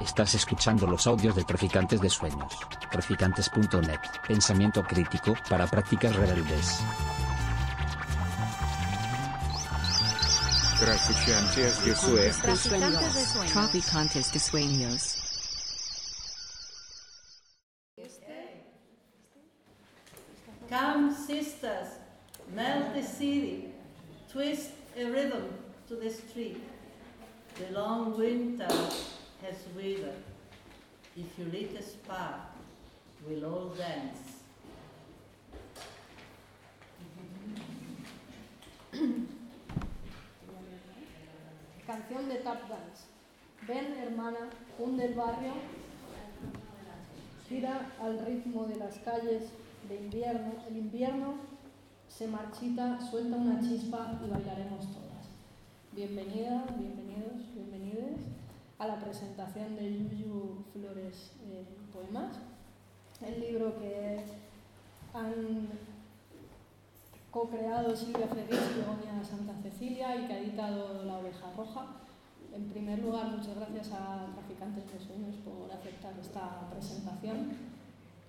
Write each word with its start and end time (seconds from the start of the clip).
Estás 0.00 0.34
escuchando 0.34 0.86
los 0.86 1.06
audios 1.06 1.36
de 1.36 1.44
Traficantes 1.44 2.00
de 2.00 2.10
Sueños. 2.10 2.52
Traficantes.net. 2.90 4.00
Pensamiento 4.26 4.82
crítico 4.82 5.34
para 5.48 5.66
prácticas 5.66 6.14
rebeldes. 6.16 6.80
Traficantes 10.80 11.84
de 11.84 11.94
Sueños. 11.94 12.38
Traficantes 12.38 13.14
de 13.14 13.24
sueños. 13.26 13.52
Traficantes 13.52 14.32
de 14.32 14.38
sueños. 14.38 15.18
Come, 20.68 21.12
sisters, 21.14 21.98
melt 22.54 22.94
the 22.94 23.02
city, 23.02 23.74
twist 24.32 24.70
a 24.96 25.04
rhythm 25.04 25.44
to 25.86 25.96
the 25.96 26.08
street. 26.08 26.62
The 27.56 27.78
long 27.78 28.16
winter 28.16 28.66
has 29.42 29.66
withered. 29.74 30.22
If 31.16 31.38
you 31.38 31.44
lit 31.46 31.76
a 31.78 31.82
spark, 31.82 32.40
we'll 33.26 33.44
all 33.44 33.74
dance. 33.76 34.38
Canción 41.86 42.28
de 42.28 42.36
Tap 42.36 42.68
Dance. 42.68 43.06
Ven, 43.66 43.94
hermana, 43.98 44.50
hunde 44.78 45.04
el 45.06 45.14
barrio, 45.14 45.54
gira 47.48 47.92
al 48.00 48.24
ritmo 48.24 48.66
de 48.66 48.76
las 48.76 48.98
calles 48.98 49.50
de 49.88 49.96
invierno. 49.96 50.52
El 50.68 50.76
invierno 50.76 51.34
se 52.08 52.28
marchita, 52.28 53.00
suelta 53.00 53.36
una 53.36 53.60
chispa 53.60 54.20
y 54.24 54.30
bailaremos 54.30 54.86
todas. 54.86 55.26
Bienvenida, 55.92 56.64
bienvenidos, 56.78 57.52
bienvenides 57.54 58.41
a 58.82 58.86
la 58.88 58.98
presentación 58.98 59.76
de 59.76 59.96
Yuyu 59.96 60.64
Flores 60.72 61.30
eh, 61.46 61.64
Poemas, 61.92 62.34
el 63.24 63.40
libro 63.40 63.78
que 63.78 64.24
han 65.14 65.68
co-creado 67.30 67.94
Silvia 67.94 68.26
Fredis 68.26 68.58
y 68.74 68.80
Begoña 68.80 69.22
Santa 69.22 69.54
Cecilia 69.62 70.16
y 70.16 70.26
que 70.26 70.32
ha 70.32 70.40
editado 70.40 71.04
La 71.04 71.18
Oveja 71.18 71.52
Roja. 71.56 71.86
En 72.52 72.64
primer 72.70 72.98
lugar, 72.98 73.30
muchas 73.30 73.54
gracias 73.54 73.92
a 73.92 74.26
Traficantes 74.34 74.92
de 74.92 74.98
Sueños 74.98 75.36
por 75.44 75.70
aceptar 75.70 76.14
esta 76.20 76.68
presentación 76.68 77.52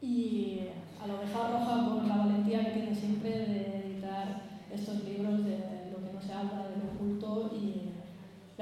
y 0.03 0.67
a 1.01 1.07
La 1.07 1.15
Oveja 1.15 1.47
Roja 1.47 1.89
por 1.89 2.07
la 2.07 2.17
valentía 2.17 2.63
que 2.63 2.79
tiene 2.79 2.95
siempre 2.95 3.29
de 3.31 3.87
editar 3.87 4.43
estos 4.71 5.03
libros 5.03 5.45
de 5.45 5.89
lo 5.91 5.97
que 5.97 6.13
no 6.13 6.21
se 6.21 6.31
habla, 6.31 6.67
de 6.67 6.77
lo 6.77 6.91
oculto 6.93 7.55
y 7.55 7.92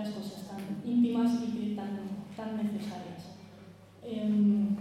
las 0.01 0.09
cosas 0.09 0.47
tan 0.47 0.59
íntimas 0.83 1.31
y 1.43 1.75
tan, 1.75 1.99
tan 2.35 2.57
necesarias. 2.57 3.37
Em, 4.03 4.75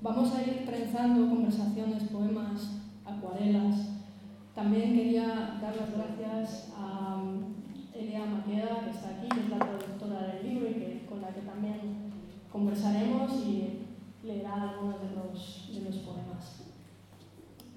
vamos 0.00 0.32
a 0.34 0.42
ir 0.42 0.64
trenzando 0.64 1.28
conversaciones, 1.28 2.04
poemas, 2.04 2.78
acuarelas. 3.04 3.88
También 4.54 4.94
quería 4.94 5.58
dar 5.60 5.74
las 5.76 5.92
gracias 5.92 6.72
a 6.78 7.16
um, 7.16 7.54
Elia 7.92 8.24
Maqueda, 8.24 8.84
que 8.84 8.90
está 8.90 9.08
aquí, 9.10 9.28
que 9.28 9.40
es 9.40 9.48
la 9.50 9.58
traductora 9.58 10.28
del 10.28 10.48
libro 10.48 10.70
y 10.70 10.74
que, 10.74 11.06
con 11.08 11.20
la 11.20 11.28
que 11.28 11.40
también 11.40 11.80
conversaremos 12.52 13.32
y 13.44 13.80
leerá 14.22 14.70
algunos 14.70 15.00
de 15.00 15.10
los, 15.10 15.70
de 15.74 15.80
los 15.80 15.96
poemas. 15.96 16.62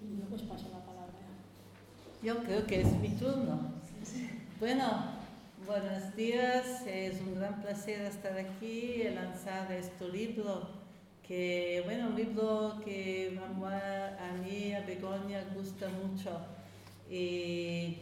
Y 0.03 0.17
luego 0.17 0.35
os 0.35 0.43
paso 0.43 0.67
la 0.71 0.85
palabra. 0.85 1.17
Yo 2.21 2.37
creo 2.43 2.65
que 2.67 2.81
es 2.81 2.99
mi 2.99 3.09
turno. 3.09 3.79
Bueno, 4.59 5.18
buenos 5.69 6.15
días. 6.15 6.81
Es 6.87 7.21
un 7.21 7.35
gran 7.35 7.61
placer 7.61 8.01
estar 8.01 8.35
aquí 8.39 9.03
y 9.03 9.09
lanzar 9.13 9.71
este 9.71 10.09
libro. 10.09 10.67
Que, 11.21 11.83
bueno, 11.85 12.07
un 12.07 12.15
libro 12.15 12.81
que 12.83 13.39
a 13.39 14.31
mí, 14.43 14.73
a 14.73 14.81
Begoña, 14.81 15.43
gusta 15.53 15.87
mucho. 15.89 16.31
Y 17.07 17.97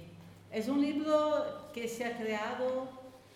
es 0.49 0.69
un 0.69 0.81
libro 0.81 1.69
que 1.73 1.89
se 1.89 2.05
ha 2.05 2.17
creado 2.17 2.87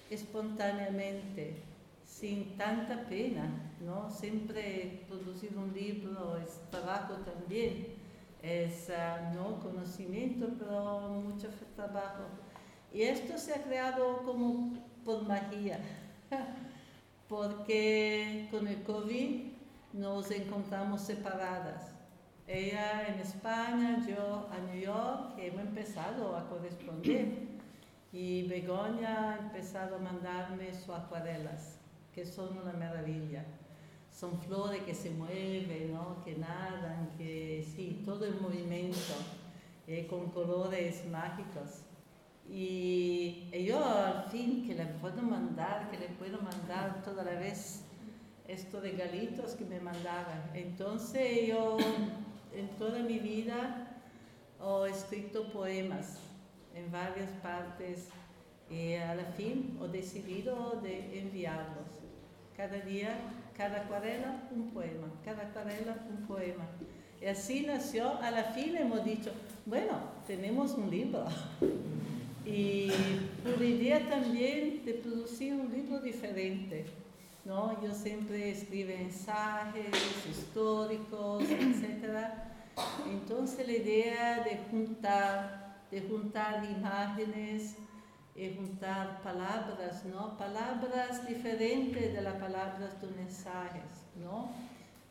espontáneamente, 0.09 1.57
sin 2.05 2.55
tanta 2.55 3.03
pena, 3.09 3.49
¿no? 3.81 4.09
Siempre 4.09 5.03
producir 5.09 5.57
un 5.57 5.73
libro 5.73 6.37
es 6.37 6.61
trabajo 6.71 7.15
también, 7.15 7.87
es 8.41 8.87
uh, 8.87 9.35
no 9.35 9.59
conocimiento, 9.59 10.47
pero 10.57 11.09
mucho 11.09 11.49
trabajo. 11.75 12.23
Y 12.93 13.03
esto 13.03 13.37
se 13.37 13.53
ha 13.53 13.63
creado 13.63 14.23
como 14.23 14.73
por 15.05 15.23
magia, 15.25 15.79
porque 17.29 18.47
con 18.51 18.67
el 18.67 18.83
COVID 18.83 19.51
nos 19.93 20.29
encontramos 20.31 21.01
separadas. 21.01 21.91
Ella 22.47 23.07
en 23.07 23.19
España, 23.19 24.05
yo 24.05 24.49
a 24.51 24.59
New 24.59 24.81
York, 24.81 25.35
hemos 25.37 25.61
empezado 25.61 26.35
a 26.35 26.49
corresponder. 26.49 27.51
Y 28.13 28.45
Begoña 28.49 29.31
ha 29.31 29.37
empezado 29.37 29.95
a 29.95 29.99
mandarme 29.99 30.73
sus 30.73 30.89
acuarelas, 30.89 31.79
que 32.13 32.25
son 32.25 32.57
una 32.57 32.73
maravilla. 32.73 33.45
Son 34.11 34.37
flores 34.41 34.81
que 34.81 34.93
se 34.93 35.11
mueven, 35.11 35.93
¿no? 35.93 36.21
que 36.25 36.35
nadan, 36.35 37.11
que 37.17 37.65
sí, 37.73 38.01
todo 38.03 38.25
en 38.25 38.41
movimiento, 38.41 39.13
eh, 39.87 40.07
con 40.07 40.29
colores 40.31 41.07
mágicos. 41.09 41.85
Y, 42.49 43.49
yo 43.65 43.83
al 43.83 44.25
fin 44.29 44.65
que 44.65 44.75
le 44.75 44.85
puedo 44.85 45.21
mandar, 45.21 45.89
que 45.89 45.97
le 45.97 46.07
puedo 46.09 46.41
mandar 46.41 47.01
toda 47.03 47.23
la 47.23 47.39
vez 47.39 47.83
estos 48.47 48.81
regalitos 48.81 49.53
que 49.53 49.65
me 49.65 49.79
mandaban. 49.79 50.51
Entonces 50.53 51.47
yo 51.47 51.77
en 52.53 52.67
toda 52.77 52.99
mi 52.99 53.19
vida 53.19 53.87
he 54.61 54.89
escrito 54.89 55.51
poemas 55.51 56.17
en 56.75 56.91
varias 56.91 57.29
partes 57.41 58.09
y 58.69 58.95
a 58.95 59.15
la 59.15 59.25
fin 59.25 59.77
he 59.83 59.87
decidido 59.89 60.79
de 60.81 61.19
enviarlos. 61.19 61.99
Cada 62.55 62.79
día, 62.79 63.17
cada 63.57 63.81
acuarela, 63.81 64.47
un 64.51 64.69
poema, 64.71 65.07
cada 65.25 65.43
acuarela, 65.43 65.95
un 66.09 66.25
poema. 66.27 66.65
Y 67.21 67.25
así 67.25 67.65
nació, 67.65 68.17
a 68.21 68.31
la 68.31 68.43
fin 68.45 68.75
hemos 68.75 69.03
dicho, 69.03 69.31
bueno, 69.65 69.93
tenemos 70.25 70.73
un 70.73 70.89
libro. 70.89 71.25
Y 72.45 72.91
la 73.43 73.65
idea 73.65 74.09
también 74.09 74.83
de 74.83 74.93
producir 74.95 75.53
un 75.53 75.71
libro 75.71 75.99
diferente. 75.99 76.85
¿no? 77.45 77.81
Yo 77.81 77.93
siempre 77.93 78.51
escribo 78.51 78.91
ensayos 78.91 79.97
históricos, 80.29 81.43
etc. 81.43 82.27
Entonces 83.09 83.65
la 83.65 83.73
idea 83.73 84.43
de 84.43 84.59
juntar, 84.69 85.77
de 85.89 86.01
juntar 86.01 86.63
imágenes 86.65 87.75
y 88.35 88.55
juntar 88.55 89.21
palabras, 89.21 90.05
¿no? 90.05 90.37
Palabras 90.37 91.27
diferentes 91.27 92.13
de 92.13 92.21
las 92.21 92.35
palabras 92.35 93.01
de 93.01 93.07
mensajes, 93.07 94.05
¿no? 94.15 94.51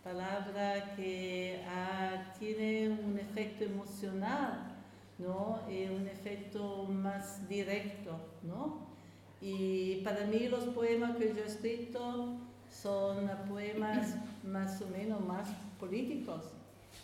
Palabras 0.03 0.85
que 0.97 1.63
ah, 1.69 2.33
tienen 2.39 2.99
un 3.05 3.19
efecto 3.19 3.65
emocional, 3.65 4.80
¿no? 5.21 5.61
Y 5.71 5.85
un 5.85 6.09
efecto 6.09 6.85
más 6.85 7.49
directo, 7.49 8.19
¿no? 8.43 8.79
Y 9.41 9.97
para 10.03 10.27
mí 10.27 10.49
los 10.49 10.65
poemas 10.65 11.17
que 11.17 11.33
yo 11.35 11.43
he 11.43 11.47
escrito 11.47 12.37
son 12.71 13.31
poemas 13.49 14.15
más 14.45 14.81
o 14.83 14.87
menos 14.89 15.21
más 15.25 15.49
políticos, 15.79 16.45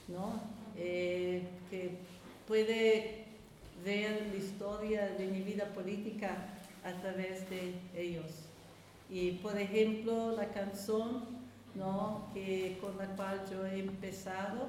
¿no? 0.09 0.41
Eh, 0.77 1.43
que 1.71 1.99
puede 2.47 3.25
ver 3.85 4.29
la 4.33 4.37
historia 4.37 5.09
de 5.19 5.27
mi 5.27 5.43
vida 5.43 5.67
política 5.75 6.37
a 6.85 6.93
través 7.01 7.49
de 7.51 7.75
ellos. 7.97 8.47
Y 9.09 9.33
por 9.33 9.57
ejemplo, 9.59 10.33
la 10.33 10.49
canción 10.49 11.25
¿no? 11.75 12.29
que, 12.35 12.79
con 12.81 12.97
la 12.97 13.07
cual 13.17 13.43
yo 13.51 13.65
he 13.67 13.81
empezado, 13.81 14.69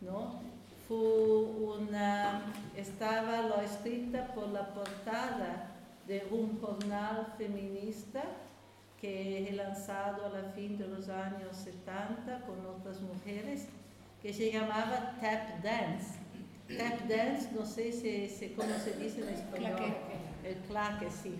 ¿no? 0.00 0.40
Fue 0.88 0.96
una, 0.98 2.42
estaba 2.76 3.42
lo 3.42 3.60
escrita 3.60 4.28
por 4.34 4.48
la 4.48 4.74
portada 4.74 5.70
de 6.06 6.26
un 6.30 6.60
jornal 6.60 7.34
feminista 7.38 8.22
que 9.00 9.48
he 9.48 9.52
lanzado 9.52 10.26
a 10.26 10.28
la 10.30 10.52
fin 10.52 10.78
de 10.78 10.86
los 10.86 11.08
años 11.08 11.56
70 11.56 12.40
con 12.46 12.64
otras 12.66 13.00
mujeres, 13.00 13.66
que 14.22 14.32
se 14.32 14.50
llamaba 14.50 15.16
Tap 15.20 15.62
Dance. 15.62 16.14
Tap 16.78 17.08
Dance, 17.08 17.50
no 17.54 17.66
sé 17.66 17.92
si, 17.92 18.28
si 18.28 18.50
cómo 18.50 18.74
se 18.78 18.92
dice 18.98 19.22
en 19.22 19.28
español. 19.28 19.94
El 20.42 20.56
claque, 20.68 21.08
sí. 21.10 21.34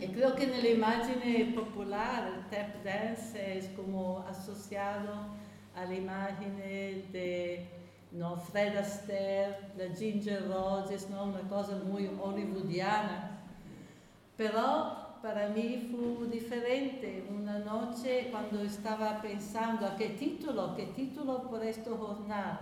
Y 0.00 0.06
creo 0.08 0.34
que 0.34 0.44
en 0.44 0.62
la 0.62 0.68
imagen 0.68 1.54
popular 1.54 2.28
el 2.28 2.50
tap 2.50 2.84
dance 2.84 3.58
es 3.58 3.68
como 3.70 4.24
asociado 4.28 5.28
a 5.74 5.84
la 5.86 5.94
imagen 5.94 6.56
de 6.56 7.66
no, 8.14 8.36
Fred 8.36 8.76
Astaire, 8.76 9.72
la 9.76 9.94
Ginger 9.94 10.48
Rogers, 10.48 11.10
¿no? 11.10 11.24
una 11.24 11.40
cosa 11.48 11.76
muy 11.84 12.06
hollywoodiana. 12.06 13.40
Pero 14.36 15.04
para 15.20 15.48
mí 15.48 15.90
fue 15.90 16.28
diferente. 16.28 17.26
Una 17.30 17.58
noche 17.58 18.28
cuando 18.30 18.62
estaba 18.62 19.20
pensando 19.20 19.86
a 19.86 19.96
qué 19.96 20.10
título, 20.10 20.74
qué 20.76 20.86
título 20.86 21.42
por 21.48 21.64
este 21.64 21.90
jornal, 21.90 22.60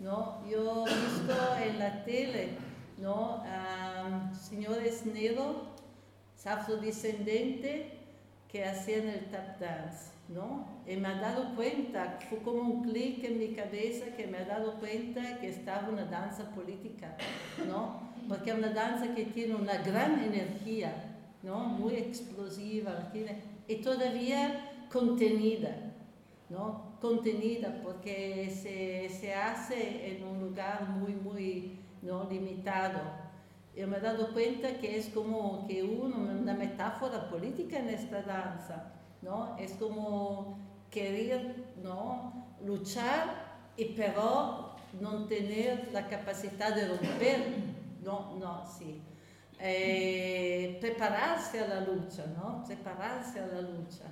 ¿no? 0.00 0.40
Yo 0.48 0.84
he 0.86 0.94
visto 0.94 1.56
en 1.64 1.78
la 1.78 2.04
tele, 2.04 2.50
¿no? 2.98 3.36
Um, 3.44 4.34
señores 4.34 5.06
negros, 5.06 5.56
afrodescendentes, 6.44 7.92
que 8.48 8.64
hacían 8.64 9.06
el 9.08 9.30
tap 9.30 9.58
dance, 9.58 10.11
¿no? 10.28 10.66
Y 10.86 10.96
me 10.96 11.08
ha 11.08 11.20
dado 11.20 11.54
cuenta, 11.54 12.18
fue 12.28 12.38
como 12.38 12.62
un 12.62 12.82
clic 12.84 13.24
en 13.24 13.38
mi 13.38 13.48
cabeza 13.48 14.06
que 14.16 14.26
me 14.26 14.38
ha 14.38 14.44
dado 14.44 14.74
cuenta 14.74 15.38
que 15.40 15.48
estaba 15.48 15.88
una 15.88 16.04
danza 16.04 16.50
política, 16.50 17.16
¿no? 17.68 18.00
Porque 18.28 18.50
es 18.50 18.56
una 18.56 18.70
danza 18.70 19.14
que 19.14 19.26
tiene 19.26 19.54
una 19.54 19.78
gran 19.78 20.22
energía, 20.22 21.12
¿no? 21.42 21.58
muy 21.58 21.94
explosiva 21.94 23.12
y 23.66 23.76
todavía 23.76 24.86
contenida, 24.90 25.76
¿no? 26.48 26.92
contenida 27.00 27.80
porque 27.82 28.48
se, 28.50 29.08
se, 29.08 29.34
hace 29.34 30.16
en 30.16 30.24
un 30.24 30.40
lugar 30.40 30.88
muy, 30.88 31.14
muy 31.14 31.78
¿no? 32.00 32.28
limitado. 32.30 33.00
Yo 33.74 33.88
me 33.88 33.96
he 33.96 34.00
dado 34.00 34.32
cuenta 34.32 34.78
que 34.78 34.98
es 34.98 35.08
como 35.08 35.66
que 35.66 35.82
uno, 35.82 36.16
una 36.16 36.54
metáfora 36.54 37.28
política 37.28 37.78
en 37.78 37.88
esta 37.88 38.22
danza, 38.22 38.92
¿no? 39.22 39.56
Es 39.58 39.72
como 39.72 40.58
querer, 40.90 41.72
¿no? 41.82 42.54
Luchar 42.64 43.72
y 43.76 43.86
pero 43.86 44.76
no 45.00 45.24
tener 45.26 45.90
la 45.92 46.06
capacidad 46.08 46.74
de 46.74 46.88
romper, 46.88 47.54
no, 48.02 48.36
no, 48.38 48.64
sí 48.66 49.02
eh, 49.64 50.76
prepararse 50.80 51.60
a 51.60 51.68
la 51.68 51.80
lucha, 51.82 52.24
¿no? 52.36 52.64
Prepararse 52.64 53.38
a 53.38 53.46
la 53.46 53.60
lucha. 53.60 54.06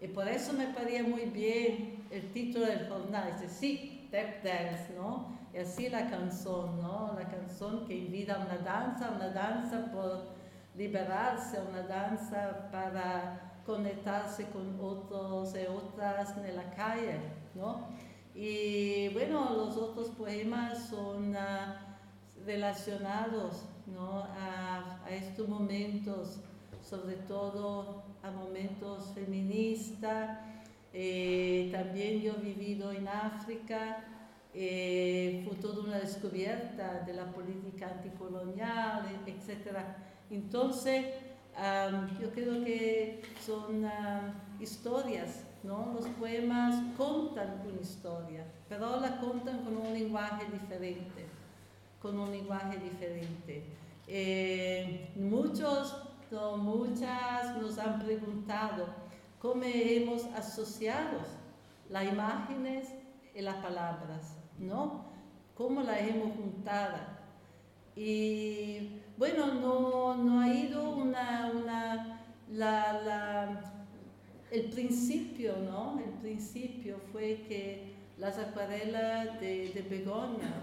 Y 0.00 0.08
por 0.08 0.26
eso 0.26 0.52
me 0.52 0.66
parecía 0.66 1.04
muy 1.04 1.26
bien 1.26 2.06
el 2.10 2.32
título 2.32 2.66
del 2.66 2.88
jornal, 2.88 3.32
dice, 3.32 3.48
sí, 3.48 4.08
tap 4.10 4.42
dance, 4.42 4.92
¿no? 4.96 5.38
Y 5.54 5.58
así 5.58 5.88
la 5.88 6.10
canción, 6.10 6.80
¿no? 6.80 7.14
La 7.16 7.28
canción 7.28 7.86
que 7.86 7.94
invita 7.94 8.34
a 8.34 8.46
una 8.46 8.58
danza, 8.58 9.12
una 9.14 9.28
danza 9.28 9.92
por 9.92 10.34
liberarse, 10.74 11.60
una 11.60 11.82
danza 11.82 12.68
para 12.72 13.49
conectarse 13.70 14.46
con 14.46 14.78
otros 14.80 15.54
y 15.54 15.66
otras 15.66 16.36
en 16.36 16.56
la 16.56 16.70
calle, 16.74 17.20
¿no? 17.54 17.88
Y 18.34 19.08
bueno, 19.10 19.54
los 19.54 19.76
otros 19.76 20.08
poemas 20.08 20.88
son 20.88 21.34
uh, 21.34 22.46
relacionados 22.46 23.64
¿no? 23.86 24.24
a, 24.24 25.00
a, 25.04 25.10
estos 25.10 25.48
momentos, 25.48 26.40
sobre 26.82 27.16
todo 27.16 28.02
a 28.22 28.30
momentos 28.30 29.12
feministas. 29.14 30.38
Eh, 30.92 31.68
también 31.72 32.20
yo 32.20 32.34
he 32.34 32.40
vivido 32.40 32.90
en 32.92 33.06
África, 33.06 34.04
eh, 34.52 35.44
fue 35.46 35.56
toda 35.56 35.84
una 35.84 35.98
descubierta 35.98 37.02
de 37.06 37.14
la 37.14 37.26
política 37.32 37.88
anticolonial, 37.88 39.04
etc. 39.26 39.76
Entonces, 40.30 41.06
yo 42.20 42.30
creo 42.32 42.64
que 42.64 43.22
son 43.44 43.84
historias, 44.58 45.44
¿no? 45.62 45.92
Los 45.94 46.06
poemas 46.18 46.74
contan 46.96 47.62
una 47.66 47.80
historia, 47.80 48.44
pero 48.68 48.98
la 49.00 49.18
contan 49.18 49.62
con 49.64 49.76
un 49.76 49.92
lenguaje 49.92 50.46
diferente, 50.50 51.26
con 52.00 52.18
un 52.18 52.30
lenguaje 52.30 52.78
diferente. 52.78 53.64
Eh, 54.06 55.10
muchos 55.16 55.96
o 56.32 56.56
muchas 56.56 57.56
nos 57.60 57.78
han 57.78 57.98
preguntado 57.98 58.86
cómo 59.38 59.62
hemos 59.64 60.24
asociado 60.26 61.18
las 61.88 62.04
imágenes 62.04 62.88
y 63.34 63.42
las 63.42 63.56
palabras, 63.56 64.36
¿no? 64.58 65.04
¿Cómo 65.56 65.82
las 65.82 66.00
hemos 66.00 66.34
juntado? 66.36 66.96
Y 67.96 68.99
bueno, 69.20 69.52
no, 69.52 70.16
no 70.16 70.40
ha 70.40 70.48
ido 70.48 70.94
una, 70.94 71.52
una 71.54 72.22
la, 72.48 73.02
la, 73.04 73.60
el 74.50 74.70
principio, 74.70 75.56
¿no? 75.58 76.00
El 76.02 76.12
principio 76.22 76.96
fue 77.12 77.44
que 77.46 77.96
las 78.16 78.38
acuarelas 78.38 79.38
de, 79.38 79.72
de 79.74 79.82
Begoña 79.82 80.62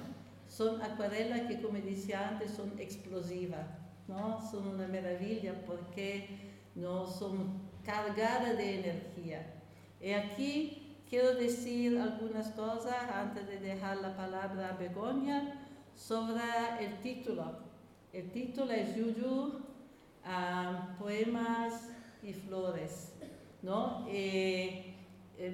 son 0.49 0.81
acuarelas 0.81 1.41
que, 1.41 1.61
como 1.61 1.77
decía 1.77 2.29
antes, 2.29 2.49
son 2.49 2.73
explosivas, 2.79 3.67
¿no? 4.07 4.41
Son 4.49 4.67
una 4.69 4.87
maravilla 4.87 5.53
porque 5.67 6.27
no 6.73 7.05
son 7.05 7.61
cargadas 7.85 8.57
de 8.57 8.79
energía. 8.79 9.53
Y 10.01 10.13
aquí 10.13 10.95
quiero 11.07 11.35
decir 11.35 11.99
algunas 11.99 12.47
cosas 12.53 13.07
antes 13.13 13.47
de 13.47 13.59
dejar 13.59 13.97
la 13.97 14.17
palabra 14.17 14.69
a 14.69 14.77
Begoña 14.77 15.63
sobre 15.93 16.41
el 16.79 16.99
título. 17.01 17.66
El 18.13 18.31
título 18.31 18.71
es 18.71 18.95
Yuyu, 18.95 19.59
ah, 20.25 20.95
Poemas 20.99 21.89
y 22.23 22.33
Flores, 22.33 23.13
¿no? 23.61 24.05
Eh, 24.09 24.95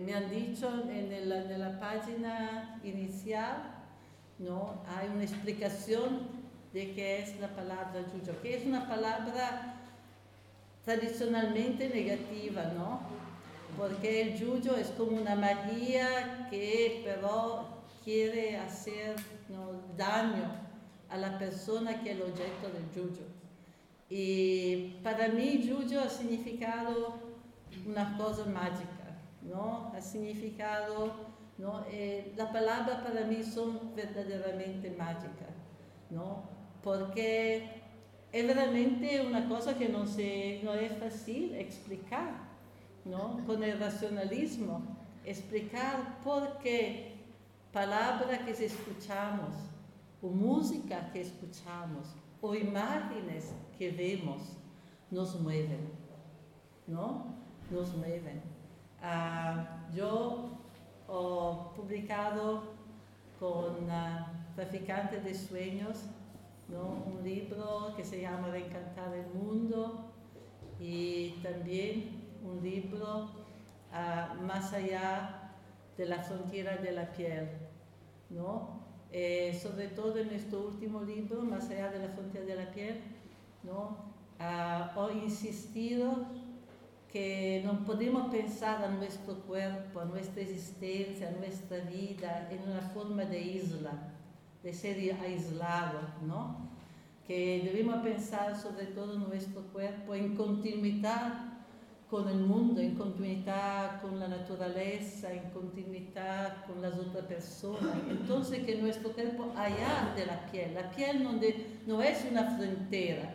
me 0.06 0.14
han 0.14 0.30
dicho 0.30 0.70
en, 0.90 1.12
en 1.12 1.60
la 1.60 1.80
página 1.80 2.80
inicial 2.84 3.74
¿no? 4.40 4.82
Hay 4.88 5.10
una 5.10 5.24
explicación 5.24 6.44
de 6.74 6.94
qué 6.94 7.22
es 7.22 7.40
la 7.40 7.50
palabra 7.50 8.04
yuyo, 8.14 8.42
que 8.42 8.58
es 8.58 8.66
una 8.66 8.88
palabra 8.88 9.76
tradicionalmente 10.84 11.90
negativa, 11.90 12.64
¿no? 12.76 13.02
Porque 13.78 14.22
el 14.22 14.38
yuyo 14.38 14.76
es 14.76 14.88
como 14.90 15.18
una 15.18 15.36
magia 15.36 16.48
que 16.50 17.02
pero 17.06 17.84
quiere 18.04 18.58
hacer 18.58 19.16
daño 19.98 20.63
a 21.14 21.18
la 21.18 21.38
persona 21.38 22.02
que 22.02 22.12
es 22.12 22.18
el 22.18 22.24
objeto 22.24 22.70
del 22.74 22.92
yuyo. 22.94 23.26
Y 24.10 25.00
para 25.04 25.28
mí 25.30 25.62
yuyo 25.64 26.02
ha 26.02 26.10
significado 26.10 27.20
una 27.86 28.18
cosa 28.18 28.46
mágica, 28.46 29.22
¿no? 29.42 29.92
Ha 29.96 30.02
significado 30.02 31.34
¿no? 31.58 31.86
Eh, 31.90 32.34
las 32.36 32.50
palabras 32.50 33.02
para 33.02 33.26
mí 33.26 33.44
son 33.44 33.96
verdaderamente 33.96 34.92
mágicas, 34.92 35.54
¿no? 36.10 36.44
porque 36.84 37.82
es 38.32 38.56
realmente 38.56 39.26
una 39.26 39.48
cosa 39.48 39.78
que 39.78 39.90
no, 39.90 40.06
se, 40.06 40.60
no 40.64 40.74
es 40.74 40.92
fácil 40.98 41.56
explicar 41.56 42.34
¿no? 43.06 43.40
con 43.46 43.64
el 43.64 43.80
racionalismo, 43.80 44.82
explicar 45.26 46.20
por 46.24 46.58
qué 46.58 47.14
palabras 47.72 48.40
que 48.40 48.52
escuchamos, 48.66 49.54
o 50.24 50.28
música 50.28 51.12
que 51.12 51.22
escuchamos, 51.22 52.16
o 52.42 52.56
imágenes 52.56 53.54
que 53.78 53.92
vemos, 53.92 54.58
nos 55.12 55.40
mueven, 55.40 55.92
¿no? 56.88 57.36
Nos 57.70 57.96
mueven. 57.96 58.42
Ah, 59.02 59.86
yo 59.94 60.54
He 61.14 61.76
publicado 61.76 62.64
con 63.40 63.90
uh, 63.90 64.56
Traficantes 64.56 65.24
de 65.24 65.36
Sueños 65.36 66.06
¿no? 66.70 67.04
un 67.06 67.24
libro 67.24 67.94
que 67.96 68.04
se 68.04 68.22
llama 68.22 68.48
Reencantar 68.48 69.14
el 69.14 69.28
Mundo 69.28 70.12
y 70.80 71.32
también 71.44 72.22
un 72.44 72.64
libro 72.64 73.30
uh, 73.92 74.42
más 74.44 74.74
allá 74.74 75.52
de 75.98 76.06
la 76.06 76.20
frontera 76.24 76.78
de 76.78 76.92
la 76.94 77.12
piel. 77.12 77.50
¿no? 78.30 78.83
Eh, 79.16 79.58
sobre 79.62 79.90
todo 79.90 80.18
en 80.18 80.32
este 80.32 80.56
último 80.56 81.04
libro, 81.04 81.44
Más 81.44 81.70
allá 81.70 81.92
de 81.92 82.00
la 82.00 82.10
frontera 82.10 82.46
de 82.46 82.56
la 82.56 82.72
piel, 82.72 83.00
¿no? 83.62 84.12
He 84.40 85.24
insistido 85.24 86.26
que 87.12 87.62
no 87.64 87.86
podemos 87.86 88.32
pensar 88.32 88.84
a 88.84 88.90
nuestro 88.90 89.36
cuerpo, 89.42 90.00
a 90.00 90.06
nuestra 90.06 90.42
existencia, 90.42 91.30
a 91.30 91.32
nuestra 91.34 91.78
vida 91.82 92.50
en 92.52 92.68
una 92.68 92.82
forma 92.82 93.24
de 93.26 93.40
isla, 93.40 93.92
de 94.64 94.74
ser 94.74 94.98
aislado, 95.22 96.00
¿no? 96.26 96.72
Que 97.28 97.62
debemos 97.64 97.98
pensar 98.02 98.60
sobre 98.60 98.88
todo 98.88 99.20
nuestro 99.20 99.62
cuerpo 99.72 100.16
en 100.16 100.36
continuidad 100.36 101.53
con 102.14 102.30
el 102.30 102.42
mundo, 102.42 102.80
en 102.80 102.94
continuidad 102.94 104.00
con 104.00 104.20
la 104.20 104.28
naturaleza, 104.28 105.34
en 105.34 105.50
continuidad 105.50 106.64
con 106.68 106.80
las 106.80 106.94
otras 106.94 107.26
personas. 107.26 107.96
Entonces 108.08 108.64
que 108.64 108.76
nuestro 108.76 109.14
cuerpo 109.14 109.52
allá 109.56 110.14
de 110.16 110.28
la 110.28 110.46
piel, 110.52 110.76
la 110.76 110.92
piel 110.92 111.24
donde 111.24 111.80
no 111.88 112.04
es 112.04 112.24
una 112.30 112.56
frontera, 112.56 113.34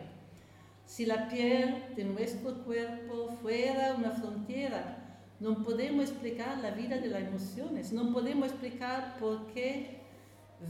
si 0.85 1.05
la 1.05 1.27
piel 1.27 1.87
de 1.93 2.05
nuestro 2.05 2.53
cuerpo 2.63 3.35
fuera 3.41 3.95
una 3.97 4.11
frontera, 4.11 5.19
no 5.41 5.61
podemos 5.61 6.05
explicar 6.05 6.59
la 6.59 6.71
vida 6.71 6.99
de 6.99 7.07
las 7.07 7.23
emociones, 7.23 7.91
no 7.91 8.13
podemos 8.13 8.47
explicar 8.47 9.17
por 9.19 9.47
qué 9.47 9.99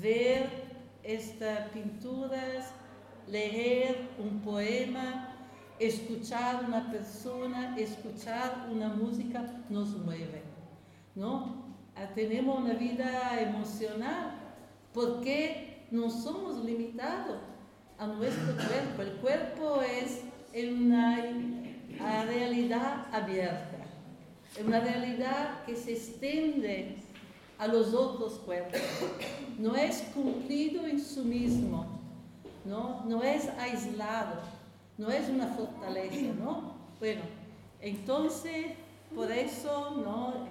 ver 0.02 0.50
estas 1.04 1.70
pinturas, 1.70 2.74
leer 3.28 3.98
un 4.18 4.42
poema, 4.42 5.29
escuchar 5.80 6.66
una 6.66 6.92
persona, 6.92 7.76
escuchar 7.78 8.68
una 8.72 8.90
música 8.90 9.46
nos 9.70 9.90
mueve, 9.90 10.44
¿no? 11.16 11.70
Ah, 11.96 12.10
tenemos 12.14 12.60
una 12.60 12.74
vida 12.74 13.40
emocional 13.42 14.32
porque 14.94 15.88
no 15.92 16.10
somos 16.10 16.64
limitados 16.64 17.40
a 17.98 18.08
nuestro 18.08 18.56
cuerpo. 18.56 19.02
El 19.02 19.12
cuerpo 19.18 19.82
es 19.82 20.22
una 20.56 21.18
realidad 22.26 23.08
abierta, 23.12 23.86
es 24.58 24.66
una 24.66 24.80
realidad 24.80 25.64
que 25.66 25.76
se 25.76 25.94
extiende 25.94 26.98
a 27.58 27.68
los 27.68 27.94
otros 27.94 28.40
cuerpos. 28.40 28.80
No 29.58 29.76
es 29.76 30.02
cumplido 30.14 30.86
en 30.86 31.00
sí 31.00 31.20
mismo, 31.22 32.00
no, 32.64 33.04
no 33.06 33.24
es 33.24 33.50
aislado, 33.60 34.42
no 35.00 35.10
es 35.10 35.30
una 35.30 35.48
fortaleza, 35.48 36.34
¿no? 36.38 36.74
Bueno, 37.00 37.22
entonces, 37.80 38.74
por 39.16 39.32
eso, 39.32 40.02
¿no? 40.04 40.50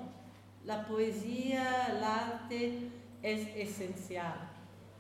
La 0.65 0.87
poesía, 0.89 1.89
el 1.91 2.03
arte 2.03 2.91
es 3.23 3.47
esencial, 3.55 4.51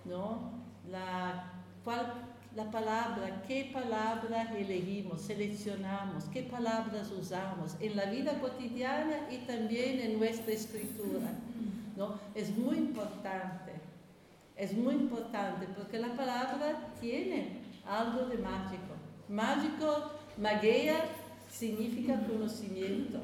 ¿no? 0.04 0.52
La, 0.90 1.50
la 2.54 2.70
palabra, 2.70 3.42
qué 3.48 3.70
palabras 3.72 4.54
elegimos, 4.54 5.22
seleccionamos, 5.22 6.24
qué 6.24 6.42
palabras 6.42 7.10
usamos 7.10 7.74
en 7.80 7.96
la 7.96 8.04
vida 8.04 8.38
cotidiana 8.40 9.28
y 9.30 9.38
también 9.46 9.98
en 10.00 10.18
nuestra 10.18 10.52
escritura. 10.52 11.30
¿no? 11.96 12.20
Es 12.34 12.54
muy 12.54 12.76
importante, 12.76 13.72
es 14.56 14.76
muy 14.76 14.94
importante 14.94 15.66
porque 15.74 15.98
la 15.98 16.14
palabra 16.14 16.92
tiene 17.00 17.62
algo 17.86 18.26
de 18.26 18.36
mágico. 18.36 18.97
Mágico, 19.28 20.12
magia 20.36 21.04
significa 21.50 22.20
conocimiento, 22.26 23.20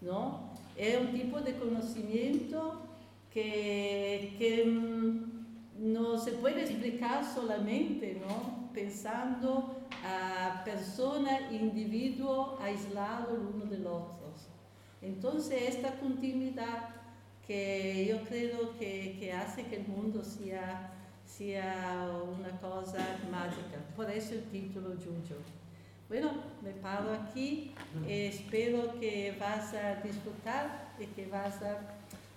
¿no? 0.00 0.52
Es 0.76 0.98
un 1.00 1.12
tipo 1.12 1.40
de 1.40 1.54
conocimiento 1.56 2.82
que, 3.32 4.34
que 4.38 4.64
mm, 4.64 5.92
no 5.92 6.18
se 6.18 6.32
puede 6.32 6.62
explicar 6.62 7.24
solamente, 7.24 8.20
¿no? 8.26 8.72
Pensando 8.72 9.76
a 10.04 10.62
persona, 10.64 11.50
individuo 11.52 12.58
aislado 12.60 13.34
el 13.34 13.46
uno 13.54 13.64
del 13.66 13.86
otro. 13.86 14.14
Entonces, 15.04 15.62
esta 15.68 15.98
continuidad 15.98 16.88
que 17.46 18.06
yo 18.08 18.22
creo 18.26 18.76
que, 18.78 19.18
que 19.20 19.32
hace 19.34 19.64
que 19.64 19.76
el 19.76 19.86
mundo 19.86 20.24
sea, 20.24 20.93
sea 21.36 22.08
una 22.38 22.50
cosa 22.60 22.98
mágica. 23.30 23.78
Por 23.96 24.10
eso 24.10 24.34
el 24.34 24.44
título 24.44 24.90
Juju. 24.90 25.34
Bueno, 26.08 26.32
me 26.62 26.70
paro 26.70 27.12
aquí. 27.12 27.72
espero 28.06 28.98
que 29.00 29.36
vas 29.40 29.74
a 29.74 29.96
disfrutar 29.96 30.92
y 31.00 31.06
que 31.06 31.26
vas 31.26 31.60
a, 31.62 31.80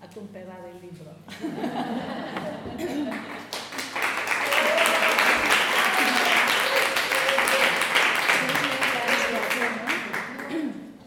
a 0.04 0.10
comprar 0.12 0.60
el 0.68 0.80
libro. 0.80 1.12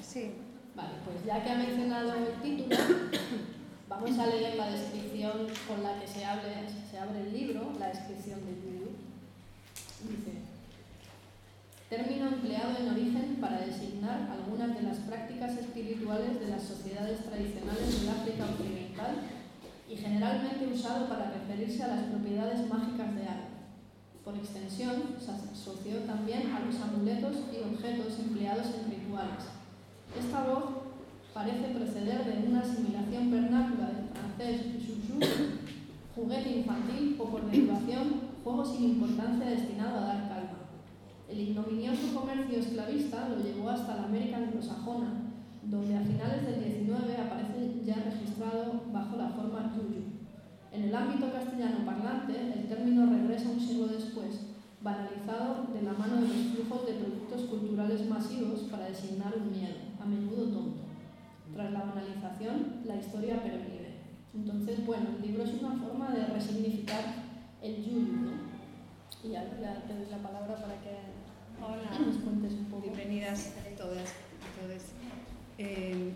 Sí. 0.02 0.36
Vale, 0.76 0.90
pues 1.06 1.26
ya 1.26 1.44
que 1.44 1.50
ha 1.50 1.56
mencionado 1.56 2.14
el 2.14 2.34
título, 2.42 2.76
Vamos 3.92 4.18
a 4.18 4.26
leer 4.26 4.56
la 4.56 4.72
descripción 4.72 5.52
con 5.68 5.84
la 5.84 6.00
que 6.00 6.08
se 6.08 6.24
abre, 6.24 6.64
se 6.90 6.98
abre 6.98 7.28
el 7.28 7.34
libro, 7.34 7.74
la 7.78 7.90
descripción 7.90 8.40
del 8.40 8.64
libro. 8.64 8.92
Dice, 10.08 10.32
término 11.90 12.28
empleado 12.30 12.72
en 12.80 12.88
origen 12.88 13.38
para 13.42 13.60
designar 13.60 14.32
algunas 14.32 14.74
de 14.76 14.84
las 14.84 14.98
prácticas 15.00 15.58
espirituales 15.58 16.40
de 16.40 16.48
las 16.48 16.64
sociedades 16.64 17.20
tradicionales 17.26 18.00
del 18.00 18.10
África 18.10 18.46
Occidental 18.46 19.28
y 19.90 19.98
generalmente 19.98 20.72
usado 20.74 21.10
para 21.10 21.30
referirse 21.30 21.84
a 21.84 21.88
las 21.90 22.04
propiedades 22.06 22.70
mágicas 22.70 23.14
de 23.14 23.28
algo. 23.28 23.52
Por 24.24 24.38
extensión, 24.38 25.18
se 25.20 25.32
asoció 25.32 26.00
también 26.08 26.50
a 26.56 26.62
los 26.62 26.80
amuletos 26.80 27.36
y 27.52 27.60
objetos 27.60 28.20
empleados 28.20 28.68
en 28.68 28.90
rituales. 28.90 29.52
Esta 30.18 30.44
voz 30.46 30.81
parece 31.34 31.74
proceder 31.74 32.26
de 32.26 32.48
una 32.48 32.62
asimilación 32.62 33.32
vernácula 33.32 33.88
del 33.88 34.10
francés 34.14 34.82
juguete 36.16 36.58
infantil 36.58 37.16
o 37.20 37.26
por 37.26 37.50
derivación, 37.50 38.32
juego 38.44 38.66
sin 38.66 38.84
importancia 38.96 39.50
destinado 39.50 40.00
a 40.00 40.02
dar 40.02 40.30
calma. 40.30 40.60
El 41.30 41.40
ignominioso 41.40 42.14
comercio 42.14 42.60
esclavista 42.60 43.30
lo 43.30 43.42
llevó 43.42 43.70
hasta 43.70 43.96
la 43.96 44.04
América 44.04 44.38
anglosajona, 44.38 45.32
donde 45.64 45.96
a 45.96 46.02
finales 46.02 46.46
del 46.46 46.64
19 46.64 47.18
aparece 47.18 47.82
ya 47.86 47.96
registrado 47.96 48.84
bajo 48.92 49.16
la 49.16 49.30
forma 49.30 49.74
yuyu. 49.74 50.04
En 50.74 50.84
el 50.84 50.96
ámbito 50.96 51.32
castellano 51.32 51.86
parlante, 51.86 52.34
el 52.54 52.68
término 52.68 53.06
regresa 53.06 53.50
un 53.50 53.60
siglo 53.60 53.88
después, 53.88 54.48
banalizado 54.82 55.68
de 55.74 55.82
la 55.84 55.94
mano 55.94 56.16
de 56.16 56.28
los 56.28 56.54
flujos 56.54 56.86
de 56.86 56.94
productos 56.94 57.42
culturales 57.44 58.08
masivos 58.10 58.62
para 58.72 58.88
designar 58.88 59.34
un 59.38 59.52
miedo, 59.52 59.76
a 60.02 60.06
menudo 60.06 60.46
tonto. 60.46 60.91
Tras 61.54 61.72
la 61.72 61.82
banalización, 61.82 62.82
la 62.86 62.96
historia 62.96 63.42
pervive. 63.42 63.92
Entonces, 64.34 64.86
bueno, 64.86 65.10
el 65.18 65.22
libro 65.22 65.44
es 65.44 65.54
una 65.62 65.74
forma 65.76 66.12
de 66.12 66.26
resignificar 66.28 67.04
el 67.62 67.76
yuyu, 67.84 68.14
¿no? 68.14 68.32
Y 69.24 69.32
ya, 69.32 69.44
te 69.50 69.94
doy 69.94 70.10
la 70.10 70.18
palabra 70.18 70.56
para 70.56 70.80
que 70.82 70.98
Hola. 71.62 72.00
nos 72.06 72.18
cuentes 72.18 72.54
un 72.54 72.66
poco. 72.66 72.84
Bienvenidas 72.84 73.54
todas 73.78 73.98
y 73.98 74.60
todos. 74.60 74.84
Eh, 75.58 76.14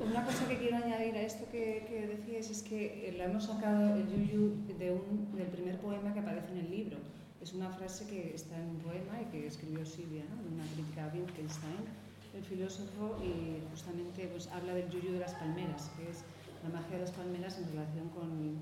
una 0.00 0.24
cosa 0.24 0.48
que 0.48 0.58
quiero 0.58 0.76
añadir 0.76 1.14
a 1.14 1.22
esto 1.22 1.44
que, 1.52 1.86
que 1.88 2.06
decías 2.08 2.50
es 2.50 2.62
que 2.62 3.08
eh, 3.08 3.12
lo 3.16 3.24
hemos 3.24 3.44
sacado 3.44 3.94
el 3.94 4.08
yuyu 4.08 4.54
de 4.78 4.90
un, 4.90 5.30
del 5.36 5.46
primer 5.46 5.78
poema 5.78 6.12
que 6.12 6.20
aparece 6.20 6.50
en 6.52 6.58
el 6.58 6.70
libro. 6.70 6.98
Es 7.40 7.54
una 7.54 7.70
frase 7.70 8.06
que 8.06 8.34
está 8.34 8.56
en 8.56 8.68
un 8.70 8.78
poema 8.78 9.20
y 9.22 9.26
que 9.30 9.46
escribió 9.46 9.86
Silvia, 9.86 10.24
¿no? 10.28 10.42
de 10.42 10.54
una 10.54 10.64
crítica 10.74 11.04
a 11.04 11.08
Wittgenstein 11.14 11.99
el 12.34 12.44
filósofo 12.44 13.16
y 13.22 13.60
justamente 13.70 14.28
pues, 14.28 14.48
habla 14.48 14.74
del 14.74 14.88
yuyu 14.90 15.12
de 15.12 15.20
las 15.20 15.34
palmeras, 15.34 15.90
que 15.96 16.10
es 16.10 16.24
la 16.62 16.68
magia 16.70 16.96
de 16.96 17.02
las 17.02 17.10
palmeras 17.10 17.58
en 17.58 17.68
relación 17.68 18.08
con, 18.10 18.58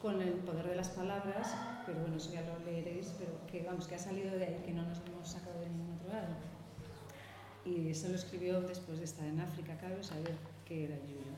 con 0.00 0.20
el 0.20 0.34
poder 0.34 0.68
de 0.68 0.76
las 0.76 0.90
palabras, 0.90 1.54
pero 1.86 2.00
bueno, 2.00 2.16
eso 2.16 2.32
ya 2.32 2.42
lo 2.42 2.58
leeréis, 2.64 3.14
pero 3.18 3.32
que 3.50 3.62
vamos, 3.62 3.86
que 3.86 3.94
ha 3.94 3.98
salido 3.98 4.36
de 4.36 4.44
ahí, 4.44 4.62
que 4.64 4.72
no 4.72 4.82
nos 4.82 5.00
hemos 5.06 5.28
sacado 5.28 5.60
de 5.60 5.68
ningún 5.68 5.94
otro 5.94 6.08
lado. 6.12 6.34
Y 7.64 7.90
eso 7.90 8.08
lo 8.08 8.14
escribió 8.14 8.60
después 8.60 8.98
de 8.98 9.04
estar 9.04 9.26
en 9.26 9.40
África, 9.40 9.76
claro, 9.78 10.02
saber 10.02 10.34
qué 10.66 10.84
era 10.84 10.94
el 10.94 11.02
yuyu. 11.02 11.36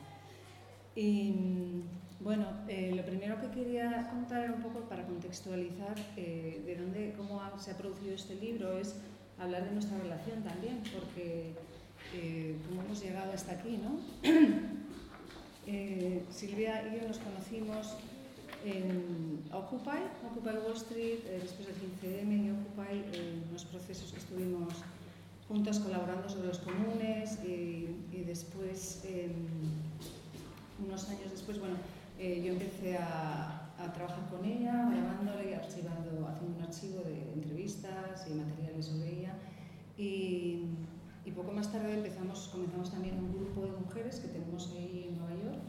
Y 0.95 1.83
bueno, 2.19 2.45
eh, 2.67 2.91
lo 2.93 3.03
primero 3.05 3.39
que 3.39 3.49
quería 3.51 4.09
contar 4.09 4.51
un 4.51 4.61
poco 4.61 4.81
para 4.81 5.05
contextualizar 5.05 5.95
eh, 6.17 6.61
de 6.65 6.75
dónde, 6.75 7.13
cómo 7.15 7.41
ha, 7.41 7.57
se 7.57 7.71
ha 7.71 7.77
producido 7.77 8.13
este 8.13 8.35
libro, 8.35 8.77
es 8.77 8.95
hablar 9.39 9.65
de 9.65 9.71
nuestra 9.71 9.97
relación 9.97 10.43
también, 10.43 10.81
porque 10.93 11.53
eh, 12.13 12.55
cómo 12.67 12.83
hemos 12.83 13.01
llegado 13.01 13.31
hasta 13.31 13.53
aquí, 13.53 13.77
¿no? 13.77 13.99
eh, 15.67 16.23
Silvia 16.29 16.87
y 16.87 16.99
yo 16.99 17.07
nos 17.07 17.17
conocimos 17.17 17.95
en 18.65 19.43
Occupy, 19.53 19.99
Occupy 20.29 20.57
Wall 20.65 20.75
Street, 20.75 21.19
eh, 21.25 21.39
después 21.41 21.67
del 21.67 21.75
15M 21.77 22.45
y 22.45 22.51
Occupy, 22.51 23.17
en 23.17 23.43
unos 23.49 23.65
procesos 23.65 24.11
que 24.11 24.19
estuvimos 24.19 24.73
juntas 25.47 25.79
colaborando 25.79 26.29
sobre 26.29 26.47
los 26.47 26.59
comunes 26.59 27.39
y, 27.43 27.95
y 28.11 28.23
después, 28.25 29.03
unos 30.85 31.09
años 31.09 31.31
después, 31.31 31.59
bueno, 31.59 31.75
eh, 32.19 32.41
yo 32.43 32.51
empecé 32.51 32.97
a, 32.97 33.68
a, 33.79 33.93
trabajar 33.93 34.29
con 34.29 34.45
ella, 34.45 34.89
grabándole 34.91 35.55
archivando, 35.55 36.27
haciendo 36.27 36.57
un 36.57 36.63
archivo 36.63 37.01
de 37.03 37.33
entrevistas 37.33 38.27
y 38.29 38.33
materiales 38.33 38.85
sobre 38.85 39.19
ella. 39.19 39.35
Y, 39.97 40.65
y 41.25 41.31
poco 41.31 41.51
más 41.51 41.71
tarde 41.71 41.93
empezamos, 41.93 42.49
comenzamos 42.49 42.91
también 42.91 43.19
un 43.19 43.33
grupo 43.33 43.61
de 43.61 43.71
mujeres 43.71 44.19
que 44.19 44.29
tenemos 44.29 44.71
ahí 44.71 45.07
en 45.09 45.17
Nueva 45.17 45.35
York, 45.35 45.59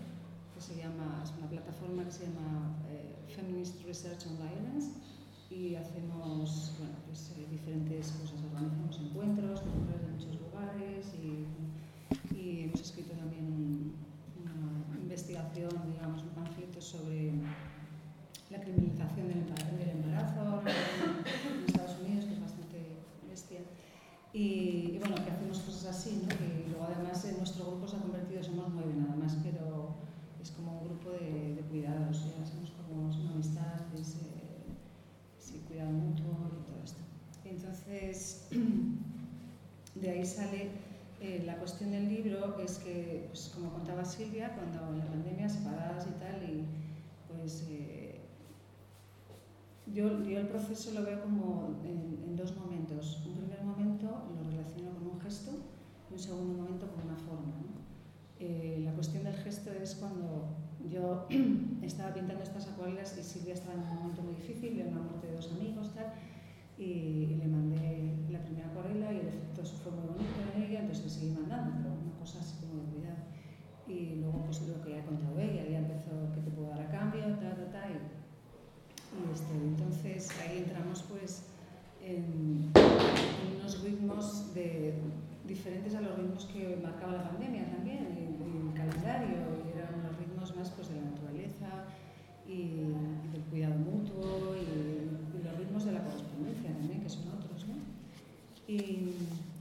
que 0.54 0.60
se 0.60 0.76
llama, 0.76 1.20
es 1.22 1.32
una 1.38 1.48
plataforma 1.48 2.04
que 2.04 2.12
se 2.12 2.24
llama 2.26 2.76
eh, 2.88 3.14
Feminist 3.28 3.82
Research 3.84 4.26
on 4.26 4.38
Violence 4.38 4.90
y 5.50 5.74
hacemos 5.74 6.72
bueno, 6.78 6.94
pues, 7.06 7.32
eh, 7.36 7.46
diferentes 7.50 8.12
cosas, 8.12 8.38
organizamos 8.52 9.00
encuentros 9.00 9.60
con 9.60 9.80
mujeres 9.80 10.02
de 10.02 10.12
muchos 10.12 10.40
lugares 10.40 11.12
y, 11.18 12.36
y 12.36 12.64
hemos 12.64 12.80
escrito 12.80 13.12
también 13.14 13.44
un, 13.44 13.94
una 14.90 15.00
investigación, 15.00 15.70
digamos, 15.92 16.22
un 16.22 16.30
panfleto 16.30 16.80
sobre 16.80 17.32
criminalización 18.72 19.78
del 19.78 19.90
embarazo 19.90 20.62
en 20.66 21.64
Estados 21.66 21.98
Unidos, 22.00 22.24
que 22.26 22.34
es 22.34 22.40
bastante 22.40 22.78
bestia. 23.28 23.60
Y, 24.32 24.94
y, 24.94 24.98
bueno, 25.00 25.16
que 25.16 25.30
hacemos 25.30 25.58
cosas 25.60 25.96
así, 25.96 26.22
¿no? 26.22 26.28
Que 26.28 26.66
luego 26.68 26.84
además 26.84 27.24
en 27.24 27.38
nuestro 27.38 27.66
grupo 27.66 27.88
se 27.88 27.96
ha 27.96 28.00
convertido, 28.00 28.42
somos 28.42 28.68
nueve 28.72 28.92
nada 28.96 29.16
más, 29.16 29.36
pero 29.42 29.94
es 30.40 30.50
como 30.52 30.80
un 30.80 30.88
grupo 30.88 31.10
de, 31.10 31.54
de 31.54 31.62
cuidados, 31.62 32.24
ya 32.24 32.46
somos 32.46 32.70
como 32.70 33.08
una 33.08 33.32
amistad, 33.32 33.80
es, 33.98 34.14
eh, 34.16 35.60
cuidado 35.66 35.90
mutuo 35.90 36.50
y 36.52 36.66
todo 36.66 36.82
esto. 36.84 37.00
Entonces, 37.44 38.48
de 39.94 40.10
ahí 40.10 40.24
sale 40.24 40.70
eh, 41.20 41.42
la 41.44 41.56
cuestión 41.56 41.90
del 41.90 42.08
libro, 42.08 42.58
es 42.60 42.78
que, 42.78 43.26
pues, 43.28 43.52
como 43.54 43.72
contaba 43.72 44.04
Silvia, 44.04 44.54
cuando 44.54 44.99
yo, 49.92 50.22
yo 50.24 50.38
el 50.38 50.48
proceso 50.48 50.92
lo 50.94 51.04
veo 51.04 51.20
como 51.22 51.80
en, 51.84 52.22
en 52.26 52.36
dos 52.36 52.56
momentos. 52.56 53.22
Un 53.26 53.34
primer 53.34 53.62
momento 53.62 54.06
lo 54.34 54.50
relaciono 54.50 54.92
con 54.94 55.06
un 55.06 55.20
gesto 55.20 55.52
y 56.10 56.14
un 56.14 56.18
segundo 56.18 56.54
momento 56.54 56.86
con 56.90 57.04
una 57.04 57.16
forma. 57.16 57.54
¿no? 57.58 57.80
Eh, 58.38 58.80
la 58.84 58.92
cuestión 58.92 59.24
del 59.24 59.34
gesto 59.34 59.70
es 59.72 59.96
cuando 59.96 60.56
yo 60.88 61.26
estaba 61.82 62.14
pintando 62.14 62.42
estas 62.42 62.68
acuarelas 62.68 63.16
y 63.18 63.22
Silvia 63.22 63.54
estaba 63.54 63.74
en 63.74 63.80
un 63.80 63.94
momento 63.94 64.22
muy 64.22 64.34
difícil, 64.34 64.76
de 64.76 64.84
una 64.84 65.00
muerte 65.00 65.26
de 65.26 65.34
dos 65.34 65.52
amigos, 65.52 65.92
tal, 65.94 66.12
y, 66.78 67.28
y 67.32 67.36
le 67.36 67.46
mandé 67.48 68.16
la 68.30 68.42
primera 68.42 68.68
acuarela 68.68 69.12
y 69.12 69.18
el 69.18 69.28
efecto 69.28 69.62
fue 69.64 69.92
muy 69.92 70.06
bonito 70.06 70.40
en 70.56 70.62
ella, 70.62 70.80
entonces 70.80 71.04
le 71.04 71.10
seguí 71.10 71.30
mandando, 71.32 71.72
pero 71.76 71.94
una 72.00 72.18
cosa 72.18 72.40
así 72.40 72.64
como 72.64 72.82
de 72.82 72.88
cuidado. 72.88 73.18
Y 73.86 74.20
luego 74.20 74.44
pues 74.44 74.62
lo 74.62 74.80
que 74.80 74.90
ya 74.90 75.04
contado 75.04 75.38
ella, 75.38 75.68
ya 75.68 75.78
empezó 75.78 76.32
que 76.32 76.40
te 76.40 76.50
puedo 76.50 76.70
dar 76.70 76.80
a 76.80 76.90
cambio, 76.90 77.24
ta, 77.36 77.54
ta, 77.54 77.70
ta, 77.70 77.88
y 79.16 79.32
este, 79.32 79.54
entonces 79.54 80.28
ahí 80.40 80.58
entramos 80.58 81.04
pues 81.08 81.42
en, 82.02 82.70
en 82.74 83.60
unos 83.60 83.82
ritmos 83.82 84.54
de, 84.54 84.94
diferentes 85.50 85.94
a 85.96 86.00
los 86.00 86.16
ritmos 86.16 86.44
que 86.46 86.78
marcaba 86.82 87.12
la 87.12 87.28
pandemia 87.30 87.66
también, 87.70 88.06
y 88.14 88.68
el 88.68 88.74
calendario, 88.74 89.36
y 89.66 89.76
eran 89.76 90.02
los 90.04 90.16
ritmos 90.16 90.56
más 90.56 90.70
pues, 90.70 90.88
de 90.88 90.96
la 90.96 91.10
naturaleza 91.10 91.86
y, 92.46 92.52
y 92.52 93.28
del 93.32 93.42
cuidado 93.50 93.74
mutuo 93.74 94.54
y, 94.54 94.62
y, 94.62 95.42
los 95.42 95.58
ritmos 95.58 95.84
de 95.84 95.92
la 95.92 96.04
correspondencia 96.04 96.72
también, 96.72 97.02
que 97.02 97.08
son 97.08 97.28
otros. 97.28 97.66
¿no? 97.66 97.74
Y, 98.68 99.14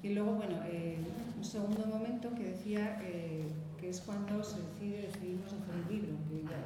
y 0.03 0.09
luego, 0.13 0.33
bueno, 0.33 0.57
eh, 0.67 0.97
un 1.37 1.43
segundo 1.43 1.85
momento 1.87 2.33
que 2.35 2.43
decía 2.43 2.99
eh, 3.03 3.47
que 3.79 3.89
es 3.89 4.01
cuando 4.01 4.43
se 4.43 4.57
decide, 4.61 5.07
decidimos 5.07 5.47
hacer 5.47 5.75
un 5.75 5.91
libro, 5.91 6.13
que 6.29 6.43
ya 6.43 6.61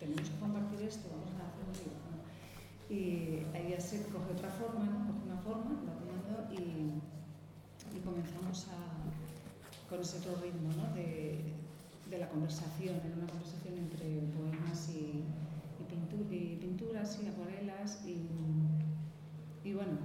tenemos 0.00 0.30
que 0.30 0.38
compartir 0.38 0.80
esto, 0.82 1.08
vamos 1.12 1.30
a 1.36 1.52
hacer 1.52 1.64
un 1.68 1.76
libro. 1.78 2.00
¿no? 2.08 2.14
Y 2.90 3.44
ahí 3.54 3.68
ya 3.70 3.80
se 3.80 4.02
coge 4.04 4.32
otra 4.32 4.50
forma, 4.50 4.84
¿no? 4.84 5.12
coge 5.12 5.24
una 5.26 5.38
forma, 5.38 5.82
va 5.86 5.98
tomando 5.98 6.52
y 6.52 7.00
y 7.96 8.00
comenzamos 8.00 8.66
a, 8.68 9.88
con 9.88 10.00
ese 10.00 10.18
otro 10.18 10.36
ritmo 10.42 10.70
¿no? 10.76 10.94
de, 10.94 11.38
de, 12.10 12.18
la 12.18 12.28
conversación, 12.28 13.00
en 13.04 13.18
una 13.18 13.26
conversación 13.26 13.78
entre 13.78 14.20
poemas 14.36 14.90
y, 14.90 15.22
y, 15.80 15.84
pintu 15.88 16.32
y 16.32 16.56
pinturas 16.56 17.18
y 17.22 17.28
acuarelas 17.28 18.04
y, 18.06 19.68
y 19.68 19.74
bueno, 19.74 19.98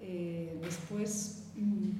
eh, 0.00 0.58
después, 0.62 1.44
mm, 1.56 1.90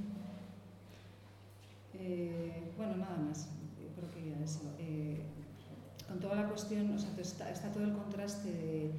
eh, 1.94 2.72
bueno, 2.76 2.96
nada 2.96 3.16
más, 3.16 3.48
yo 3.80 3.88
creo 3.96 4.10
que 4.10 4.30
ya 4.30 4.44
eso. 4.44 4.60
Eh, 4.78 5.22
con 6.08 6.20
toda 6.20 6.36
la 6.36 6.48
cuestión, 6.48 6.92
o 6.94 6.98
sea, 6.98 7.10
está, 7.18 7.50
está 7.50 7.72
todo 7.72 7.84
el 7.84 7.92
contraste 7.94 8.50
de 8.50 8.90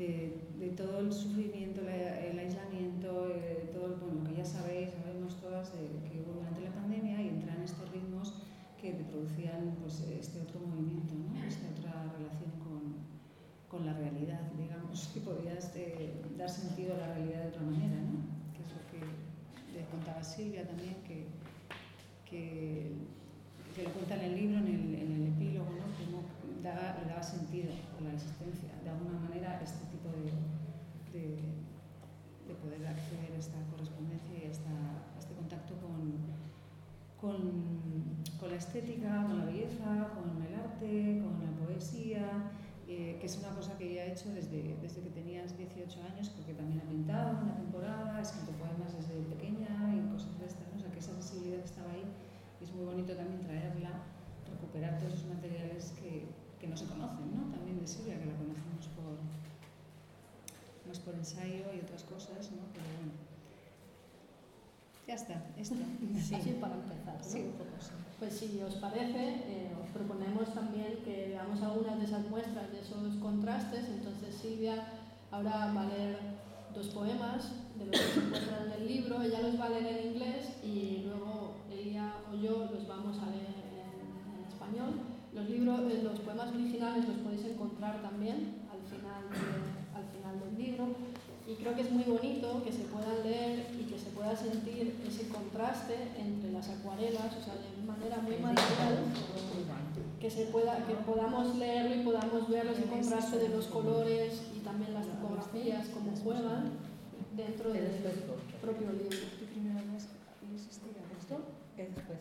de, 0.00 0.32
de, 0.58 0.68
todo 0.70 1.00
el 1.00 1.12
sufrimiento, 1.12 1.82
la, 1.82 2.20
el 2.20 2.38
aislamiento, 2.38 3.28
eh, 3.28 3.68
todo 3.70 3.96
bueno, 4.00 4.24
que 4.24 4.34
ya 4.34 4.44
sabéis, 4.44 4.90
sabemos 4.90 5.38
todas 5.40 5.68
eh, 5.74 5.92
que 6.08 6.20
hubo 6.20 6.40
durante 6.40 6.62
la 6.62 6.72
pandemia 6.72 7.20
y 7.20 7.28
entran 7.28 7.60
estos 7.62 7.90
ritmos 7.92 8.32
que 8.80 8.94
producían 8.94 9.76
pues, 9.82 10.00
este 10.00 10.40
otro 10.40 10.60
movimiento, 10.60 11.12
¿no? 11.14 11.36
esta 11.44 11.68
otra 11.68 12.12
relación 12.16 12.50
con, 12.64 12.96
con 13.68 13.86
la 13.86 13.92
realidad, 13.92 14.40
digamos, 14.56 15.10
que 15.12 15.20
podías 15.20 15.70
eh, 15.76 16.14
dar 16.38 16.48
sentido 16.48 16.94
a 16.94 16.98
la 16.98 17.14
realidad 17.14 17.42
de 17.42 17.48
otra 17.48 17.62
manera, 17.62 18.00
¿no? 18.00 18.24
que 18.56 18.64
es 18.64 18.72
lo 18.72 18.82
que 18.88 19.00
le 19.76 19.84
contaba 19.84 20.24
Silvia 20.24 20.66
también, 20.66 20.96
que, 21.06 21.26
que, 22.24 22.92
que 23.76 23.82
lo 23.82 23.90
cuenta 23.90 24.16
en 24.16 24.32
el 24.32 24.34
libro, 24.34 24.58
en 24.60 24.66
el, 24.66 24.94
en 24.94 25.12
el 25.12 25.26
epílogo, 25.28 25.68
¿no? 25.70 25.84
Como 26.00 26.24
daba, 26.62 26.98
le 27.00 27.08
daba 27.08 27.22
sentido 27.22 27.72
a 27.72 28.00
la 28.02 28.12
existencia, 28.12 28.70
de 28.82 28.90
alguna 28.90 29.18
manera, 29.18 29.60
este 29.62 29.86
tipo 29.86 30.08
de, 30.12 30.32
de, 31.12 31.36
de 32.48 32.49
poder 32.60 32.86
acceder 32.86 33.32
a 33.32 33.38
esta 33.38 33.58
correspondencia 33.70 34.38
y 34.38 34.46
a, 34.46 34.50
esta, 34.50 34.70
a 34.70 35.18
este 35.18 35.34
contacto 35.34 35.74
con, 35.80 36.20
con, 37.20 37.40
con, 38.38 38.50
la 38.50 38.56
estética, 38.56 39.24
con 39.26 39.38
la 39.38 39.44
belleza, 39.46 40.12
con 40.14 40.40
el 40.44 40.54
arte, 40.54 41.20
con 41.24 41.40
la 41.40 41.52
poesía, 41.64 42.52
eh, 42.86 43.16
que 43.20 43.26
es 43.26 43.38
una 43.38 43.54
cosa 43.54 43.76
que 43.78 43.90
ella 43.90 44.02
ha 44.02 44.06
hecho 44.06 44.28
desde, 44.32 44.76
desde 44.82 45.00
que 45.00 45.10
tenías 45.10 45.56
18 45.56 46.02
años, 46.02 46.28
porque 46.30 46.54
también 46.54 46.80
ha 46.80 46.88
pintado 46.88 47.38
una 47.42 47.54
temporada, 47.56 48.16
ha 48.16 48.22
escrito 48.22 48.52
poemas 48.52 48.96
desde 48.96 49.20
pequeña 49.30 49.94
y 49.94 50.12
cosas 50.12 50.38
de 50.38 50.46
estas, 50.46 50.66
¿no? 50.72 50.76
o 50.76 50.80
sea 50.80 50.90
que 50.90 50.98
esa 50.98 51.12
sensibilidad 51.12 51.64
estaba 51.64 51.92
ahí 51.92 52.04
y 52.60 52.64
es 52.64 52.72
muy 52.72 52.84
bonito 52.84 53.14
también 53.14 53.40
traerla, 53.40 54.04
recuperar 54.50 54.98
todos 54.98 55.14
esos 55.14 55.28
materiales 55.28 55.94
que, 56.02 56.26
que 56.60 56.68
no 56.68 56.76
se 56.76 56.84
conocen, 56.86 57.32
¿no? 57.32 57.48
También 57.54 57.80
de 57.80 57.86
Silvia, 57.86 58.18
que 58.18 58.26
la 58.26 58.36
conocemos 58.36 58.86
por, 58.92 59.16
más 61.00 61.04
por 61.04 61.14
ensayo 61.14 61.64
y 61.74 61.80
otras 61.84 62.02
cosas, 62.04 62.50
¿no? 62.52 62.62
Pero 62.72 62.84
bueno. 62.98 63.12
Ya 65.06 65.14
está, 65.14 65.42
esto. 65.56 65.74
Sí. 66.20 66.34
Así 66.34 66.50
para 66.60 66.74
empezar, 66.74 67.16
¿no? 67.16 67.24
Sí, 67.24 67.40
un 67.40 67.52
poco 67.52 67.76
sí. 67.80 67.90
Pues 68.18 68.34
si 68.34 68.60
os 68.60 68.74
parece, 68.74 69.22
eh, 69.46 69.72
os 69.82 69.88
proponemos 69.90 70.52
también 70.52 70.98
que 71.04 71.28
veamos 71.28 71.62
algunas 71.62 71.98
de 71.98 72.04
esas 72.04 72.28
muestras, 72.28 72.70
de 72.70 72.80
esos 72.80 73.16
contrastes. 73.16 73.88
Entonces 73.88 74.34
Silvia 74.34 74.84
ahora 75.30 75.72
va 75.74 75.82
a 75.82 75.86
leer 75.86 76.18
dos 76.74 76.88
poemas 76.88 77.52
de 77.78 77.86
los 77.86 78.00
que 78.00 78.06
se 78.06 78.20
encuentran 78.20 78.66
en 78.66 78.72
el 78.72 78.86
libro. 78.86 79.22
Ella 79.22 79.40
los 79.40 79.58
va 79.58 79.66
a 79.66 79.70
leer 79.70 79.86
en 79.86 80.12
inglés 80.12 80.52
y 80.62 81.04
luego 81.06 81.56
ella 81.72 82.14
o 82.30 82.36
yo 82.36 82.68
los 82.72 82.86
vamos 82.86 83.18
a 83.18 83.26
leer 83.30 83.56
en, 83.72 84.38
en 84.38 84.46
español. 84.46 85.00
Los, 85.32 85.48
libros, 85.48 85.80
eh, 85.90 86.02
los 86.02 86.20
poemas 86.20 86.52
originales 86.52 87.08
los 87.08 87.18
podéis 87.18 87.44
encontrar 87.44 88.02
también 88.02 88.60
al 88.70 88.82
final, 88.82 89.22
de, 89.30 89.69
al 90.30 90.38
final 90.38 90.56
del 90.56 90.64
libro 90.64 90.86
y 91.46 91.54
creo 91.56 91.74
que 91.74 91.82
es 91.82 91.90
muy 91.90 92.04
bonito 92.04 92.62
que 92.62 92.72
se 92.72 92.84
puedan 92.84 93.22
leer 93.24 93.66
y 93.78 93.84
que 93.84 93.98
se 93.98 94.10
pueda 94.10 94.36
sentir 94.36 94.94
ese 95.06 95.28
contraste 95.28 95.96
entre 96.16 96.52
las 96.52 96.68
acuarelas, 96.68 97.34
o 97.36 97.42
sea, 97.42 97.54
de 97.54 97.82
manera 97.84 98.18
muy 98.18 98.36
material, 98.36 98.98
que, 100.20 100.30
se 100.30 100.44
pueda, 100.46 100.86
que 100.86 100.94
podamos 100.94 101.56
leerlo 101.56 101.96
y 101.96 102.04
podamos 102.04 102.48
ver 102.48 102.68
ese 102.68 102.84
contraste 102.84 103.38
de 103.38 103.48
los 103.48 103.66
colores 103.66 104.42
y 104.54 104.60
también 104.60 104.94
las 104.94 105.06
tipografías, 105.06 105.88
cómo 105.88 106.14
juegan 106.16 106.70
dentro 107.36 107.72
del 107.72 107.90
propio 108.60 108.92
libro. 108.92 109.18
¿Tu 109.38 109.46
primera 109.46 109.80
vez 109.92 110.06
existirá 110.54 111.02
esto? 111.18 111.40
Después, 111.76 112.18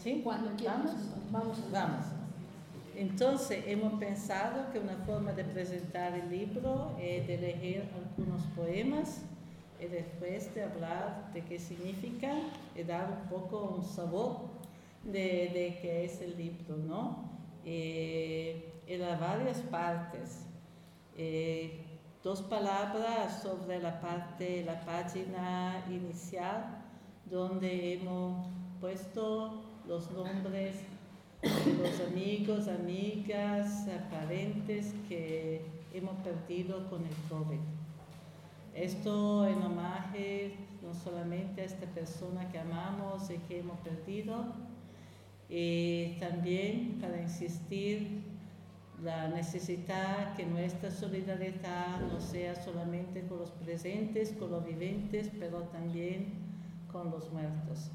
¿Sí? 0.00 0.20
Cuando 0.22 0.54
quieras, 0.54 0.94
vamos. 1.32 1.58
Vamos. 1.72 2.23
Entonces, 2.96 3.64
hemos 3.66 3.98
pensado 3.98 4.70
que 4.72 4.78
una 4.78 4.96
forma 5.04 5.32
de 5.32 5.44
presentar 5.44 6.14
el 6.14 6.30
libro 6.30 6.96
es 7.00 7.26
de 7.26 7.38
leer 7.38 7.88
algunos 7.94 8.42
poemas 8.54 9.22
y 9.80 9.86
después 9.86 10.54
de 10.54 10.62
hablar 10.62 11.32
de 11.32 11.42
qué 11.42 11.58
significa 11.58 12.34
y 12.76 12.84
dar 12.84 13.10
un 13.10 13.28
poco 13.28 13.74
un 13.76 13.84
sabor 13.84 14.42
de, 15.02 15.50
de 15.52 15.78
qué 15.82 16.04
es 16.04 16.20
el 16.20 16.36
libro, 16.36 16.76
¿no? 16.76 17.30
Eh, 17.64 18.72
en 18.86 19.00
varias 19.20 19.58
partes. 19.62 20.46
Eh, 21.16 21.80
dos 22.22 22.42
palabras 22.42 23.42
sobre 23.42 23.80
la 23.80 24.00
parte, 24.00 24.64
la 24.64 24.80
página 24.84 25.84
inicial, 25.90 26.82
donde 27.30 27.94
hemos 27.94 28.46
puesto 28.80 29.62
los 29.86 30.10
nombres 30.10 30.76
los 31.44 32.00
amigos, 32.08 32.68
amigas, 32.68 33.86
parentes 34.10 34.94
que 35.08 35.60
hemos 35.92 36.16
perdido 36.22 36.88
con 36.88 37.02
el 37.04 37.14
COVID. 37.28 37.60
Esto 38.74 39.46
en 39.46 39.62
homenaje 39.62 40.54
no 40.82 40.94
solamente 40.94 41.60
a 41.60 41.64
esta 41.64 41.86
persona 41.86 42.50
que 42.50 42.58
amamos 42.58 43.30
y 43.30 43.36
que 43.46 43.60
hemos 43.60 43.78
perdido, 43.80 44.54
y 45.50 46.16
también 46.18 46.98
para 47.00 47.20
insistir 47.20 48.22
la 49.02 49.28
necesidad 49.28 50.34
que 50.36 50.46
nuestra 50.46 50.90
solidaridad 50.90 52.00
no 52.00 52.20
sea 52.20 52.54
solamente 52.54 53.22
con 53.26 53.40
los 53.40 53.50
presentes, 53.50 54.32
con 54.32 54.50
los 54.50 54.64
viventes, 54.64 55.30
pero 55.38 55.60
también 55.64 56.32
con 56.90 57.10
los 57.10 57.30
muertos. 57.30 57.90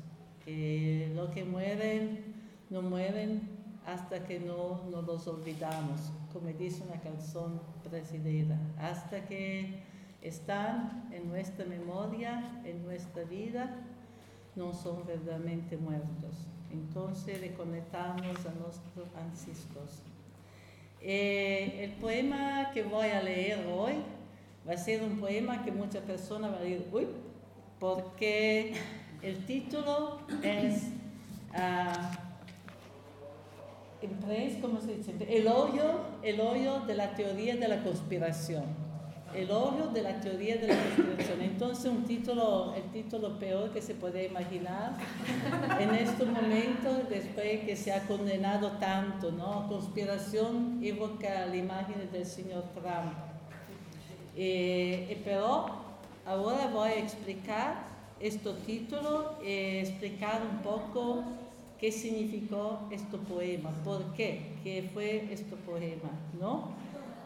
Que 0.45 1.11
lo 1.15 1.31
que 1.31 1.43
mueren 1.43 2.38
no 2.69 2.81
mueren 2.81 3.41
hasta 3.85 4.23
que 4.25 4.39
no 4.39 4.81
nos 4.89 5.05
los 5.05 5.27
olvidamos, 5.27 6.11
como 6.31 6.47
dice 6.49 6.83
una 6.83 7.01
canción 7.01 7.59
brasileña, 7.89 8.59
hasta 8.77 9.25
que 9.25 9.83
están 10.21 11.09
en 11.11 11.29
nuestra 11.29 11.65
memoria, 11.65 12.61
en 12.65 12.83
nuestra 12.83 13.23
vida, 13.23 13.75
no 14.55 14.73
son 14.73 15.05
verdaderamente 15.05 15.77
muertos. 15.77 16.47
Entonces 16.71 17.41
reconectamos 17.41 18.45
a 18.45 18.53
nuestros 18.53 19.07
ancestros. 19.15 20.03
Eh, 21.01 21.83
el 21.83 21.91
poema 21.93 22.71
que 22.73 22.83
voy 22.83 23.07
a 23.07 23.23
leer 23.23 23.65
hoy 23.73 23.93
va 24.67 24.73
a 24.73 24.77
ser 24.77 25.01
un 25.01 25.19
poema 25.19 25.63
que 25.63 25.71
muchas 25.71 26.03
personas 26.03 26.51
van 26.51 26.59
a 26.59 26.63
decir, 26.63 26.87
uy, 26.91 27.07
porque 27.79 28.75
El 29.21 29.45
título 29.45 30.19
es 30.43 30.83
ah, 31.53 32.28
en 34.01 34.61
¿cómo 34.61 34.79
se 34.79 34.95
dice? 34.95 35.13
El 35.27 35.47
hoyo, 35.47 35.99
el 36.23 36.39
hoyo 36.39 36.79
de 36.81 36.95
la 36.95 37.15
teoría 37.15 37.55
de 37.55 37.67
la 37.67 37.83
conspiración. 37.83 38.63
El 39.35 39.51
hoyo 39.51 39.87
de 39.93 40.01
la 40.01 40.19
teoría 40.19 40.57
de 40.57 40.67
la 40.67 40.75
conspiración. 40.75 41.41
Entonces, 41.41 41.85
un 41.91 42.03
título, 42.05 42.73
el 42.73 42.83
título 42.91 43.37
peor 43.37 43.71
que 43.71 43.81
se 43.81 43.93
puede 43.93 44.25
imaginar 44.25 44.93
en 45.79 45.93
este 45.93 46.25
momento, 46.25 47.03
después 47.09 47.59
que 47.61 47.75
se 47.75 47.91
ha 47.91 48.07
condenado 48.07 48.71
tanto, 48.79 49.31
¿no? 49.31 49.67
Conspiración 49.67 50.79
evoca 50.81 51.45
la 51.45 51.55
imagen 51.55 52.09
del 52.11 52.25
señor 52.25 52.63
Trump. 52.73 53.13
Eh, 54.35 55.07
eh, 55.09 55.21
pero 55.25 55.65
ahora 56.25 56.67
voy 56.73 56.89
a 56.89 56.95
explicar 56.95 57.89
este 58.19 58.51
título, 58.65 59.37
eh, 59.43 59.81
explicar 59.81 60.41
un 60.49 60.59
poco 60.59 61.23
qué 61.79 61.91
significó 61.91 62.79
este 62.91 63.17
poema, 63.17 63.71
por 63.83 64.13
qué, 64.13 64.53
qué 64.63 64.89
fue 64.93 65.31
este 65.31 65.55
poema, 65.55 66.09
¿no? 66.39 66.73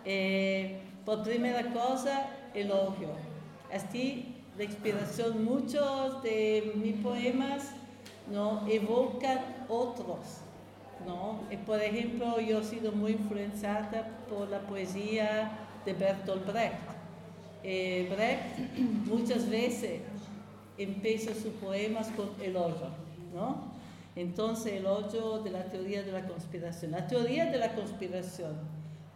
Eh, 0.06 0.80
por 1.06 1.24
primera 1.24 1.72
cosa, 1.74 2.30
elogio. 2.54 3.10
Así, 3.74 4.36
la 4.58 4.66
inspiración, 4.66 5.44
muchos 5.44 6.22
de 6.22 6.74
mis 6.76 6.96
poemas 6.98 7.72
¿no? 8.32 8.66
evocan 8.68 9.40
otros. 9.68 10.40
¿no? 11.06 11.42
Y 11.52 11.58
por 11.58 11.82
ejemplo, 11.82 12.40
yo 12.40 12.60
he 12.60 12.64
sido 12.64 12.92
muy 12.92 13.14
influenciada 13.14 14.08
por 14.30 14.50
la 14.50 14.60
poesía 14.62 15.52
de 15.86 15.94
Bertolt 15.94 16.46
Brecht. 16.46 16.76
Eh, 17.64 18.08
Brecht 18.10 18.78
muchas 19.08 19.50
veces 19.50 20.02
empieza 20.78 21.34
sus 21.34 21.54
poemas 21.54 22.08
con 22.10 22.30
elogio, 22.42 22.88
¿no? 23.34 23.73
Entonces, 24.16 24.74
el 24.74 24.86
hoyo 24.86 25.40
de 25.40 25.52
la 25.52 25.64
teoría 25.66 26.04
de 26.04 26.12
la 26.12 26.28
conspiración. 26.28 26.92
La 26.92 27.08
teoría 27.08 27.46
de 27.48 27.58
la 27.58 27.74
conspiración. 27.74 28.56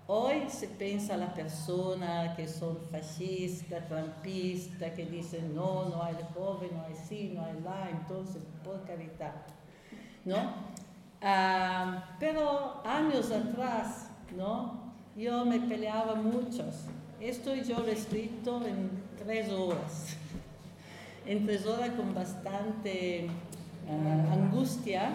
Hoy 0.09 0.49
se 0.49 0.67
piensa 0.69 1.17
la 1.17 1.33
persona 1.33 2.33
que 2.35 2.47
son 2.47 2.77
fascistas, 2.89 3.85
trampistas, 3.87 4.93
que 4.93 5.05
dicen 5.05 5.53
no, 5.53 5.89
no 5.89 6.01
hay 6.01 6.15
joven, 6.33 6.69
no 6.73 6.83
hay 6.83 6.95
sí, 6.95 7.33
no 7.35 7.43
hay 7.43 7.59
la, 7.61 7.89
entonces, 7.89 8.41
por 8.63 8.85
caridad. 8.85 9.35
¿No? 10.23 10.37
Ah, 11.21 12.15
pero 12.19 12.81
años 12.85 13.31
atrás, 13.31 14.09
¿no? 14.35 14.93
Yo 15.17 15.45
me 15.45 15.59
peleaba 15.59 16.15
muchos. 16.15 16.85
Esto 17.19 17.53
yo 17.55 17.79
lo 17.79 17.87
he 17.87 17.93
escrito 17.93 18.65
en 18.65 18.89
tres 19.17 19.51
horas. 19.51 20.15
En 21.25 21.45
tres 21.45 21.65
horas 21.65 21.89
con 21.89 22.13
bastante 22.15 23.27
uh, 23.87 24.33
angustia 24.33 25.09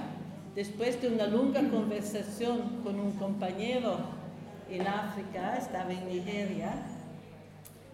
después 0.55 1.01
de 1.01 1.09
una 1.09 1.27
larga 1.27 1.69
conversación 1.71 2.81
con 2.83 2.99
un 2.99 3.13
compañero 3.13 3.97
en 4.71 4.87
África, 4.87 5.57
estaba 5.57 5.93
en 5.93 6.07
Nigeria, 6.09 6.73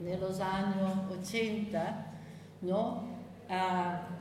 en 0.01 0.21
los 0.21 0.41
años 0.41 0.93
80, 1.11 2.07
¿no? 2.63 3.05
Uh, 3.49 4.19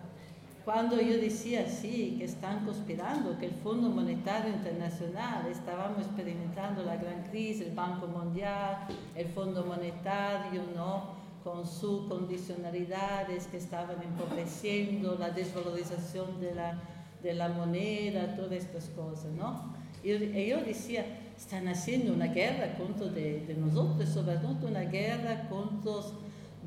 cuando 0.68 1.00
yo 1.00 1.18
decía, 1.18 1.66
sí, 1.66 2.16
que 2.18 2.26
están 2.26 2.66
conspirando, 2.66 3.38
que 3.40 3.46
el 3.46 3.54
Fondo 3.54 3.88
Monetario 3.88 4.50
Internacional, 4.54 5.48
estábamos 5.50 6.00
experimentando 6.00 6.84
la 6.84 6.98
gran 6.98 7.24
crisis, 7.32 7.68
el 7.68 7.74
Banco 7.74 8.06
Mundial, 8.06 8.86
el 9.16 9.28
Fondo 9.30 9.64
Monetario, 9.64 10.64
¿no? 10.76 11.17
Con 11.48 11.66
sus 11.66 12.08
condicionalidades 12.10 13.48
que 13.48 13.56
estaban 13.56 14.04
empobreciendo, 14.04 15.16
la 15.18 15.30
desvalorización 15.30 16.42
de 16.42 16.54
la, 16.54 16.78
de 17.24 17.34
la 17.34 17.48
moneda, 17.48 18.36
todas 18.36 18.52
estas 18.52 18.90
cosas, 18.90 19.32
¿no? 19.32 19.74
Y, 20.04 20.46
yo 20.46 20.62
decía, 20.62 21.06
están 21.38 21.70
haciendo 21.70 22.14
una 22.14 22.28
guerra 22.28 22.74
contra 22.78 23.08
de, 23.08 23.46
de 23.46 23.54
nosotros, 23.54 24.10
sobre 24.10 24.36
todo 24.38 24.68
una 24.68 24.82
guerra 24.82 25.48
contra 25.48 25.94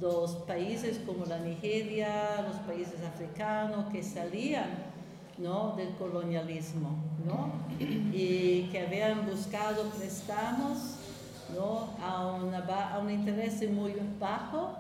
los 0.01 0.31
países 0.47 0.99
como 1.05 1.27
la 1.27 1.39
Nigeria, 1.41 2.43
los 2.49 2.57
países 2.61 3.03
africanos 3.03 3.93
que 3.93 4.03
salían 4.03 4.71
¿no? 5.37 5.75
del 5.77 5.91
colonialismo 5.97 6.97
¿no? 7.27 7.53
y 7.79 8.63
que 8.73 8.87
habían 8.87 9.27
buscado 9.27 9.91
préstamos 9.91 11.00
¿no? 11.55 11.91
a, 12.03 12.27
una, 12.27 12.59
a 12.59 12.99
un 12.99 13.11
interés 13.11 13.69
muy 13.71 13.95
bajo 14.19 14.77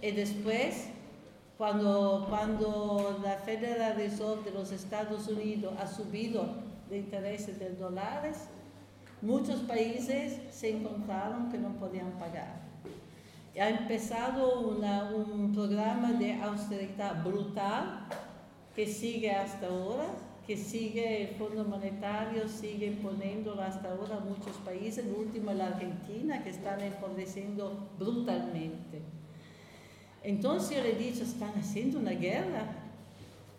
y 0.00 0.10
después 0.12 0.88
cuando, 1.56 2.26
cuando 2.28 3.18
la 3.22 3.36
Federal 3.38 3.96
Reserve 3.96 4.44
de 4.44 4.52
los 4.52 4.70
Estados 4.70 5.26
Unidos 5.26 5.74
ha 5.80 5.86
subido 5.86 6.46
de 6.88 6.98
intereses 6.98 7.58
de 7.58 7.70
dólares, 7.70 8.44
muchos 9.20 9.60
países 9.62 10.38
se 10.50 10.76
encontraron 10.76 11.50
que 11.50 11.58
no 11.58 11.70
podían 11.70 12.12
pagar. 12.12 12.60
Ha 13.60 13.68
empezado 13.70 14.60
una, 14.60 15.10
un 15.10 15.52
programa 15.52 16.12
de 16.12 16.40
austeridad 16.40 17.24
brutal 17.24 18.06
que 18.76 18.86
sigue 18.86 19.32
hasta 19.32 19.66
ahora 19.66 20.06
que 20.48 20.56
sigue 20.56 21.28
el 21.28 21.36
Fondo 21.36 21.62
Monetario, 21.62 22.48
sigue 22.48 22.92
poniéndolo 23.02 23.60
hasta 23.60 23.90
ahora 23.90 24.18
muchos 24.18 24.56
países, 24.64 25.04
el 25.04 25.12
último 25.12 25.52
la 25.52 25.66
Argentina, 25.66 26.42
que 26.42 26.48
están 26.48 26.80
empobreciendo 26.80 27.90
brutalmente. 27.98 29.02
Entonces 30.22 30.78
yo 30.78 30.82
le 30.82 30.92
he 30.92 30.98
dicho, 30.98 31.22
están 31.22 31.52
haciendo 31.58 31.98
una 31.98 32.12
guerra. 32.12 32.64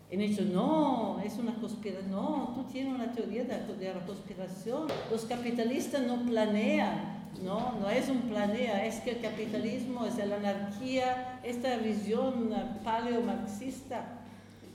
Y 0.09 0.15
han 0.15 0.21
dicho, 0.21 0.41
no, 0.41 1.21
es 1.23 1.37
una 1.37 1.53
conspiración, 1.53 2.09
no, 2.09 2.53
tú 2.55 2.63
tienes 2.71 2.95
una 2.95 3.11
teoría 3.11 3.43
de, 3.43 3.75
de 3.75 3.93
la 3.93 4.03
conspiración. 4.03 4.87
Los 5.11 5.25
capitalistas 5.25 6.01
no 6.01 6.25
planean, 6.25 7.29
no, 7.43 7.73
no 7.79 7.87
es 7.91 8.09
un 8.09 8.21
planea, 8.21 8.83
es 8.87 8.99
que 9.01 9.11
el 9.11 9.21
capitalismo 9.21 10.07
es 10.07 10.17
la 10.17 10.37
anarquía, 10.37 11.39
esta 11.43 11.77
visión 11.77 12.51
paleo-marxista 12.83 14.18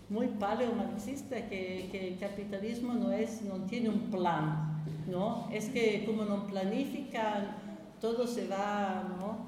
muy 0.08 0.26
paleomarxista 0.28 1.48
que, 1.48 1.88
que 1.90 2.08
el 2.08 2.18
capitalismo 2.18 2.94
no, 2.94 3.10
es, 3.12 3.42
no 3.42 3.64
tiene 3.66 3.88
un 3.88 4.10
plan, 4.10 4.82
¿no? 5.06 5.48
Es 5.52 5.66
que 5.70 6.04
como 6.04 6.24
no 6.24 6.46
planifican, 6.46 7.56
todo 8.00 8.26
se 8.26 8.46
va, 8.46 9.02
¿no? 9.18 9.38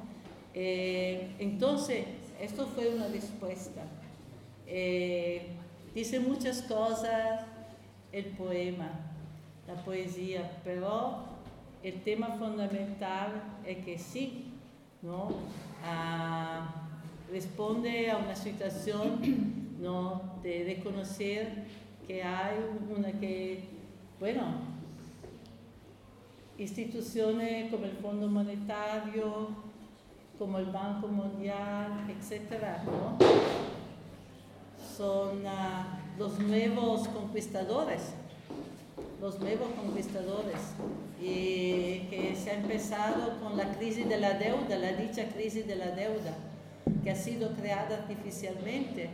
Eh, 0.55 1.35
entonces, 1.39 2.07
esto 2.41 2.67
fue 2.67 2.95
una 2.95 3.09
respuesta. 3.09 3.83
Eh, 4.67 5.49
dice 5.95 6.21
muchas 6.21 6.63
cosas 6.63 7.45
el 8.13 8.25
poema, 8.27 8.89
la 9.67 9.75
poesía, 9.85 10.59
pero 10.65 11.19
el 11.83 12.03
tema 12.03 12.29
fundamental 12.39 13.43
es 13.67 13.85
que 13.85 13.99
sí, 13.99 14.53
¿no? 15.03 15.29
Ah, 15.85 16.89
responde 17.31 18.11
a 18.11 18.17
una 18.17 18.35
situación 18.35 19.66
¿no? 19.81 20.23
de 20.43 20.65
reconocer 20.77 21.65
que 22.07 22.23
hay 22.23 22.57
una 22.97 23.13
que, 23.13 23.65
bueno, 24.21 24.43
instituciones 26.59 27.71
como 27.71 27.85
el 27.85 27.93
Fondo 27.93 28.29
Monetario, 28.29 29.49
como 30.39 30.59
el 30.59 30.67
Banco 30.67 31.09
Mundial, 31.09 32.07
etcétera, 32.09 32.83
son 34.97 35.45
uh, 35.45 36.19
los 36.19 36.39
nuevos 36.39 37.09
conquistadores, 37.09 38.13
los 39.21 39.39
nuevos 39.41 39.69
conquistadores, 39.71 40.61
y 41.21 42.07
que 42.11 42.37
se 42.37 42.51
ha 42.51 42.55
empezado 42.55 43.39
con 43.41 43.57
la 43.57 43.73
crisis 43.73 44.09
de 44.09 44.21
la 44.21 44.35
deuda, 44.35 44.79
la 44.79 44.93
dicha 44.93 45.29
crisis 45.29 45.67
de 45.67 45.77
la 45.77 45.91
deuda, 45.91 46.35
que 47.03 47.11
ha 47.11 47.17
sido 47.17 47.51
creada 47.55 47.97
artificialmente 47.97 49.11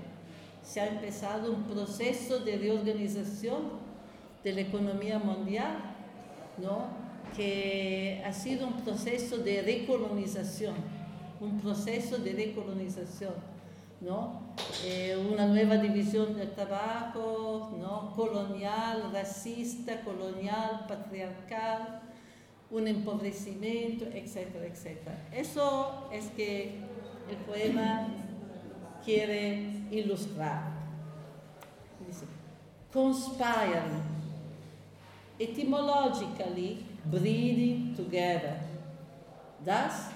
se 0.63 0.81
ha 0.81 0.87
empezado 0.87 1.53
un 1.53 1.65
proceso 1.65 2.41
de 2.41 2.57
reorganización 2.57 3.81
de 4.45 4.53
la 4.53 4.61
economía 4.61 5.19
mundial, 5.19 5.77
¿no? 6.59 7.03
que 7.37 8.23
ha 8.27 8.33
sido 8.33 8.67
un 8.67 8.81
proceso 8.83 9.39
de 9.39 9.63
recolonización, 9.63 10.75
un 11.41 11.61
proceso 11.61 12.19
de 12.19 12.33
recolonización, 12.33 13.35
¿no? 14.01 14.43
Eh, 14.85 15.17
una 15.33 15.47
nueva 15.47 15.79
división 15.79 16.37
del 16.37 16.51
trabajo, 16.51 17.77
¿no? 17.81 18.13
colonial, 18.15 19.11
racista, 19.13 20.03
colonial, 20.03 20.85
patriarcal, 20.87 22.03
un 22.71 22.89
empobrecimiento, 22.89 24.05
etcétera, 24.07 24.67
etcétera. 24.67 25.29
Eso 25.33 26.09
es 26.13 26.27
que 26.37 26.81
el 27.31 27.37
poema 27.47 28.09
quiere 29.05 29.85
ilustrar. 29.91 30.73
Dice, 32.07 32.27
conspire, 32.93 33.83
etymologically 35.39 36.85
breathing 37.05 37.95
together. 37.97 38.61
Thus, 39.65 40.13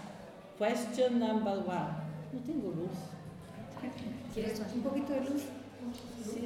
question 0.59 1.19
number 1.19 1.61
one. 1.61 1.95
No 2.33 2.41
tengo 2.41 2.71
luz. 2.75 2.97
¿Quieres 4.35 4.61
un 4.75 4.83
poquito 4.83 5.13
de 5.13 5.21
luz? 5.21 5.43
Sí, 6.25 6.45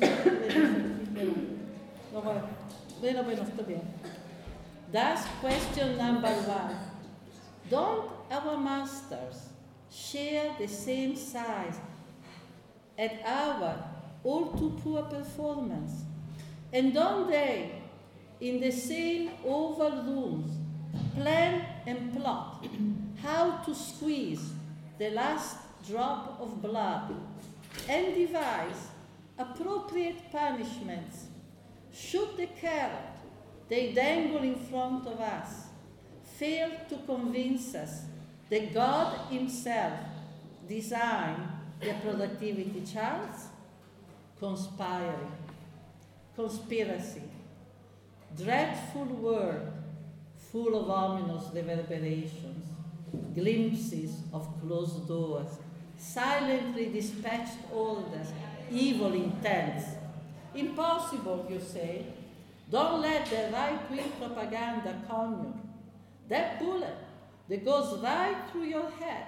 no, 2.12 2.20
bueno, 2.20 2.42
bueno, 3.00 3.22
bueno, 3.22 3.42
está 3.42 3.62
bien. 3.62 3.82
That's 4.92 5.22
question 5.40 5.96
number 5.96 6.32
one. 6.46 6.76
Don't 7.70 8.10
our 8.30 8.58
masters 8.58 9.48
share 9.90 10.54
the 10.58 10.68
same 10.68 11.16
size 11.16 11.80
at 13.00 13.22
our 13.24 13.82
all 14.22 14.52
too 14.52 14.78
poor 14.84 15.02
performance? 15.02 15.92
And 16.72 16.92
don't 16.94 17.30
they, 17.30 17.72
in 18.40 18.60
the 18.60 18.70
same 18.70 19.30
oval 19.44 20.02
rooms, 20.02 20.52
plan 21.16 21.64
and 21.86 22.14
plot 22.16 22.64
how 23.22 23.58
to 23.64 23.74
squeeze 23.74 24.52
the 24.98 25.10
last 25.10 25.56
drop 25.88 26.40
of 26.40 26.60
blood 26.62 27.14
and 27.88 28.14
devise 28.14 28.88
appropriate 29.38 30.30
punishments 30.30 31.24
should 31.92 32.36
the 32.36 32.46
carrot 32.46 33.16
they 33.68 33.92
dangle 33.92 34.42
in 34.42 34.54
front 34.54 35.06
of 35.06 35.18
us 35.20 35.66
fail 36.38 36.70
to 36.88 36.96
convince 37.06 37.74
us 37.74 38.02
that 38.50 38.74
God 38.74 39.30
Himself 39.30 39.94
designed 40.68 41.59
the 41.80 41.94
productivity 42.02 42.82
charts? 42.92 43.48
Conspiring, 44.38 45.32
conspiracy, 46.34 47.22
dreadful 48.36 49.04
word 49.04 49.72
full 50.50 50.80
of 50.80 50.90
ominous 50.90 51.44
reverberations, 51.54 52.66
glimpses 53.34 54.22
of 54.32 54.48
closed 54.60 55.06
doors, 55.06 55.58
silently 55.98 56.86
dispatched 56.88 57.58
orders, 57.72 58.28
evil 58.70 59.12
intents. 59.12 59.84
Impossible, 60.54 61.46
you 61.48 61.60
say. 61.60 62.06
Don't 62.70 63.00
let 63.00 63.26
the 63.26 63.50
right 63.52 63.90
wing 63.90 64.12
propaganda 64.18 64.94
con 65.08 65.42
you. 65.42 65.70
That 66.28 66.58
bullet 66.58 66.96
that 67.48 67.64
goes 67.64 68.00
right 68.00 68.36
through 68.50 68.64
your 68.64 68.90
head 68.90 69.26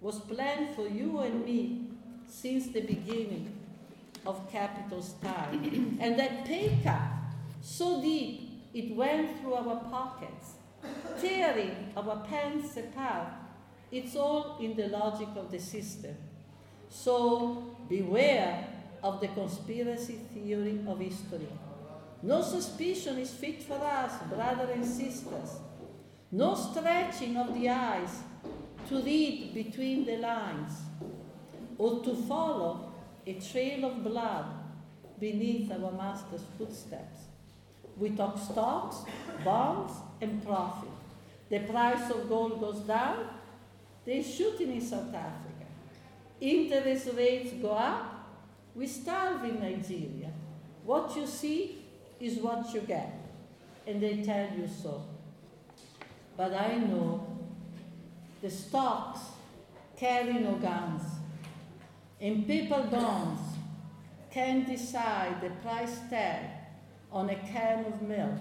was 0.00 0.20
planned 0.20 0.74
for 0.74 0.88
you 0.88 1.18
and 1.20 1.44
me 1.44 1.86
since 2.28 2.68
the 2.68 2.80
beginning 2.80 3.52
of 4.24 4.50
capital's 4.50 5.14
time. 5.22 5.98
and 6.00 6.18
that 6.18 6.44
pay 6.44 6.78
cut, 6.82 7.00
so 7.60 8.00
deep 8.00 8.46
it 8.74 8.94
went 8.94 9.40
through 9.40 9.54
our 9.54 9.76
pockets, 9.90 10.54
tearing 11.20 11.92
our 11.96 12.24
pants 12.28 12.76
apart, 12.76 13.28
it's 13.90 14.14
all 14.16 14.58
in 14.60 14.76
the 14.76 14.88
logic 14.88 15.28
of 15.36 15.50
the 15.50 15.58
system. 15.58 16.14
So 16.88 17.76
beware 17.88 18.68
of 19.02 19.20
the 19.20 19.28
conspiracy 19.28 20.18
theory 20.34 20.80
of 20.86 21.00
history. 21.00 21.48
No 22.22 22.42
suspicion 22.42 23.18
is 23.18 23.30
fit 23.30 23.62
for 23.62 23.78
us, 23.78 24.12
brothers 24.28 24.70
and 24.74 24.84
sisters. 24.84 25.60
No 26.32 26.54
stretching 26.54 27.36
of 27.36 27.54
the 27.54 27.68
eyes 27.68 28.10
to 28.88 29.02
read 29.02 29.52
between 29.54 30.04
the 30.04 30.16
lines 30.18 30.72
or 31.78 32.02
to 32.04 32.14
follow 32.14 32.92
a 33.26 33.34
trail 33.34 33.84
of 33.84 34.04
blood 34.04 34.46
beneath 35.18 35.70
our 35.72 35.92
master's 35.92 36.44
footsteps. 36.56 37.22
We 37.96 38.10
talk 38.10 38.38
stocks, 38.38 38.98
bonds, 39.44 39.92
and 40.20 40.44
profit. 40.44 40.90
The 41.48 41.60
price 41.60 42.10
of 42.10 42.28
gold 42.28 42.60
goes 42.60 42.80
down, 42.80 43.26
they 44.04 44.22
shooting 44.22 44.72
in 44.72 44.80
South 44.80 45.14
Africa. 45.14 45.66
Interest 46.40 47.08
rates 47.16 47.52
go 47.54 47.70
up, 47.70 48.28
we 48.74 48.86
starve 48.86 49.44
in 49.44 49.60
Nigeria. 49.60 50.30
What 50.84 51.16
you 51.16 51.26
see 51.26 51.84
is 52.20 52.38
what 52.38 52.72
you 52.74 52.80
get, 52.82 53.12
and 53.86 54.00
they 54.02 54.22
tell 54.22 54.48
you 54.56 54.68
so. 54.68 55.02
But 56.36 56.52
I 56.52 56.76
know 56.76 57.26
the 58.42 58.50
stocks 58.50 59.20
carry 59.96 60.34
no 60.34 60.52
guns, 60.56 61.02
and 62.20 62.46
paper 62.46 62.86
bonds 62.90 63.40
can 64.30 64.64
decide 64.64 65.40
the 65.40 65.50
price 65.66 65.98
tag 66.10 66.44
on 67.10 67.30
a 67.30 67.36
can 67.36 67.86
of 67.86 68.02
milk 68.02 68.40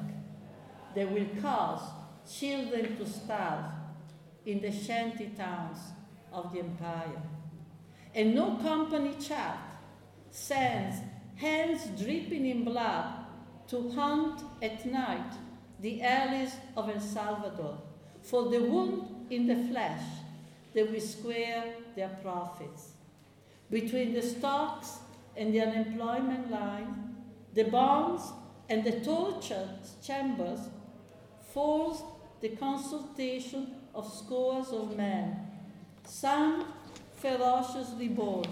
that 0.96 1.12
will 1.12 1.28
cause 1.42 1.82
children 2.30 2.98
to 2.98 3.06
starve 3.06 3.66
in 4.46 4.60
the 4.62 4.72
shanty 4.72 5.28
towns 5.38 5.78
of 6.32 6.52
the 6.52 6.60
empire. 6.60 7.22
And 8.14 8.36
no 8.36 8.58
company 8.58 9.14
chart 9.20 9.58
sends 10.32 10.98
hands 11.36 11.86
dripping 12.02 12.46
in 12.46 12.64
blood 12.64 13.26
to 13.68 13.92
hunt 13.92 14.42
at 14.62 14.86
night 14.86 15.34
the 15.80 16.02
alleys 16.02 16.56
of 16.78 16.90
El 16.90 17.00
Salvador 17.00 17.78
for 18.22 18.50
the 18.50 18.62
wound 18.62 19.14
in 19.30 19.48
the 19.48 19.68
flesh 19.72 20.04
that 20.74 20.92
will 20.92 21.02
square 21.02 21.64
their 21.96 22.10
profits. 22.22 22.92
Between 23.70 24.14
the 24.14 24.22
stocks 24.22 25.00
and 25.36 25.54
the 25.54 25.62
unemployment 25.62 26.52
line, 26.52 27.16
the 27.54 27.64
bonds 27.64 28.24
and 28.70 28.84
the 28.84 29.00
torture 29.00 29.70
chambers 30.04 30.60
falls 31.54 32.04
the 32.42 32.50
consultation 32.50 33.76
of 33.94 34.12
scores 34.12 34.70
of 34.70 34.96
men, 34.98 35.38
some 36.06 36.66
ferociously 37.16 38.10
bold, 38.10 38.48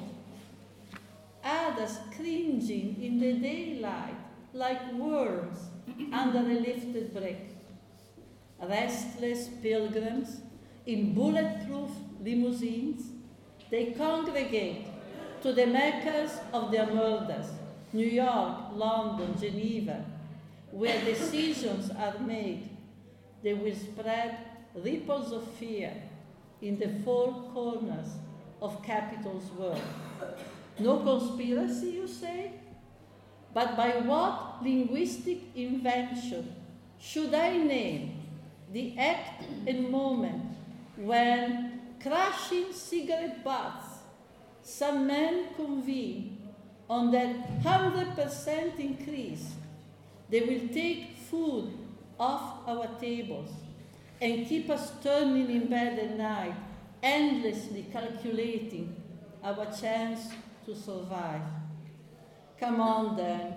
others 1.43 1.97
cringing 2.15 3.01
in 3.01 3.19
the 3.19 3.33
daylight 3.33 4.15
like 4.53 4.93
worms 4.93 5.57
under 6.11 6.39
a 6.39 6.59
lifted 6.59 7.13
brick. 7.13 7.49
Restless 8.61 9.49
pilgrims 9.61 10.39
in 10.85 11.13
bulletproof 11.13 11.89
limousines, 12.21 13.03
they 13.69 13.91
congregate 13.91 14.85
to 15.41 15.53
the 15.53 15.65
meccas 15.65 16.39
of 16.53 16.71
their 16.71 16.87
murders 16.87 17.47
New 17.91 18.07
York, 18.07 18.57
London, 18.73 19.35
Geneva, 19.39 20.03
where 20.71 20.99
decisions 21.05 21.91
are 21.91 22.17
made. 22.19 22.69
They 23.43 23.53
will 23.53 23.75
spread 23.75 24.37
ripples 24.73 25.31
of 25.31 25.47
fear 25.51 25.93
in 26.61 26.79
the 26.79 26.89
four 27.03 27.51
corners 27.53 28.07
of 28.61 28.81
capital's 28.81 29.51
world. 29.51 29.81
No 30.79 30.99
conspiracy, 30.99 31.91
you 31.91 32.07
say? 32.07 32.53
But 33.53 33.77
by 33.77 33.91
what 33.99 34.63
linguistic 34.63 35.39
invention 35.55 36.55
should 36.99 37.33
I 37.33 37.57
name 37.57 38.21
the 38.71 38.97
act 38.97 39.43
and 39.67 39.91
moment 39.91 40.55
when, 41.05 41.81
crushing 42.01 42.71
cigarette 42.73 43.43
butts, 43.43 43.85
some 44.61 45.07
men 45.07 45.47
convene 45.55 46.37
on 46.89 47.11
that 47.11 47.63
100% 47.63 48.79
increase? 48.79 49.53
They 50.29 50.41
will 50.41 50.73
take 50.73 51.17
food 51.29 51.73
off 52.19 52.67
our 52.67 52.87
tables 52.99 53.49
and 54.21 54.47
keep 54.47 54.69
us 54.69 54.91
turning 55.03 55.49
in 55.49 55.67
bed 55.67 55.99
at 55.99 56.17
night, 56.17 56.55
endlessly 57.01 57.85
calculating 57.91 58.95
our 59.43 59.65
chance 59.73 60.29
to 60.65 60.75
survive. 60.75 61.41
Come 62.59 62.79
on 62.79 63.17
then, 63.17 63.55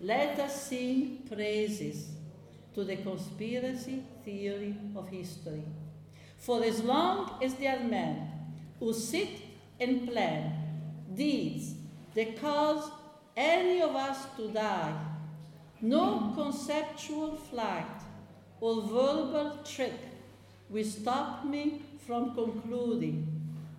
let 0.00 0.38
us 0.38 0.68
sing 0.68 1.28
praises 1.30 2.08
to 2.74 2.84
the 2.84 2.96
conspiracy 2.96 4.02
theory 4.24 4.74
of 4.96 5.08
history. 5.08 5.64
For 6.38 6.64
as 6.64 6.82
long 6.82 7.38
as 7.42 7.54
there 7.54 7.76
are 7.76 7.84
men 7.84 8.30
who 8.78 8.92
sit 8.92 9.28
and 9.80 10.08
plan 10.08 10.52
deeds 11.14 11.74
that 12.14 12.40
cause 12.40 12.90
any 13.36 13.82
of 13.82 13.94
us 13.94 14.26
to 14.36 14.48
die, 14.48 14.94
no 15.80 16.32
conceptual 16.34 17.36
flight 17.36 17.86
or 18.60 18.82
verbal 18.82 19.58
trick 19.64 19.94
will 20.68 20.84
stop 20.84 21.44
me 21.44 21.82
from 22.06 22.34
concluding 22.34 23.26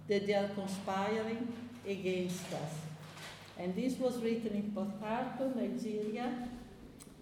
that 0.08 0.26
they 0.26 0.34
are 0.34 0.50
conspiring 0.50 1.52
against 1.88 2.46
us. 2.54 2.74
And 3.58 3.76
this 3.76 3.98
was 3.98 4.18
written 4.22 4.56
in 4.56 4.72
Port 4.72 4.90
Harcourt, 5.02 5.56
Nigeria, 5.56 6.48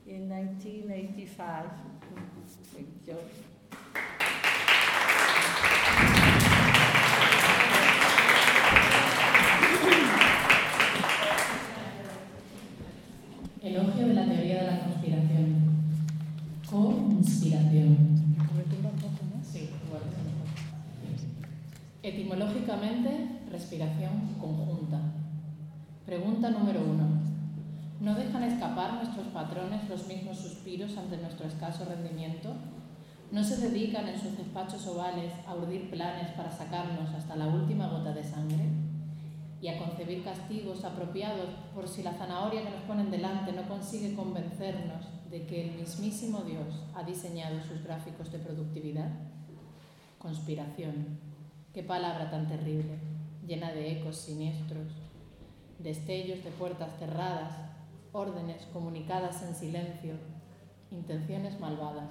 in 0.05 0.29
1985. 0.29 1.65
Thank 2.73 2.87
you. 3.07 3.17
Sí, 19.43 19.69
igual 19.85 20.01
mejor. 20.03 20.47
Etimológicamente, 22.03 23.41
respiración 23.49 24.35
conjunta. 24.39 24.99
Pregunta 26.05 26.49
número 26.49 26.81
uno. 26.81 27.07
¿No 27.99 28.15
dejan 28.15 28.43
escapar 28.43 28.93
nuestros 28.95 29.27
patrones 29.27 29.89
los 29.89 30.07
mismos 30.07 30.37
suspiros 30.37 30.97
ante 30.97 31.17
nuestro 31.17 31.47
escaso 31.47 31.85
rendimiento? 31.85 32.53
¿No 33.31 33.43
se 33.43 33.57
dedican 33.57 34.07
en 34.07 34.19
sus 34.19 34.37
despachos 34.37 34.85
ovales 34.87 35.33
a 35.47 35.55
urdir 35.55 35.89
planes 35.89 36.29
para 36.31 36.51
sacarnos 36.51 37.13
hasta 37.13 37.35
la 37.35 37.47
última 37.47 37.87
gota 37.87 38.13
de 38.13 38.23
sangre? 38.23 38.65
¿Y 39.61 39.69
a 39.69 39.77
concebir 39.79 40.23
castigos 40.23 40.85
apropiados 40.85 41.49
por 41.73 41.87
si 41.87 42.03
la 42.03 42.13
zanahoria 42.13 42.63
que 42.63 42.69
nos 42.69 42.83
ponen 42.83 43.09
delante 43.09 43.51
no 43.51 43.67
consigue 43.67 44.15
convencernos 44.15 45.16
de 45.29 45.45
que 45.45 45.69
el 45.69 45.75
mismísimo 45.75 46.41
Dios 46.41 46.85
ha 46.95 47.03
diseñado 47.03 47.61
sus 47.61 47.83
gráficos 47.83 48.31
de 48.31 48.39
productividad? 48.39 49.11
Conspiración. 50.17 51.19
Qué 51.73 51.83
palabra 51.83 52.29
tan 52.31 52.47
terrible, 52.47 52.97
llena 53.45 53.71
de 53.71 53.99
ecos 53.99 54.17
siniestros, 54.17 54.87
destellos 55.79 56.43
de 56.43 56.51
puertas 56.51 56.97
cerradas, 56.97 57.53
órdenes 58.13 58.65
comunicadas 58.73 59.43
en 59.43 59.53
silencio, 59.53 60.15
intenciones 60.91 61.59
malvadas. 61.59 62.09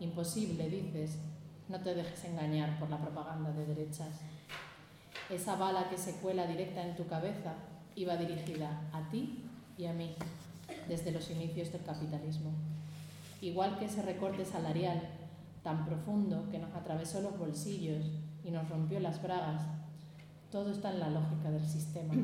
Imposible, 0.00 0.70
dices, 0.70 1.18
no 1.68 1.80
te 1.80 1.94
dejes 1.94 2.24
engañar 2.24 2.78
por 2.78 2.88
la 2.88 2.98
propaganda 2.98 3.50
de 3.50 3.66
derechas. 3.66 4.20
Esa 5.28 5.56
bala 5.56 5.90
que 5.90 5.98
se 5.98 6.14
cuela 6.20 6.46
directa 6.46 6.86
en 6.86 6.96
tu 6.96 7.06
cabeza 7.06 7.54
iba 7.96 8.16
dirigida 8.16 8.88
a 8.92 9.10
ti 9.10 9.44
y 9.76 9.86
a 9.86 9.92
mí 9.92 10.14
desde 10.88 11.12
los 11.12 11.30
inicios 11.30 11.72
del 11.72 11.82
capitalismo. 11.82 12.50
Igual 13.40 13.78
que 13.78 13.84
ese 13.84 14.02
recorte 14.02 14.44
salarial 14.44 15.00
tan 15.62 15.84
profundo 15.84 16.48
que 16.50 16.58
nos 16.58 16.74
atravesó 16.74 17.20
los 17.20 17.38
bolsillos 17.38 18.04
y 18.44 18.50
nos 18.50 18.68
rompió 18.68 19.00
las 19.00 19.22
bragas, 19.22 19.62
todo 20.50 20.72
está 20.72 20.90
en 20.90 21.00
la 21.00 21.10
lógica 21.10 21.50
del 21.50 21.66
sistema. 21.66 22.14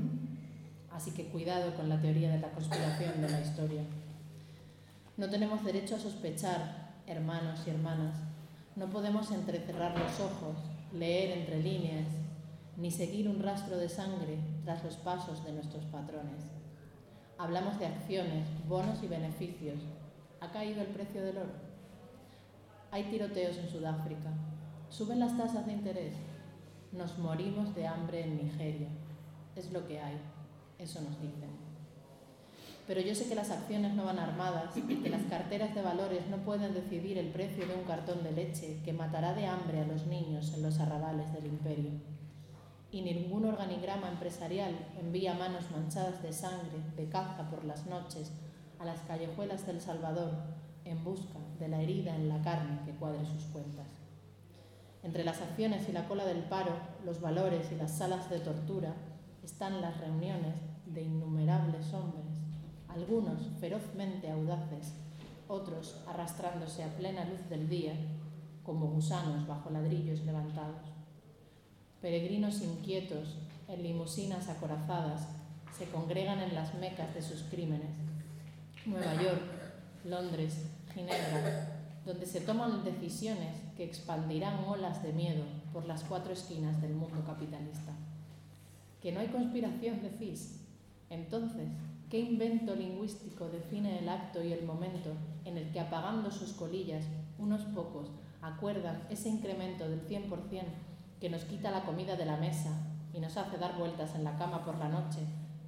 Así 0.92 1.10
que 1.10 1.26
cuidado 1.26 1.74
con 1.74 1.88
la 1.88 2.00
teoría 2.00 2.30
de 2.30 2.38
la 2.38 2.50
conspiración 2.52 3.20
de 3.20 3.28
la 3.28 3.40
historia. 3.40 3.82
No 5.16 5.28
tenemos 5.28 5.64
derecho 5.64 5.96
a 5.96 6.00
sospechar, 6.00 6.94
hermanos 7.06 7.60
y 7.66 7.70
hermanas. 7.70 8.16
No 8.76 8.86
podemos 8.90 9.30
entrecerrar 9.30 9.98
los 9.98 10.18
ojos, 10.20 10.56
leer 10.92 11.38
entre 11.38 11.62
líneas, 11.62 12.08
ni 12.76 12.90
seguir 12.90 13.28
un 13.28 13.42
rastro 13.42 13.76
de 13.76 13.88
sangre 13.88 14.38
tras 14.64 14.82
los 14.82 14.96
pasos 14.96 15.44
de 15.44 15.52
nuestros 15.52 15.84
patrones. 15.84 16.53
Hablamos 17.36 17.80
de 17.80 17.86
acciones, 17.86 18.46
bonos 18.68 19.02
y 19.02 19.08
beneficios. 19.08 19.80
¿Ha 20.40 20.52
caído 20.52 20.82
el 20.82 20.88
precio 20.88 21.20
del 21.20 21.38
oro? 21.38 21.52
Hay 22.92 23.04
tiroteos 23.04 23.58
en 23.58 23.68
Sudáfrica. 23.68 24.30
Suben 24.88 25.18
las 25.18 25.36
tasas 25.36 25.66
de 25.66 25.72
interés. 25.72 26.14
Nos 26.92 27.18
morimos 27.18 27.74
de 27.74 27.88
hambre 27.88 28.22
en 28.22 28.36
Nigeria. 28.36 28.88
Es 29.56 29.72
lo 29.72 29.84
que 29.84 30.00
hay. 30.00 30.16
Eso 30.78 31.00
nos 31.00 31.20
dicen. 31.20 31.50
Pero 32.86 33.00
yo 33.00 33.16
sé 33.16 33.28
que 33.28 33.34
las 33.34 33.50
acciones 33.50 33.94
no 33.94 34.04
van 34.04 34.20
armadas 34.20 34.76
y 34.76 34.82
que 34.82 35.10
las 35.10 35.22
carteras 35.22 35.74
de 35.74 35.82
valores 35.82 36.28
no 36.28 36.36
pueden 36.36 36.72
decidir 36.72 37.18
el 37.18 37.30
precio 37.30 37.66
de 37.66 37.74
un 37.74 37.82
cartón 37.82 38.22
de 38.22 38.30
leche 38.30 38.78
que 38.84 38.92
matará 38.92 39.34
de 39.34 39.46
hambre 39.46 39.80
a 39.80 39.86
los 39.86 40.06
niños 40.06 40.52
en 40.54 40.62
los 40.62 40.78
arrabales 40.78 41.32
del 41.32 41.46
imperio. 41.46 42.13
Y 42.94 43.02
ningún 43.02 43.44
organigrama 43.44 44.08
empresarial 44.08 44.72
envía 44.96 45.34
manos 45.34 45.64
manchadas 45.72 46.22
de 46.22 46.32
sangre, 46.32 46.78
de 46.96 47.08
caza 47.08 47.50
por 47.50 47.64
las 47.64 47.86
noches, 47.86 48.30
a 48.78 48.84
las 48.84 49.00
callejuelas 49.00 49.66
del 49.66 49.80
Salvador 49.80 50.30
en 50.84 51.02
busca 51.02 51.40
de 51.58 51.66
la 51.66 51.82
herida 51.82 52.14
en 52.14 52.28
la 52.28 52.40
carne 52.40 52.78
que 52.86 52.92
cuadre 52.92 53.26
sus 53.26 53.46
cuentas. 53.46 53.88
Entre 55.02 55.24
las 55.24 55.42
acciones 55.42 55.88
y 55.88 55.92
la 55.92 56.06
cola 56.06 56.24
del 56.24 56.44
paro, 56.44 56.70
los 57.04 57.20
valores 57.20 57.72
y 57.72 57.74
las 57.74 57.98
salas 57.98 58.30
de 58.30 58.38
tortura 58.38 58.94
están 59.42 59.80
las 59.80 59.98
reuniones 59.98 60.54
de 60.86 61.02
innumerables 61.02 61.92
hombres, 61.94 62.26
algunos 62.86 63.40
ferozmente 63.58 64.30
audaces, 64.30 64.94
otros 65.48 66.00
arrastrándose 66.06 66.84
a 66.84 66.96
plena 66.96 67.24
luz 67.24 67.48
del 67.48 67.68
día 67.68 67.94
como 68.62 68.86
gusanos 68.86 69.48
bajo 69.48 69.70
ladrillos 69.70 70.20
levantados. 70.20 70.93
Peregrinos 72.04 72.60
inquietos 72.60 73.34
en 73.66 73.82
limusinas 73.82 74.50
acorazadas 74.50 75.26
se 75.72 75.86
congregan 75.86 76.38
en 76.40 76.54
las 76.54 76.74
mecas 76.74 77.14
de 77.14 77.22
sus 77.22 77.44
crímenes. 77.44 77.88
Nueva 78.84 79.14
York, 79.14 79.40
Londres, 80.04 80.66
Ginebra, 80.92 81.80
donde 82.04 82.26
se 82.26 82.42
toman 82.42 82.84
decisiones 82.84 83.56
que 83.74 83.84
expandirán 83.84 84.64
olas 84.64 85.02
de 85.02 85.14
miedo 85.14 85.44
por 85.72 85.86
las 85.86 86.04
cuatro 86.04 86.34
esquinas 86.34 86.78
del 86.82 86.92
mundo 86.92 87.24
capitalista. 87.24 87.92
Que 89.00 89.10
no 89.10 89.20
hay 89.20 89.28
conspiración, 89.28 90.02
decís. 90.02 90.60
Entonces, 91.08 91.68
¿qué 92.10 92.18
invento 92.20 92.76
lingüístico 92.76 93.48
define 93.48 94.00
el 94.00 94.10
acto 94.10 94.44
y 94.44 94.52
el 94.52 94.66
momento 94.66 95.08
en 95.46 95.56
el 95.56 95.72
que 95.72 95.80
apagando 95.80 96.30
sus 96.30 96.52
colillas, 96.52 97.06
unos 97.38 97.62
pocos 97.62 98.10
acuerdan 98.42 99.04
ese 99.08 99.30
incremento 99.30 99.88
del 99.88 100.06
100% 100.06 100.64
que 101.20 101.30
nos 101.30 101.44
quita 101.44 101.70
la 101.70 101.84
comida 101.84 102.16
de 102.16 102.26
la 102.26 102.36
mesa 102.36 102.70
y 103.12 103.20
nos 103.20 103.36
hace 103.36 103.58
dar 103.58 103.78
vueltas 103.78 104.14
en 104.14 104.24
la 104.24 104.36
cama 104.36 104.64
por 104.64 104.78
la 104.78 104.88
noche, 104.88 105.20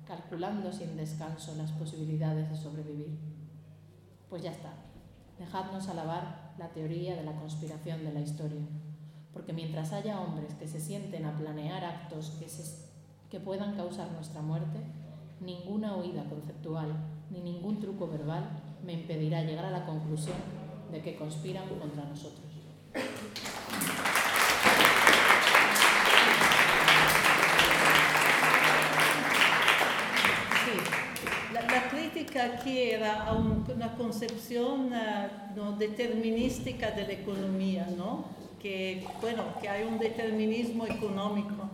calculando 0.07 0.73
sin 0.73 0.97
descanso 0.97 1.55
las 1.57 1.73
posibilidades 1.73 2.51
de 2.51 2.57
sobrevivir? 2.57 3.19
Pues 4.29 4.43
ya 4.43 4.51
está, 4.51 4.73
dejadnos 5.39 5.89
alabar 5.89 6.55
la 6.59 6.69
teoría 6.69 7.17
de 7.17 7.25
la 7.25 7.37
conspiración 7.37 8.05
de 8.05 8.13
la 8.13 8.21
historia, 8.21 8.63
porque 9.33 9.53
mientras 9.53 9.93
haya 9.93 10.21
hombres 10.21 10.55
que 10.55 10.67
se 10.67 10.81
sienten 10.81 11.25
a 11.25 11.37
planear 11.37 11.85
actos 11.85 12.31
que, 12.39 12.49
se, 12.49 12.89
que 13.31 13.41
puedan 13.41 13.77
causar 13.77 14.11
nuestra 14.13 14.43
muerte, 14.43 14.81
ninguna 15.41 15.97
oída 15.97 16.25
conceptual 16.25 16.89
ni 17.31 17.41
ningún 17.41 17.81
truco 17.81 18.09
verbal 18.09 18.49
me 18.85 18.93
impedirá 18.93 19.43
llegar 19.43 19.67
a 19.67 19.71
la 19.71 19.85
conclusión 19.85 20.37
de 20.91 21.03
que 21.03 21.17
conspiran 21.17 21.69
contra 21.69 22.05
nosotros. 22.05 22.47
Aquí 32.39 32.91
era 32.91 33.33
una 33.33 33.97
concepción 33.97 34.93
uh, 34.93 35.57
no, 35.57 35.73
determinística 35.73 36.91
de 36.91 37.07
la 37.07 37.13
economía, 37.13 37.87
¿no? 37.97 38.25
Que, 38.61 39.07
bueno, 39.21 39.45
que 39.61 39.69
hay 39.69 39.85
un 39.85 39.99
determinismo 39.99 40.87
económico. 40.87 41.71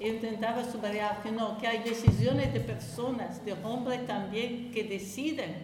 Intentaba 0.00 0.64
subrayar 0.64 1.22
que 1.22 1.30
no, 1.30 1.58
que 1.58 1.66
hay 1.66 1.80
decisiones 1.80 2.52
de 2.52 2.60
personas, 2.60 3.44
de 3.44 3.52
hombres 3.52 4.06
también, 4.06 4.70
que 4.72 4.84
deciden, 4.84 5.54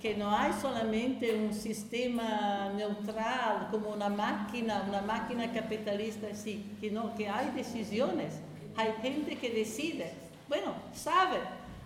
que 0.00 0.14
no 0.14 0.34
hay 0.34 0.52
solamente 0.60 1.34
un 1.34 1.52
sistema 1.52 2.72
neutral 2.74 3.68
como 3.70 3.90
una 3.90 4.08
máquina, 4.08 4.84
una 4.88 5.02
máquina 5.02 5.52
capitalista 5.52 6.28
así, 6.32 6.64
que 6.80 6.90
no, 6.90 7.14
que 7.14 7.28
hay 7.28 7.50
decisiones, 7.50 8.40
hay 8.76 8.92
gente 9.02 9.36
que 9.36 9.50
decide. 9.50 10.12
Bueno, 10.48 10.72
sabe, 10.94 11.38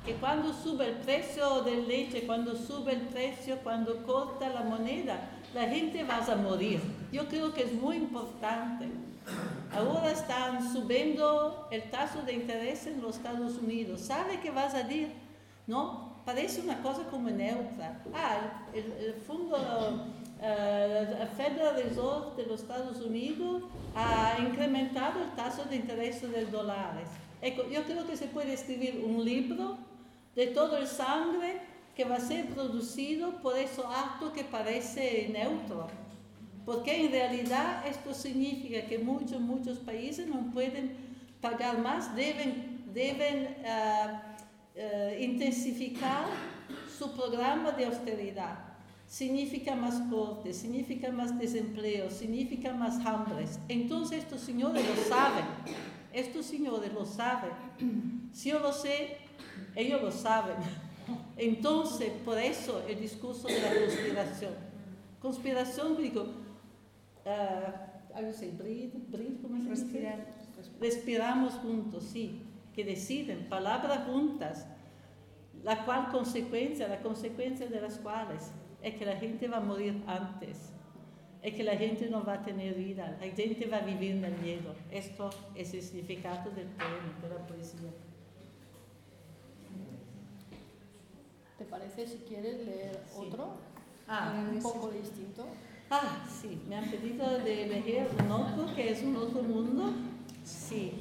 que 0.05 0.15
cuando 0.17 0.53
sube 0.53 0.89
el 0.89 0.95
precio 0.97 1.63
del 1.63 1.89
leche, 1.89 2.27
cuando 2.27 2.55
sube 2.55 2.93
el 2.93 3.03
precio, 3.09 3.59
cuando 3.63 4.05
corta 4.05 4.51
la 4.51 4.61
moneda, 4.61 5.31
la 5.55 5.67
gente 5.67 6.05
va 6.05 6.19
a 6.19 6.37
morir. 6.37 6.81
Yo 7.11 7.27
creo 7.27 7.55
que 7.55 7.63
es 7.63 7.73
muy 7.73 7.97
importante. 7.97 8.89
Ahora 9.73 10.11
están 10.11 10.73
subiendo 10.73 11.69
el 11.71 11.91
taso 11.91 12.21
de 12.23 12.35
interés 12.35 12.87
en 12.87 13.01
los 13.01 13.17
Estados 13.17 13.57
Unidos. 13.57 14.03
¿Sabe 14.03 14.41
qué 14.41 14.51
vas 14.51 14.75
a 14.75 14.83
decir? 14.83 15.13
¿No? 15.67 16.13
Parece 16.27 16.61
una 16.61 16.83
cosa 16.83 17.05
como 17.05 17.31
neutra. 17.31 18.03
Ah, 18.15 18.67
el, 18.75 18.93
el 18.93 19.15
fondo, 19.15 19.57
uh, 19.57 21.37
Federal 21.37 21.77
Reserve 21.77 22.37
de 22.37 22.47
los 22.47 22.61
Estados 22.61 23.01
Unidos 23.01 23.63
ha 23.95 24.37
incrementado 24.39 25.23
el 25.23 25.31
taso 25.31 25.65
de 25.65 25.77
interés 25.77 26.21
de 26.21 26.45
dólares. 26.47 27.09
Yo 27.71 27.85
creo 27.85 28.07
que 28.07 28.17
se 28.17 28.27
puede 28.27 28.55
escribir 28.55 29.03
un 29.05 29.25
libro 29.25 29.79
de 30.35 30.49
todo 30.49 30.77
el 30.77 30.87
sangre 30.87 31.61
que 31.95 32.05
va 32.05 32.17
a 32.17 32.21
ser 32.21 32.47
producido 32.47 33.41
por 33.41 33.57
esos 33.57 33.85
actos 33.87 34.33
que 34.33 34.45
parece 34.45 35.29
neutro. 35.33 35.87
Porque 36.65 37.05
en 37.05 37.13
realidad 37.13 37.87
esto 37.87 38.15
significa 38.15 38.87
que 38.87 38.99
muchos, 38.99 39.41
muchos 39.41 39.79
países 39.79 40.27
no 40.27 40.51
pueden 40.51 40.97
pagar 41.41 41.79
más, 41.79 42.17
deben, 42.17 42.85
deben 42.93 43.57
uh, 43.65 44.81
uh, 44.81 45.23
intensificar 45.23 46.25
su 46.99 47.13
programa 47.13 47.73
de 47.73 47.85
austeridad. 47.85 48.59
Significa 49.07 49.77
más 49.77 50.01
cortes, 50.11 50.57
significa 50.57 51.13
más 51.13 51.39
desempleo, 51.39 52.11
significa 52.11 52.73
más 52.73 53.05
hambres. 53.05 53.61
Entonces 53.69 54.21
estos 54.25 54.41
señores 54.41 54.83
lo 54.89 54.97
saben, 55.05 55.45
estos 56.13 56.47
señores 56.47 56.93
lo 56.93 57.05
saben. 57.05 57.51
Si 58.33 58.49
yo 58.49 58.59
lo 58.59 58.73
sé, 58.73 59.19
ellos 59.75 60.03
lo 60.03 60.11
saben. 60.11 60.57
Entonces, 61.37 62.11
por 62.25 62.39
eso 62.39 62.83
el 62.89 63.01
discurso 63.01 63.49
de 63.49 63.61
la 63.61 63.69
conspiración. 63.75 64.55
Conspiración, 65.21 65.97
digo, 65.97 66.23
uh, 67.25 68.59
breathe, 68.59 68.93
breathe, 69.09 69.41
¿cómo 69.43 69.61
se 69.63 69.69
Respirar. 69.69 70.27
Respiramos 70.81 71.55
juntos, 71.55 72.05
sí. 72.05 72.43
que 72.75 72.85
deciden 72.85 73.49
palabras 73.49 74.07
juntas, 74.07 74.67
la 75.63 75.85
cual 75.85 76.09
consecuencia, 76.11 76.89
la 76.89 77.01
consecuencia 77.01 77.67
de 77.67 77.81
las 77.81 77.99
cuales 77.99 78.51
es 78.83 78.95
que 78.97 79.07
la 79.07 79.17
gente 79.17 79.49
va 79.49 79.59
a 79.59 79.61
morir 79.61 80.03
antes, 80.07 80.71
es 81.43 81.55
que 81.55 81.63
la 81.63 81.77
gente 81.77 82.09
no 82.09 82.25
va 82.25 82.35
a 82.35 82.43
tener 82.43 82.75
vida, 82.75 83.17
la 83.21 83.27
gente 83.29 83.67
va 83.67 83.79
a 83.79 83.81
vivir 83.81 84.13
en 84.13 84.25
el 84.25 84.39
miedo. 84.39 84.75
Esto 84.91 85.31
es 85.55 85.73
el 85.75 85.83
significado 85.83 86.51
del 86.51 86.67
poema, 86.69 87.19
de 87.23 87.29
la 87.29 87.47
poesía. 87.47 87.91
¿Te 91.59 91.64
parece 91.75 92.07
si 92.07 92.19
quieres 92.19 92.65
leer 92.65 93.01
Sí. 93.13 93.27
otro? 93.27 93.55
Ah, 94.07 94.33
un 94.49 94.63
poco 94.63 94.91
distinto. 94.91 95.45
Ah, 95.91 96.25
sí, 96.41 96.63
me 96.69 96.77
han 96.77 96.89
pedido 96.89 97.39
de 97.39 97.65
elegir 97.65 98.07
un 98.23 98.31
otro 98.31 98.73
que 98.77 98.93
es 98.93 99.03
un 99.03 99.17
otro 99.17 99.43
mundo. 99.43 99.93
Sí, 100.45 100.93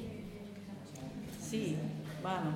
sí, 1.40 1.76
bueno. 2.22 2.50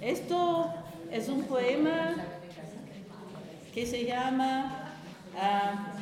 Esto 0.00 0.72
es 1.10 1.28
un 1.28 1.42
poema 1.44 2.16
que 3.74 3.86
se 3.86 4.06
llama 4.06 4.90
ah, 5.38 5.92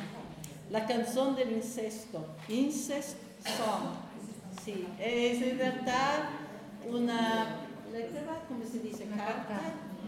La 0.71 0.85
canción 0.87 1.35
del 1.35 1.51
incesto, 1.51 2.25
Incest 2.47 3.17
Song. 3.43 3.95
Sí, 4.63 4.87
es 4.99 5.41
en 5.41 5.57
verdad 5.57 6.29
una, 6.89 7.57
¿cómo 8.47 8.63
se 8.63 8.79
dice? 8.79 9.05
Carta, 9.09 9.59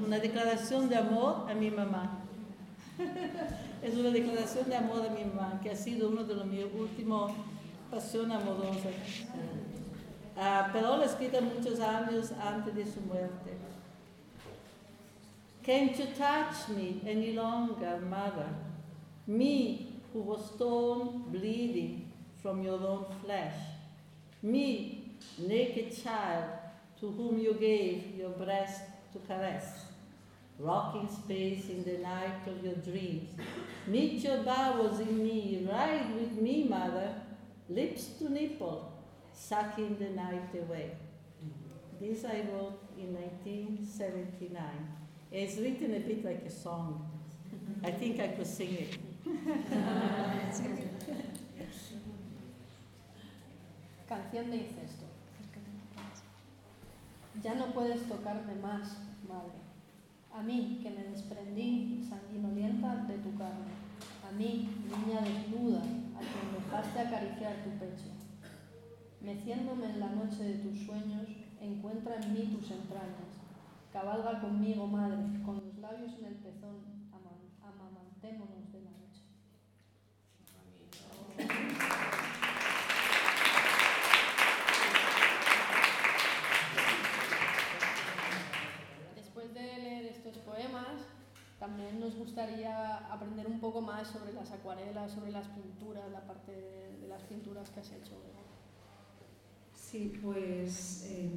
una 0.02 0.20
declaración 0.20 0.90
de 0.90 0.98
amor 0.98 1.46
a 1.50 1.54
mi 1.54 1.70
mamá. 1.70 2.20
Es 3.84 3.96
una 3.96 4.12
declaración 4.12 4.70
de 4.70 4.78
amor 4.78 5.06
a 5.06 5.10
mi 5.10 5.26
mamá, 5.26 5.60
que 5.62 5.70
ha 5.70 5.76
sido 5.76 6.08
uno 6.08 6.24
de 6.24 6.36
los 6.36 6.46
mis 6.46 6.64
últimos 6.74 7.34
pasiones 7.92 8.38
amorosas. 8.38 8.94
Ah, 10.38 10.70
pero 10.72 10.96
la 10.96 11.06
escrita 11.06 11.42
muchos 11.42 11.82
años 11.82 12.32
antes 12.42 12.74
de 12.74 12.86
su 12.86 13.02
muerte. 13.02 13.58
Can't 15.64 15.98
you 15.98 16.06
touch 16.18 16.70
me 16.70 17.02
any 17.06 17.34
longer, 17.34 18.00
mother? 18.10 18.50
Me 19.28 19.94
who 20.14 20.20
was 20.22 20.52
torn, 20.58 21.24
bleeding 21.32 22.12
from 22.42 22.64
your 22.64 22.80
own 22.86 23.06
flesh. 23.24 23.56
Me, 24.42 25.18
naked 25.38 25.92
child, 25.92 26.46
to 27.00 27.12
whom 27.12 27.38
you 27.38 27.54
gave 27.54 28.16
your 28.18 28.30
breast 28.30 28.82
to 29.14 29.20
caress 29.20 29.86
rocking 30.60 31.10
space 31.10 31.70
in 31.70 31.84
the 31.84 31.98
night 32.00 32.48
of 32.48 32.64
your 32.64 32.76
dreams. 32.76 33.30
Meet 33.88 34.24
your 34.24 34.44
bowels 34.44 35.00
in 35.00 35.24
me, 35.24 35.68
ride 35.70 36.14
with 36.16 36.34
me, 36.34 36.66
mother, 36.66 37.16
lips 37.70 38.10
to 38.20 38.32
nipple, 38.32 38.92
sucking 39.34 39.98
the 39.98 40.10
night 40.10 40.54
away. 40.54 40.92
This 42.00 42.24
I 42.26 42.46
wrote 42.52 42.80
in 42.98 43.14
1979. 43.14 44.62
It's 45.32 45.58
written 45.58 45.96
a 45.96 46.00
bit 46.00 46.24
like 46.24 46.46
a 46.46 46.52
song. 46.52 47.10
I 47.84 47.92
think 47.92 48.20
I 48.20 48.28
could 48.30 48.48
sing 48.48 48.74
it. 48.74 48.98
Canción 54.08 54.52
de 54.52 54.58
incesto. 54.58 55.03
Ya 57.42 57.56
no 57.56 57.68
puedes 57.74 58.08
tocarme 58.08 58.56
más, 58.56 58.98
madre. 59.28 59.58
A 60.34 60.42
mí, 60.42 60.80
que 60.82 60.90
me 60.92 61.04
desprendí 61.04 62.04
sanguinolienta 62.08 62.96
de 63.08 63.18
tu 63.18 63.36
carne. 63.38 63.72
A 64.28 64.32
mí, 64.32 64.70
niña 64.86 65.22
desnuda, 65.22 65.80
a 65.82 66.20
quien 66.20 66.54
dejaste 66.56 67.00
acariciar 67.00 67.64
tu 67.64 67.72
pecho. 67.80 68.10
Meciéndome 69.22 69.90
en 69.92 70.00
la 70.00 70.10
noche 70.10 70.44
de 70.44 70.56
tus 70.56 70.80
sueños, 70.86 71.28
encuentra 71.62 72.16
en 72.16 72.34
mí 72.34 72.56
tus 72.56 72.72
entrañas. 72.72 73.34
Cabalga 73.92 74.42
conmigo, 74.42 74.88
madre, 74.88 75.18
con 75.46 75.56
los 75.58 75.78
labios 75.80 76.14
en 76.20 76.26
el 76.26 76.36
pezón, 76.36 76.78
ama- 77.12 77.40
amamantémonos 77.62 78.72
de 78.72 78.82
la 78.82 78.92
noche. 78.92 79.22
Después 89.16 89.54
de 89.54 89.62
leer 89.62 90.06
estos 90.06 90.38
poemas, 90.40 90.88
también 91.64 91.98
nos 91.98 92.14
gustaría 92.18 92.98
aprender 93.10 93.48
un 93.48 93.62
poco 93.62 93.80
más 93.80 94.10
sobre 94.10 94.34
las 94.34 94.52
acuarelas, 94.52 95.14
sobre 95.14 95.32
las 95.32 95.48
pinturas, 95.48 96.12
la 96.12 96.20
parte 96.20 96.52
de, 96.52 97.08
las 97.08 97.24
pinturas 97.24 97.70
que 97.70 97.80
has 97.80 97.90
hecho. 97.90 98.18
Sí, 99.74 100.20
pues 100.22 101.06
eh, 101.08 101.32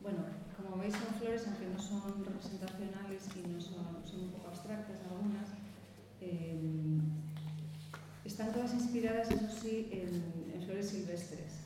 bueno, 0.00 0.20
como 0.56 0.78
veis 0.78 0.94
son 0.94 1.14
flores, 1.20 1.46
aunque 1.46 1.66
no 1.66 1.78
son 1.78 2.24
representacionales 2.24 3.24
y 3.36 3.46
no 3.48 3.60
son, 3.60 3.84
son 4.06 4.20
un 4.20 4.30
poco 4.30 4.48
abstractas 4.48 4.96
algunas, 5.10 5.50
eh, 6.22 6.58
están 8.24 8.54
todas 8.54 8.72
inspiradas, 8.72 9.30
eso 9.30 9.50
sí, 9.50 9.90
en, 9.92 10.54
en 10.54 10.62
flores 10.64 10.88
silvestres, 10.88 11.58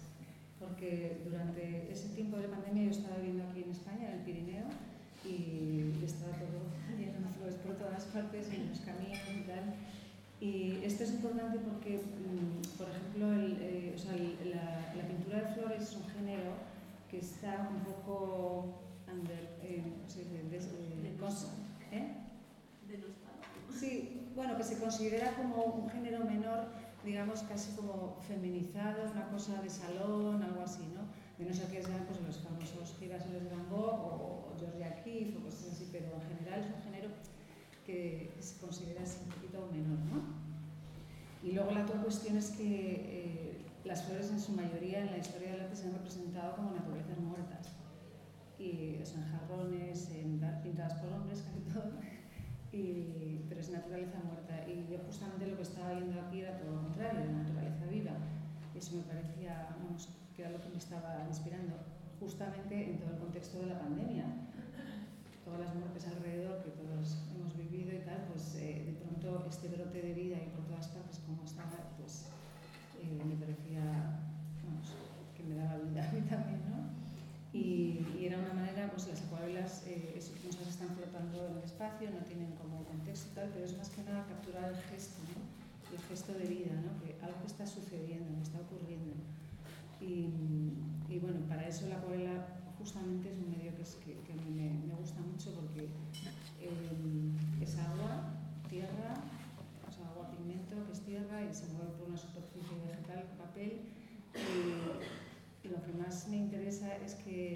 porque 0.59 1.23
durante 1.25 1.93
ese 1.93 2.09
tiempo 2.17 2.37
de 2.39 2.49
pandemia 2.49 2.83
yo 2.83 2.91
estaba 2.91 3.19
viviendo 3.19 3.49
aquí 3.49 3.63
en 3.63 3.71
España, 3.71 4.09
en 4.09 4.19
el 4.19 4.25
Pirineo, 4.25 4.67
y 5.25 6.05
estaba 6.05 6.33
todo 6.33 6.63
lleno 6.99 7.29
de 7.29 7.35
flores 7.35 7.57
por 7.57 7.77
todas 8.03 8.25
partes, 8.25 8.49
en 8.53 8.69
los 8.69 8.81
caminos 8.81 9.19
y 9.31 9.43
tal. 9.47 9.75
Y 10.41 10.85
esto 10.85 11.05
es 11.05 11.11
importante 11.13 11.59
porque, 11.59 11.99
mm, 11.99 12.77
por 12.79 12.89
ejemplo, 12.89 13.33
el, 13.33 13.57
eh, 13.61 13.93
o 13.95 13.99
sea, 13.99 14.13
el- 14.15 14.51
la, 14.51 14.93
la 14.97 15.07
pintura 15.09 15.43
de 15.43 15.55
flores 15.55 15.83
es 15.83 15.95
un 15.97 16.09
género 16.11 16.53
que 17.11 17.19
está 17.21 17.69
un 17.71 17.81
poco 17.85 18.81
under, 19.11 19.57
eh, 19.63 19.83
¿cómo 19.85 20.09
se 20.09 20.21
dice? 20.21 20.43
Des- 20.51 20.67
eh, 20.67 21.17
cons- 21.21 21.47
¿eh? 21.93 22.17
Sí, 23.79 24.31
bueno, 24.35 24.57
que 24.57 24.65
se 24.65 24.79
considera 24.79 25.33
como 25.35 25.65
un 25.65 25.91
género 25.91 26.25
menor, 26.25 26.67
digamos, 27.05 27.43
casi 27.43 27.73
como 27.77 28.17
feminizado, 28.27 29.11
una 29.13 29.29
cosa 29.29 29.61
de 29.63 29.69
salón, 29.71 30.43
algo 30.43 30.63
así, 30.63 30.83
¿no? 30.95 31.03
De 31.39 31.49
no 31.49 31.55
ser 31.55 31.67
que 31.69 31.83
sean 31.83 32.05
pues, 32.07 32.21
los 32.21 32.39
famosos 32.39 32.97
girasoles 32.99 33.45
de 33.45 33.51
Van 33.51 33.69
Gogh 33.69 34.01
o, 34.01 34.53
o 34.53 34.57
Georgia 34.59 35.03
Keith 35.03 35.37
o 35.37 35.43
cosas 35.45 35.73
así, 35.73 35.89
pero 35.93 36.07
en 36.15 36.37
general 36.39 36.61
es 36.61 36.67
un 36.67 36.83
género 36.83 37.09
que, 37.87 38.33
se 38.41 38.59
considera 38.61 39.03
así 39.03 39.19
un 39.25 39.31
poquito 39.31 39.69
menor, 39.73 39.99
¿no? 40.11 40.43
Y 41.43 41.53
luego 41.53 41.73
la 41.73 41.83
otra 41.83 42.01
cuestión 42.01 42.37
es 42.37 42.51
que 42.51 42.65
eh, 42.65 43.63
las 43.85 44.05
flores 44.05 44.31
en 44.31 44.41
su 44.41 44.53
mayoría 44.53 45.01
en 45.01 45.11
la 45.11 45.19
historia 45.19 45.53
del 45.53 45.61
arte 45.63 45.77
se 45.77 45.87
han 45.87 45.95
representado 45.95 46.55
como 46.57 46.71
naturalezas 46.71 47.19
muertas. 47.19 47.69
Y 48.59 48.99
o 49.03 49.07
sea, 49.07 49.19
en 49.19 49.29
jarrones, 49.29 50.11
en, 50.11 50.41
pintadas 50.63 50.95
por 50.95 51.13
hombres, 51.13 51.43
casi 51.47 51.61
todo. 51.73 51.91
Y, 52.73 53.45
pero 53.49 53.61
es 53.61 53.71
naturaleza 53.71 54.19
muerta. 54.25 54.69
Y 54.69 54.87
yo 54.91 54.99
justamente 55.05 55.47
lo 55.47 55.57
que 55.57 55.63
estaba 55.63 55.93
viendo 55.95 56.21
aquí 56.21 56.41
era 56.41 56.59
todo 56.59 56.77
lo 56.77 56.83
contrario, 56.83 57.21
de 57.21 57.33
naturaleza 57.33 57.87
viva. 57.87 58.13
Y 58.75 58.79
eso 58.79 58.97
me 58.97 59.03
parecía, 59.03 59.77
vamos, 59.79 60.09
que 60.35 60.43
era 60.43 60.53
lo 60.53 60.61
que 60.61 60.69
me 60.69 60.79
estaba 60.79 61.25
inspirando, 61.29 61.75
justamente 62.21 62.91
en 62.91 62.99
todo 62.99 63.11
el 63.11 63.19
contexto 63.19 63.59
de 63.61 63.67
la 63.67 63.81
pandemia. 63.81 64.25
Todas 65.45 65.61
las 65.61 65.75
muertes 65.75 66.07
alrededor 66.07 66.63
que 66.63 66.71
todos 66.71 67.19
tal, 68.13 68.25
pues 68.29 68.57
eh, 68.57 68.85
de 68.87 68.93
pronto 68.93 69.47
este 69.49 69.69
brote 69.69 70.03
de 70.03 70.13
vida 70.13 70.37
y 70.37 70.49
por 70.53 70.65
todas 70.67 70.89
partes 70.89 71.21
como 71.25 71.43
estaba, 71.45 71.97
pues 71.97 72.29
eh, 73.01 73.23
me 73.25 73.37
parecía, 73.37 73.81
vamos, 74.65 74.93
que 75.37 75.43
me 75.45 75.57
daba 75.57 75.79
vida 75.79 76.09
a 76.09 76.13
mí 76.13 76.21
también, 76.29 76.61
¿no? 76.69 76.93
Y, 77.53 78.05
y 78.19 78.27
era 78.27 78.39
una 78.39 78.55
manera, 78.55 78.91
pues 78.91 79.09
las 79.09 79.23
acuarelas, 79.23 79.85
eh, 79.87 80.17
sabes, 80.21 80.69
están 80.69 80.89
flotando 80.97 81.47
en 81.49 81.57
el 81.59 81.65
espacio, 81.65 82.11
no 82.11 82.25
tienen 82.25 82.53
como 82.57 82.85
contexto 82.85 83.29
y 83.33 83.35
tal, 83.35 83.51
pero 83.53 83.65
es 83.65 83.77
más 83.77 83.89
que 83.91 84.03
nada 84.05 84.25
capturar 84.27 84.73
el 84.73 84.81
gesto, 84.89 85.21
¿no? 85.33 85.41
El 85.93 86.01
gesto 86.09 86.33
de 86.33 86.47
vida, 86.47 86.73
¿no? 86.81 86.97
Que 87.05 87.17
algo 87.21 87.45
está 87.47 87.67
sucediendo, 87.67 88.35
que 88.37 88.43
está 88.43 88.59
ocurriendo. 88.61 89.13
Y, 90.01 90.33
y 91.09 91.19
bueno, 91.21 91.41
para 91.49 91.69
eso 91.69 91.87
la 91.89 91.97
acuarela 91.97 92.47
justamente 92.79 93.31
es 93.31 93.39
un 93.39 93.51
medio 93.51 93.77
que, 93.77 93.83
es, 93.83 93.95
que, 93.97 94.17
que 94.25 94.35
me, 94.35 94.73
me 94.89 94.95
gusta 94.95 95.21
mucho 95.21 95.53
porque 95.55 95.93
eh, 96.63 97.61
es 97.61 97.77
agua, 97.79 98.35
tierra, 98.69 99.15
o 99.89 99.93
sea, 99.93 100.09
agua, 100.09 100.31
pigmento, 100.31 100.87
que 100.87 100.93
es 100.93 101.01
tierra 101.03 101.43
y 101.43 101.53
se 101.53 101.67
mueve 101.75 101.91
por 101.99 102.09
una 102.09 102.19
superficie 102.19 102.79
vegetal, 102.87 103.25
papel. 103.39 103.83
Y, 104.35 105.67
y 105.67 105.71
lo 105.71 105.83
que 105.83 105.92
más 106.03 106.29
me 106.29 106.37
interesa 106.37 106.97
es 106.97 107.15
que 107.15 107.55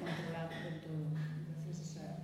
controlar 0.00 0.48
del 0.64 0.80
todo. 0.80 1.06
Entonces, 1.38 1.80
o 1.80 1.92
sea, 1.94 2.18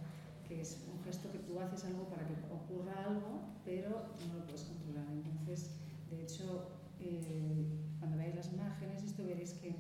que 0.46 0.60
es 0.60 0.78
un 0.92 1.02
gesto 1.04 1.30
que 1.32 1.38
tú 1.38 1.60
haces 1.60 1.84
algo 1.84 2.08
para 2.08 2.26
que 2.26 2.34
ocurra 2.50 3.04
algo, 3.04 3.40
pero 3.64 3.90
no 4.28 4.38
lo 4.38 4.44
puedes 4.44 4.64
controlar. 4.64 5.06
Entonces, 5.10 5.70
de 6.10 6.22
hecho, 6.22 6.68
eh, 7.00 7.66
cuando 7.98 8.16
veáis 8.16 8.34
las 8.34 8.52
imágenes, 8.52 9.02
esto 9.02 9.24
veréis 9.24 9.54
que 9.54 9.74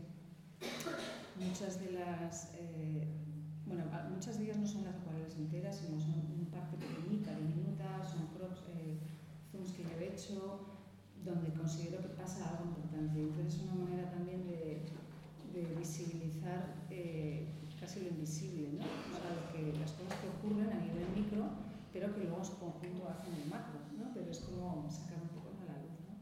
muchas 1.40 1.80
de 1.80 1.92
las, 1.92 2.50
eh, 2.54 3.06
bueno, 3.66 3.84
muchas 4.10 4.38
de 4.38 4.44
ellas 4.44 4.58
no 4.58 4.66
son 4.66 4.84
las 4.84 4.96
acuarelas 4.96 5.36
enteras, 5.36 5.76
sino 5.76 6.00
son 6.00 6.14
una 6.36 6.50
parte 6.50 6.76
pequeñita, 6.76 7.34
diminuta, 7.36 8.04
son 8.04 8.26
crops, 8.36 8.64
eh, 8.76 8.98
zooms 9.50 9.72
que 9.72 9.82
yo 9.82 9.98
he 10.00 10.12
hecho, 10.12 10.60
donde 11.24 11.52
considero 11.52 12.02
que 12.02 12.08
pasa 12.08 12.50
algo 12.50 12.64
importante. 12.64 13.20
Entonces 13.20 13.54
es 13.54 13.62
una 13.62 13.84
manera 13.84 14.10
también 14.10 14.33
de 15.68 15.74
visibilizar 15.74 16.86
eh, 16.90 17.48
casi 17.80 18.00
lo 18.00 18.08
invisible, 18.08 18.72
¿no? 18.72 18.84
Sea, 18.84 19.32
lo 19.34 19.52
que, 19.52 19.78
las 19.78 19.92
cosas 19.92 20.14
que 20.20 20.28
ocurren 20.28 20.70
a 20.70 20.80
nivel 20.80 21.08
micro, 21.14 21.44
pero 21.92 22.14
que 22.14 22.20
luego 22.20 22.38
en 22.38 22.44
su 22.44 22.58
conjunto 22.58 23.08
hacen 23.08 23.34
el 23.34 23.48
macro, 23.48 23.80
¿no? 23.98 24.12
Pero 24.14 24.30
es 24.30 24.40
como 24.40 24.88
sacar 24.90 25.20
un 25.22 25.28
poco 25.28 25.50
a 25.62 25.72
la 25.72 25.78
luz, 25.82 25.98
¿no? 26.08 26.14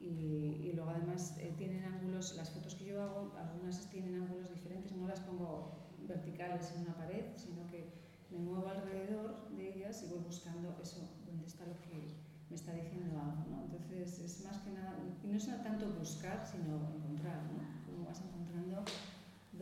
Y, 0.00 0.68
y 0.68 0.72
luego 0.74 0.90
además 0.90 1.36
eh, 1.38 1.52
tienen 1.56 1.84
ángulos, 1.84 2.36
las 2.36 2.50
fotos 2.50 2.74
que 2.74 2.86
yo 2.86 3.02
hago, 3.02 3.32
algunas 3.36 3.88
tienen 3.90 4.16
ángulos 4.22 4.50
diferentes, 4.50 4.92
no 4.92 5.06
las 5.06 5.20
pongo 5.20 5.84
verticales 6.06 6.72
en 6.72 6.82
una 6.82 6.96
pared, 6.96 7.24
sino 7.36 7.66
que 7.68 7.92
me 8.30 8.38
muevo 8.38 8.68
alrededor 8.68 9.48
de 9.50 9.74
ellas 9.74 10.02
y 10.02 10.08
voy 10.08 10.20
buscando 10.24 10.76
eso, 10.82 11.08
dónde 11.26 11.46
está 11.46 11.64
lo 11.66 11.80
que 11.80 12.24
me 12.50 12.56
está 12.56 12.72
diciendo 12.72 13.18
algo, 13.18 13.44
¿no? 13.50 13.64
Entonces 13.64 14.18
es 14.18 14.44
más 14.44 14.58
que 14.58 14.70
nada, 14.70 14.96
y 15.22 15.26
no 15.26 15.36
es 15.36 15.46
tanto 15.62 15.86
buscar, 15.98 16.46
sino 16.46 16.76
encontrar, 16.94 17.42
¿no? 17.44 17.60
Cómo 17.86 18.06
vas 18.06 18.20
encontrando 18.20 18.84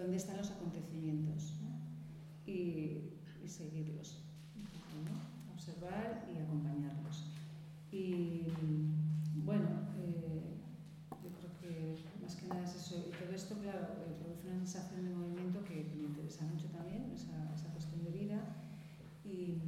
dónde 0.02 0.16
están 0.16 0.36
los 0.36 0.50
acontecimientos 0.50 1.54
y, 2.46 3.08
seguirlos, 3.46 4.22
observar 5.54 6.26
y 6.32 6.38
acompañarlos. 6.42 7.26
Y 7.90 8.46
bueno, 9.44 9.68
eh, 9.98 10.56
yo 11.22 11.30
creo 11.38 11.52
que 11.60 11.96
más 12.22 12.34
que 12.36 12.46
nada 12.48 12.64
es 12.64 12.74
eso. 12.74 13.04
Y 13.08 13.10
todo 13.10 13.34
esto, 13.34 13.58
claro, 13.58 13.80
eh, 13.80 14.16
produce 14.22 14.48
una 14.48 14.56
sensación 14.58 15.04
de 15.04 15.14
movimiento 15.14 15.62
que, 15.64 15.86
que 15.86 15.96
me 15.96 16.04
interesa 16.04 16.46
mucho 16.46 16.66
también, 16.68 17.10
esa, 17.14 17.52
esa 17.54 17.68
cuestión 17.72 18.04
de 18.04 18.10
vida. 18.10 18.40
Y 19.24 19.58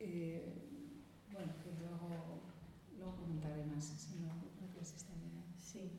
eh, 0.00 0.54
bueno, 1.30 1.52
que 1.62 1.70
luego, 1.78 2.40
luego 2.96 3.16
comentaré 3.16 3.66
más, 3.66 3.84
si 3.84 4.20
no, 4.20 4.28
gracias, 4.74 5.02
Estelina. 5.02 5.44
Sí. 5.58 5.90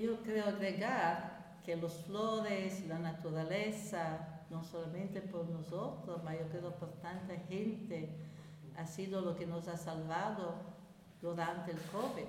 Yo 0.00 0.22
creo 0.22 0.56
que 1.70 1.76
los 1.76 1.92
flores, 2.04 2.84
la 2.88 2.98
naturaleza, 2.98 4.42
no 4.50 4.64
solamente 4.64 5.20
por 5.20 5.48
nosotros, 5.48 6.20
pero 6.24 6.40
yo 6.40 6.48
creo 6.48 6.74
por 6.74 6.88
tanta 6.94 7.36
gente, 7.48 8.08
ha 8.76 8.84
sido 8.84 9.20
lo 9.20 9.36
que 9.36 9.46
nos 9.46 9.68
ha 9.68 9.76
salvado 9.76 10.54
durante 11.22 11.70
el 11.70 11.78
COVID. 11.92 12.26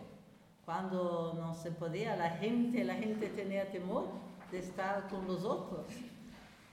Cuando 0.64 1.34
no 1.40 1.56
se 1.56 1.72
podía, 1.72 2.16
la 2.18 2.30
gente, 2.30 2.84
la 2.84 2.94
gente 2.94 3.30
tenía 3.30 3.72
temor 3.72 4.10
de 4.52 4.60
estar 4.60 5.08
con 5.10 5.26
los 5.26 5.44
otros, 5.44 5.88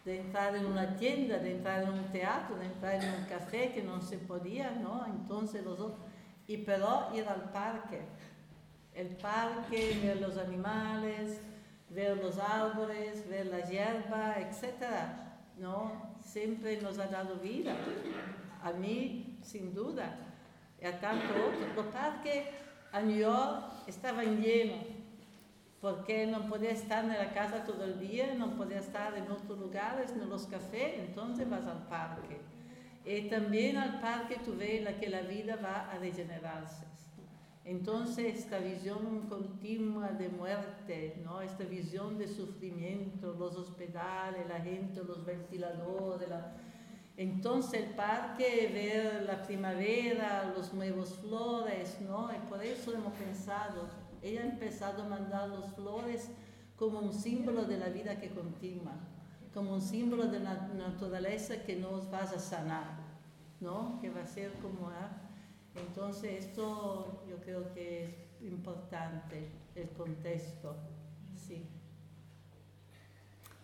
de 0.05 0.21
entrar 0.21 0.55
en 0.55 0.67
una 0.67 0.95
tienda, 0.99 1.39
de 1.39 1.53
entrar 1.53 1.85
en 1.85 1.89
un 1.89 2.05
teatro, 2.13 2.55
de 2.57 2.67
entrar 2.67 3.03
en 3.03 3.15
un 3.15 3.25
café 3.31 3.73
que 3.73 3.83
no 3.83 4.03
se 4.03 4.19
podía, 4.19 4.73
¿no? 4.73 5.07
Entonces 5.07 5.65
los 5.65 5.81
otros, 5.81 6.01
y 6.47 6.59
pero 6.59 7.09
ir 7.15 7.27
al 7.27 7.51
parque, 7.51 8.03
el 8.95 9.17
parque, 9.17 9.99
ver 10.03 10.21
los 10.21 10.37
animales, 10.37 11.41
ver 11.91 12.19
los 12.19 12.39
árboles, 12.39 13.29
ver 13.29 13.47
la 13.47 13.61
hierba, 13.61 14.37
etcétera, 14.39 15.39
¿no? 15.59 16.17
Siempre 16.21 16.81
nos 16.81 16.99
ha 16.99 17.07
dado 17.07 17.37
vida. 17.37 17.77
A 18.63 18.73
mí, 18.73 19.39
sin 19.43 19.75
duda, 19.75 20.17
y 20.81 20.87
a 20.87 21.01
tanto 21.01 21.27
otros. 21.35 21.77
Los 21.77 21.87
parques 21.87 22.45
a 22.93 23.01
New 23.01 23.19
York 23.19 23.65
estaban 23.87 24.41
llenos, 24.41 24.85
porque 25.81 26.27
no 26.27 26.49
podía 26.49 26.71
estar 26.71 27.05
en 27.05 27.11
la 27.11 27.33
casa 27.33 27.65
todo 27.65 27.85
el 27.85 27.99
día, 28.01 28.35
no 28.35 28.57
podía 28.57 28.79
estar 28.79 29.17
en 29.17 29.31
otros 29.31 29.59
lugares, 29.59 30.11
en 30.13 30.29
los 30.29 30.47
cafés, 30.47 30.95
entonces 30.99 31.49
vas 31.49 31.65
al 31.67 31.87
parque. 31.87 32.41
Y 33.05 33.23
también 33.29 33.77
al 33.77 34.01
parque 34.01 34.37
tú 34.45 34.57
ves 34.57 34.83
la 34.83 34.99
que 34.99 35.09
la 35.09 35.23
vida 35.23 35.57
va 35.57 35.91
a 35.91 35.99
regenerarse. 35.99 36.85
Entonces, 37.69 38.39
esta 38.39 38.61
visión 38.61 39.27
continua 39.29 40.09
de 40.09 40.31
muerte, 40.31 41.21
¿no? 41.23 41.43
esta 41.43 41.65
visión 41.65 42.17
de 42.17 42.27
sufrimiento, 42.27 43.35
los 43.35 43.57
hospitales, 43.57 44.49
la 44.49 44.59
gente, 44.59 45.05
los 45.05 45.23
ventiladores, 45.27 46.31
la... 46.31 46.57
entonces 47.19 47.83
el 47.83 47.91
parque, 47.91 48.71
ver 48.73 49.27
la 49.27 49.43
primavera, 49.43 50.51
los 50.57 50.73
nuevos 50.73 51.13
flores, 51.19 51.99
¿no? 52.01 52.31
y 52.35 52.49
por 52.49 52.65
eso 52.65 52.95
hemos 52.95 53.13
pensado, 53.13 53.91
ella 54.23 54.41
ha 54.41 54.47
empezado 54.47 55.03
a 55.03 55.09
mandar 55.09 55.51
los 55.51 55.67
flores 55.75 56.31
como 56.75 57.01
un 57.01 57.13
símbolo 57.13 57.67
de 57.67 57.77
la 57.77 57.91
vida 57.91 58.19
que 58.19 58.31
continúa, 58.31 58.95
como 59.53 59.75
un 59.75 59.83
símbolo 59.83 60.25
de 60.29 60.41
la 60.41 60.69
naturaleza 60.69 61.63
que 61.67 61.77
nos 61.77 62.11
va 62.11 62.21
a 62.21 62.39
sanar, 62.39 62.97
¿no? 63.61 63.99
que 64.01 64.09
va 64.09 64.23
a 64.23 64.27
ser 64.27 64.55
como... 64.55 64.91
¿eh? 64.91 65.28
Entonces, 65.87 66.45
esto 66.47 67.23
yo 67.29 67.37
creo 67.41 67.73
que 67.73 68.05
es 68.05 68.11
importante, 68.43 69.49
el 69.75 69.89
contexto. 69.91 70.77
Sí. 71.37 71.65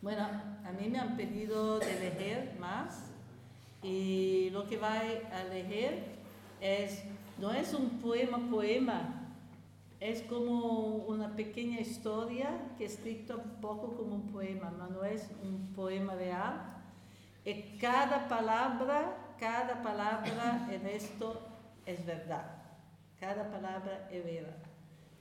Bueno, 0.02 0.22
a 0.22 0.72
mí 0.72 0.88
me 0.88 0.98
han 0.98 1.16
pedido 1.16 1.78
de 1.78 1.98
leer 2.00 2.56
más 2.58 3.10
y 3.82 4.50
lo 4.50 4.66
que 4.66 4.76
va 4.76 4.98
a 4.98 5.44
leer 5.44 6.04
es, 6.60 7.02
no 7.38 7.52
es 7.52 7.74
un 7.74 8.00
poema, 8.00 8.38
poema, 8.50 9.24
es 10.00 10.22
como 10.22 10.96
una 11.06 11.34
pequeña 11.34 11.80
historia 11.80 12.50
que 12.76 12.84
he 12.84 12.86
escrito 12.86 13.40
un 13.42 13.60
poco 13.60 13.94
como 13.96 14.16
un 14.16 14.32
poema, 14.32 14.70
no 14.90 15.04
es 15.04 15.30
un 15.42 15.72
poema 15.74 16.14
real. 16.14 16.82
Y 17.44 17.78
cada 17.78 18.28
palabra, 18.28 19.34
cada 19.38 19.82
palabra 19.82 20.68
en 20.70 20.86
esto 20.86 21.40
es 21.86 22.04
verdad. 22.04 22.62
Cada 23.20 23.50
palabra 23.50 24.08
es 24.10 24.24
verdad. 24.24 24.56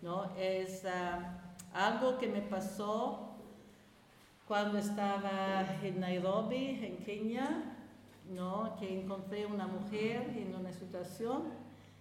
¿no? 0.01 0.36
Es 0.38 0.84
uh, 0.84 1.24
algo 1.74 2.18
que 2.18 2.28
me 2.28 2.41
pasó 2.41 3.38
cuando 4.47 4.78
estaba 4.78 5.66
en 5.82 5.99
Nairobi, 6.01 6.80
en 6.84 6.97
Kenia, 6.97 7.78
¿no? 8.30 8.76
que 8.78 9.01
encontré 9.01 9.45
una 9.45 9.68
mujer 9.68 10.34
en 10.36 10.53
una 10.55 10.74
situación 10.74 11.43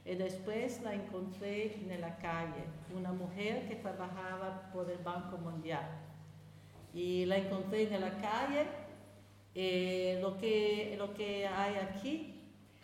y 0.05 0.17
después 0.17 0.83
la 0.83 0.95
encontré 0.95 1.77
en 1.77 2.01
la 2.01 2.17
calle, 2.17 2.65
una 2.95 3.13
mujer 3.13 3.69
que 3.69 3.77
trabajaba 3.77 4.69
por 4.73 4.91
el 4.91 4.99
Banco 4.99 5.39
Mundial. 5.39 5.89
Y 6.93 7.25
la 7.25 7.39
encontré 7.39 7.95
en 7.95 8.01
la 8.01 8.11
calle. 8.21 8.67
y 9.55 10.21
lo, 10.21 10.37
que, 10.39 10.97
lo 10.99 11.15
que 11.15 11.47
hay 11.47 11.77
aquí 11.77 12.32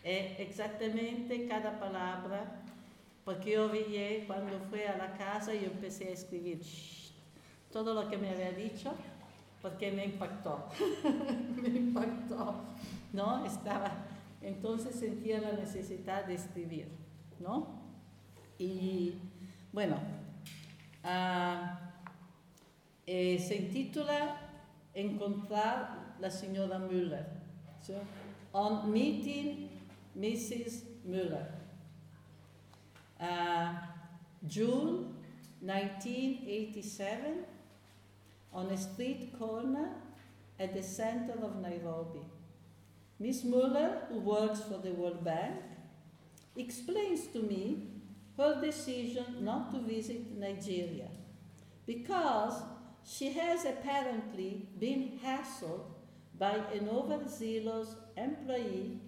es 0.09 0.39
exactamente 0.39 1.47
cada 1.47 1.79
palabra, 1.79 2.63
porque 3.23 3.51
yo 3.51 3.69
vi 3.69 4.23
cuando 4.25 4.59
fui 4.69 4.81
a 4.81 4.97
la 4.97 5.13
casa 5.13 5.53
y 5.53 5.65
empecé 5.65 6.07
a 6.09 6.11
escribir 6.13 6.61
todo 7.71 7.93
lo 7.93 8.09
que 8.09 8.17
me 8.17 8.31
había 8.31 8.51
dicho, 8.51 8.91
porque 9.61 9.91
me 9.91 10.05
impactó, 10.05 10.67
me 11.61 11.69
impactó, 11.69 12.55
¿no? 13.13 13.45
Estaba, 13.45 13.91
entonces 14.41 14.95
sentía 14.95 15.39
la 15.41 15.51
necesidad 15.51 16.25
de 16.25 16.33
escribir, 16.33 16.87
¿no? 17.39 17.67
Y 18.57 19.13
bueno, 19.71 19.97
uh, 21.03 21.77
eh, 23.05 23.37
se 23.37 23.55
intitula 23.57 24.45
Encontrar 24.95 26.15
la 26.19 26.31
señora 26.31 26.79
Müller. 26.79 27.27
¿sí? 27.81 27.93
On 28.51 28.91
meeting 28.91 29.68
Mrs. 30.19 30.81
Müller. 31.07 31.47
Uh, 33.19 33.73
June 34.47 35.15
1987, 35.61 37.45
on 38.53 38.67
a 38.67 38.77
street 38.77 39.33
corner 39.37 39.89
at 40.59 40.73
the 40.73 40.83
center 40.83 41.33
of 41.41 41.61
Nairobi. 41.61 42.21
Miss 43.19 43.43
Muller, 43.43 44.03
who 44.09 44.19
works 44.19 44.61
for 44.61 44.77
the 44.77 44.91
World 44.91 45.23
Bank, 45.23 45.55
explains 46.55 47.27
to 47.27 47.39
me 47.39 47.87
her 48.37 48.61
decision 48.61 49.25
not 49.41 49.71
to 49.71 49.79
visit 49.79 50.37
Nigeria 50.37 51.09
because 51.85 52.53
she 53.05 53.31
has 53.33 53.65
apparently 53.65 54.67
been 54.79 55.19
hassled 55.23 55.81
by 56.37 56.55
an 56.73 56.87
overzealous 56.89 57.95
employee 58.15 58.99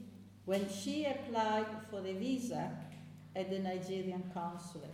when 0.45 0.67
she 0.69 1.05
applied 1.05 1.67
for 1.89 1.99
a 1.99 2.13
visa 2.13 2.71
at 3.35 3.49
the 3.49 3.59
Nigerian 3.59 4.23
consulate. 4.33 4.89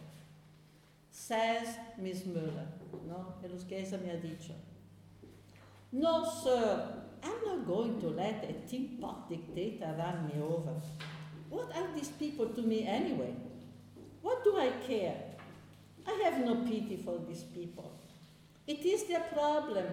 Says 1.11 1.67
Miss 1.97 2.25
Muller, 2.25 2.67
no, 3.07 3.33
ella 3.43 3.97
me 3.97 4.09
ha 4.09 4.17
dicho. 4.21 4.53
No, 5.91 6.23
sir, 6.43 7.03
I'm 7.23 7.45
not 7.45 7.65
going 7.65 7.99
to 8.01 8.07
let 8.09 8.43
a 8.43 8.53
tin 8.69 8.97
pot 9.01 9.29
dictator 9.29 9.95
run 9.97 10.27
me 10.27 10.41
over. 10.41 10.73
What 11.49 11.75
are 11.75 11.87
these 11.95 12.09
people 12.09 12.47
to 12.47 12.61
me 12.61 12.85
anyway? 12.85 13.33
What 14.21 14.43
do 14.43 14.57
I 14.57 14.69
care? 14.85 15.15
I 16.05 16.21
have 16.25 16.45
no 16.45 16.55
pity 16.65 17.01
for 17.03 17.19
these 17.27 17.43
people. 17.43 17.91
It 18.67 18.85
is 18.85 19.05
their 19.05 19.21
problem 19.21 19.87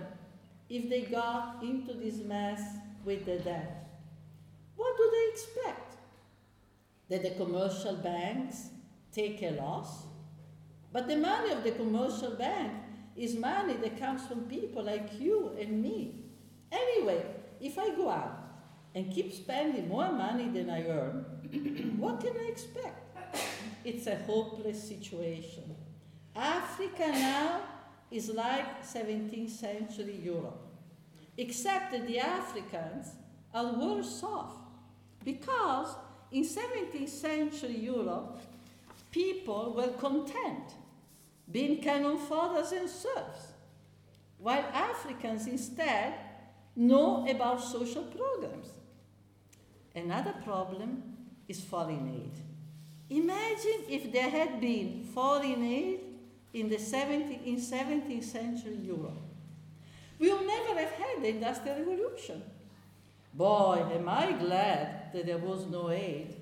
if 0.68 0.88
they 0.88 1.02
got 1.02 1.62
into 1.62 1.94
this 1.94 2.16
mess 2.16 2.60
with 3.04 3.24
the 3.24 3.38
debt. 3.38 3.83
What 4.76 4.96
do 4.96 5.10
they 5.10 5.32
expect? 5.32 5.96
That 7.08 7.22
the 7.22 7.44
commercial 7.44 7.96
banks 7.96 8.68
take 9.12 9.42
a 9.42 9.50
loss? 9.50 10.04
But 10.92 11.08
the 11.08 11.16
money 11.16 11.50
of 11.52 11.64
the 11.64 11.72
commercial 11.72 12.32
bank 12.36 12.72
is 13.16 13.36
money 13.36 13.74
that 13.74 13.98
comes 13.98 14.26
from 14.26 14.42
people 14.42 14.82
like 14.84 15.20
you 15.20 15.50
and 15.60 15.82
me. 15.82 16.24
Anyway, 16.70 17.24
if 17.60 17.78
I 17.78 17.90
go 17.94 18.10
out 18.10 18.38
and 18.94 19.12
keep 19.12 19.32
spending 19.32 19.88
more 19.88 20.10
money 20.12 20.48
than 20.48 20.70
I 20.70 20.86
earn, 20.86 21.24
what 21.98 22.20
can 22.20 22.36
I 22.36 22.48
expect? 22.48 23.00
It's 23.84 24.06
a 24.06 24.16
hopeless 24.16 24.82
situation. 24.82 25.74
Africa 26.34 27.08
now 27.08 27.60
is 28.10 28.30
like 28.30 28.84
17th 28.84 29.50
century 29.50 30.20
Europe, 30.22 30.60
except 31.36 31.92
that 31.92 32.06
the 32.06 32.18
Africans 32.18 33.08
are 33.52 33.72
worse 33.74 34.22
off 34.22 34.63
because 35.24 35.94
in 36.30 36.44
17th 36.44 37.08
century 37.08 37.78
Europe, 37.78 38.40
people 39.10 39.72
were 39.74 39.88
content 39.88 40.74
being 41.50 41.80
cannon 41.82 42.18
fathers 42.18 42.72
and 42.72 42.88
serfs, 42.88 43.52
while 44.38 44.64
Africans 44.72 45.46
instead 45.46 46.14
know 46.76 47.26
about 47.28 47.62
social 47.62 48.02
programs. 48.04 48.68
Another 49.94 50.34
problem 50.44 51.02
is 51.46 51.60
foreign 51.60 52.08
aid. 52.08 52.32
Imagine 53.16 53.84
if 53.88 54.12
there 54.12 54.30
had 54.30 54.60
been 54.60 55.04
foreign 55.14 55.62
aid 55.62 56.00
in 56.52 56.68
the 56.68 56.76
17th, 56.76 57.46
in 57.46 57.56
17th 57.56 58.24
century 58.24 58.76
Europe. 58.82 59.20
We 60.18 60.32
would 60.32 60.46
never 60.46 60.78
have 60.80 60.92
had 60.92 61.22
the 61.22 61.28
Industrial 61.28 61.78
Revolution. 61.78 62.42
Boy, 63.34 63.84
am 63.92 64.08
I 64.08 64.30
glad 64.32 65.12
that 65.12 65.26
there 65.26 65.38
was 65.38 65.66
no 65.66 65.90
aid. 65.90 66.36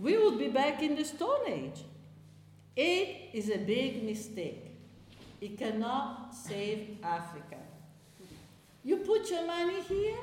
We 0.00 0.18
would 0.18 0.38
be 0.38 0.48
back 0.48 0.82
in 0.82 0.96
the 0.96 1.04
Stone 1.04 1.46
Age. 1.46 1.84
Aid 2.76 3.30
is 3.32 3.50
a 3.50 3.58
big 3.58 4.02
mistake. 4.02 4.66
It 5.40 5.56
cannot 5.56 6.34
save 6.34 6.98
Africa. 7.04 7.58
You 8.82 8.96
put 8.98 9.30
your 9.30 9.46
money 9.46 9.80
here, 9.82 10.18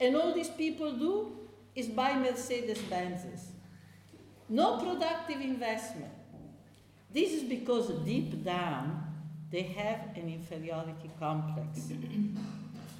and 0.00 0.16
all 0.16 0.32
these 0.32 0.48
people 0.48 0.92
do 0.92 1.32
is 1.74 1.88
buy 1.88 2.14
Mercedes 2.14 2.78
Benzes. 2.78 3.48
No 4.48 4.78
productive 4.78 5.40
investment. 5.42 6.12
This 7.12 7.32
is 7.32 7.42
because 7.42 7.90
deep 8.04 8.44
down 8.44 9.04
they 9.50 9.62
have 9.62 10.16
an 10.16 10.28
inferiority 10.28 11.10
complex. 11.18 11.90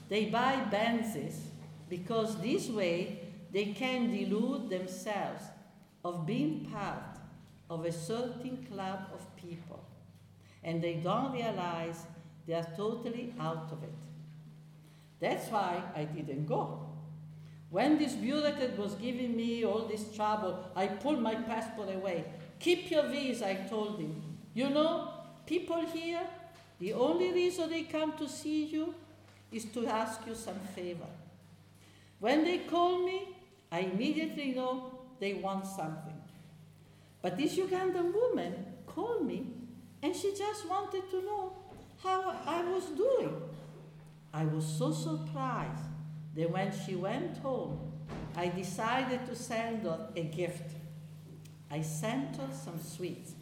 they 0.08 0.26
buy 0.26 0.56
Benzes 0.70 1.36
because 1.88 2.40
this 2.40 2.68
way 2.68 3.20
they 3.52 3.66
can 3.66 4.10
delude 4.10 4.68
themselves 4.68 5.44
of 6.04 6.26
being 6.26 6.68
part 6.72 7.18
of 7.70 7.84
a 7.84 7.92
certain 7.92 8.66
club 8.70 9.00
of 9.12 9.36
people. 9.36 9.84
And 10.62 10.82
they 10.82 10.94
don't 10.94 11.32
realize 11.32 12.06
they 12.46 12.54
are 12.54 12.66
totally 12.76 13.34
out 13.38 13.68
of 13.72 13.82
it. 13.82 13.94
That's 15.20 15.50
why 15.50 15.82
I 15.94 16.04
didn't 16.04 16.46
go. 16.46 16.88
When 17.70 17.98
this 17.98 18.14
bureaucrat 18.14 18.78
was 18.78 18.94
giving 18.94 19.36
me 19.36 19.64
all 19.64 19.80
this 19.80 20.14
trouble, 20.14 20.64
I 20.74 20.86
pulled 20.86 21.20
my 21.20 21.34
passport 21.34 21.94
away. 21.94 22.24
Keep 22.58 22.90
your 22.90 23.08
visa, 23.08 23.48
I 23.48 23.54
told 23.68 24.00
him. 24.00 24.22
You 24.54 24.70
know, 24.70 25.08
people 25.46 25.84
here, 25.86 26.22
the 26.78 26.94
only 26.94 27.32
reason 27.32 27.68
they 27.68 27.82
come 27.82 28.16
to 28.16 28.28
see 28.28 28.64
you 28.64 28.94
is 29.52 29.66
to 29.66 29.86
ask 29.86 30.20
you 30.26 30.34
some 30.34 30.58
favor. 30.74 31.06
When 32.20 32.44
they 32.44 32.58
call 32.58 33.04
me, 33.04 33.36
I 33.70 33.80
immediately 33.80 34.52
know 34.52 34.98
they 35.20 35.34
want 35.34 35.66
something. 35.66 36.20
But 37.22 37.36
this 37.36 37.56
Ugandan 37.56 38.12
woman 38.12 38.66
called 38.86 39.26
me 39.26 39.46
and 40.02 40.14
she 40.14 40.34
just 40.34 40.68
wanted 40.68 41.10
to 41.10 41.22
know 41.22 41.52
how 42.02 42.36
I 42.46 42.62
was 42.62 42.84
doing. 42.86 43.42
I 44.32 44.44
was 44.44 44.64
so 44.66 44.92
surprised 44.92 45.82
that 46.36 46.50
when 46.50 46.72
she 46.72 46.94
went 46.94 47.38
home, 47.38 47.92
I 48.36 48.48
decided 48.48 49.26
to 49.26 49.34
send 49.34 49.82
her 49.82 50.10
a 50.14 50.22
gift. 50.22 50.72
I 51.70 51.82
sent 51.82 52.36
her 52.36 52.48
some 52.52 52.80
sweets. 52.80 53.32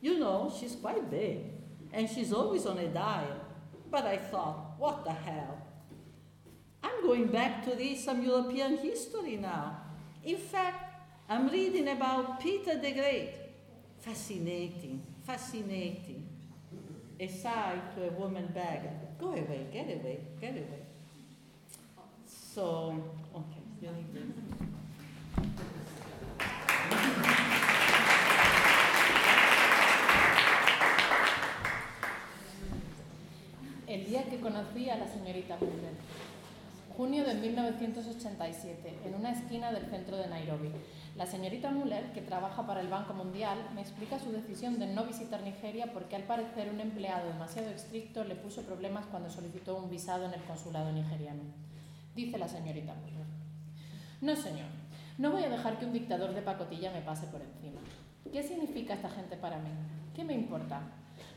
You 0.00 0.18
know, 0.18 0.52
she's 0.58 0.76
quite 0.76 1.10
big 1.10 1.38
and 1.92 2.08
she's 2.08 2.32
always 2.32 2.66
on 2.66 2.78
a 2.78 2.88
diet. 2.88 3.42
But 3.90 4.04
I 4.04 4.16
thought, 4.16 4.76
what 4.78 5.04
the 5.04 5.12
hell? 5.12 5.59
I'm 7.00 7.06
going 7.06 7.28
back 7.28 7.64
to 7.64 7.74
read 7.76 7.98
some 7.98 8.22
European 8.22 8.76
history 8.76 9.36
now. 9.36 9.76
In 10.22 10.36
fact, 10.36 11.02
I'm 11.30 11.48
reading 11.48 11.88
about 11.88 12.40
Peter 12.40 12.76
the 12.76 12.92
Great. 12.92 13.32
Fascinating, 14.00 15.02
fascinating. 15.24 16.28
Aside 17.18 17.94
to 17.94 18.06
a 18.06 18.10
woman 18.12 18.50
beggar. 18.52 18.92
Go 19.18 19.28
away, 19.28 19.66
get 19.72 19.86
away, 19.86 20.20
get 20.40 20.52
away. 20.52 20.82
So, 22.26 23.02
okay. 23.34 23.60
El 33.86 34.06
día 34.06 34.24
que 34.24 34.38
conocí 34.38 34.88
a 34.90 34.96
la 34.96 35.08
señorita 35.08 35.56
Muller. 35.56 35.94
Junio 37.00 37.24
de 37.24 37.32
1987, 37.32 38.98
en 39.06 39.14
una 39.14 39.32
esquina 39.32 39.72
del 39.72 39.86
centro 39.86 40.18
de 40.18 40.28
Nairobi. 40.28 40.70
La 41.16 41.24
señorita 41.24 41.70
Muller, 41.70 42.12
que 42.12 42.20
trabaja 42.20 42.66
para 42.66 42.82
el 42.82 42.88
Banco 42.88 43.14
Mundial, 43.14 43.56
me 43.74 43.80
explica 43.80 44.18
su 44.18 44.30
decisión 44.32 44.78
de 44.78 44.86
no 44.86 45.06
visitar 45.06 45.42
Nigeria 45.42 45.94
porque 45.94 46.14
al 46.14 46.24
parecer 46.24 46.68
un 46.70 46.78
empleado 46.78 47.26
demasiado 47.26 47.70
estricto 47.70 48.22
le 48.24 48.34
puso 48.34 48.66
problemas 48.66 49.06
cuando 49.06 49.30
solicitó 49.30 49.78
un 49.78 49.88
visado 49.88 50.26
en 50.26 50.34
el 50.34 50.42
consulado 50.42 50.92
nigeriano. 50.92 51.40
Dice 52.14 52.36
la 52.36 52.48
señorita 52.48 52.92
Muller. 52.92 53.24
No, 54.20 54.36
señor, 54.36 54.68
no 55.16 55.30
voy 55.30 55.44
a 55.44 55.48
dejar 55.48 55.78
que 55.78 55.86
un 55.86 55.94
dictador 55.94 56.34
de 56.34 56.42
pacotilla 56.42 56.92
me 56.92 57.00
pase 57.00 57.26
por 57.28 57.40
encima. 57.40 57.80
¿Qué 58.30 58.42
significa 58.42 58.92
esta 58.92 59.08
gente 59.08 59.38
para 59.38 59.58
mí? 59.58 59.70
¿Qué 60.14 60.22
me 60.22 60.34
importa? 60.34 60.82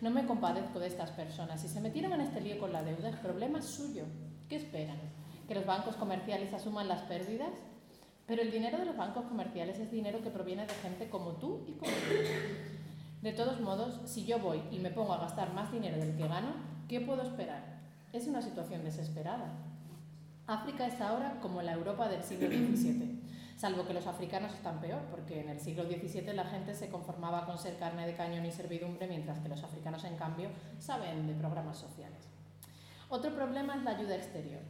No 0.01 0.11
me 0.11 0.25
compadezco 0.25 0.81
de 0.81 0.87
estas 0.87 1.11
personas. 1.11 1.61
Si 1.61 1.69
se 1.69 1.79
metieron 1.79 2.11
en 2.11 2.19
este 2.19 2.41
lío 2.41 2.59
con 2.59 2.73
la 2.73 2.83
deuda, 2.83 3.07
el 3.07 3.17
problema 3.19 3.59
es 3.59 3.65
suyo. 3.67 4.03
¿Qué 4.49 4.57
esperan? 4.57 5.22
¿Que 5.47 5.55
los 5.55 5.65
bancos 5.65 5.95
comerciales 5.95 6.53
asuman 6.53 6.87
las 6.87 7.01
pérdidas? 7.01 7.51
Pero 8.25 8.41
el 8.41 8.51
dinero 8.51 8.77
de 8.77 8.85
los 8.85 8.95
bancos 8.95 9.25
comerciales 9.25 9.77
es 9.79 9.91
dinero 9.91 10.21
que 10.21 10.29
proviene 10.29 10.65
de 10.65 10.73
gente 10.75 11.09
como 11.09 11.33
tú 11.33 11.65
y 11.67 11.73
como 11.73 11.91
yo. 11.91 12.73
De 13.21 13.33
todos 13.33 13.59
modos, 13.59 13.99
si 14.05 14.25
yo 14.25 14.39
voy 14.39 14.61
y 14.71 14.79
me 14.79 14.91
pongo 14.91 15.13
a 15.13 15.19
gastar 15.19 15.53
más 15.53 15.71
dinero 15.71 15.97
del 15.97 16.15
que 16.15 16.27
gano, 16.27 16.53
¿qué 16.87 17.01
puedo 17.01 17.21
esperar? 17.21 17.81
Es 18.13 18.27
una 18.27 18.41
situación 18.41 18.83
desesperada. 18.83 19.51
África 20.47 20.87
es 20.87 20.99
ahora 20.99 21.39
como 21.41 21.61
la 21.61 21.73
Europa 21.73 22.09
del 22.09 22.21
siglo 22.21 22.47
XVII, 22.47 23.21
salvo 23.55 23.85
que 23.85 23.93
los 23.93 24.07
africanos 24.07 24.53
están 24.53 24.81
peor, 24.81 25.01
porque 25.09 25.39
en 25.39 25.49
el 25.49 25.59
siglo 25.59 25.85
XVII 25.85 26.33
la 26.33 26.43
gente 26.43 26.75
se 26.75 26.89
conformaba 26.89 27.45
con 27.45 27.57
ser 27.57 27.77
carne 27.77 28.05
de 28.05 28.15
cañón 28.15 28.45
y 28.45 28.51
servidumbre, 28.51 29.07
mientras 29.07 29.39
que 29.39 29.47
los 29.47 29.63
africanos, 29.63 30.03
en 30.03 30.17
cambio, 30.17 30.49
saben 30.79 31.27
de 31.27 31.33
programas 31.33 31.77
sociales. 31.77 32.27
Otro 33.07 33.33
problema 33.33 33.75
es 33.75 33.83
la 33.83 33.91
ayuda 33.91 34.15
exterior. 34.15 34.61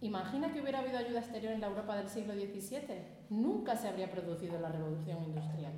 Imagina 0.00 0.52
que 0.52 0.60
hubiera 0.60 0.78
habido 0.78 0.98
ayuda 0.98 1.18
exterior 1.18 1.52
en 1.52 1.60
la 1.60 1.66
Europa 1.66 1.96
del 1.96 2.08
siglo 2.08 2.34
XVII. 2.34 3.02
Nunca 3.30 3.74
se 3.74 3.88
habría 3.88 4.10
producido 4.10 4.60
la 4.60 4.68
revolución 4.68 5.24
industrial. 5.24 5.72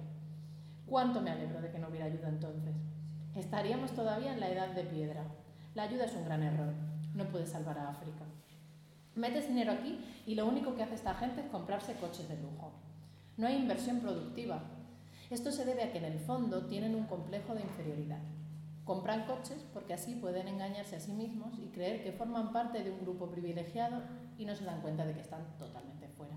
¿Cuánto 0.85 1.23
me 1.23 1.31
alegro 1.31 1.63
de 1.63 1.71
que 1.71 1.79
no 1.79 1.89
hubiera 1.89 2.05
ayuda 2.05 2.29
entonces? 2.29 2.75
Estaríamos 3.35 3.93
todavía 3.93 4.35
en 4.35 4.41
la 4.41 4.51
edad 4.51 4.69
de 4.75 4.85
piedra. 4.85 5.25
La 5.75 5.85
ayuda 5.85 6.05
es 6.05 6.15
un 6.15 6.27
gran 6.27 6.43
error. 6.43 6.75
No 7.15 7.25
puede 7.31 7.47
salvar 7.47 7.79
a 7.79 7.89
África. 7.89 8.25
Metes 9.15 9.49
dinero 9.49 9.73
aquí 9.73 9.99
y 10.27 10.35
lo 10.35 10.47
único 10.47 10.75
que 10.75 10.83
hace 10.83 10.97
esta 10.97 11.15
gente 11.15 11.41
es 11.41 11.47
comprarse 11.47 11.95
coches 11.95 12.29
de 12.29 12.37
lujo. 12.37 12.73
No 13.39 13.47
hay 13.47 13.57
inversión 13.57 14.01
productiva. 14.01 14.63
Esto 15.31 15.51
se 15.51 15.65
debe 15.65 15.85
a 15.85 15.93
que 15.93 15.99
en 15.99 16.05
el 16.05 16.19
fondo 16.19 16.67
tienen 16.67 16.95
un 16.95 17.07
complejo 17.07 17.55
de 17.55 17.63
inferioridad. 17.63 18.21
Compran 18.91 19.25
coches 19.25 19.65
porque 19.73 19.95
así 19.95 20.17
pueden 20.17 20.49
engañarse 20.49 20.97
a 20.97 21.01
sí 21.01 21.13
mismos 21.13 21.57
y 21.61 21.69
creer 21.69 22.03
que 22.03 22.11
forman 22.11 22.51
parte 22.53 22.83
de 22.83 22.91
un 22.91 22.99
grupo 22.99 23.31
privilegiado 23.31 24.03
y 24.37 24.45
no 24.45 24.57
se 24.57 24.65
dan 24.65 24.81
cuenta 24.81 25.07
de 25.07 25.15
que 25.15 25.21
están 25.21 25.47
totalmente 25.61 26.09
fuera. 26.09 26.35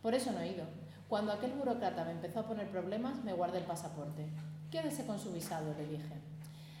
Por 0.00 0.14
eso 0.14 0.32
no 0.32 0.40
he 0.40 0.52
ido. 0.52 0.64
Cuando 1.10 1.30
aquel 1.30 1.52
burócrata 1.52 2.06
me 2.06 2.12
empezó 2.12 2.40
a 2.40 2.46
poner 2.46 2.70
problemas, 2.70 3.22
me 3.22 3.34
guardé 3.34 3.58
el 3.58 3.66
pasaporte. 3.66 4.30
Quédese 4.70 5.04
con 5.04 5.18
su 5.18 5.30
visado, 5.30 5.74
le 5.76 5.86
dije. 5.88 6.14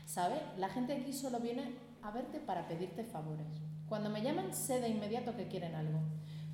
¿Sabe? 0.06 0.40
La 0.56 0.70
gente 0.70 0.94
aquí 0.94 1.12
solo 1.12 1.38
viene 1.38 1.74
a 2.00 2.10
verte 2.10 2.40
para 2.40 2.66
pedirte 2.66 3.04
favores. 3.04 3.60
Cuando 3.90 4.08
me 4.08 4.22
llaman, 4.22 4.54
sé 4.54 4.80
de 4.80 4.88
inmediato 4.88 5.36
que 5.36 5.48
quieren 5.48 5.74
algo. 5.74 5.98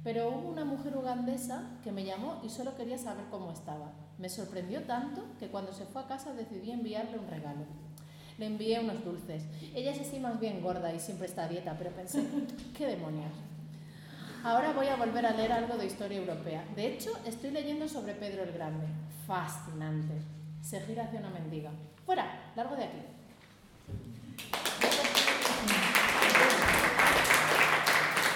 Pero 0.02 0.30
hubo 0.30 0.48
una 0.48 0.64
mujer 0.64 0.96
ugandesa 0.96 1.78
que 1.84 1.92
me 1.92 2.04
llamó 2.04 2.40
y 2.42 2.48
solo 2.48 2.74
quería 2.74 2.98
saber 2.98 3.26
cómo 3.30 3.52
estaba. 3.52 3.92
Me 4.18 4.28
sorprendió 4.28 4.82
tanto 4.82 5.22
que 5.38 5.50
cuando 5.50 5.72
se 5.72 5.84
fue 5.84 6.02
a 6.02 6.08
casa 6.08 6.34
decidí 6.34 6.72
enviarle 6.72 7.16
un 7.16 7.28
regalo. 7.28 7.64
Le 8.38 8.46
envié 8.46 8.78
unos 8.78 9.04
dulces. 9.04 9.42
Ella 9.74 9.90
es 9.90 10.00
así 10.00 10.20
más 10.20 10.38
bien 10.38 10.60
gorda 10.62 10.94
y 10.94 11.00
siempre 11.00 11.26
está 11.26 11.44
a 11.44 11.48
dieta, 11.48 11.74
pero 11.76 11.90
pensé, 11.90 12.22
¿qué 12.76 12.86
demonios? 12.86 13.32
Ahora 14.44 14.72
voy 14.72 14.86
a 14.86 14.96
volver 14.96 15.26
a 15.26 15.32
leer 15.32 15.52
algo 15.52 15.76
de 15.76 15.86
historia 15.86 16.18
europea. 16.18 16.64
De 16.76 16.86
hecho, 16.86 17.10
estoy 17.26 17.50
leyendo 17.50 17.88
sobre 17.88 18.14
Pedro 18.14 18.44
el 18.44 18.52
Grande. 18.52 18.86
Fascinante. 19.26 20.14
Se 20.62 20.80
gira 20.82 21.04
hacia 21.04 21.18
una 21.18 21.30
mendiga. 21.30 21.70
Fuera, 22.06 22.52
largo 22.54 22.76
de 22.76 22.84
aquí. 22.84 22.98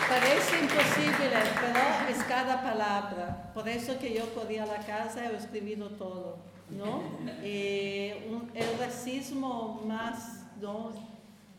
Parece 0.09 0.61
imposible, 0.61 1.30
pero 1.61 2.11
es 2.11 2.22
cada 2.24 2.62
palabra. 2.62 3.50
Por 3.55 3.68
eso 3.68 3.98
que 3.98 4.12
yo 4.12 4.34
corría 4.34 4.64
a 4.64 4.66
la 4.66 4.78
casa 4.78 5.24
y 5.24 5.34
he 5.34 5.36
escrito 5.36 5.88
todo, 5.90 6.36
¿no? 6.77 7.03
Eh, 7.43 8.29
un- 8.31 8.51
el 8.55 8.79
racismo 8.79 9.83
más, 9.87 10.45
¿no? 10.61 10.91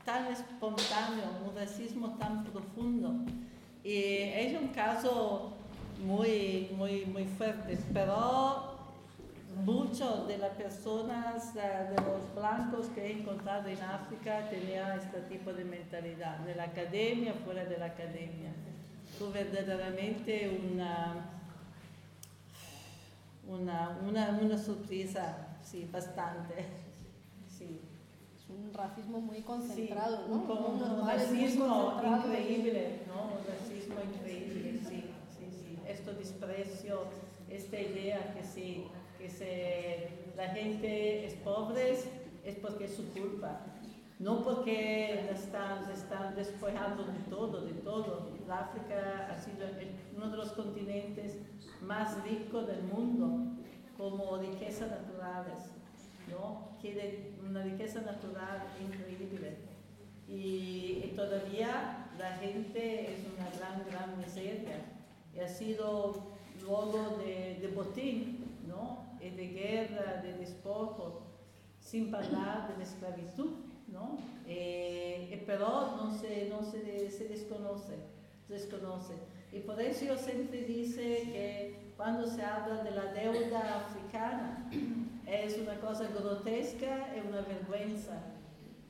Tan 0.06 0.32
espontáneo, 0.32 1.24
un 1.48 1.56
racismo 1.56 2.16
tan 2.18 2.44
profundo. 2.44 3.14
Eh, 3.84 4.48
es 4.48 4.62
un 4.62 4.70
caso 4.70 5.54
muy, 6.06 6.70
muy, 6.76 7.06
muy 7.06 7.26
fuerte, 7.26 7.78
pero 7.94 8.72
muchos 9.64 10.28
de 10.28 10.38
las 10.40 10.52
personas, 10.52 11.56
eh, 11.56 11.90
de 11.92 11.96
los 11.96 12.34
blancos 12.36 12.88
que 12.88 13.06
he 13.06 13.12
encontrado 13.12 13.68
en 13.70 13.82
África, 13.82 14.50
tenían 14.50 15.00
este 15.00 15.22
tipo 15.34 15.54
de 15.54 15.64
mentalidad, 15.64 16.48
en 16.50 16.58
la 16.58 16.64
academia, 16.64 17.34
fuera 17.46 17.64
de 17.66 17.78
la 17.78 17.86
academia. 17.86 18.52
Fue 19.18 19.30
verdaderamente 19.30 20.60
una, 20.74 21.30
una, 23.48 24.00
una, 24.08 24.40
una 24.42 24.58
sorpresa, 24.58 25.58
sí, 25.64 25.88
bastante. 25.92 26.66
Sí. 27.48 27.80
Es 28.36 28.50
un 28.50 28.74
racismo 28.74 29.20
muy 29.22 29.38
Sí, 29.38 29.44
concentrado, 29.44 30.28
¿no? 30.28 30.36
un, 30.36 30.52
un 30.52 31.00
muy 31.00 31.08
racismo 31.10 32.02
increíble, 32.04 33.02
¿no? 33.08 33.24
Un 33.38 33.46
racismo 33.48 33.96
increíble, 34.14 34.80
sí, 34.88 35.04
sí, 35.38 35.48
sí. 35.52 35.80
Esto 35.88 36.14
desprecio, 36.14 37.02
esta 37.50 37.80
idea 37.80 38.34
que 38.34 38.44
sí, 38.44 38.88
que 39.18 39.30
se, 39.30 40.10
la 40.36 40.50
gente 40.50 41.26
es 41.26 41.34
pobre 41.36 41.96
es 42.44 42.56
porque 42.58 42.86
es 42.86 42.96
su 42.96 43.08
culpa, 43.14 43.62
no 44.20 44.44
porque 44.44 45.24
la 45.26 45.38
están, 45.38 45.90
están 45.92 46.36
despojando 46.36 47.04
de 47.06 47.20
todo, 47.30 47.62
de 47.62 47.74
todo. 47.74 48.30
El 48.44 48.52
África 48.52 49.30
ha 49.32 49.38
sido 49.38 49.66
uno 50.18 50.30
de 50.30 50.38
los 50.38 50.52
continentes 50.52 51.38
más 51.86 52.24
ricos 52.24 52.68
del 52.68 52.84
mundo 52.84 53.52
como 53.98 54.38
riquezas 54.38 54.90
naturales. 54.90 55.70
¿no? 56.30 56.70
Tiene 56.82 57.32
una 57.48 57.64
riqueza 57.64 58.02
natural 58.02 58.64
increíble. 58.82 59.58
Y, 60.28 61.02
y 61.04 61.14
todavía 61.16 62.08
la 62.18 62.38
gente 62.38 63.14
es 63.14 63.20
una 63.34 63.50
gran, 63.58 63.86
gran 63.90 64.18
miseria. 64.18 64.78
Y 65.36 65.40
ha 65.40 65.48
sido 65.48 66.34
luego 66.62 67.18
de, 67.24 67.60
de 67.62 67.68
botín, 67.74 68.44
¿no? 68.68 69.04
Y 69.22 69.30
de 69.30 69.48
guerra, 69.48 70.22
de 70.22 70.34
despojo, 70.34 71.24
sin 71.80 72.14
hablar 72.14 72.70
de 72.70 72.78
la 72.78 72.84
esclavitud, 72.84 73.52
¿no? 73.88 74.18
Eh, 74.48 75.44
pero 75.46 75.96
no 75.98 76.14
se, 76.18 76.50
no 76.50 76.64
se, 76.64 77.10
se 77.10 77.28
desconoce, 77.28 77.96
desconoce. 78.48 79.14
Y 79.54 79.60
por 79.60 79.80
eso 79.80 80.06
yo 80.06 80.18
siempre 80.18 80.64
dice 80.64 81.22
que 81.32 81.94
cuando 81.96 82.26
se 82.26 82.44
habla 82.44 82.84
de 82.84 82.90
la 82.90 83.14
deuda 83.14 83.86
africana, 83.86 84.68
es 85.28 85.60
una 85.60 85.80
cosa 85.80 86.08
grotesca 86.08 87.16
y 87.16 87.28
una 87.28 87.42
vergüenza. 87.42 88.14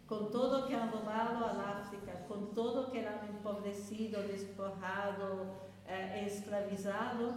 Con 0.08 0.32
todo 0.32 0.66
que 0.66 0.76
han 0.76 0.90
robado 0.90 1.46
al 1.48 1.60
África, 1.60 2.26
con 2.30 2.54
todo 2.54 2.92
que 2.92 3.02
la 3.02 3.20
han 3.20 3.28
empobrecido, 3.28 4.22
despojado, 4.24 5.68
eh, 5.86 6.24
esclavizado, 6.28 7.34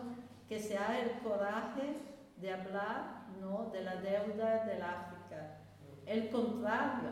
que 0.49 0.61
se 0.61 0.79
ha 0.79 1.01
el 1.01 1.19
coraje 1.19 1.97
de 2.37 2.53
hablar 2.53 3.27
¿no? 3.41 3.71
de 3.73 3.83
la 3.83 3.97
deuda 3.97 4.65
del 4.67 4.83
África. 4.83 5.59
El 6.07 6.31
contrario, 6.31 7.11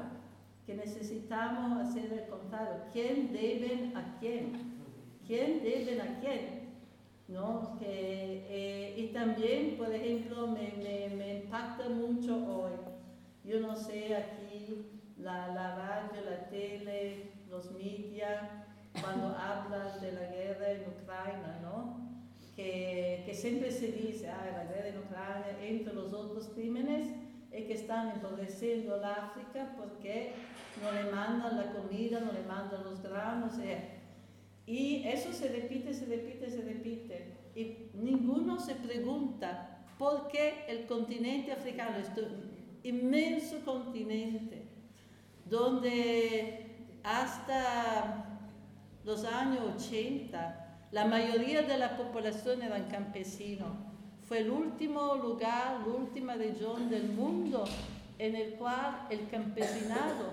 que 0.65 0.75
necesitamos 0.75 1.89
hacer 1.89 2.12
el 2.12 2.29
contrario. 2.29 2.85
¿Quién 2.93 3.33
deben 3.33 3.97
a 3.97 4.17
quién? 4.21 4.74
¿Quién 5.27 5.62
deben 5.62 6.01
a 6.01 6.20
quién? 6.20 6.64
¿no? 7.29 7.77
Que, 7.79 8.47
eh, 8.49 8.95
y 8.97 9.07
también, 9.09 9.77
por 9.77 9.93
ejemplo, 9.93 10.47
me, 10.49 10.72
me, 10.83 11.14
me 11.16 11.35
impacta 11.39 11.89
mucho 11.89 12.37
hoy, 12.37 12.72
yo 13.45 13.61
no 13.61 13.75
sé, 13.77 14.14
aquí 14.14 14.87
la, 15.18 15.49
la 15.49 15.75
radio, 15.77 16.22
la 16.31 16.49
tele, 16.49 17.33
los 17.51 17.72
medios, 17.72 18.31
cuando 19.01 19.29
hablan 19.39 20.01
de 20.01 20.12
la 20.12 20.27
guerra 20.27 20.70
en 20.70 20.83
Ucrania, 20.83 21.59
¿no? 21.62 22.05
Que, 22.55 23.22
que 23.27 23.35
siempre 23.35 23.70
se 23.72 23.89
dice, 23.89 24.29
ah, 24.29 24.51
la 24.53 24.72
guerra 24.72 24.89
en 24.89 24.99
Ucrania, 24.99 25.57
entre 25.61 25.95
los 25.95 26.12
otros 26.12 26.49
crímenes, 26.55 27.09
es 27.51 27.64
que 27.66 27.72
están 27.75 28.11
empobreciendo 28.11 29.01
África 29.05 29.75
porque 29.77 30.33
no 30.83 30.93
le 30.93 31.11
mandan 31.11 31.57
la 31.57 31.72
comida, 31.72 32.20
no 32.20 32.33
le 32.33 32.43
mandan 32.43 32.85
los 32.85 33.01
granos, 33.03 33.59
eh, 33.59 33.93
y 34.67 35.03
eso 35.07 35.33
se 35.33 35.49
repite, 35.49 35.93
se 35.93 36.07
repite, 36.07 36.51
se 36.51 36.62
repite. 36.62 37.33
Y 37.55 37.91
ninguno 37.95 38.59
se 38.59 38.75
pregunta 38.75 39.85
por 39.99 40.29
qué 40.29 40.65
el 40.69 40.87
continente 40.87 41.53
africano, 41.53 41.99
este 41.99 42.23
inmenso 42.83 43.65
continente, 43.65 44.62
donde 45.49 46.67
hasta 47.03 48.41
los 49.05 49.25
años 49.25 49.61
80 49.77 50.61
la 50.91 51.07
mayoría 51.07 51.62
de 51.62 51.77
la 51.77 51.97
población 51.97 52.62
eran 52.62 52.89
campesinos, 52.89 53.69
fue 54.27 54.39
el 54.39 54.51
último 54.51 55.17
lugar, 55.17 55.81
la 55.87 55.93
última 55.93 56.35
región 56.35 56.89
del 56.89 57.09
mundo 57.09 57.65
en 58.19 58.37
el 58.37 58.55
cual 58.55 59.07
el 59.11 59.29
campesinado 59.29 60.31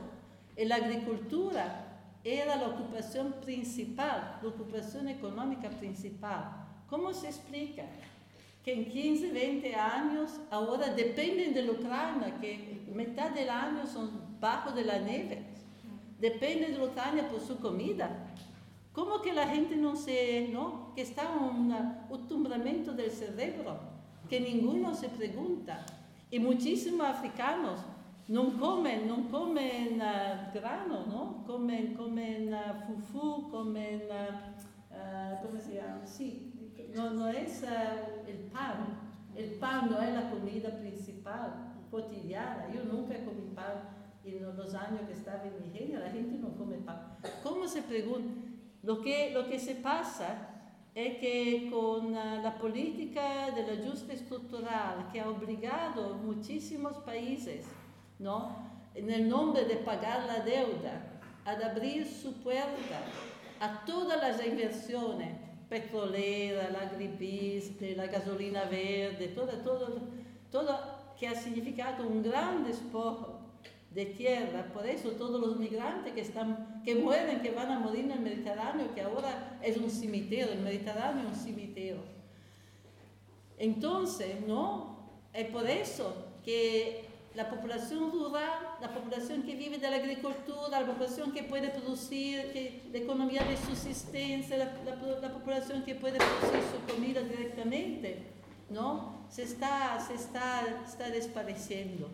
y 0.56 0.66
la 0.66 0.76
agricultura 0.76 1.91
era 2.24 2.56
la 2.56 2.68
ocupación 2.68 3.34
principal, 3.42 4.40
la 4.42 4.50
ocupación 4.50 5.08
económica 5.08 5.70
principal. 5.70 6.68
¿Cómo 6.90 7.14
se 7.14 7.28
explica 7.28 7.84
que 8.64 8.74
en 8.74 8.92
15, 8.92 9.32
20 9.32 9.76
años 9.76 10.40
ahora 10.52 10.94
dependen 10.94 11.54
de 11.54 11.64
la 11.64 11.72
Ucrania, 11.72 12.38
que 12.40 12.84
mitad 12.94 13.32
del 13.32 13.50
año 13.50 13.88
son 13.88 14.40
bajo 14.40 14.72
de 14.72 14.86
la 14.86 15.00
nieve, 15.00 15.44
dependen 16.20 16.76
de 16.76 16.86
Ucrania 16.86 17.28
por 17.28 17.42
su 17.42 17.60
comida? 17.60 18.28
¿Cómo 18.94 19.22
que 19.22 19.34
la 19.34 19.48
gente 19.48 19.76
no 19.76 19.96
se, 19.96 20.50
no? 20.52 20.94
Que 20.96 21.02
está 21.02 21.32
un 21.32 21.72
atumbramiento 21.72 22.92
del 22.92 23.10
cerebro, 23.10 23.80
que 24.30 24.40
ninguno 24.40 24.94
se 24.94 25.10
pregunta. 25.10 25.86
Y 26.30 26.40
muchísimos 26.40 27.08
africanos 27.08 27.80
no 28.32 28.58
comen, 28.58 29.10
no 29.10 29.30
comen 29.30 30.02
uh, 30.02 30.54
grano, 30.54 31.06
¿no? 31.06 31.44
Comen, 31.46 31.94
comen 31.96 32.54
uh, 32.54 32.80
fufu, 32.88 33.52
comen, 33.52 34.04
uh, 34.10 35.46
¿cómo 35.46 35.60
se 35.60 35.76
llama? 35.76 36.06
Sí, 36.06 36.54
no, 36.96 37.10
no 37.10 37.28
es 37.28 37.64
el 38.26 38.38
pan. 38.54 39.12
El 39.36 39.52
pan 39.60 39.90
no 39.92 40.02
es 40.02 40.14
la 40.14 40.30
comida 40.30 40.70
principal, 40.80 41.74
cotidiana. 41.92 42.68
Yo 42.74 42.86
nunca 42.86 43.16
comí 43.26 43.54
pan 43.54 43.90
en 44.24 44.56
los 44.56 44.76
años 44.76 45.02
que 45.08 45.14
estaba 45.14 45.44
en 45.44 45.60
Nigeria, 45.60 46.00
la 46.00 46.10
gente 46.10 46.38
no 46.38 46.56
come 46.56 46.78
pan. 46.78 47.18
¿Cómo 47.44 47.68
se 47.68 47.82
pregunta? 47.82 48.34
Lo 48.84 49.02
que, 49.02 49.32
lo 49.34 49.46
que 49.48 49.60
se 49.60 49.76
pasa 49.76 50.48
es 50.96 51.18
que 51.18 51.70
con 51.70 52.14
la 52.14 52.58
política 52.58 53.52
del 53.52 53.82
ajuste 53.82 54.14
estructural 54.14 55.10
que 55.12 55.20
ha 55.20 55.30
obligado 55.30 56.16
muchísimos 56.16 56.98
países 57.00 57.66
¿no? 58.22 58.72
en 58.94 59.10
el 59.10 59.30
nombre 59.30 59.66
de 59.66 59.78
pagar 59.78 60.26
la 60.26 60.40
deuda, 60.40 61.08
a 61.46 61.52
abrir 61.52 62.06
su 62.06 62.34
puerta 62.42 63.02
a 63.60 63.86
todas 63.86 64.20
las 64.22 64.46
inversiones, 64.46 65.30
petrolera, 65.70 66.70
la 66.70 66.82
agribistre, 66.82 67.96
la 67.96 68.08
gasolina 68.08 68.66
verde, 68.66 69.32
todo, 69.34 69.52
todo, 69.64 70.02
todo 70.52 70.80
que 71.18 71.28
ha 71.28 71.36
significado 71.36 72.08
un 72.08 72.24
gran 72.24 72.64
despojo 72.66 73.40
de 73.92 74.06
tierra, 74.06 74.66
por 74.74 74.86
eso 74.86 75.12
todos 75.12 75.40
los 75.40 75.58
migrantes 75.58 76.14
que, 76.14 76.22
están, 76.22 76.82
que 76.84 76.96
mueren, 76.96 77.42
que 77.42 77.52
van 77.52 77.72
a 77.72 77.80
morir 77.80 78.06
en 78.06 78.12
el 78.12 78.20
Mediterráneo, 78.22 78.94
que 78.96 79.02
ahora 79.02 79.60
es 79.62 79.78
un 79.78 79.90
cementerio, 79.90 80.52
el 80.52 80.62
Mediterráneo 80.62 81.30
es 81.30 81.38
un 81.38 81.44
cementerio. 81.44 81.98
Entonces, 83.58 84.42
¿no? 84.48 84.98
Es 85.34 85.48
por 85.48 85.70
eso 85.70 86.16
que 86.44 87.11
la 87.36 87.50
población 87.50 88.12
rural, 88.12 88.76
la 88.82 88.94
población 88.94 89.44
que 89.44 89.56
vive 89.56 89.78
de 89.78 89.90
la 89.90 89.98
agricultura, 89.98 90.82
la 90.82 90.86
población 90.86 91.32
que 91.32 91.44
puede 91.44 91.70
producir, 91.70 92.52
que, 92.52 92.84
la 92.92 92.98
economía 92.98 93.44
de 93.44 93.56
subsistencia, 93.56 94.58
la, 94.58 94.66
la, 94.84 95.20
la, 95.22 95.34
población 95.34 95.84
que 95.84 95.96
puede 95.96 96.18
producir 96.18 96.60
su 96.72 96.94
comida 96.94 97.22
directamente, 97.22 98.24
¿no? 98.70 99.26
Se 99.30 99.44
está, 99.44 99.98
se 100.06 100.16
está, 100.16 100.84
está 100.86 101.10
desapareciendo. 101.10 102.10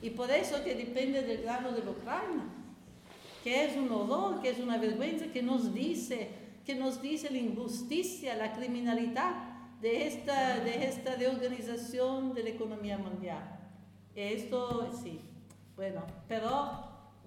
Y 0.00 0.10
por 0.10 0.30
eso 0.30 0.62
que 0.62 0.76
depende 0.76 1.22
del 1.22 1.42
grano 1.42 1.72
de 1.72 1.80
Ucrania, 1.80 2.44
que 3.42 3.64
es 3.64 3.76
un 3.76 3.90
horror, 3.90 4.40
que 4.40 4.50
es 4.50 4.58
una 4.60 4.78
vergüenza, 4.78 5.26
que 5.26 5.42
nos 5.42 5.74
dice, 5.74 6.28
que 6.64 6.76
nos 6.76 7.02
dice 7.02 7.30
la 7.30 7.38
injusticia, 7.38 8.36
la 8.36 8.52
criminalidad 8.52 9.34
de 9.80 10.06
esta, 10.06 10.60
de 10.60 10.86
esta 10.86 11.16
reorganización 11.16 12.34
de 12.34 12.44
la 12.44 12.50
economía 12.50 12.96
mundial. 12.98 13.55
Esto 14.16 14.90
sí, 15.02 15.20
bueno, 15.76 16.02
pero 16.26 16.48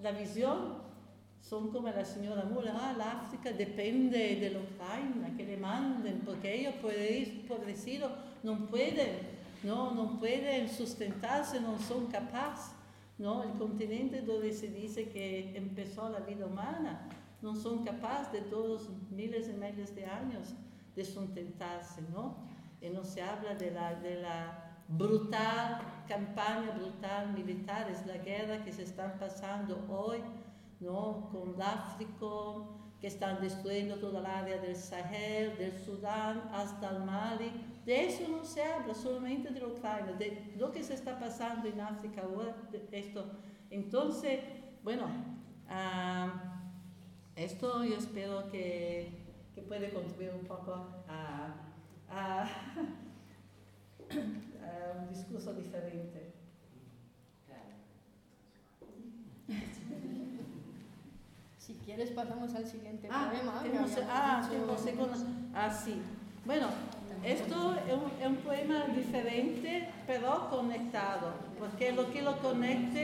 la 0.01 0.11
visión 0.11 0.79
son 1.39 1.71
como 1.71 1.87
la 1.87 2.03
señora 2.03 2.43
Mula, 2.43 2.73
ah, 2.75 2.93
la 2.97 3.11
África 3.21 3.51
depende 3.51 4.35
de 4.35 4.49
la 4.49 4.59
Ucrania, 4.59 5.37
que 5.37 5.45
le 5.45 5.57
manden, 5.57 6.21
porque 6.25 6.53
ellos 6.53 6.73
pobrecidos 7.47 8.11
no 8.43 8.65
pueden, 8.65 9.19
no, 9.63 9.91
no 9.91 10.19
pueden 10.19 10.67
sustentarse, 10.67 11.61
no 11.61 11.77
son 11.79 12.07
capaces. 12.07 12.73
¿no? 13.19 13.43
El 13.43 13.51
continente 13.51 14.21
donde 14.21 14.51
se 14.53 14.69
dice 14.69 15.09
que 15.09 15.55
empezó 15.55 16.09
la 16.09 16.21
vida 16.21 16.45
humana, 16.45 17.07
no 17.41 17.55
son 17.55 17.83
capaces 17.83 18.31
de 18.31 18.41
todos 18.41 18.89
miles 19.11 19.47
y 19.49 19.53
miles 19.53 19.95
de 19.95 20.05
años 20.05 20.55
de 20.95 21.05
sustentarse, 21.05 22.01
¿no? 22.13 22.37
Y 22.81 22.89
no 22.89 23.03
se 23.03 23.21
habla 23.21 23.55
de 23.55 23.71
la, 23.71 23.95
de 23.95 24.21
la 24.21 24.68
brutal 24.89 25.81
campaña, 26.07 26.71
brutal 26.71 27.31
militar, 27.33 27.89
es 27.89 28.05
la 28.07 28.17
guerra 28.17 28.63
que 28.63 28.71
se 28.71 28.83
están 28.83 29.19
pasando 29.19 29.85
hoy, 29.87 30.19
¿no? 30.79 31.29
Con 31.31 31.49
el 31.49 31.61
que 32.99 33.07
están 33.07 33.39
destruyendo 33.39 33.95
toda 33.97 34.19
el 34.19 34.25
área 34.25 34.57
del 34.57 34.75
Sahel, 34.75 35.57
del 35.57 35.77
Sudán 35.77 36.49
hasta 36.51 36.89
el 36.89 37.03
Mali. 37.03 37.51
De 37.85 38.07
eso 38.07 38.27
no 38.27 38.43
se 38.43 38.63
habla, 38.63 38.93
solamente 38.93 39.51
de 39.51 39.65
Ucrania, 39.65 40.13
de 40.13 40.53
lo 40.57 40.71
que 40.71 40.83
se 40.83 40.95
está 40.95 41.17
pasando 41.17 41.69
en 41.69 41.79
África 41.79 42.23
ahora, 42.23 42.55
esto. 42.91 43.25
Entonces, 43.69 44.41
bueno, 44.83 45.05
uh, 45.69 46.29
esto 47.35 47.85
yo 47.85 47.95
espero 47.95 48.49
que, 48.49 49.23
que 49.53 49.61
puede 49.61 49.93
contribuir 49.93 50.33
un 50.33 50.45
poco 50.45 50.73
a, 51.07 51.55
a 52.09 52.49
un 55.09 55.15
discurso 55.15 55.53
diferente. 55.53 56.33
Si 61.57 61.75
quieres 61.85 62.09
pasamos 62.09 62.55
al 62.55 62.65
siguiente 62.65 63.07
ah, 63.11 63.31
poema. 63.31 63.61
Ah, 64.09 64.41
segundos. 64.81 65.19
Ah, 65.53 65.69
sí. 65.71 66.01
Bueno, 66.43 66.67
esto 67.23 67.75
es 67.75 67.93
un, 67.93 68.11
es 68.19 68.27
un, 68.27 68.37
poema 68.37 68.87
diferente, 68.87 69.87
pero 70.07 70.49
conectado, 70.49 71.33
porque 71.59 71.91
lo 71.91 72.11
que 72.11 72.23
lo 72.23 72.39
conecta 72.39 73.01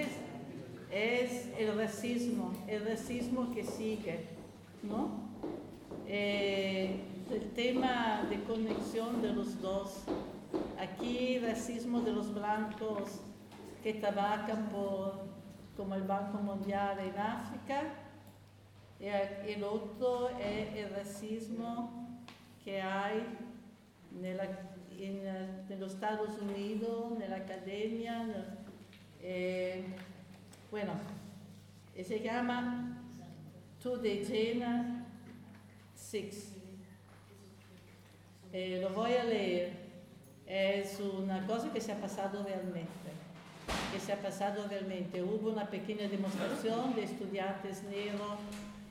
es 0.91 1.47
el 1.59 1.77
racismo, 1.77 2.53
el 2.67 2.85
racismo 2.85 3.53
que 3.53 3.63
sigue, 3.63 4.29
¿no? 4.81 5.11
Eh, 6.07 7.01
el 7.29 7.51
tema 7.51 8.25
de 8.31 8.41
conexión 8.45 9.21
de 9.21 9.33
los 9.33 9.61
dos. 9.61 10.05
Aquí 10.79 11.39
racismo 11.39 12.01
de 12.01 12.11
los 12.11 12.33
blancos 12.33 13.21
que 13.83 13.93
trabajan 13.93 14.69
por, 14.69 15.25
como 15.77 15.95
el 15.95 16.03
Banco 16.03 16.37
Mundial 16.37 16.99
en 16.99 17.17
África, 17.17 17.83
y 18.99 19.05
el 19.05 19.63
otro 19.63 20.29
es 20.39 20.75
el 20.75 20.89
racismo 20.95 22.19
que 22.63 22.81
hay 22.81 23.25
en, 24.97 25.19
en, 25.69 25.79
los 25.79 25.93
Estados 25.93 26.29
Unidos, 26.41 27.21
en 27.21 27.29
la 27.29 27.37
academia, 27.37 28.55
eh, 29.21 29.83
bueno, 30.71 30.93
se 32.03 32.19
llama 32.19 33.01
To 33.81 33.99
the 33.99 34.25
Jena 34.25 35.05
Six. 35.95 36.53
Eh, 38.51 38.79
lo 38.81 38.89
voy 38.89 39.13
a 39.13 39.23
leer. 39.23 39.84
Es 40.47 40.99
una 40.99 41.45
cosa 41.47 41.71
que 41.73 41.81
se 41.81 41.91
ha 41.91 41.99
pasado 41.99 42.43
realmente. 42.43 43.11
Que 43.91 43.99
se 43.99 44.13
ha 44.13 44.21
pasado 44.21 44.67
realmente. 44.67 45.23
Hubo 45.23 45.51
una 45.51 45.69
pequeña 45.69 46.07
demostración 46.07 46.95
de 46.95 47.03
estudiantes 47.03 47.83
negros 47.83 48.37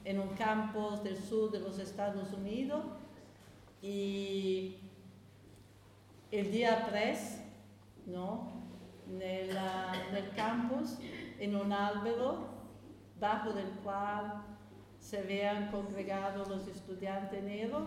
en 0.05 0.20
un 0.20 0.28
campus 0.30 1.02
del 1.02 1.16
sur 1.16 1.50
de 1.50 1.61
los 1.61 1.78
Estados 1.78 2.32
Unidos 2.32 2.84
y 3.80 4.76
el 6.30 6.50
día 6.50 6.86
3, 6.88 7.40
¿no? 8.07 8.52
En 9.09 9.20
el 10.16 10.30
campus 10.34 10.98
en 11.38 11.57
un 11.57 11.72
álbero 11.72 12.48
bajo 13.20 13.52
del 13.52 13.68
cual 13.82 14.42
se 14.98 15.18
habían 15.18 15.70
congregado 15.70 16.44
los 16.46 16.66
estudiantes 16.66 17.42
negros, 17.42 17.82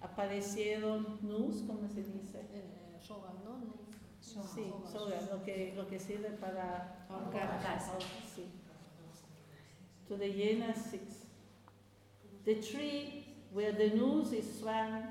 aparecieron 0.00 1.18
nus, 1.22 1.62
¿cómo 1.66 1.88
se 1.88 2.02
dice? 2.02 2.40
Sogas, 3.06 3.34
¿no? 3.44 3.60
Sí, 4.20 4.72
lo 5.30 5.42
que, 5.44 5.74
lo 5.76 5.86
que 5.86 5.98
sirve 5.98 6.30
para 6.30 7.06
ahorcar. 7.10 7.60
Ah, 7.62 7.78
sí. 8.34 8.46
To 10.08 10.16
the 10.16 10.32
Jena 10.32 10.74
six. 10.74 11.26
The 12.44 12.54
tree 12.54 13.26
where 13.52 13.72
the 13.72 13.90
noose 13.90 14.32
is 14.32 14.58
swung 14.58 15.02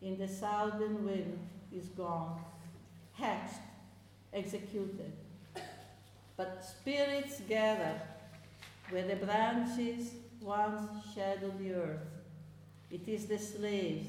in 0.00 0.16
the 0.18 0.28
southern 0.28 1.04
wind 1.04 1.38
is 1.72 1.88
gone, 1.90 2.40
hatched, 3.12 3.60
executed. 4.32 5.12
but 6.38 6.64
spirits 6.64 7.40
gather 7.48 8.00
where 8.90 9.06
the 9.06 9.16
branches 9.16 10.14
once 10.40 10.88
shadowed 11.14 11.58
the 11.58 11.74
earth. 11.74 12.06
It 12.90 13.06
is 13.06 13.26
the 13.26 13.38
slaves, 13.38 14.08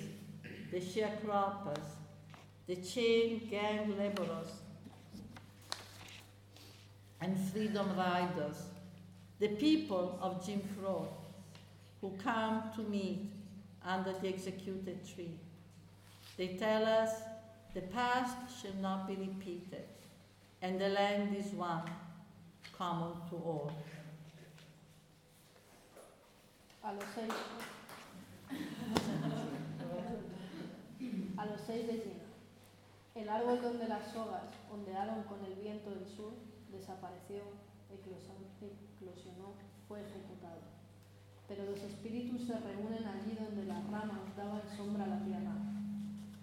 the 0.72 0.80
sharecroppers, 0.80 1.89
the 2.70 2.76
chain 2.76 3.47
gang 3.49 3.97
laborers, 3.97 4.51
and 7.20 7.36
freedom 7.51 7.97
riders, 7.97 8.57
the 9.39 9.47
people 9.47 10.20
of 10.22 10.45
Jim 10.45 10.61
Crow 10.78 11.07
who 11.99 12.13
come 12.24 12.61
to 12.76 12.84
meet 12.84 13.32
under 13.84 14.13
the 14.22 14.28
executed 14.28 14.99
tree. 15.03 15.34
They 16.38 16.49
tell 16.59 16.86
us 16.86 17.09
the 17.74 17.82
past 17.82 18.36
shall 18.61 18.76
not 18.80 19.07
be 19.07 19.15
repeated, 19.15 19.88
and 20.61 20.80
the 20.80 20.89
land 20.89 21.36
is 21.36 21.51
one 21.53 21.89
common 22.78 23.13
to 23.32 23.36
all. 23.36 23.72
A 26.84 26.93
los 26.93 27.03
seis. 27.15 27.32
A 31.39 31.45
los 31.47 31.61
seis. 31.65 32.28
El 33.20 33.28
árbol 33.28 33.61
donde 33.61 33.86
las 33.89 34.13
sogas 34.13 34.45
ondearon 34.72 35.24
con 35.24 35.43
el 35.43 35.55
viento 35.55 35.89
del 35.89 36.07
sur 36.07 36.32
desapareció, 36.72 37.43
eclosionó, 37.91 39.55
fue 39.89 39.99
ejecutado. 39.99 40.61
Pero 41.45 41.65
los 41.65 41.82
espíritus 41.82 42.47
se 42.47 42.57
reúnen 42.57 43.05
allí 43.05 43.36
donde 43.38 43.65
las 43.65 43.84
ramas 43.91 44.34
daban 44.38 44.61
sombra 44.70 45.03
a 45.03 45.07
la 45.07 45.26
tierra. 45.26 45.51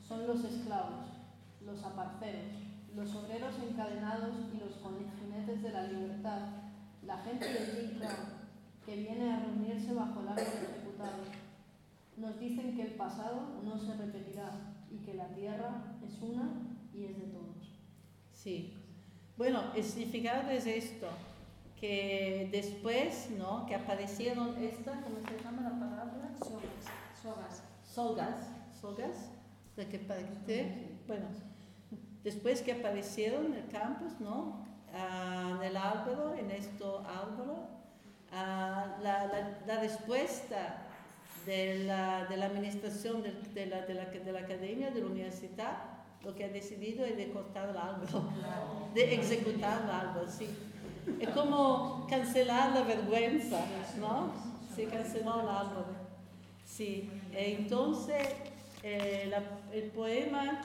Son 0.06 0.26
los 0.26 0.44
esclavos, 0.44 1.06
los 1.64 1.82
aparceros, 1.82 2.52
los 2.94 3.14
obreros 3.14 3.54
encadenados 3.58 4.34
y 4.52 4.58
los 4.58 4.74
jinetes 5.18 5.62
de 5.62 5.72
la 5.72 5.84
libertad, 5.84 6.40
la 7.06 7.16
gente 7.22 7.46
de 7.54 7.66
Jim 7.72 8.00
que 8.84 8.96
viene 8.96 9.32
a 9.32 9.40
reunirse 9.40 9.94
bajo 9.94 10.20
el 10.20 10.28
árbol 10.28 10.44
ejecutado. 10.44 11.22
Nos 12.18 12.38
dicen 12.38 12.76
que 12.76 12.82
el 12.82 12.94
pasado 12.96 13.62
no 13.64 13.78
se 13.78 13.94
repetirá 13.94 14.75
y 14.90 14.98
que 14.98 15.14
la 15.14 15.28
tierra 15.28 15.96
es 16.04 16.20
una 16.20 16.50
y 16.92 17.04
es 17.04 17.16
de 17.18 17.26
todos. 17.26 17.78
Sí. 18.32 18.74
Bueno, 19.36 19.62
el 19.74 19.84
significado 19.84 20.50
es 20.50 20.66
esto, 20.66 21.08
que 21.78 22.48
después, 22.52 23.30
¿no? 23.36 23.66
Que 23.66 23.74
aparecieron 23.74 24.56
esta, 24.62 25.00
¿cómo 25.02 25.16
se 25.20 25.42
llama 25.42 25.62
la 25.62 25.78
palabra? 25.78 26.34
Sogas. 26.38 27.22
Sogas. 27.22 27.62
Sogas. 27.84 28.48
Sogas. 28.80 29.30
De 29.76 29.86
que 29.86 29.98
parte, 29.98 30.96
bueno, 31.06 31.26
Después 32.26 32.60
que 32.60 32.72
aparecieron 32.72 33.46
en 33.46 33.54
el 33.54 33.68
campus, 33.68 34.18
¿no? 34.18 34.66
Ah, 34.92 35.58
en 35.58 35.62
el 35.62 35.76
árbol, 35.76 36.36
en 36.36 36.50
este 36.50 36.82
árbol, 36.82 37.68
ah, 38.32 38.96
la, 39.00 39.56
la, 39.64 39.78
respuesta 39.78 40.88
de 41.46 41.84
la, 41.84 42.26
de 42.26 42.36
la 42.36 42.46
administración 42.46 43.22
de, 43.22 43.32
de, 43.54 43.66
la, 43.66 43.82
de, 43.82 43.94
la, 43.94 44.04
de 44.06 44.32
la 44.32 44.40
academia, 44.40 44.90
de 44.90 45.00
la 45.00 45.06
universidad, 45.06 45.76
lo 46.22 46.34
que 46.34 46.44
ha 46.44 46.48
decidido 46.48 47.04
es 47.04 47.16
de 47.16 47.30
cortar 47.30 47.70
el 47.70 47.76
árbol, 47.76 48.08
de 48.94 49.14
ejecutar 49.14 49.82
el 49.84 49.90
árbol, 49.90 50.28
sí. 50.28 50.48
Es 51.20 51.28
como 51.28 52.06
cancelar 52.10 52.72
la 52.72 52.82
vergüenza, 52.82 53.64
¿no? 54.00 54.32
Se 54.74 54.86
canceló 54.86 55.40
el 55.40 55.48
árbol. 55.48 55.84
Sí, 56.64 57.08
entonces 57.32 58.26
eh, 58.82 59.32
el 59.72 59.84
poema 59.92 60.60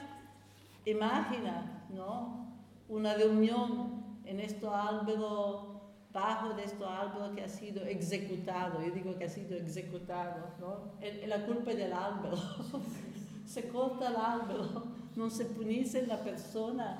Imagina, 0.84 1.84
¿no? 1.90 2.48
Una 2.88 3.14
reunión 3.14 4.02
en 4.24 4.40
este 4.40 4.66
árbol, 4.66 5.71
bajo 6.12 6.54
de 6.54 6.64
este 6.64 6.84
árbol 6.84 7.34
que 7.34 7.44
ha 7.44 7.48
sido 7.48 7.84
ejecutado. 7.84 8.82
Yo 8.82 8.92
digo 8.92 9.16
que 9.16 9.24
ha 9.24 9.28
sido 9.28 9.56
ejecutado, 9.56 10.48
¿no? 10.60 10.92
La 11.26 11.46
culpa 11.46 11.72
del 11.72 11.92
árbol. 11.92 12.38
se 13.46 13.68
corta 13.68 14.08
el 14.08 14.16
árbol, 14.16 14.84
no 15.16 15.28
se 15.28 15.44
punice 15.44 16.06
la 16.06 16.22
persona, 16.22 16.96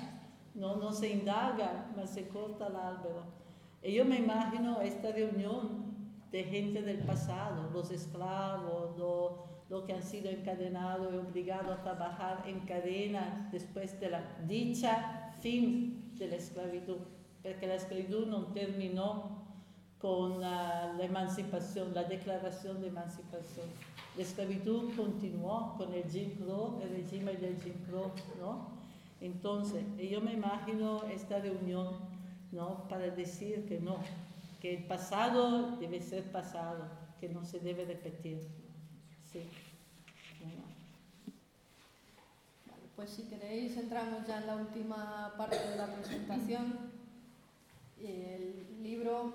no, 0.53 0.75
no 0.75 0.91
se 0.91 1.09
indaga, 1.09 1.89
pero 1.95 2.05
se 2.07 2.27
corta 2.27 2.67
el 2.67 2.75
árbol. 2.75 3.23
Y 3.81 3.93
yo 3.93 4.05
me 4.05 4.17
imagino 4.17 4.81
esta 4.81 5.11
reunión 5.11 5.93
de 6.31 6.43
gente 6.43 6.81
del 6.81 6.99
pasado, 6.99 7.69
los 7.73 7.91
esclavos, 7.91 8.97
lo, 8.97 9.45
lo 9.69 9.85
que 9.85 9.93
han 9.93 10.03
sido 10.03 10.29
encadenados 10.29 11.13
y 11.13 11.17
obligados 11.17 11.79
a 11.79 11.83
trabajar 11.83 12.43
en 12.47 12.59
cadenas 12.61 13.51
después 13.51 13.99
de 13.99 14.09
la 14.09 14.23
dicha 14.47 15.31
fin 15.41 16.11
de 16.15 16.27
la 16.27 16.35
esclavitud, 16.35 16.97
porque 17.43 17.67
la 17.67 17.75
esclavitud 17.75 18.25
no 18.27 18.45
terminó 18.47 19.43
con 19.99 20.41
la, 20.41 20.93
la 20.97 22.03
declaración 22.03 22.81
de 22.81 22.87
emancipación. 22.87 23.67
La 24.15 24.23
esclavitud 24.23 24.95
continuó 24.95 25.75
con 25.77 25.93
el 25.93 26.03
Jim 26.09 26.31
Crow, 26.37 26.81
el 26.81 26.89
régimen 26.89 27.39
del 27.39 27.61
Jim 27.61 27.73
Crow, 27.85 28.11
¿no? 28.39 28.67
Entonces, 29.21 29.83
yo 29.97 30.21
me 30.21 30.33
imagino 30.33 31.03
esta 31.05 31.39
reunión, 31.39 31.95
¿no? 32.51 32.87
Para 32.89 33.07
decir 33.07 33.65
que 33.67 33.79
no, 33.79 33.97
que 34.61 34.75
el 34.75 34.83
pasado 34.83 35.77
debe 35.77 36.01
ser 36.01 36.23
pasado, 36.31 36.85
que 37.19 37.29
no 37.29 37.45
se 37.45 37.59
debe 37.59 37.85
repetir. 37.85 38.39
Sí. 39.31 39.49
Pues 42.95 43.09
si 43.09 43.23
queréis 43.23 43.75
entramos 43.77 44.27
ya 44.27 44.39
en 44.39 44.47
la 44.47 44.55
última 44.55 45.33
parte 45.37 45.57
de 45.57 45.77
la 45.77 45.87
presentación. 45.87 46.92
El 48.03 48.83
libro, 48.83 49.33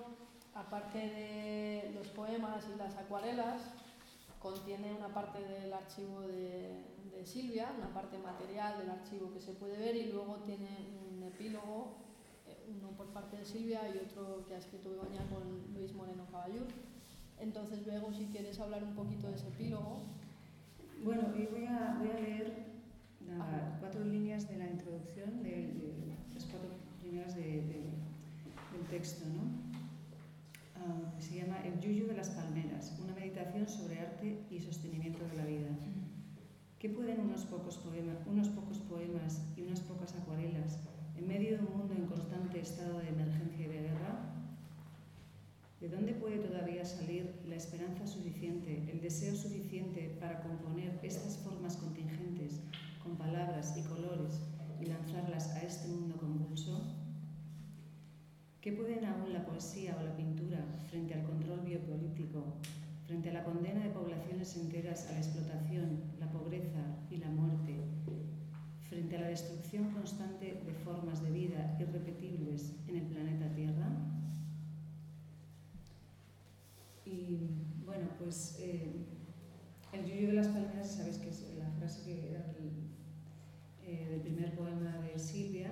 aparte 0.53 0.97
de 0.99 1.91
los 1.95 2.07
poemas 2.09 2.65
y 2.73 2.77
las 2.77 2.95
acuarelas, 2.95 3.61
contiene 4.39 4.93
una 4.93 5.13
parte 5.13 5.41
del 5.43 5.73
archivo 5.73 6.21
de, 6.21 6.85
de 7.11 7.25
Silvia, 7.25 7.73
una 7.77 7.93
parte 7.93 8.17
material 8.17 8.77
del 8.79 8.89
archivo 8.91 9.33
que 9.33 9.41
se 9.41 9.53
puede 9.53 9.77
ver 9.77 9.95
y 9.95 10.11
luego 10.11 10.37
tiene 10.45 10.67
un 11.11 11.23
epílogo 11.23 12.09
uno 12.69 12.89
por 12.91 13.07
parte 13.07 13.37
de 13.37 13.45
Silvia 13.45 13.81
y 13.93 13.97
otro 13.97 14.45
que 14.45 14.55
ha 14.55 14.57
escrito 14.57 14.91
Begoña 14.91 15.25
con 15.29 15.73
Luis 15.73 15.93
Moreno 15.93 16.25
Caballur. 16.31 16.67
Entonces, 17.39 17.85
Bego, 17.85 18.11
si 18.13 18.25
quieres 18.25 18.59
hablar 18.59 18.83
un 18.83 18.93
poquito 18.95 19.27
de 19.27 19.35
ese 19.35 19.47
epílogo. 19.47 20.01
Bueno, 21.03 21.31
hoy 21.33 21.47
voy 21.51 21.65
a, 21.65 21.95
voy 21.97 22.09
a 22.09 22.19
leer 22.19 22.65
las 23.25 23.79
cuatro 23.79 24.03
líneas 24.03 24.49
de 24.49 24.57
la 24.57 24.67
introducción, 24.67 25.41
de, 25.41 25.49
de 25.49 26.15
las 26.33 26.45
cuatro 26.45 26.69
líneas 27.03 27.35
de, 27.35 27.61
texto, 28.89 29.25
¿no? 29.29 29.69
Que 31.15 31.21
se 31.21 31.35
llama 31.35 31.61
El 31.63 31.79
yuyu 31.79 32.07
de 32.07 32.15
las 32.15 32.29
palmeras, 32.29 32.97
una 33.03 33.13
meditación 33.13 33.67
sobre 33.67 33.99
arte 33.99 34.45
y 34.49 34.59
sostenimiento 34.59 35.23
de 35.27 35.37
la 35.37 35.45
vida. 35.45 35.69
¿Qué 36.79 36.89
pueden 36.89 37.19
unos 37.19 37.43
pocos, 37.45 37.77
poemas, 37.77 38.17
unos 38.25 38.47
pocos 38.49 38.79
poemas 38.79 39.41
y 39.55 39.61
unas 39.61 39.81
pocas 39.81 40.15
acuarelas 40.15 40.79
en 41.17 41.27
medio 41.27 41.57
de 41.57 41.65
un 41.65 41.77
mundo 41.77 41.93
en 41.93 42.05
constante 42.05 42.59
estado 42.59 42.99
de 42.99 43.09
emergencia 43.09 43.65
y 43.65 43.69
de 43.69 43.81
guerra? 43.81 44.33
¿De 45.81 45.89
dónde 45.89 46.13
puede 46.13 46.39
todavía 46.39 46.83
salir 46.85 47.41
la 47.47 47.55
esperanza 47.55 48.07
suficiente, 48.07 48.89
el 48.89 49.01
deseo 49.01 49.35
suficiente 49.35 50.17
para 50.19 50.41
componer 50.41 50.99
estas 51.03 51.37
formas 51.37 51.77
contingentes 51.77 52.61
con 53.03 53.17
palabras 53.17 53.75
y 53.77 53.81
colores 53.83 54.41
y 54.81 54.85
lanzarlas 54.85 55.49
a 55.49 55.61
este 55.61 55.87
mundo 55.89 56.17
convulso? 56.17 56.98
¿Qué 58.69 58.75
pueden 58.75 59.03
aún 59.03 59.33
la 59.33 59.43
poesía 59.43 59.97
o 59.99 60.03
la 60.03 60.15
pintura 60.15 60.63
frente 60.91 61.15
al 61.15 61.23
control 61.23 61.61
biopolítico, 61.61 62.53
frente 63.07 63.31
a 63.31 63.33
la 63.33 63.43
condena 63.43 63.83
de 63.83 63.89
poblaciones 63.89 64.55
enteras 64.57 65.07
a 65.07 65.13
la 65.13 65.17
explotación, 65.17 66.03
la 66.19 66.31
pobreza 66.31 66.85
y 67.09 67.17
la 67.17 67.29
muerte, 67.29 67.77
frente 68.87 69.17
a 69.17 69.21
la 69.21 69.29
destrucción 69.29 69.89
constante 69.89 70.61
de 70.63 70.73
formas 70.85 71.23
de 71.23 71.31
vida 71.31 71.77
irrepetibles 71.79 72.75
en 72.87 72.97
el 72.97 73.05
planeta 73.07 73.51
Tierra? 73.55 73.89
Y 77.05 77.39
bueno, 77.87 78.05
pues 78.19 78.55
eh, 78.59 78.91
el 79.93 80.05
yuyo 80.05 80.27
de 80.27 80.33
las 80.33 80.47
palmeras, 80.49 80.91
sabéis 80.91 81.17
que 81.17 81.29
es 81.29 81.55
la 81.57 81.71
frase 81.79 82.37
eh, 83.83 84.07
del 84.11 84.21
primer 84.21 84.55
poema 84.55 84.99
de 84.99 85.17
Silvia, 85.17 85.71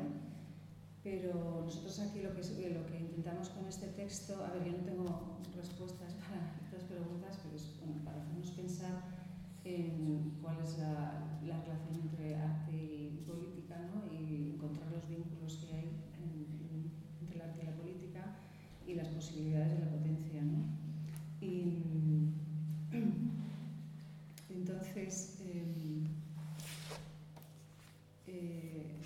pero 1.08 1.64
nosotros 1.64 1.99
aquí 2.01 2.20
lo 2.20 2.34
que, 2.36 2.41
lo 2.70 2.86
que 2.86 2.99
intentamos 2.99 3.47
con 3.49 3.66
este 3.66 3.88
texto, 3.88 4.43
a 4.43 4.51
ver, 4.51 4.66
yo 4.66 4.72
no 4.74 4.84
tengo 4.84 5.38
respuestas 5.55 6.14
para 6.20 6.60
estas 6.62 6.84
preguntas, 6.84 7.39
pero 7.41 7.55
es 7.55 7.80
bueno, 7.80 8.03
para 8.03 8.18
hacernos 8.18 8.51
pensar 8.51 9.03
en 9.64 10.38
cuál 10.41 10.58
es 10.62 10.78
la, 10.78 11.39
la 11.45 11.62
relación 11.62 11.95
entre 12.01 12.36
arte 12.36 12.76
y 12.76 13.24
política 13.26 13.80
¿no? 13.88 14.14
y 14.14 14.51
encontrar 14.55 14.91
los 14.91 15.08
vínculos 15.08 15.55
que 15.64 15.76
hay 15.78 15.89
en, 16.20 16.32
en, 16.68 16.91
entre 17.22 17.36
el 17.38 17.41
arte 17.41 17.62
y 17.64 17.66
la 17.66 17.76
política 17.78 18.36
y 18.86 18.95
las 18.95 19.08
posibilidades 19.08 19.72
de 19.72 19.80
la 19.86 19.89
potencia. 19.89 20.41
¿no? 20.41 20.66
Y 21.39 22.34
entonces, 24.49 25.41
eh, 25.45 26.03
eh, 28.28 28.97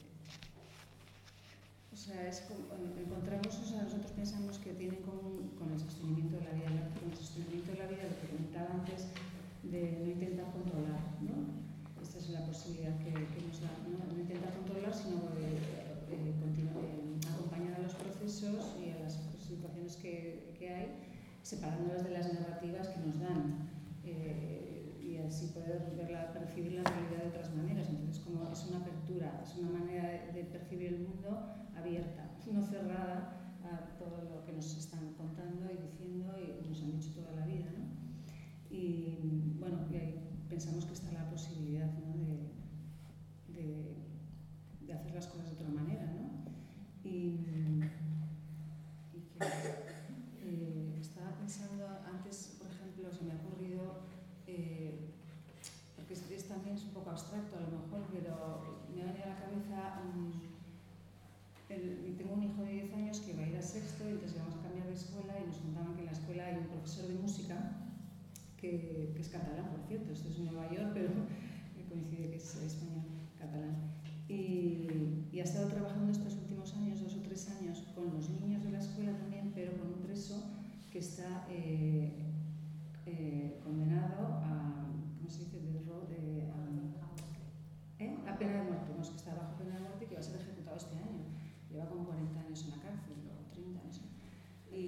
o 2.02 2.04
es 2.28 2.42
como, 2.42 2.66
encontramos, 2.98 3.48
o 3.48 3.66
sea, 3.66 3.84
nosotros 3.84 4.12
pensamos 4.12 4.58
que 4.60 4.74
tiene 4.74 5.00
común 5.02 5.52
con 5.58 5.72
el 5.72 5.80
sostenimiento 5.80 6.38
de 6.38 6.46
la 6.46 6.54
vida, 6.54 6.90
con 7.00 7.12
el 7.12 7.18
sostenimiento 7.18 7.72
de 7.72 7.78
la 7.80 7.88
vida, 7.88 8.04
lo 8.08 8.16
que 8.22 8.28
comentaba 8.28 8.70
antes, 8.76 9.08
de 9.64 10.00
no 10.02 10.12
intentar 10.12 10.52
controlar, 10.52 11.02
¿no? 11.22 11.62
Esta 12.02 12.18
es 12.18 12.30
la 12.30 12.46
posibilidad 12.46 12.98
que, 12.98 13.14
que 13.14 13.42
nos 13.46 13.62
da, 13.62 13.70
¿no? 13.86 14.00
no 14.02 14.20
intentar 14.20 14.54
controlar, 14.54 14.94
sino 14.94 15.30
de, 15.38 15.62
de, 16.10 16.18
de, 16.18 17.28
acompañar 17.30 17.76
a 17.76 17.84
los 17.84 17.94
procesos 17.94 18.76
y 18.82 18.90
a 18.90 19.04
las 19.04 19.20
situaciones 19.40 19.96
que, 19.98 20.56
que 20.58 20.74
hay, 20.74 20.88
separándolas 21.44 22.04
de 22.04 22.12
las 22.12 22.34
narrativas 22.34 22.88
que 22.90 23.00
nos 23.00 23.20
dan. 23.20 23.70
Eh, 24.04 24.98
y 25.00 25.18
así 25.18 25.48
poder 25.48 25.94
verla, 25.96 26.34
percibir 26.34 26.74
la 26.74 26.84
realidad 26.84 27.24
de 27.24 27.28
otras 27.30 27.54
maneras. 27.54 27.88
Entonces, 27.90 28.24
como 28.24 28.50
es 28.52 28.66
una 28.66 28.80
apertura, 28.80 29.42
es 29.44 29.56
una 29.58 29.80
manera 29.80 30.10
de, 30.10 30.32
de 30.34 30.44
percibir 30.46 30.88
el 30.88 31.00
mundo 31.00 31.61
abierta, 31.82 32.30
no 32.52 32.62
cerrada 32.64 33.56
a 33.64 33.98
todo 33.98 34.24
lo 34.30 34.46
que 34.46 34.54
nos 34.54 34.76
están 34.76 35.14
contando 35.14 35.70
y 35.72 35.78
diciendo 35.78 36.34
y 36.38 36.68
nos 36.68 36.82
han 36.82 36.92
dicho 36.92 37.12
toda 37.14 37.32
la 37.32 37.46
vida. 37.46 37.72
¿no? 37.78 37.86
Y 38.70 39.56
bueno, 39.60 39.86
y 39.92 39.96
ahí 39.96 40.46
pensamos 40.50 40.86
que 40.86 40.94
está 40.94 41.12
la 41.12 41.30
posibilidad 41.30 41.88
de, 41.88 42.52
hacer 44.94 45.16
las 45.16 45.28
cosas 45.28 45.48
de 45.48 45.56
otra 45.56 45.70
manera. 45.70 46.06
¿no? 46.06 46.30
Y, 47.04 47.46
y 49.14 49.22
que 49.32 49.46
eh, 50.42 50.98
estaba 51.00 51.32
pensando 51.38 51.88
antes, 52.06 52.58
por 52.60 52.68
ejemplo, 52.70 53.14
se 53.14 53.24
me 53.24 53.32
ha 53.32 53.36
ocurrido, 53.36 54.02
eh, 54.48 55.14
porque 55.96 56.14
es, 56.14 56.30
es, 56.30 56.48
también 56.48 56.76
es 56.76 56.84
un 56.84 56.92
poco 56.92 57.12
abstracto 57.12 57.56
a 57.58 57.62
lo 57.62 57.68
mejor, 57.68 58.06
pero 58.12 58.86
me 58.94 59.02
ha 59.02 59.06
venido 59.06 59.24
a 59.24 59.30
la 59.30 59.40
cabeza. 59.40 60.02
El, 61.76 62.16
tengo 62.18 62.34
un 62.34 62.44
hijo 62.44 62.64
de 62.64 62.72
10 62.72 62.94
años 62.94 63.20
que 63.22 63.34
va 63.34 63.44
a 63.44 63.48
ir 63.48 63.58
a 63.58 63.62
sexto 63.62 64.08
y 64.08 64.12
entonces 64.12 64.38
vamos 64.38 64.56
a 64.56 64.62
cambiar 64.62 64.88
de 64.88 64.94
escuela 64.94 65.34
y 65.40 65.48
nos 65.48 65.58
contaban 65.58 65.96
que 65.96 66.02
en 66.02 66.06
la 66.06 66.12
escuela 66.12 66.46
hay 66.46 66.58
un 66.58 66.68
profesor 66.68 67.08
de 67.08 67.16
música 67.16 67.56
que, 68.58 69.12
que, 69.16 69.22
es 69.22 69.30
catalán, 69.30 69.70
por 69.72 69.82
cierto, 69.88 70.12
esto 70.12 70.30
es 70.30 70.38
Nueva 70.38 70.72
York, 70.72 70.92
pero 70.94 71.10
coincide 71.92 72.30
que 72.30 72.38
es 72.38 72.56
español, 72.56 73.04
catalán. 73.38 73.76
Y, 74.28 75.28
y, 75.32 75.40
ha 75.40 75.44
estado 75.44 75.68
trabajando 75.68 76.12
estos 76.12 76.36
últimos 76.36 76.74
años, 76.76 77.02
dos 77.02 77.16
o 77.16 77.22
tres 77.22 77.50
años, 77.50 77.84
con 77.94 78.14
los 78.14 78.30
niños 78.30 78.64
de 78.64 78.72
la 78.72 78.80
escuela 78.80 79.18
también, 79.18 79.52
pero 79.54 79.78
con 79.78 79.88
un 79.88 80.02
preso 80.02 80.42
que 80.90 81.00
está 81.00 81.46
eh, 81.50 82.12
eh, 83.06 83.60
condenado 83.64 84.40
a, 84.42 84.88
¿cómo 85.18 85.30
se 85.30 85.40
dice?, 85.40 85.60
de, 85.60 85.72
de, 85.74 86.44
a, 86.50 86.56
¿eh? 88.00 88.18
a 88.28 88.38
pena 88.38 88.54
de 88.54 88.64
muerte, 88.64 88.94
no, 88.96 89.02
es 89.02 89.10
que 89.10 89.18
está 89.18 89.36
bajo 89.36 89.58
pena 89.58 89.76
de 89.76 89.82
muerte 89.82 90.06
y 90.06 90.08
que 90.08 90.16
va 90.16 90.22
a 90.22 90.24
ser 90.24 90.40
ejecutado 90.40 90.78
este 90.78 90.96
año. 90.96 91.26
Lleva 91.70 91.90
como 91.90 92.06
40 92.06 92.40
años 92.40 92.64
en 92.64 92.72
la 92.72 92.78
cárcel, 92.78 93.16
o 93.28 93.52
30, 93.54 93.82
no 93.84 93.92
sé. 93.92 94.02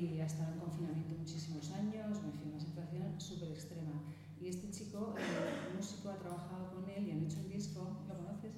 Y 0.04 0.20
ha 0.20 0.26
estado 0.26 0.52
en 0.54 0.60
confinamiento 0.60 1.16
muchísimos 1.18 1.72
años, 1.72 2.20
en 2.26 2.34
fin, 2.34 2.52
una 2.52 2.60
situación 2.60 3.22
súper 3.22 3.52
extrema. 3.52 4.04
Y 4.42 4.50
este 4.50 4.70
chico, 4.70 5.16
eh, 5.18 5.22
el 5.70 5.78
músico, 5.78 6.10
ha 6.10 6.18
trabajado 6.18 6.74
con 6.74 6.90
él 6.90 7.08
y 7.08 7.12
han 7.12 7.24
hecho 7.24 7.40
un 7.40 7.50
disco. 7.50 8.04
¿Lo 8.10 8.18
conoces? 8.18 8.52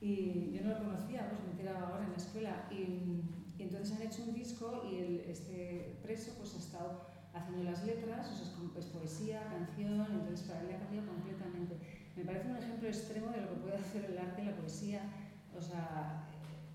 Y 0.00 0.52
yo 0.52 0.64
no 0.64 0.70
lo 0.70 0.78
conocía, 0.84 1.30
pues 1.30 1.40
me 1.44 1.52
enteraba 1.52 1.88
ahora 1.88 2.04
en 2.04 2.10
la 2.10 2.18
escuela. 2.18 2.68
Y, 2.70 3.22
y 3.56 3.62
entonces 3.62 3.96
han 3.96 4.02
hecho 4.02 4.24
un 4.24 4.34
disco 4.34 4.86
y 4.90 4.96
el, 4.96 5.20
este 5.20 5.98
preso 6.02 6.32
pues 6.36 6.54
ha 6.56 6.58
estado 6.58 7.06
haciendo 7.32 7.64
las 7.64 7.84
letras, 7.84 8.30
o 8.30 8.34
sea, 8.34 8.46
es, 8.46 8.84
es 8.84 8.90
poesía, 8.92 9.48
canción, 9.48 10.06
entonces 10.12 10.46
para 10.46 10.60
él 10.60 10.74
ha 10.74 10.78
cambiado 10.78 11.06
completamente. 11.08 11.78
Me 12.16 12.24
parece 12.24 12.50
un 12.50 12.56
ejemplo 12.56 12.88
extremo 12.88 13.30
de 13.30 13.40
lo 13.40 13.48
que 13.48 13.60
puede 13.62 13.76
hacer 13.76 14.04
el 14.04 14.18
arte 14.18 14.42
y 14.42 14.46
la 14.46 14.56
poesía, 14.56 15.00
o 15.56 15.62
sea, 15.62 16.26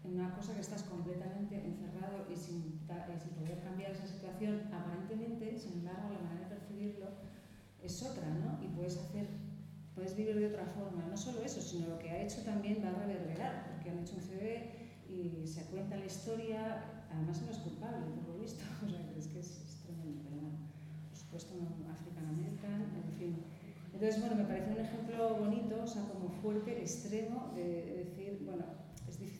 una 0.03 0.33
cosa 0.33 0.53
que 0.55 0.61
estás 0.61 0.83
completamente 0.83 1.55
encerrado 1.55 2.25
y 2.31 2.35
sin, 2.35 2.79
y 2.87 3.19
sin 3.19 3.31
poder 3.31 3.59
cambiar 3.61 3.91
esa 3.91 4.07
situación, 4.07 4.61
aparentemente, 4.71 5.57
sin 5.57 5.79
embargo, 5.79 6.09
la 6.13 6.19
manera 6.19 6.47
de 6.47 6.55
percibirlo 6.55 7.07
es 7.83 8.03
otra, 8.03 8.27
¿no? 8.29 8.63
Y 8.63 8.67
puedes 8.69 8.97
hacer, 8.97 9.27
puedes 9.93 10.15
vivir 10.15 10.35
de 10.35 10.47
otra 10.47 10.65
forma. 10.65 11.05
No 11.09 11.17
solo 11.17 11.41
eso, 11.41 11.61
sino 11.61 11.87
lo 11.87 11.99
que 11.99 12.11
ha 12.11 12.21
hecho 12.21 12.41
también 12.43 12.81
va 12.83 12.89
a 12.89 13.05
reverberar, 13.05 13.67
porque 13.71 13.89
han 13.89 13.99
hecho 13.99 14.15
un 14.15 14.21
CD 14.21 14.71
y 15.09 15.45
se 15.47 15.63
cuenta 15.65 15.97
la 15.97 16.05
historia, 16.05 17.05
además 17.11 17.41
no 17.41 17.51
es 17.51 17.57
culpable, 17.57 18.05
por 18.15 18.35
lo 18.35 18.41
visto, 18.41 18.63
o 18.85 18.89
sea, 18.89 18.99
es 19.17 19.27
que 19.27 19.39
es, 19.39 19.61
es 19.65 19.75
tremendo, 19.83 20.21
pero 20.23 20.37
bueno, 20.41 20.57
por 21.09 21.17
supuesto 21.17 21.53
no 21.55 21.91
African 21.91 22.25
American, 22.25 22.81
en 22.95 23.13
fin. 23.17 23.35
Entonces, 23.93 24.21
bueno, 24.21 24.35
me 24.35 24.45
parece 24.45 24.71
un 24.71 24.79
ejemplo 24.79 25.35
bonito, 25.35 25.83
o 25.83 25.87
sea, 25.87 26.03
como 26.03 26.29
fuerte, 26.29 26.79
extremo, 26.79 27.51
de 27.55 28.05
decir, 28.05 28.43
bueno, 28.45 28.78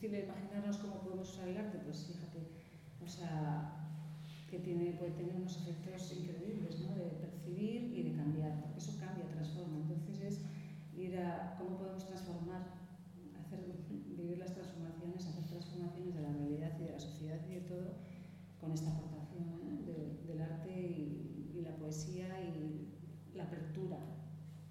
difícil 0.00 0.24
imaginarnos 0.24 0.78
cómo 0.78 1.00
podemos 1.00 1.28
usar 1.28 1.48
el 1.48 1.58
arte, 1.58 1.78
pues 1.84 2.06
fíjate, 2.06 2.40
o 3.04 3.08
sea, 3.08 3.76
que 4.48 4.58
tiene, 4.58 4.92
puede 4.92 5.12
tener 5.12 5.36
unos 5.36 5.56
efectos 5.58 6.12
increíbles, 6.16 6.80
¿no? 6.80 6.94
De 6.94 7.10
percibir 7.20 7.92
y 7.94 8.02
de 8.04 8.16
cambiar, 8.16 8.60
porque 8.62 8.78
eso 8.78 8.96
cambia, 8.98 9.26
transforma. 9.28 9.76
Entonces 9.76 10.20
es 10.20 10.40
ir 10.96 11.18
a 11.18 11.54
cómo 11.58 11.76
podemos 11.76 12.06
transformar, 12.06 12.62
hacer, 13.38 13.60
vivir 14.16 14.38
las 14.38 14.54
transformaciones, 14.54 15.26
hacer 15.26 15.44
transformaciones 15.44 16.14
de 16.14 16.22
la 16.22 16.32
realidad 16.32 16.72
y 16.80 16.84
de 16.84 16.92
la 16.92 17.00
sociedad 17.00 17.38
y 17.48 17.54
de 17.54 17.60
todo 17.60 17.96
con 18.58 18.72
esta 18.72 18.90
aportación 18.90 19.44
¿eh? 19.62 19.84
de, 19.84 20.32
del 20.32 20.40
arte 20.40 20.72
y, 20.72 21.52
y 21.54 21.60
la 21.60 21.76
poesía 21.76 22.40
y 22.40 22.88
la 23.34 23.44
apertura, 23.44 23.98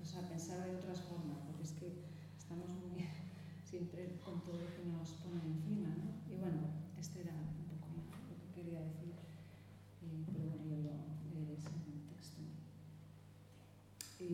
o 0.01 0.05
sea, 0.05 0.27
pensar 0.27 0.65
de 0.65 0.75
otras 0.75 1.01
formas, 1.01 1.39
porque 1.45 1.63
es 1.63 1.71
que 1.73 2.03
estamos 2.38 2.69
muy 2.69 2.99
siempre 3.69 4.17
con 4.25 4.41
todo 4.41 4.57
lo 4.57 4.65
que 4.75 4.84
nos 4.91 5.13
ponen 5.21 5.45
encima, 5.45 5.89
¿no? 5.89 6.34
Y 6.34 6.38
bueno, 6.38 6.57
este 6.97 7.21
era 7.21 7.34
un 7.34 7.65
poco 7.69 7.88
lo 8.27 8.36
que 8.41 8.49
quería 8.51 8.82
decir, 8.82 9.13
eh, 10.01 10.25
pero 10.34 10.45
bueno, 10.47 10.65
yo 10.65 10.77
lo 10.77 10.89
leeré 11.32 11.53
en 11.53 11.93
el 11.93 12.01
texto. 12.09 12.41
Y 14.19 14.32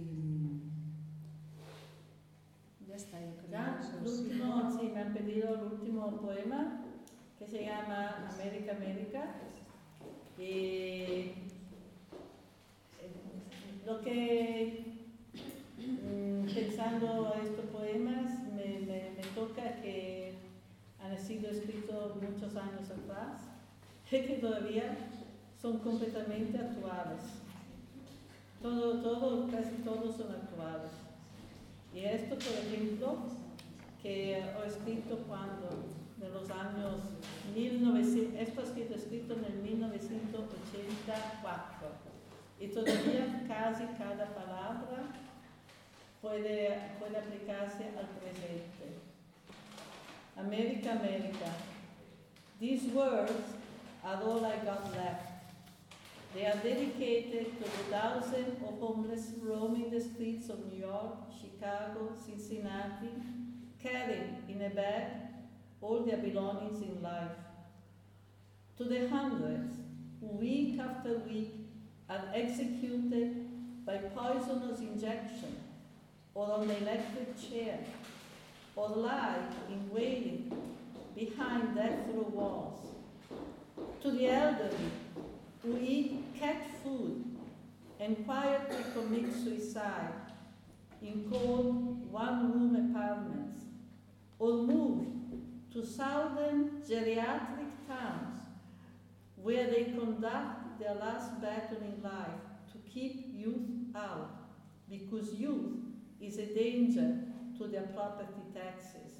ya 2.88 2.96
está, 2.96 3.20
yo 3.20 3.36
creo. 3.36 3.52
Ya, 3.52 3.80
eso 3.82 4.00
el 4.00 4.08
sí. 4.08 4.24
último, 4.24 4.72
pedido 5.46 5.56
el 5.56 5.74
último 5.74 6.12
poema 6.22 6.82
que 7.38 7.46
se 7.48 7.64
llama 7.66 8.28
América, 8.34 8.72
América. 8.74 9.26
Eh, 10.40 11.34
lo 13.86 14.02
que, 14.02 14.84
mm, 15.78 16.46
pensando 16.54 17.36
estos 17.44 17.66
poemas, 17.66 18.40
me, 18.56 18.80
me- 18.80 19.12
me 19.16 19.24
toca 19.36 19.82
que 19.82 20.34
han 21.02 21.18
sido 21.20 21.50
escritos 21.52 22.16
muchos 22.22 22.56
años 22.56 22.90
atrás 22.90 23.42
y 24.12 24.22
que 24.28 24.38
todavía 24.42 24.98
son 25.62 25.80
completamente 25.80 26.58
actuales. 26.58 27.22
Todo, 28.62 29.02
todo, 29.02 29.48
casi 29.52 29.76
todos 29.84 30.16
son 30.16 30.32
actuales. 30.32 30.92
Y 31.94 32.00
esto, 32.00 32.36
por 32.36 32.54
ejemplo, 32.66 33.18
que 34.06 34.38
he 34.38 34.68
escrito 34.68 35.18
cuando, 35.28 35.68
de 36.18 36.30
los 36.30 36.52
años 36.52 37.02
1900, 37.56 38.40
esto 38.40 38.62
ha 38.62 38.66
sido 38.68 38.94
escrito 38.94 39.34
en 39.34 39.46
el 39.46 39.56
1984 39.64 41.88
y 42.60 42.68
todavía 42.68 43.44
casi 43.48 43.86
cada 43.98 44.28
palabra 44.28 45.08
puede, 46.22 46.78
puede 47.00 47.18
aplicarse 47.18 47.86
al 47.98 48.06
presente. 48.20 49.00
América, 50.38 50.92
América. 50.92 51.56
These 52.60 52.92
words 52.94 53.56
are 54.04 54.22
all 54.24 54.46
I 54.46 54.58
got 54.64 54.96
left. 54.96 55.32
They 56.36 56.46
are 56.46 56.58
dedicated 56.58 57.58
to 57.58 57.64
the 57.64 57.84
thousands 57.90 58.62
of 58.62 58.80
homeless 58.80 59.32
roaming 59.42 59.90
the 59.90 60.02
streets 60.02 60.50
of 60.50 60.72
New 60.72 60.78
York, 60.78 61.32
Chicago, 61.42 62.14
Cincinnati, 62.24 63.10
carrying 63.86 64.38
in 64.50 64.62
a 64.62 64.70
bag 64.70 65.04
all 65.82 66.00
their 66.00 66.18
belongings 66.18 66.82
in 66.82 67.02
life. 67.04 67.38
To 68.78 68.84
the 68.84 69.08
hundreds 69.10 69.78
who 70.20 70.28
week 70.28 70.80
after 70.80 71.20
week 71.20 71.52
are 72.10 72.26
executed 72.34 73.86
by 73.86 73.98
poisonous 73.98 74.80
injection 74.80 75.56
or 76.34 76.52
on 76.52 76.68
the 76.68 76.78
electric 76.78 77.38
chair 77.38 77.80
or 78.76 78.90
lie 78.90 79.38
in 79.70 79.90
waiting 79.92 80.52
behind 81.16 81.76
death 81.76 82.00
row 82.14 82.28
walls. 82.32 82.80
To 84.02 84.12
the 84.12 84.28
elderly 84.28 84.92
who 85.62 85.78
eat 85.80 86.24
cat 86.38 86.66
food 86.84 87.24
and 88.00 88.26
quietly 88.26 88.84
commit 88.94 89.34
suicide 89.34 90.14
in 91.02 91.30
cold 91.32 92.12
one 92.12 92.52
room 92.52 92.90
apartments 92.90 93.65
or 94.40 94.54
move 94.54 95.08
to 95.72 95.86
southern 95.86 96.82
geriatric 96.88 97.72
towns 97.88 98.40
where 99.36 99.68
they 99.68 99.86
conduct 99.86 100.80
their 100.80 100.96
last 100.96 101.42
battle 101.42 101.78
in 101.78 102.02
life 102.04 102.42
to 102.72 102.78
keep 102.92 103.32
youth 103.34 103.96
out 103.96 104.32
because 104.90 105.34
youth 105.34 105.78
is 106.20 106.38
a 106.38 106.46
danger 106.46 107.20
to 107.58 107.68
their 107.68 107.84
property 107.84 108.42
taxes. 108.54 109.14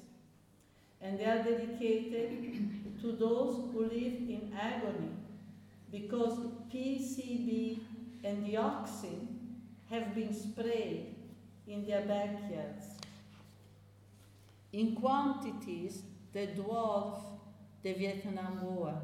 And 1.00 1.18
they 1.18 1.24
are 1.24 1.42
dedicated 1.42 3.00
to 3.02 3.12
those 3.12 3.70
who 3.72 3.82
live 3.82 3.92
in 3.92 4.50
agony 4.58 5.10
because 5.92 6.38
PCB 6.72 7.78
and 8.24 8.46
dioxin 8.46 9.26
have 9.90 10.14
been 10.14 10.34
sprayed 10.34 11.14
in 11.68 11.86
their 11.86 12.02
backyards 12.02 12.95
in 14.76 14.94
quantities 14.94 16.02
that 16.34 16.54
dwarf 16.54 17.18
the 17.82 17.94
Vietnam 17.94 18.62
War, 18.62 18.94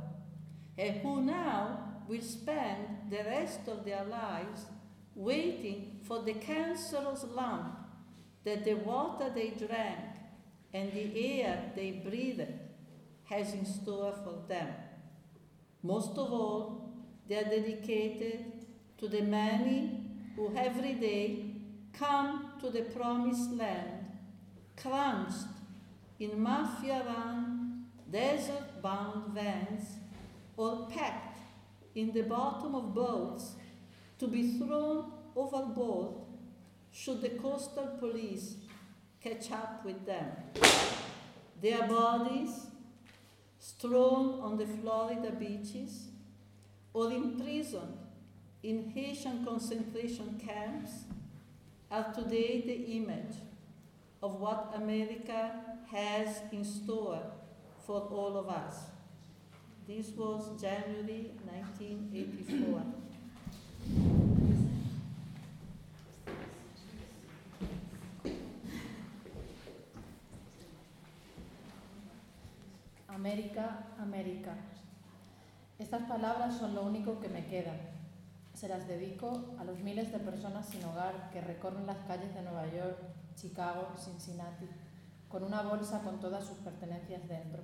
and 0.76 1.00
who 1.00 1.22
now 1.22 2.02
will 2.06 2.20
spend 2.20 3.10
the 3.10 3.24
rest 3.24 3.60
of 3.68 3.82
their 3.84 4.04
lives 4.04 4.66
waiting 5.14 6.00
for 6.06 6.20
the 6.22 6.34
cancerous 6.34 7.24
lump 7.34 7.78
that 8.44 8.64
the 8.64 8.74
water 8.74 9.30
they 9.34 9.50
drank 9.50 10.10
and 10.74 10.92
the 10.92 11.40
air 11.40 11.72
they 11.74 11.90
breathed 12.06 12.52
has 13.24 13.54
in 13.54 13.64
store 13.64 14.14
for 14.24 14.46
them. 14.48 14.68
Most 15.82 16.10
of 16.18 16.32
all, 16.32 16.92
they 17.28 17.36
are 17.36 17.44
dedicated 17.44 18.66
to 18.98 19.08
the 19.08 19.22
many 19.22 20.00
who 20.36 20.54
every 20.54 20.94
day 20.94 21.54
come 21.94 22.52
to 22.60 22.68
the 22.68 22.82
promised 22.82 23.52
land, 23.52 24.06
crunched 24.76 25.51
in 26.22 26.40
mafia 26.40 27.03
run, 27.04 27.86
desert 28.11 28.80
bound 28.80 29.34
vans, 29.34 29.99
or 30.57 30.86
packed 30.88 31.38
in 31.96 32.12
the 32.12 32.22
bottom 32.22 32.74
of 32.74 32.94
boats 32.94 33.54
to 34.18 34.28
be 34.28 34.57
thrown 34.58 35.11
overboard 35.34 36.14
should 36.92 37.20
the 37.20 37.30
coastal 37.30 37.96
police 37.99 38.54
catch 39.20 39.50
up 39.50 39.84
with 39.84 40.07
them. 40.07 40.26
Their 41.61 41.88
bodies 41.88 42.66
strewn 43.58 44.40
on 44.40 44.57
the 44.58 44.66
Florida 44.66 45.32
beaches 45.32 46.08
or 46.92 47.11
imprisoned 47.11 47.99
in 48.62 48.90
Haitian 48.90 49.44
concentration 49.44 50.40
camps 50.44 50.92
are 51.90 52.12
today 52.12 52.62
the 52.64 52.96
image 52.96 53.36
of 54.22 54.40
what 54.40 54.72
America 54.76 55.71
has 55.92 56.42
in 56.50 56.64
store 56.64 57.20
for 57.86 58.00
all 58.10 58.36
of 58.38 58.48
us. 58.48 58.86
This 59.86 60.12
was 60.16 60.58
January 60.58 61.32
1984. 61.44 62.82
América, 73.08 73.86
América. 74.00 74.54
Estas 75.78 76.02
palabras 76.08 76.56
son 76.56 76.74
lo 76.74 76.82
único 76.84 77.20
que 77.20 77.28
me 77.28 77.44
queda. 77.46 77.74
Se 78.54 78.68
las 78.68 78.88
dedico 78.88 79.54
a 79.58 79.64
los 79.64 79.78
miles 79.80 80.10
de 80.10 80.18
personas 80.20 80.68
sin 80.68 80.82
hogar 80.84 81.30
que 81.30 81.40
recorren 81.40 81.86
las 81.86 81.98
calles 82.06 82.34
de 82.34 82.42
Nueva 82.42 82.66
York, 82.72 82.98
Chicago, 83.36 83.88
Cincinnati, 83.96 84.66
con 85.33 85.45
una 85.45 85.63
bolsa 85.63 86.03
con 86.03 86.21
todas 86.21 86.45
sus 86.45 86.59
pertenencias 86.59 87.26
dentro. 87.26 87.63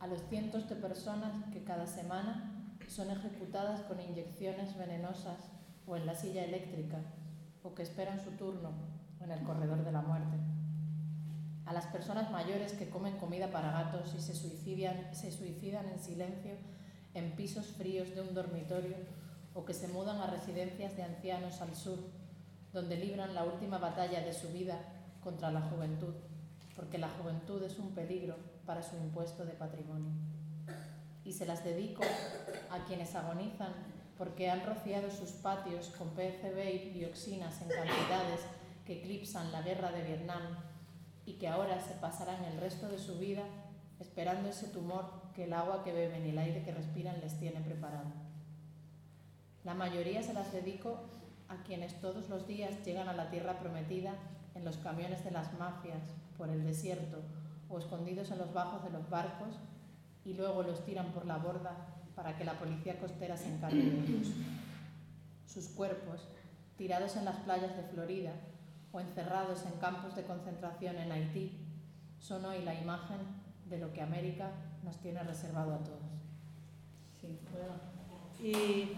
A 0.00 0.06
los 0.06 0.20
cientos 0.28 0.68
de 0.68 0.76
personas 0.76 1.32
que 1.50 1.64
cada 1.64 1.86
semana 1.86 2.76
son 2.86 3.10
ejecutadas 3.10 3.80
con 3.80 3.98
inyecciones 3.98 4.76
venenosas 4.76 5.50
o 5.86 5.96
en 5.96 6.04
la 6.04 6.14
silla 6.14 6.44
eléctrica, 6.44 6.98
o 7.62 7.74
que 7.74 7.82
esperan 7.82 8.22
su 8.22 8.32
turno 8.32 8.72
en 9.22 9.30
el 9.30 9.42
corredor 9.44 9.82
de 9.82 9.92
la 9.92 10.02
muerte. 10.02 10.36
A 11.64 11.72
las 11.72 11.86
personas 11.86 12.30
mayores 12.30 12.74
que 12.74 12.90
comen 12.90 13.16
comida 13.16 13.50
para 13.50 13.72
gatos 13.72 14.14
y 14.14 14.20
se 14.20 14.34
suicidan, 14.34 15.14
se 15.14 15.32
suicidan 15.32 15.88
en 15.88 15.98
silencio 15.98 16.52
en 17.14 17.34
pisos 17.34 17.68
fríos 17.68 18.14
de 18.14 18.20
un 18.20 18.34
dormitorio 18.34 18.96
o 19.54 19.64
que 19.64 19.72
se 19.72 19.88
mudan 19.88 20.20
a 20.20 20.26
residencias 20.26 20.94
de 20.96 21.02
ancianos 21.02 21.62
al 21.62 21.74
sur, 21.74 21.98
donde 22.74 22.98
libran 22.98 23.34
la 23.34 23.44
última 23.44 23.78
batalla 23.78 24.20
de 24.20 24.34
su 24.34 24.48
vida 24.48 24.78
contra 25.22 25.50
la 25.50 25.62
juventud. 25.62 26.14
Porque 26.78 26.96
la 26.96 27.08
juventud 27.08 27.60
es 27.64 27.76
un 27.80 27.92
peligro 27.92 28.36
para 28.64 28.84
su 28.84 28.96
impuesto 28.96 29.44
de 29.44 29.52
patrimonio. 29.54 30.12
Y 31.24 31.32
se 31.32 31.44
las 31.44 31.64
dedico 31.64 32.04
a 32.70 32.84
quienes 32.84 33.16
agonizan 33.16 33.74
porque 34.16 34.48
han 34.48 34.64
rociado 34.64 35.10
sus 35.10 35.30
patios 35.30 35.88
con 35.98 36.10
PCB 36.10 36.86
y 36.86 36.90
dioxinas 36.90 37.60
en 37.62 37.68
cantidades 37.68 38.46
que 38.86 39.00
eclipsan 39.00 39.50
la 39.50 39.62
guerra 39.62 39.90
de 39.90 40.04
Vietnam 40.04 40.56
y 41.26 41.34
que 41.34 41.48
ahora 41.48 41.80
se 41.80 41.94
pasarán 41.94 42.44
el 42.44 42.60
resto 42.60 42.88
de 42.88 42.98
su 42.98 43.18
vida 43.18 43.42
esperando 43.98 44.48
ese 44.48 44.68
tumor 44.68 45.10
que 45.34 45.44
el 45.44 45.54
agua 45.54 45.82
que 45.82 45.92
beben 45.92 46.26
y 46.26 46.30
el 46.30 46.38
aire 46.38 46.62
que 46.62 46.72
respiran 46.72 47.20
les 47.20 47.40
tiene 47.40 47.60
preparado. 47.60 48.12
La 49.64 49.74
mayoría 49.74 50.22
se 50.22 50.32
las 50.32 50.52
dedico 50.52 51.00
a 51.48 51.56
quienes 51.64 52.00
todos 52.00 52.28
los 52.28 52.46
días 52.46 52.84
llegan 52.84 53.08
a 53.08 53.14
la 53.14 53.30
tierra 53.30 53.58
prometida 53.58 54.14
en 54.54 54.64
los 54.64 54.76
camiones 54.76 55.24
de 55.24 55.32
las 55.32 55.52
mafias, 55.58 56.02
por 56.38 56.48
el 56.48 56.64
desierto 56.64 57.18
o 57.68 57.78
escondidos 57.78 58.30
en 58.30 58.38
los 58.38 58.54
bajos 58.54 58.82
de 58.84 58.90
los 58.90 59.10
barcos 59.10 59.58
y 60.24 60.32
luego 60.32 60.62
los 60.62 60.84
tiran 60.86 61.12
por 61.12 61.26
la 61.26 61.36
borda 61.36 61.76
para 62.14 62.36
que 62.36 62.44
la 62.44 62.58
policía 62.58 62.98
costera 62.98 63.36
se 63.36 63.52
encargue 63.52 63.82
de 63.82 64.00
ellos. 64.00 64.28
Sus 65.46 65.68
cuerpos, 65.68 66.26
tirados 66.76 67.16
en 67.16 67.24
las 67.24 67.36
playas 67.36 67.76
de 67.76 67.82
Florida 67.82 68.32
o 68.92 69.00
encerrados 69.00 69.66
en 69.66 69.78
campos 69.78 70.16
de 70.16 70.24
concentración 70.24 70.96
en 70.96 71.12
Haití, 71.12 71.52
son 72.18 72.44
hoy 72.44 72.62
la 72.62 72.74
imagen 72.74 73.18
de 73.68 73.78
lo 73.78 73.92
que 73.92 74.02
América 74.02 74.50
nos 74.84 74.96
tiene 74.98 75.22
reservado 75.22 75.74
a 75.74 75.78
todos. 75.78 75.98
Sí, 77.20 77.38
bueno. 77.52 77.74
Y 78.40 78.96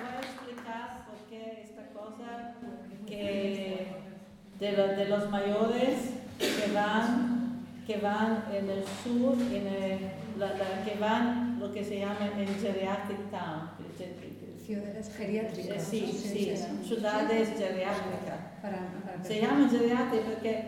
voy 0.00 0.14
a 0.14 0.20
explicar 0.20 1.06
por 1.06 1.16
qué 1.28 1.62
esta 1.62 1.88
cosa 1.90 2.54
que 3.06 3.94
de, 4.64 4.72
lo- 4.72 4.88
de 4.96 5.04
los 5.06 5.30
mayores 5.30 5.96
que 6.38 6.72
van 6.72 7.32
que 7.86 7.98
van 7.98 8.44
en 8.50 8.70
el 8.70 8.82
sur, 9.02 9.34
en 9.52 9.66
el- 9.66 10.00
la- 10.38 10.54
la- 10.54 10.82
que 10.86 10.98
van 10.98 11.58
lo 11.60 11.70
que 11.72 11.84
se 11.84 11.98
llama 12.00 12.30
en 12.38 12.46
Geriatric 12.60 13.30
Town, 13.30 13.68
Ciudades 14.66 15.10
geriátricas. 15.14 15.82
Sí, 15.84 16.00
sí, 16.10 16.54
ciudades 16.88 17.48
geriátricas. 17.50 18.38
Para, 18.62 18.78
para 19.04 19.22
Se 19.22 19.38
llaman 19.42 19.68
geriátricas 19.70 20.26
porque 20.30 20.64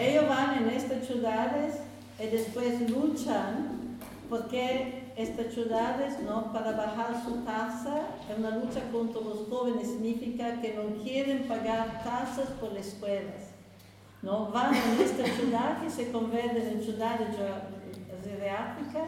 ellos 0.00 0.28
van 0.28 0.58
en 0.64 0.70
estas 0.70 1.06
ciudades 1.06 1.74
y 2.18 2.26
después 2.26 2.90
luchan 2.90 3.98
porque 4.28 5.03
estas 5.16 5.54
ciudades, 5.54 6.20
¿no? 6.20 6.52
Para 6.52 6.72
bajar 6.72 7.22
su 7.24 7.36
tasa, 7.44 8.02
es 8.30 8.38
una 8.38 8.56
lucha 8.58 8.80
contra 8.90 9.20
los 9.20 9.48
jóvenes, 9.48 9.88
significa 9.88 10.60
que 10.60 10.74
no 10.74 11.02
quieren 11.02 11.46
pagar 11.48 12.02
tasas 12.02 12.48
por 12.60 12.72
las 12.72 12.88
escuelas. 12.88 13.54
¿no? 14.24 14.50
Van 14.50 14.74
en 14.74 15.00
esta 15.00 15.24
ciudad 15.26 15.82
que 15.82 15.90
se 15.90 16.10
convierte 16.10 16.66
en 16.66 16.82
ciudad 16.82 17.20
geriátrica 18.24 19.06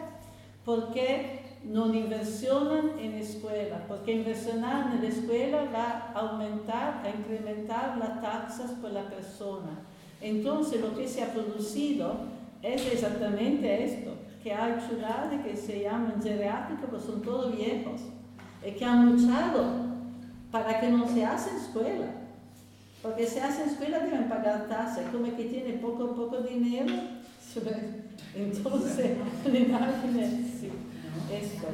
porque 0.63 1.41
no 1.63 1.93
inversionan 1.93 2.99
en 2.99 3.15
escuela, 3.15 3.83
porque 3.87 4.11
inversionar 4.13 4.93
en 4.93 5.01
la 5.01 5.09
escuela 5.09 5.63
va 5.73 6.11
a 6.13 6.19
aumentar, 6.19 7.01
a 7.03 7.09
incrementar 7.09 7.97
las 7.97 8.21
taxas 8.21 8.71
por 8.73 8.91
la 8.91 9.09
persona. 9.09 9.79
Entonces 10.21 10.81
lo 10.81 10.95
que 10.95 11.07
se 11.07 11.23
ha 11.23 11.33
producido 11.33 12.15
es 12.61 12.85
exactamente 12.91 13.83
esto, 13.83 14.11
que 14.47 14.53
hay 14.53 14.79
ciudades 14.79 15.41
que 15.41 15.57
se 15.57 15.81
llaman 15.81 16.23
geriátricas, 16.23 16.85
pero 16.85 17.01
son 17.01 17.21
todos 17.21 17.53
viejos, 17.53 17.99
y 18.65 18.71
que 18.71 18.85
han 18.85 19.11
luchado 19.11 19.65
para 20.49 20.79
que 20.79 20.87
no 20.87 21.05
se 21.05 21.25
haga 21.25 21.35
escuela. 21.35 22.07
Porque 23.01 23.27
si 23.27 23.39
hacen 23.39 23.67
escuela 23.67 23.99
deben 23.99 24.29
pagar 24.29 24.67
tasas, 24.69 25.03
como 25.11 25.25
que 25.35 25.43
tiene 25.43 25.73
poco 25.73 26.15
poco 26.15 26.37
dinero, 26.37 26.93
entonces 28.35 29.17
la 29.45 29.59
imagen 29.59 30.17
es 30.17 30.31
sí, 30.61 30.71
esto. 31.29 31.67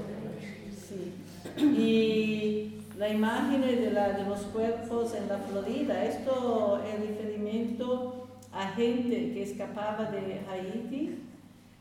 Sí. 0.87 1.63
Y 1.63 2.97
la 2.97 3.09
imagen 3.09 3.61
de, 3.61 3.91
la, 3.91 4.13
de 4.13 4.25
los 4.25 4.39
cuerpos 4.45 5.13
en 5.13 5.27
la 5.29 5.37
Florida, 5.37 6.03
esto 6.05 6.81
es 6.83 7.07
referimiento 7.07 8.29
a 8.51 8.69
gente 8.69 9.31
que 9.31 9.43
escapaba 9.43 10.05
de 10.05 10.41
Haití 10.49 11.22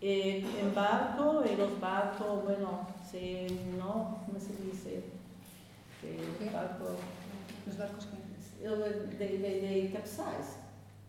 eh, 0.02 0.44
en 0.60 0.74
barco, 0.74 1.42
y 1.50 1.56
los 1.56 1.78
barcos, 1.80 2.42
bueno, 2.44 2.86
se, 3.10 3.46
no, 3.78 4.18
¿cómo 4.26 4.38
se 4.40 4.52
dice? 4.64 5.04
¿Qué? 6.00 6.50
barco, 6.52 6.96
los 7.66 7.78
barcos 7.78 8.06
que... 8.06 8.22
they, 9.18 9.38
they, 9.38 9.60
they 9.60 9.90
capsize 9.92 10.58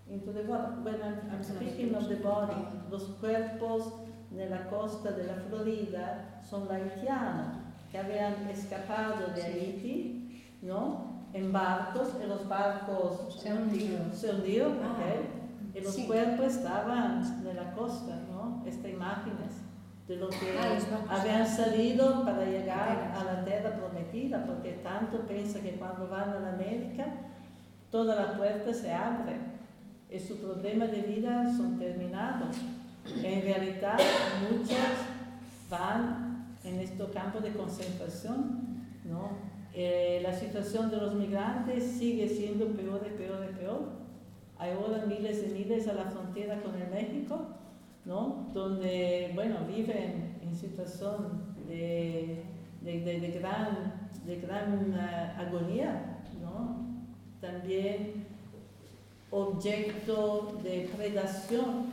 into 0.09 0.31
the 0.31 0.43
water. 0.43 0.73
When 0.83 0.95
I'm, 1.01 1.19
I'm 1.31 1.43
speaking 1.43 1.95
of 1.95 2.07
the 2.09 2.15
body, 2.17 2.55
los 2.91 3.03
cuerpos 3.19 3.93
de 4.31 4.49
la 4.49 4.69
costa 4.69 5.11
de 5.11 5.23
la 5.25 5.35
Florida 5.49 6.41
son 6.47 6.67
haitianos 6.71 7.57
que 7.91 7.97
habían 7.99 8.47
escapado 8.49 9.27
de 9.35 9.43
Haití, 9.43 10.43
¿no? 10.61 11.13
En 11.33 11.51
barcos, 11.51 12.09
y 12.23 12.27
los 12.27 12.47
barcos 12.47 13.39
Se 13.41 13.51
hundido. 13.53 13.99
se 14.13 14.31
hundieron, 14.31 14.77
Ah, 14.83 14.97
¿ok? 14.97 15.75
Y 15.77 15.81
los 15.81 15.93
sí. 15.95 16.05
cuerpos 16.05 16.45
estaban 16.57 17.43
de 17.43 17.53
la 17.53 17.71
costa, 17.73 18.19
Estas 18.73 18.91
imágenes 18.91 19.53
de 20.07 20.17
lo 20.17 20.29
que 20.29 20.57
Ah, 20.59 20.77
habían 21.19 21.47
salido 21.47 22.23
para 22.25 22.43
llegar 22.45 23.13
a 23.15 23.23
la 23.23 23.45
tierra 23.45 23.75
prometida, 23.75 24.45
porque 24.45 24.73
tanto 24.83 25.19
piensa 25.27 25.61
que 25.61 25.71
cuando 25.73 26.07
van 26.09 26.29
a 26.29 26.39
la 26.39 26.53
América, 26.53 27.05
todas 27.89 28.17
las 28.17 28.37
puertas 28.37 28.77
se 28.77 28.91
abren 28.91 29.53
y 30.09 30.19
su 30.19 30.37
problema 30.39 30.85
de 30.87 31.01
vida 31.01 31.45
son 31.55 31.77
terminados. 31.79 32.55
En 33.23 33.41
realidad, 33.41 33.97
muchas 34.49 34.93
van 35.69 36.55
en 36.63 36.79
estos 36.79 37.09
campos 37.11 37.43
de 37.43 37.51
concentración, 37.51 38.85
¿no? 39.05 39.53
Eh, 39.73 40.19
la 40.21 40.33
situación 40.33 40.91
de 40.91 40.97
los 40.97 41.15
migrantes 41.15 41.83
sigue 41.83 42.27
siendo 42.29 42.67
peor 42.67 43.01
y 43.07 43.17
peor 43.17 43.47
y 43.49 43.55
peor. 43.55 43.81
Hay 44.57 44.71
ahora 44.71 45.05
miles 45.05 45.43
y 45.47 45.53
miles 45.53 45.87
a 45.87 45.93
la 45.93 46.05
frontera 46.05 46.61
con 46.61 46.75
el 46.79 46.89
México, 46.89 47.47
¿no? 48.05 48.49
Donde, 48.53 49.31
bueno, 49.35 49.57
viven 49.67 50.37
en 50.41 50.55
situación 50.55 51.41
de, 51.67 52.43
de, 52.81 52.99
de- 53.01 53.19
de 53.19 53.31
gran, 53.39 54.09
de 54.25 54.35
gran 54.41 54.93
ah, 54.99 55.35
agonía, 55.39 56.19
¿no? 56.41 56.77
También 57.41 58.25
objeto 59.31 60.59
de 60.63 60.89
predación 60.95 61.87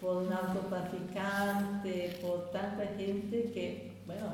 por 0.00 0.22
narcotraficantes, 0.24 2.14
por 2.16 2.50
tanta 2.50 2.86
gente 2.96 3.50
que, 3.52 3.92
bueno, 4.06 4.26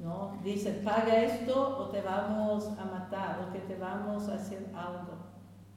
¿no? 0.00 0.38
Dice, 0.42 0.72
paga 0.84 1.22
esto 1.22 1.78
o 1.78 1.88
te 1.88 2.00
vamos 2.00 2.66
a 2.78 2.84
matar 2.84 3.40
o 3.48 3.52
que 3.52 3.60
te 3.60 3.76
vamos 3.76 4.28
a 4.28 4.34
hacer 4.34 4.66
algo. 4.74 5.14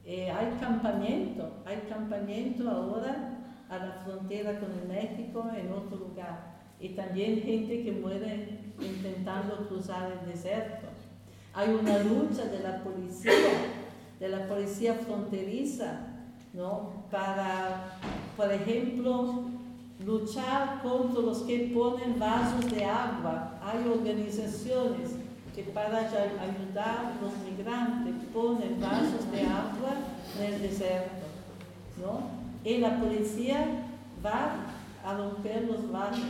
Eh, 0.04 0.30
hay 0.30 0.56
campamento, 0.60 1.50
hay 1.66 1.76
campamento 1.88 2.68
ahora 2.70 3.37
a 3.68 3.78
la 3.78 3.92
frontera 4.04 4.58
con 4.58 4.70
el 4.72 4.88
México 4.88 5.44
en 5.56 5.72
otro 5.72 5.96
lugar. 5.96 6.58
Y 6.80 6.90
también 6.90 7.42
gente 7.42 7.82
que 7.82 7.92
muere 7.92 8.58
intentando 8.80 9.68
cruzar 9.68 10.12
el 10.12 10.32
desierto. 10.32 10.86
Hay 11.52 11.70
una 11.70 11.98
lucha 11.98 12.44
de 12.44 12.60
la 12.60 12.82
policía, 12.82 13.32
de 14.20 14.28
la 14.28 14.46
policía 14.46 14.94
fronteriza, 14.94 16.00
¿no? 16.52 17.04
Para, 17.10 17.98
por 18.36 18.52
ejemplo, 18.52 19.44
luchar 20.04 20.80
contra 20.82 21.20
los 21.20 21.38
que 21.38 21.72
ponen 21.74 22.18
vasos 22.18 22.70
de 22.70 22.84
agua. 22.84 23.58
Hay 23.62 23.88
organizaciones 23.88 25.10
que 25.54 25.64
para 25.64 25.98
ayudar 25.98 27.12
a 27.12 27.18
los 27.20 27.32
migrantes 27.44 28.14
ponen 28.32 28.80
vasos 28.80 29.30
de 29.32 29.40
agua 29.40 29.96
en 30.38 30.54
el 30.54 30.62
desierto, 30.62 31.26
¿no? 32.00 32.37
Y 32.64 32.78
la 32.78 32.98
policía 32.98 33.64
va 34.24 34.56
a 35.04 35.14
romper 35.16 35.64
los 35.64 35.90
vasos. 35.90 36.20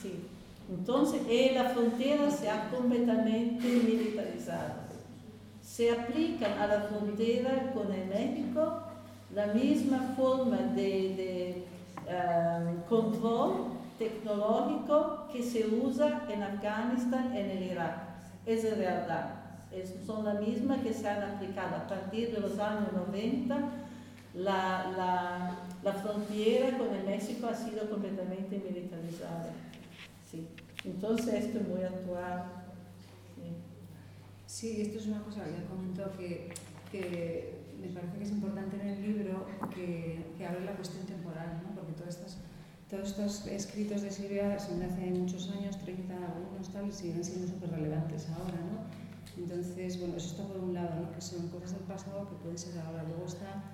Sí. 0.00 0.24
Entonces, 0.70 1.22
eh, 1.28 1.52
la 1.54 1.64
frontera 1.70 2.30
se 2.30 2.48
ha 2.48 2.70
completamente 2.70 3.66
militarizado. 3.68 4.74
Se 5.62 5.90
aplica 5.90 6.62
a 6.62 6.66
la 6.66 6.80
frontera 6.82 7.72
con 7.72 7.92
el 7.92 8.06
México 8.08 8.78
la 9.34 9.46
misma 9.48 10.14
forma 10.16 10.56
de, 10.74 10.82
de, 10.82 11.64
eh, 12.08 12.74
control 12.88 13.52
tecnológico 13.98 15.28
que 15.32 15.42
se 15.42 15.66
usa 15.66 16.22
en 16.28 16.42
Afganistán, 16.42 17.34
en 17.36 17.50
el 17.50 17.62
Irak. 17.70 17.96
Es 18.46 18.62
de 18.64 18.72
verdad. 18.72 19.34
Es- 19.70 19.94
son 20.06 20.24
las 20.24 20.40
mismas 20.40 20.80
que 20.82 20.92
se 20.92 21.08
han 21.08 21.22
aplicado 21.22 21.76
a 21.76 21.88
partir 21.88 22.32
de 22.34 22.40
los 22.40 22.58
años 22.58 22.88
90. 22.92 23.56
La, 24.34 24.90
la, 24.96 25.58
la 25.82 25.92
frontera 25.92 26.78
con 26.78 26.94
el 26.94 27.04
México 27.04 27.48
ha 27.48 27.54
sido 27.54 27.90
completamente 27.90 28.58
militarizada. 28.58 29.50
Sí. 30.30 30.48
Entonces 30.84 31.44
esto 31.44 31.58
es 31.60 31.68
muy 31.68 31.82
actual. 31.82 32.62
Sí. 34.46 34.82
esto 34.82 34.98
es 34.98 35.06
una 35.06 35.22
cosa 35.22 35.44
que 35.44 35.64
comentó 35.64 36.12
que, 36.18 36.52
que 36.90 37.62
me 37.80 37.88
parece 37.88 38.18
que 38.18 38.24
es 38.24 38.30
importante 38.30 38.76
en 38.76 38.86
el 38.86 39.02
libro 39.02 39.46
que, 39.74 40.26
que 40.36 40.46
hable 40.46 40.66
la 40.66 40.76
cuestión 40.76 41.06
temporal, 41.06 41.62
¿no? 41.64 41.74
porque 41.74 41.92
todas 41.94 42.16
estas, 42.16 42.36
todos 42.88 43.08
estos 43.08 43.46
escritos 43.46 44.02
de 44.02 44.10
Silvia 44.10 44.58
son 44.58 44.80
de 44.80 44.86
hace 44.86 45.10
muchos 45.10 45.50
años, 45.50 45.78
30 45.78 46.14
algunos 46.14 46.68
tal, 46.68 46.86
y 46.86 46.92
siguen 46.92 47.24
siendo 47.24 47.48
súper 47.48 47.70
relevantes 47.70 48.28
ahora. 48.28 48.60
¿no? 48.70 49.42
Entonces, 49.42 49.98
bueno, 49.98 50.16
eso 50.16 50.28
está 50.28 50.46
por 50.46 50.58
un 50.58 50.74
lado, 50.74 51.00
¿no? 51.00 51.12
que 51.12 51.20
son 51.22 51.48
cosas 51.48 51.72
del 51.72 51.82
pasado 51.88 52.28
que 52.28 52.36
pueden 52.36 52.58
ser 52.58 52.78
ahora. 52.80 53.04
Luego 53.04 53.24
está, 53.24 53.64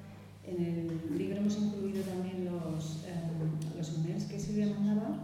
en 0.51 0.65
el 0.65 1.19
libro 1.19 1.39
hemos 1.39 1.57
incluido 1.59 2.03
también 2.03 2.45
los, 2.45 3.05
eh, 3.07 3.77
los 3.77 3.95
emails 3.97 4.25
que 4.25 4.39
Silvia 4.39 4.67
mandaba, 4.75 5.19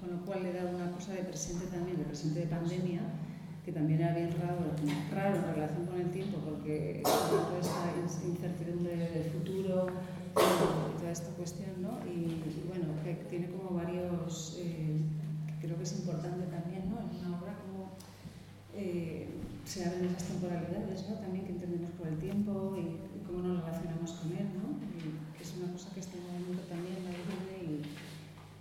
con 0.00 0.10
lo 0.10 0.24
cual 0.24 0.42
le 0.42 0.50
he 0.50 0.64
una 0.64 0.90
cosa 0.92 1.12
de 1.12 1.24
presente 1.24 1.66
también, 1.66 1.98
de 1.98 2.04
presente 2.04 2.40
de 2.40 2.46
pandemia, 2.46 3.00
que 3.64 3.72
también 3.72 4.00
era 4.00 4.14
bien 4.14 4.30
raro, 4.40 4.58
raro 5.12 5.36
en 5.36 5.54
relación 5.54 5.86
con 5.86 6.00
el 6.00 6.10
tiempo, 6.10 6.38
porque 6.38 7.00
toda 7.02 7.58
esta 7.60 8.26
incertidumbre 8.26 8.96
del 8.96 9.24
futuro 9.30 9.88
y 10.36 10.98
toda 10.98 11.10
esta 11.10 11.30
cuestión, 11.30 11.82
¿no? 11.82 11.98
Y, 12.06 12.42
bueno, 12.68 12.86
que 13.02 13.14
tiene 13.28 13.50
como 13.50 13.76
varios, 13.76 14.58
eh, 14.60 15.00
creo 15.60 15.76
que 15.76 15.82
es 15.82 15.98
importante 15.98 16.46
también, 16.46 16.88
¿no? 16.90 17.00
En 17.00 17.26
una 17.26 17.38
obra 17.38 17.54
como... 17.64 17.90
Eh, 18.74 19.26
se 19.66 19.84
abren 19.84 20.04
esas 20.04 20.28
temporalidades, 20.28 21.08
¿no? 21.08 21.16
También 21.16 21.44
que 21.44 21.52
entendemos 21.52 21.90
por 21.98 22.06
el 22.06 22.18
tiempo 22.18 22.76
y, 22.78 23.05
cómo 23.36 23.48
nos 23.52 23.64
relacionamos 23.64 24.12
con 24.12 24.32
él, 24.32 24.48
¿no? 24.56 24.80
Y 24.96 25.36
que 25.36 25.44
es 25.44 25.54
una 25.60 25.70
cosa 25.72 25.90
que 25.92 26.00
está 26.00 26.16
en 26.16 26.56
también 26.68 27.04
la 27.04 27.12
y, 27.60 27.82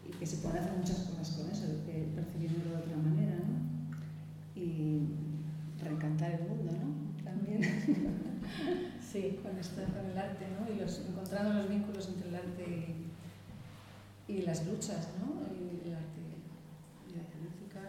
y 0.10 0.12
que 0.20 0.26
se 0.26 0.38
pueden 0.38 0.58
hacer 0.58 0.74
muchas 0.78 1.00
cosas 1.00 1.30
con 1.32 1.50
eso, 1.50 1.66
que, 1.86 2.12
percibiéndolo 2.14 2.72
de 2.72 2.84
otra 2.84 2.98
manera, 2.98 3.36
¿no? 3.36 4.60
Y 4.60 5.00
reencantar 5.82 6.32
el 6.32 6.48
mundo, 6.50 6.74
¿no? 6.74 7.24
También. 7.24 7.62
sí. 9.00 9.40
Con, 9.42 9.58
esto, 9.58 9.82
con 9.82 10.12
el 10.12 10.18
arte, 10.18 10.46
¿no? 10.52 10.74
Y 10.74 10.78
los, 10.78 11.00
encontrando 11.08 11.54
los 11.54 11.70
vínculos 11.70 12.10
entre 12.10 12.28
el 12.30 12.36
arte 12.36 12.66
y, 14.28 14.34
y 14.34 14.42
las 14.42 14.66
luchas, 14.68 15.08
¿no? 15.20 15.40
Y 15.56 15.88
el 15.88 15.96
arte 15.96 16.20
y 17.08 17.16
la 17.16 17.24
música 17.48 17.80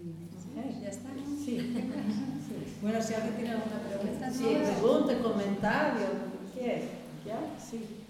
y 0.00 0.80
ya 0.82 0.88
está, 0.88 1.10
Sí. 1.44 1.58
Bueno, 2.80 3.02
si 3.02 3.14
alguien 3.14 3.34
tiene 3.34 3.50
alguna 3.52 3.80
pregunta. 3.80 4.30
Sí, 4.30 4.56
pregunta, 4.62 5.18
comentario, 5.18 6.06
¿qué 6.54 6.88
¿Ya? 7.24 7.38
Sí. 7.58 8.04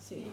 Sí. 0.00 0.26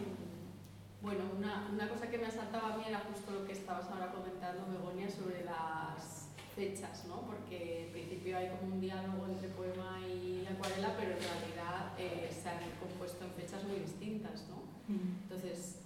Bueno, 1.02 1.20
una, 1.36 1.68
una 1.72 1.88
cosa 1.88 2.08
que 2.08 2.18
me 2.18 2.26
asaltaba 2.26 2.74
a 2.74 2.76
mí 2.78 2.84
era 2.86 3.00
justo 3.00 3.32
lo 3.32 3.44
que 3.46 3.52
estabas 3.52 3.86
ahora 3.90 4.12
comentando, 4.12 4.66
Begonia, 4.70 5.10
sobre 5.10 5.44
las 5.44 6.28
fechas, 6.56 7.04
¿no? 7.08 7.22
Porque 7.22 7.86
en 7.86 7.92
principio 7.92 8.38
hay 8.38 8.48
como 8.48 8.74
un 8.74 8.80
diálogo 8.80 9.26
entre 9.26 9.48
poema 9.48 9.98
y 10.00 10.46
acuarela, 10.46 10.94
pero 10.96 11.12
en 11.12 11.18
realidad 11.18 11.92
eh, 11.98 12.30
se 12.30 12.48
han 12.48 12.58
compuesto 12.80 13.24
en 13.24 13.32
fechas 13.32 13.64
muy 13.64 13.80
distintas, 13.80 14.44
¿no? 14.48 14.62
Mm. 14.94 15.22
Entonces, 15.24 15.81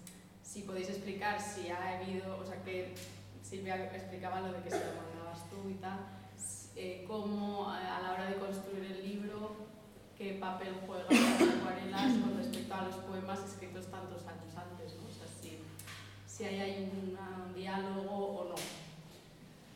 si 0.46 0.62
podéis 0.62 0.88
explicar 0.88 1.40
si 1.40 1.68
ha 1.68 1.98
habido, 1.98 2.38
o 2.38 2.46
sea, 2.46 2.62
que 2.62 2.94
Silvia 3.42 3.92
explicaba 3.92 4.40
lo 4.40 4.52
de 4.52 4.62
que 4.62 4.70
se 4.70 4.78
lo 4.78 4.92
mandabas 5.02 5.50
tú 5.50 5.68
y 5.68 5.74
tal, 5.74 5.98
eh, 6.76 7.04
cómo 7.06 7.68
a 7.68 8.00
la 8.00 8.12
hora 8.12 8.30
de 8.30 8.36
construir 8.36 8.84
el 8.92 9.08
libro, 9.08 9.56
qué 10.16 10.34
papel 10.34 10.74
juegan 10.86 11.06
las 11.10 11.56
acuarelas 11.56 12.12
con 12.22 12.36
respecto 12.36 12.74
a 12.74 12.82
los 12.84 12.94
poemas 12.96 13.40
escritos 13.44 13.90
tantos 13.90 14.22
años 14.26 14.54
antes, 14.56 14.94
¿no? 14.94 15.08
O 15.08 15.12
sea, 15.12 15.26
si, 15.40 15.58
si 16.26 16.44
hay 16.44 16.90
un 16.92 17.54
diálogo 17.54 18.14
o 18.14 18.48
no. 18.50 18.54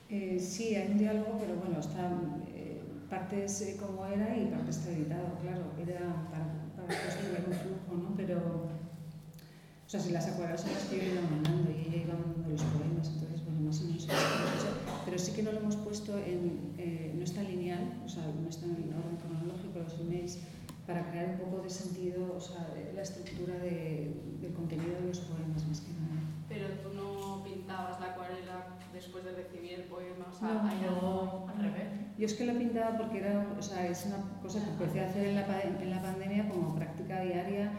Eh, 0.08 0.38
sí, 0.38 0.76
hay 0.76 0.92
un 0.92 0.98
diálogo, 0.98 1.36
pero 1.40 1.56
bueno, 1.56 1.80
está 1.80 2.10
eh, 2.54 2.80
partes 3.08 3.60
eh, 3.62 3.76
como 3.78 4.06
era 4.06 4.36
y 4.36 4.46
parte 4.46 4.70
está 4.70 4.90
editado, 4.90 5.36
claro, 5.42 5.64
era 5.80 6.00
para, 6.30 6.46
para 6.76 7.02
construir 7.02 7.44
un 7.46 7.54
flujo, 7.54 8.02
¿no? 8.02 8.16
Pero, 8.16 8.79
o 9.90 9.92
sea, 9.92 9.98
si 9.98 10.12
las 10.12 10.24
acuarelas 10.28 10.60
son 10.60 10.70
las 10.72 10.84
que 10.84 10.98
yo 10.98 11.02
iba 11.02 11.20
mandando 11.22 11.68
y 11.72 11.80
ella 11.82 12.04
iba 12.06 12.14
mandando 12.14 12.48
los 12.48 12.62
poemas, 12.62 13.08
entonces, 13.08 13.44
bueno, 13.44 13.60
más 13.62 13.80
o 13.80 13.84
menos 13.86 14.04
eso 14.04 14.70
pero 15.04 15.18
sí 15.18 15.32
que 15.32 15.42
no 15.42 15.50
lo 15.50 15.58
hemos 15.58 15.74
puesto 15.74 16.16
en, 16.16 16.74
eh, 16.78 17.12
no 17.16 17.24
está 17.24 17.42
lineal, 17.42 18.00
o 18.04 18.08
sea, 18.08 18.22
no 18.22 18.48
está 18.48 18.66
en 18.66 18.94
orden 18.94 19.18
cronológico 19.18 19.80
los 19.80 19.98
emails, 19.98 20.38
para 20.86 21.10
crear 21.10 21.30
un 21.30 21.38
poco 21.38 21.64
de 21.64 21.70
sentido, 21.70 22.36
o 22.36 22.40
sea, 22.40 22.72
la 22.94 23.02
estructura 23.02 23.54
de, 23.58 24.14
del 24.40 24.52
contenido 24.52 24.94
de 24.94 25.08
los 25.08 25.18
poemas, 25.18 25.66
más 25.66 25.80
que 25.80 25.90
nada. 25.90 26.22
Pero 26.48 26.68
tú 26.84 26.94
no 26.94 27.42
pintabas 27.42 27.98
la 27.98 28.12
acuarela 28.12 28.78
después 28.92 29.24
de 29.24 29.32
recibir 29.32 29.72
el 29.72 29.84
poema, 29.86 30.26
o 30.30 30.38
sea, 30.38 30.54
no, 30.54 30.68
hay 30.68 30.84
algo 30.84 31.48
al 31.48 31.64
revés. 31.64 31.88
Yo 32.16 32.26
es 32.26 32.34
que 32.34 32.46
lo 32.46 32.56
pintaba 32.56 32.96
porque 32.96 33.18
era, 33.18 33.44
o 33.58 33.62
sea, 33.62 33.88
es 33.88 34.06
una 34.06 34.38
cosa 34.40 34.62
que 34.62 34.70
empecé 34.70 35.00
a 35.00 35.08
hacer 35.08 35.26
en 35.26 35.34
la, 35.34 35.62
en 35.62 35.90
la 35.90 36.00
pandemia 36.00 36.48
como 36.48 36.76
práctica 36.76 37.22
diaria, 37.22 37.72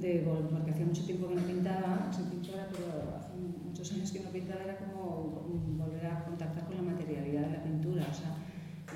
de, 0.00 0.24
porque 0.50 0.70
hacía 0.70 0.86
mucho 0.86 1.04
tiempo 1.04 1.28
que 1.28 1.34
no 1.36 1.42
pintaba, 1.42 2.10
soy 2.12 2.24
pintora, 2.24 2.68
pero 2.70 3.16
hace 3.16 3.32
muchos 3.36 3.92
años 3.92 4.12
que 4.12 4.20
no 4.20 4.30
pintaba, 4.30 4.64
era 4.64 4.78
como 4.78 5.46
volver 5.76 6.06
a 6.06 6.24
contactar 6.24 6.66
con 6.66 6.76
la 6.76 6.82
materialidad 6.82 7.42
de 7.42 7.52
la 7.56 7.62
pintura, 7.62 8.06
o 8.10 8.14
sea, 8.14 8.36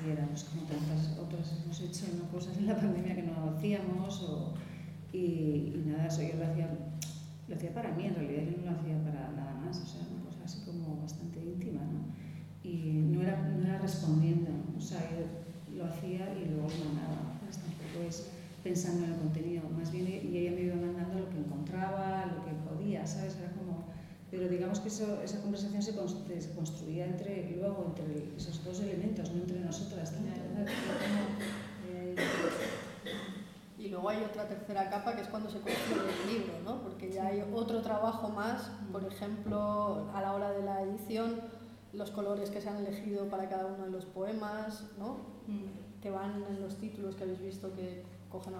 y 0.05 0.11
era 0.11 0.25
pues 0.27 0.45
como 0.45 0.63
tantas 0.63 1.17
otras 1.19 1.61
hemos 1.63 1.79
hecho 1.81 2.05
¿no? 2.17 2.29
cosas 2.31 2.57
en 2.57 2.67
la 2.67 2.75
pandemia 2.77 3.15
que 3.15 3.23
no 3.23 3.51
hacíamos, 3.55 4.21
o, 4.23 4.53
y, 5.11 5.73
y 5.75 5.83
nada, 5.85 6.07
eso 6.07 6.21
yo 6.21 6.37
lo 6.37 6.45
hacía, 6.45 6.69
lo 7.47 7.55
hacía 7.55 7.73
para 7.73 7.91
mí, 7.91 8.05
en 8.05 8.15
realidad 8.15 8.43
yo 8.43 8.57
no 8.57 8.71
lo 8.71 8.77
hacía 8.77 9.03
para 9.03 9.31
nada 9.31 9.53
más, 9.63 9.79
o 9.79 9.85
sea, 9.85 10.01
una 10.11 10.23
cosa 10.25 10.43
así 10.45 10.63
como 10.65 11.01
bastante 11.01 11.43
íntima, 11.43 11.81
¿no? 11.81 12.11
Y 12.63 13.01
no 13.11 13.21
era, 13.21 13.41
no 13.49 13.65
era 13.65 13.79
respondiendo, 13.79 14.51
o 14.77 14.81
sea, 14.81 14.99
yo 15.11 15.77
lo 15.77 15.85
hacía 15.85 16.33
y 16.37 16.45
luego 16.49 16.67
mandaba, 16.85 17.39
pues 17.43 17.57
tampoco 17.57 18.07
pensando 18.63 19.05
en 19.05 19.13
el 19.13 19.17
contenido, 19.17 19.63
más 19.69 19.91
bien 19.91 20.07
y 20.07 20.37
ella 20.37 20.51
me 20.51 20.61
iba 20.61 20.75
mandando 20.75 21.19
lo 21.19 21.29
que 21.29 21.37
encontraba, 21.37 22.25
lo 22.27 22.45
que 22.45 22.51
podía, 22.69 23.05
¿sabes? 23.07 23.35
Era 23.37 23.51
como, 23.53 23.85
pero 24.29 24.47
digamos 24.47 24.79
que 24.79 24.89
eso, 24.89 25.21
esa 25.23 25.41
conversación 25.41 25.81
se, 25.81 25.91
se, 26.41 26.53
construía 26.53 27.05
entre, 27.05 27.55
luego 27.57 27.85
entre 27.87 28.35
esos 28.37 28.63
dos 28.63 28.79
elementos, 28.81 29.31
no 29.31 29.41
entre 29.41 29.59
nosotras 29.59 30.11
tanto. 30.11 30.31
Y 33.77 33.89
luego 33.89 34.09
hay 34.09 34.23
otra 34.23 34.47
tercera 34.47 34.91
capa 34.91 35.15
que 35.15 35.23
es 35.23 35.27
cuando 35.27 35.49
se 35.49 35.59
construye 35.59 36.01
el 36.23 36.31
libro, 36.31 36.53
¿no? 36.63 36.83
porque 36.83 37.11
ya 37.11 37.27
hay 37.27 37.43
otro 37.51 37.81
trabajo 37.81 38.29
más, 38.29 38.69
por 38.91 39.03
ejemplo, 39.03 40.07
a 40.13 40.21
la 40.21 40.33
hora 40.33 40.51
de 40.51 40.61
la 40.61 40.83
edición, 40.83 41.41
los 41.91 42.11
colores 42.11 42.51
que 42.51 42.61
se 42.61 42.69
han 42.69 42.77
elegido 42.77 43.27
para 43.27 43.49
cada 43.49 43.65
uno 43.65 43.85
de 43.85 43.91
los 43.91 44.05
poemas, 44.05 44.85
¿no? 44.99 45.31
Mm. 45.47 45.99
que 45.99 46.11
van 46.11 46.43
en 46.47 46.61
los 46.61 46.77
títulos 46.77 47.15
que 47.15 47.23
habéis 47.23 47.41
visto 47.41 47.73
que 47.73 48.03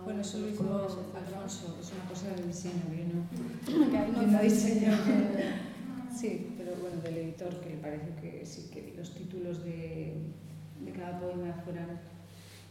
bueno, 0.04 0.22
eso 0.22 0.42
de 0.42 0.52
los 0.52 0.58
colores, 0.58 0.98
Alfonso, 1.16 1.78
es 1.80 1.92
una 1.94 2.10
cosa 2.10 2.28
del 2.36 2.48
diseño, 2.48 2.84
yo 2.92 3.80
no, 3.80 3.90
que 3.90 3.98
ahí 3.98 4.12
no, 4.12 4.22
no 4.24 4.42
diseño. 4.42 4.92
sí, 6.16 6.54
pero 6.58 6.76
bueno, 6.82 7.02
del 7.02 7.18
editor, 7.18 7.60
que 7.62 7.70
le 7.70 7.78
parece 7.78 8.14
que 8.16 8.46
sí, 8.46 8.70
que 8.70 8.94
los 8.98 9.14
títulos 9.14 9.64
de, 9.64 10.34
de 10.82 10.92
cada 10.92 11.20
poema 11.20 11.54
fueran 11.64 12.02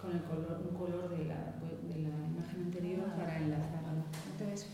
con 0.00 0.12
el 0.12 0.22
color, 0.24 0.60
un 0.68 0.76
color 0.76 1.08
de 1.10 1.24
la, 1.24 1.54
de 1.88 2.02
la 2.02 2.26
imagen 2.26 2.62
anterior 2.66 3.06
para 3.16 3.36
enlazar. 3.38 3.80
Entonces, 4.32 4.68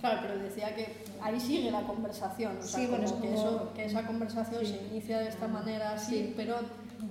Claro, 0.00 0.20
pero 0.22 0.38
decía 0.38 0.74
que 0.76 0.94
ahí 1.20 1.40
sigue 1.40 1.70
la 1.70 1.82
conversación, 1.82 2.58
o 2.58 2.62
sea, 2.62 2.80
sí, 2.80 2.86
bueno, 2.86 3.10
como 3.10 3.20
que, 3.20 3.34
eso, 3.34 3.72
que, 3.74 3.84
esa 3.84 4.06
conversación 4.06 4.64
sí. 4.64 4.72
se 4.72 4.86
inicia 4.86 5.18
de 5.18 5.28
esta 5.28 5.48
manera 5.48 5.94
así, 5.94 6.14
sí. 6.14 6.34
pero 6.36 6.56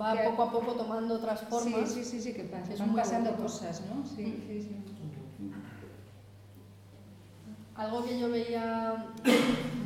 va 0.00 0.12
que, 0.16 0.28
poco 0.28 0.42
a 0.42 0.50
poco 0.50 0.72
tomando 0.74 1.14
otras 1.14 1.40
formas. 1.42 1.88
Sí, 1.90 2.02
sí, 2.04 2.10
sí, 2.10 2.20
sí 2.20 2.32
que 2.34 2.44
pasa. 2.44 2.72
Van 2.78 2.94
pasando 2.94 3.30
bonito. 3.30 3.42
cosas, 3.44 3.82
¿no? 3.86 4.04
Sí, 4.06 4.22
Mm. 4.22 4.46
sí, 4.48 4.62
sí. 4.62 4.76
Algo 7.76 8.04
que 8.04 8.18
yo 8.18 8.28
veía 8.30 9.06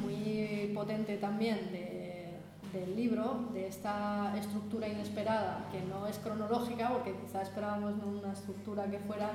muy 0.02 0.70
potente 0.74 1.18
también 1.18 1.70
de, 1.72 2.38
del 2.72 2.96
libro, 2.96 3.48
de 3.52 3.66
esta 3.66 4.34
estructura 4.38 4.88
inesperada, 4.88 5.68
que 5.70 5.82
no 5.82 6.06
es 6.06 6.18
cronológica, 6.18 6.88
porque 6.90 7.14
quizá 7.20 7.42
esperábamos 7.42 7.92
una 8.02 8.32
estructura 8.32 8.86
que 8.90 8.98
fuera 9.00 9.30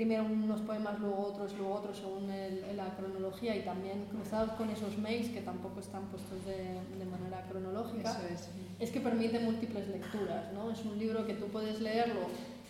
primero 0.00 0.24
unos 0.24 0.62
poemas, 0.62 0.98
luego 0.98 1.26
otros, 1.26 1.52
luego 1.58 1.74
otros, 1.74 1.98
según 1.98 2.30
el, 2.30 2.74
la 2.74 2.86
cronología, 2.96 3.54
y 3.54 3.60
también 3.60 4.06
cruzados 4.10 4.52
con 4.52 4.70
esos 4.70 4.96
mails 4.96 5.28
que 5.28 5.42
tampoco 5.42 5.78
están 5.80 6.04
puestos 6.06 6.42
de, 6.46 6.80
de 6.98 7.04
manera 7.04 7.44
cronológica, 7.50 8.18
es. 8.32 8.48
es 8.78 8.90
que 8.90 9.00
permite 9.02 9.40
múltiples 9.40 9.88
lecturas. 9.88 10.54
¿no? 10.54 10.70
Es 10.70 10.82
un 10.86 10.98
libro 10.98 11.26
que 11.26 11.34
tú 11.34 11.48
puedes 11.48 11.82
leerlo, 11.82 12.20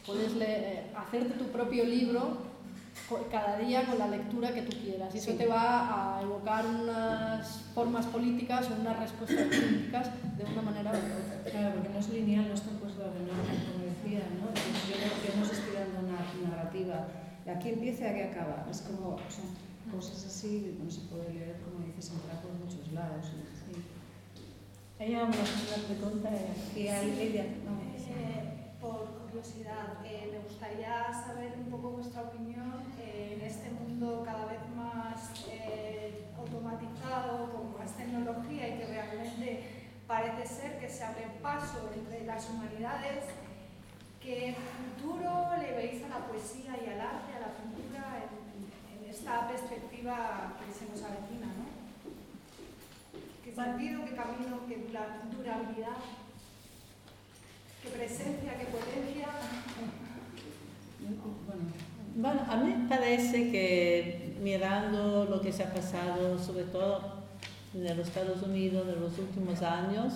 puedes 0.05 0.35
leer, 0.35 0.61
eh, 0.65 0.87
hacerte 0.97 1.35
tu 1.35 1.45
propio 1.53 1.85
libro 1.85 2.51
cada 3.31 3.59
día 3.59 3.85
con 3.85 3.97
la 4.01 4.09
lectura 4.09 4.53
que 4.53 4.63
tú 4.63 4.77
quieras. 4.83 5.15
Y 5.15 5.19
eso 5.19 5.31
Sí. 5.31 5.37
te 5.39 5.47
va 5.47 6.17
a 6.19 6.23
evocar 6.23 6.67
unas 6.67 7.63
formas 7.77 8.07
políticas 8.07 8.69
o 8.71 8.81
unas 8.81 8.99
respuestas 8.99 9.45
políticas 9.47 10.11
de 10.37 10.45
una 10.53 10.63
manera 10.63 10.91
u 10.91 10.95
otra. 10.97 11.51
Claro, 11.51 11.75
porque 11.77 11.89
no 11.91 11.99
es 12.01 12.09
lineal, 12.09 12.49
no 12.49 12.55
está 12.55 12.71
puesto 12.71 12.80
estoy 16.31 16.85
dando 16.85 17.21
aquí 17.49 17.71
empieza 17.71 18.05
y 18.05 18.07
aquí 18.09 18.21
acaba. 18.21 18.67
Es 18.71 18.83
como, 18.83 19.17
son 19.29 19.49
cosas 19.91 20.25
así, 20.27 20.77
no 20.83 20.91
se 20.91 21.01
puede 21.03 21.33
leer, 21.33 21.57
como 21.65 21.87
dices, 21.87 22.13
entrar 22.13 22.41
por 22.43 22.53
muchos 22.53 22.93
lados. 22.93 23.27
Sí. 23.27 23.83
Ella 24.99 25.25
una, 25.25 25.33
pregunta. 25.33 26.29
Hay 26.29 27.11
Lidia, 27.17 27.45
no. 27.65 27.81
Eh, 27.81 28.75
por 28.81 29.07
curiosidad, 29.27 30.05
eh, 30.05 30.29
me 30.33 30.39
gustaría 30.41 31.13
saber 31.13 31.55
un 31.59 31.71
poco 31.71 31.91
vuestra 31.91 32.23
opinión 32.23 32.85
eh, 33.01 33.37
en 33.37 33.47
este 33.47 33.71
mundo 33.71 34.23
cada 34.25 34.47
vez 34.47 34.61
más 34.77 35.47
eh, 35.51 36.27
automatizado, 36.37 37.53
con 37.53 37.79
más 37.79 37.97
tecnología 37.97 38.69
y 38.69 38.79
que 38.79 38.87
realmente 38.87 39.65
parece 40.07 40.47
ser 40.47 40.79
que 40.79 40.89
se 40.89 41.05
abre 41.05 41.27
paso 41.43 41.91
entre 41.95 42.27
las 42.27 42.49
humanidades. 42.51 43.25
¿Qué 44.23 44.55
futuro 44.55 45.51
le 45.61 45.73
veis 45.75 46.03
a 46.05 46.09
la 46.09 46.27
poesía 46.27 46.77
y 46.85 46.89
al 46.91 47.01
arte, 47.01 47.33
a 47.37 47.41
la 47.41 47.55
pintura, 47.57 48.21
en, 48.21 49.05
en 49.05 49.11
esta 49.11 49.49
perspectiva 49.49 50.55
que 50.61 50.73
se 50.73 50.91
nos 50.91 51.03
avecina? 51.03 51.47
¿no? 51.47 51.65
¿Qué 53.45 53.55
sentido, 53.55 54.05
qué 54.05 54.15
camino, 54.15 54.61
qué 54.69 54.77
dura- 54.87 55.23
durabilidad? 55.35 55.97
¿Qué 57.83 57.89
presencia, 57.89 58.59
qué 58.59 58.67
potencia? 58.67 59.29
Bueno, 62.17 62.41
a 62.49 62.57
mí 62.57 62.75
me 62.75 62.89
parece 62.89 63.51
que 63.51 64.37
mirando 64.43 65.25
lo 65.25 65.41
que 65.41 65.53
se 65.53 65.63
ha 65.65 65.73
pasado, 65.73 66.39
sobre 66.39 66.65
todo 66.65 67.21
en 67.75 67.85
los 67.97 68.07
Estados 68.07 68.43
Unidos 68.43 68.87
en 68.89 69.01
los 69.01 69.19
últimos 69.19 69.63
años, 69.63 70.15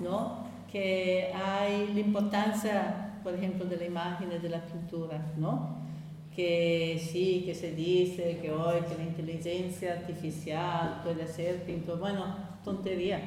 ¿no? 0.00 0.46
que 0.70 1.32
hay 1.34 1.94
la 1.94 2.00
importancia, 2.00 3.07
por 3.28 3.36
ejemplo, 3.36 3.66
de 3.66 3.76
la 3.76 3.84
imagen 3.84 4.30
de 4.30 4.48
la 4.48 4.62
pintura, 4.64 5.20
¿no? 5.36 5.76
que 6.34 6.98
sí, 7.12 7.42
que 7.44 7.54
se 7.54 7.72
dice 7.72 8.38
que 8.40 8.50
hoy 8.50 8.80
que 8.88 8.96
la 8.96 9.02
inteligencia 9.02 9.92
artificial 9.92 11.02
puede 11.04 11.24
hacer 11.24 11.62
pintura, 11.64 11.98
bueno, 11.98 12.24
tontería, 12.64 13.20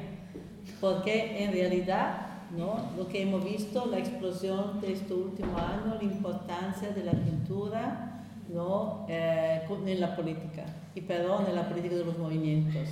porque 0.80 1.44
en 1.44 1.52
realidad 1.52 2.48
¿no? 2.50 2.90
lo 2.96 3.06
que 3.06 3.22
hemos 3.22 3.44
visto, 3.44 3.86
la 3.86 3.98
explosión 3.98 4.80
de 4.80 4.92
este 4.94 5.14
último 5.14 5.56
año, 5.56 5.94
la 5.94 6.02
importancia 6.02 6.90
de 6.90 7.04
la 7.04 7.12
pintura 7.12 8.24
¿no? 8.52 9.06
Eh, 9.08 9.60
en 9.86 10.00
la 10.00 10.16
política, 10.16 10.64
y 10.96 11.02
pero 11.02 11.46
en 11.46 11.54
la 11.54 11.68
política 11.68 11.94
de 11.94 12.04
los 12.04 12.18
movimientos, 12.18 12.88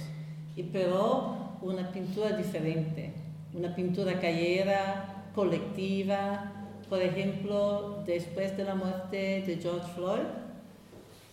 y 0.54 0.62
pero 0.62 1.58
una 1.60 1.90
pintura 1.90 2.36
diferente, 2.36 3.12
una 3.52 3.74
pintura 3.74 4.20
callera, 4.20 5.24
colectiva, 5.34 6.59
por 6.90 7.00
ejemplo, 7.00 8.02
después 8.04 8.54
de 8.56 8.64
la 8.64 8.74
muerte 8.74 9.44
de 9.46 9.58
George 9.62 9.86
Floyd, 9.94 10.26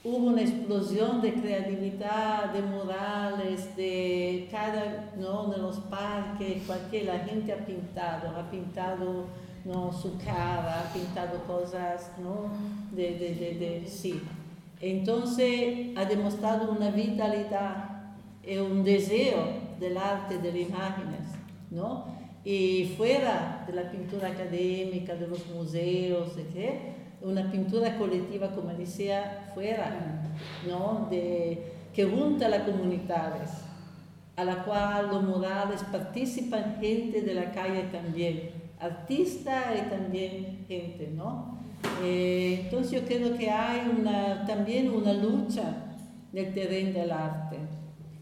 hubo 0.03 0.27
una 0.27 0.41
explosión 0.41 1.19
de 1.21 1.33
creatividad, 1.33 2.53
de 2.53 2.61
murales, 2.61 3.75
de 3.75 4.47
cada, 4.51 5.11
¿no? 5.17 5.47
de 5.47 5.57
los 5.57 5.77
parques, 5.79 6.63
cualquier, 6.65 7.05
la 7.07 7.19
gente 7.19 7.51
ha 7.51 7.65
pintado, 7.65 8.29
ha 8.37 8.49
pintado 8.49 9.25
¿no? 9.65 9.91
su 9.91 10.17
cara, 10.19 10.79
ha 10.87 10.93
pintado 10.93 11.39
cosas, 11.43 12.11
¿no? 12.23 12.51
De, 12.95 13.17
de, 13.17 13.35
de, 13.35 13.55
de- 13.81 13.87
sí. 13.87 14.21
Entonces 14.79 15.89
ha 15.97 16.05
demostrado 16.05 16.71
una 16.71 16.91
vitalidad 16.91 17.89
y 18.45 18.57
un 18.57 18.83
deseo 18.83 19.43
del 19.79 19.97
arte, 19.97 20.37
de 20.37 20.51
las 20.53 20.69
imágenes, 20.69 21.21
¿no? 21.69 22.16
Y 22.47 22.93
fuera 22.95 23.65
de 23.67 23.73
la 23.73 23.91
pintura 23.91 24.29
académica, 24.29 25.15
de 25.15 25.27
los 25.27 25.45
museos, 25.47 26.31
qué, 26.53 26.93
una 27.21 27.51
pintura 27.51 27.97
colectiva, 27.97 28.51
como 28.51 28.69
decía, 28.69 29.51
fuera, 29.53 30.23
¿no? 30.65 31.09
De, 31.11 31.73
que 31.93 32.05
junta 32.05 32.45
a 32.45 32.49
las 32.49 32.61
comunidades, 32.61 33.49
a 34.37 34.45
la 34.45 34.63
cual 34.63 35.09
los 35.09 35.23
murales 35.23 35.83
participan 35.91 36.77
gente 36.79 37.21
de 37.21 37.33
la 37.33 37.51
calle 37.51 37.83
también, 37.91 38.51
artistas 38.79 39.65
y 39.75 39.89
también 39.89 40.63
gente, 40.69 41.11
¿no? 41.13 41.57
Eh, 42.01 42.61
entonces 42.63 43.01
yo 43.01 43.05
creo 43.05 43.37
que 43.37 43.49
hay 43.49 43.81
una, 43.89 44.45
también 44.45 44.89
una 44.89 45.11
lucha 45.11 45.97
del 46.31 46.53
terreno 46.53 46.97
del 46.97 47.11
arte, 47.11 47.57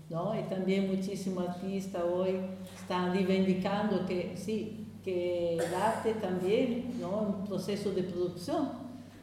¿no? 0.09 0.37
Y 0.39 0.43
también 0.43 0.87
muchísimos 0.87 1.47
artistas 1.47 2.03
hoy 2.03 2.35
están 2.79 3.13
reivindicando 3.13 4.05
que 4.05 4.35
sí, 4.35 4.87
que 5.03 5.55
el 5.55 5.73
arte 5.75 6.13
también, 6.13 6.99
¿no? 6.99 7.37
Un 7.39 7.45
proceso 7.45 7.91
de 7.91 8.03
producción, 8.03 8.69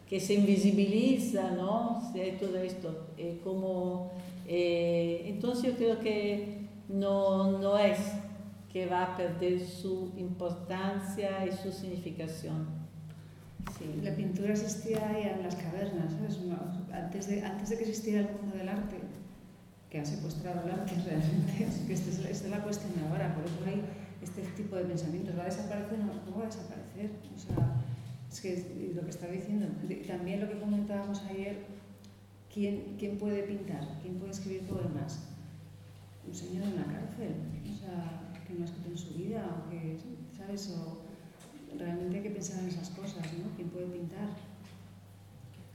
que 0.09 0.21
se 0.21 0.35
invisibiliza, 0.35 1.51
¿no? 1.53 2.13
Todo 2.39 2.59
esto. 2.59 3.09
eh, 3.17 3.41
como, 3.43 4.13
eh, 4.47 5.25
entonces 5.27 5.73
yo 5.73 5.77
creo 5.77 6.01
que 6.01 6.69
no, 6.89 7.59
no 7.59 7.79
es 7.79 7.99
que 8.73 8.87
va 8.87 9.05
a 9.05 9.17
perder 9.17 9.61
su 9.67 10.13
importancia 10.17 11.47
y 11.47 11.53
su 11.53 11.71
significación. 11.73 12.83
La 14.03 14.15
pintura 14.15 14.51
existía 14.53 15.09
ahí 15.09 15.23
en 15.23 15.43
las 15.43 15.55
cavernas, 15.57 16.13
antes, 16.93 17.29
de, 17.29 17.43
antes 17.43 17.71
de 17.71 17.77
que 17.77 17.83
existiera 17.83 18.21
el 18.21 18.37
mundo 18.37 18.57
del 18.57 18.69
arte, 18.69 18.97
que 19.93 20.01
ha 20.01 20.05
secuestrado 20.06 20.60
arte 20.60 20.94
realmente, 21.05 21.52
que 21.86 21.93
esta 21.93 22.10
es, 22.10 22.19
esta 22.20 22.47
es 22.47 22.51
la 22.51 22.64
cuestión 22.64 22.93
ahora, 23.06 23.35
por 23.35 23.44
eso 23.44 23.59
hay 23.66 23.82
este 24.23 24.40
tipo 24.56 24.74
de 24.77 24.85
pensamientos. 24.85 25.36
¿Va 25.36 25.43
a 25.43 25.47
desaparecer? 25.47 25.98
No, 25.98 26.14
no 26.14 26.39
va 26.39 26.44
a 26.44 26.47
desaparecer. 26.47 27.10
O 27.36 27.39
sea, 27.39 27.85
es 28.31 28.40
que 28.40 28.55
es 28.55 28.94
lo 28.97 29.02
que 29.02 29.10
estaba 29.10 29.32
diciendo, 29.32 29.66
también 30.06 30.40
lo 30.40 30.48
que 30.48 30.59
comentábamos 30.59 31.20
ayer, 31.28 31.66
¿quién, 32.52 32.97
¿quién 32.98 33.19
puede 33.19 33.43
pintar? 33.43 33.86
¿Quién 34.01 34.14
puede 34.14 34.32
escribir 34.32 34.62
poemas? 34.62 35.28
Un 36.27 36.35
señor 36.35 36.62
en 36.64 36.73
una 36.73 36.86
cárcel, 36.86 37.35
o 37.62 37.78
sea, 37.78 38.32
que 38.47 38.55
no 38.55 38.62
ha 38.62 38.64
escrito 38.64 38.89
en 38.89 38.97
su 38.97 39.12
vida, 39.12 39.44
o 39.44 39.69
que, 39.69 39.98
¿sabes? 40.35 40.70
O, 40.70 41.02
realmente 41.77 42.16
hay 42.16 42.23
que 42.23 42.31
pensar 42.31 42.60
en 42.60 42.69
esas 42.69 42.89
cosas, 42.90 43.24
¿no? 43.35 43.55
¿Quién 43.56 43.69
puede 43.69 43.86
pintar? 43.86 44.28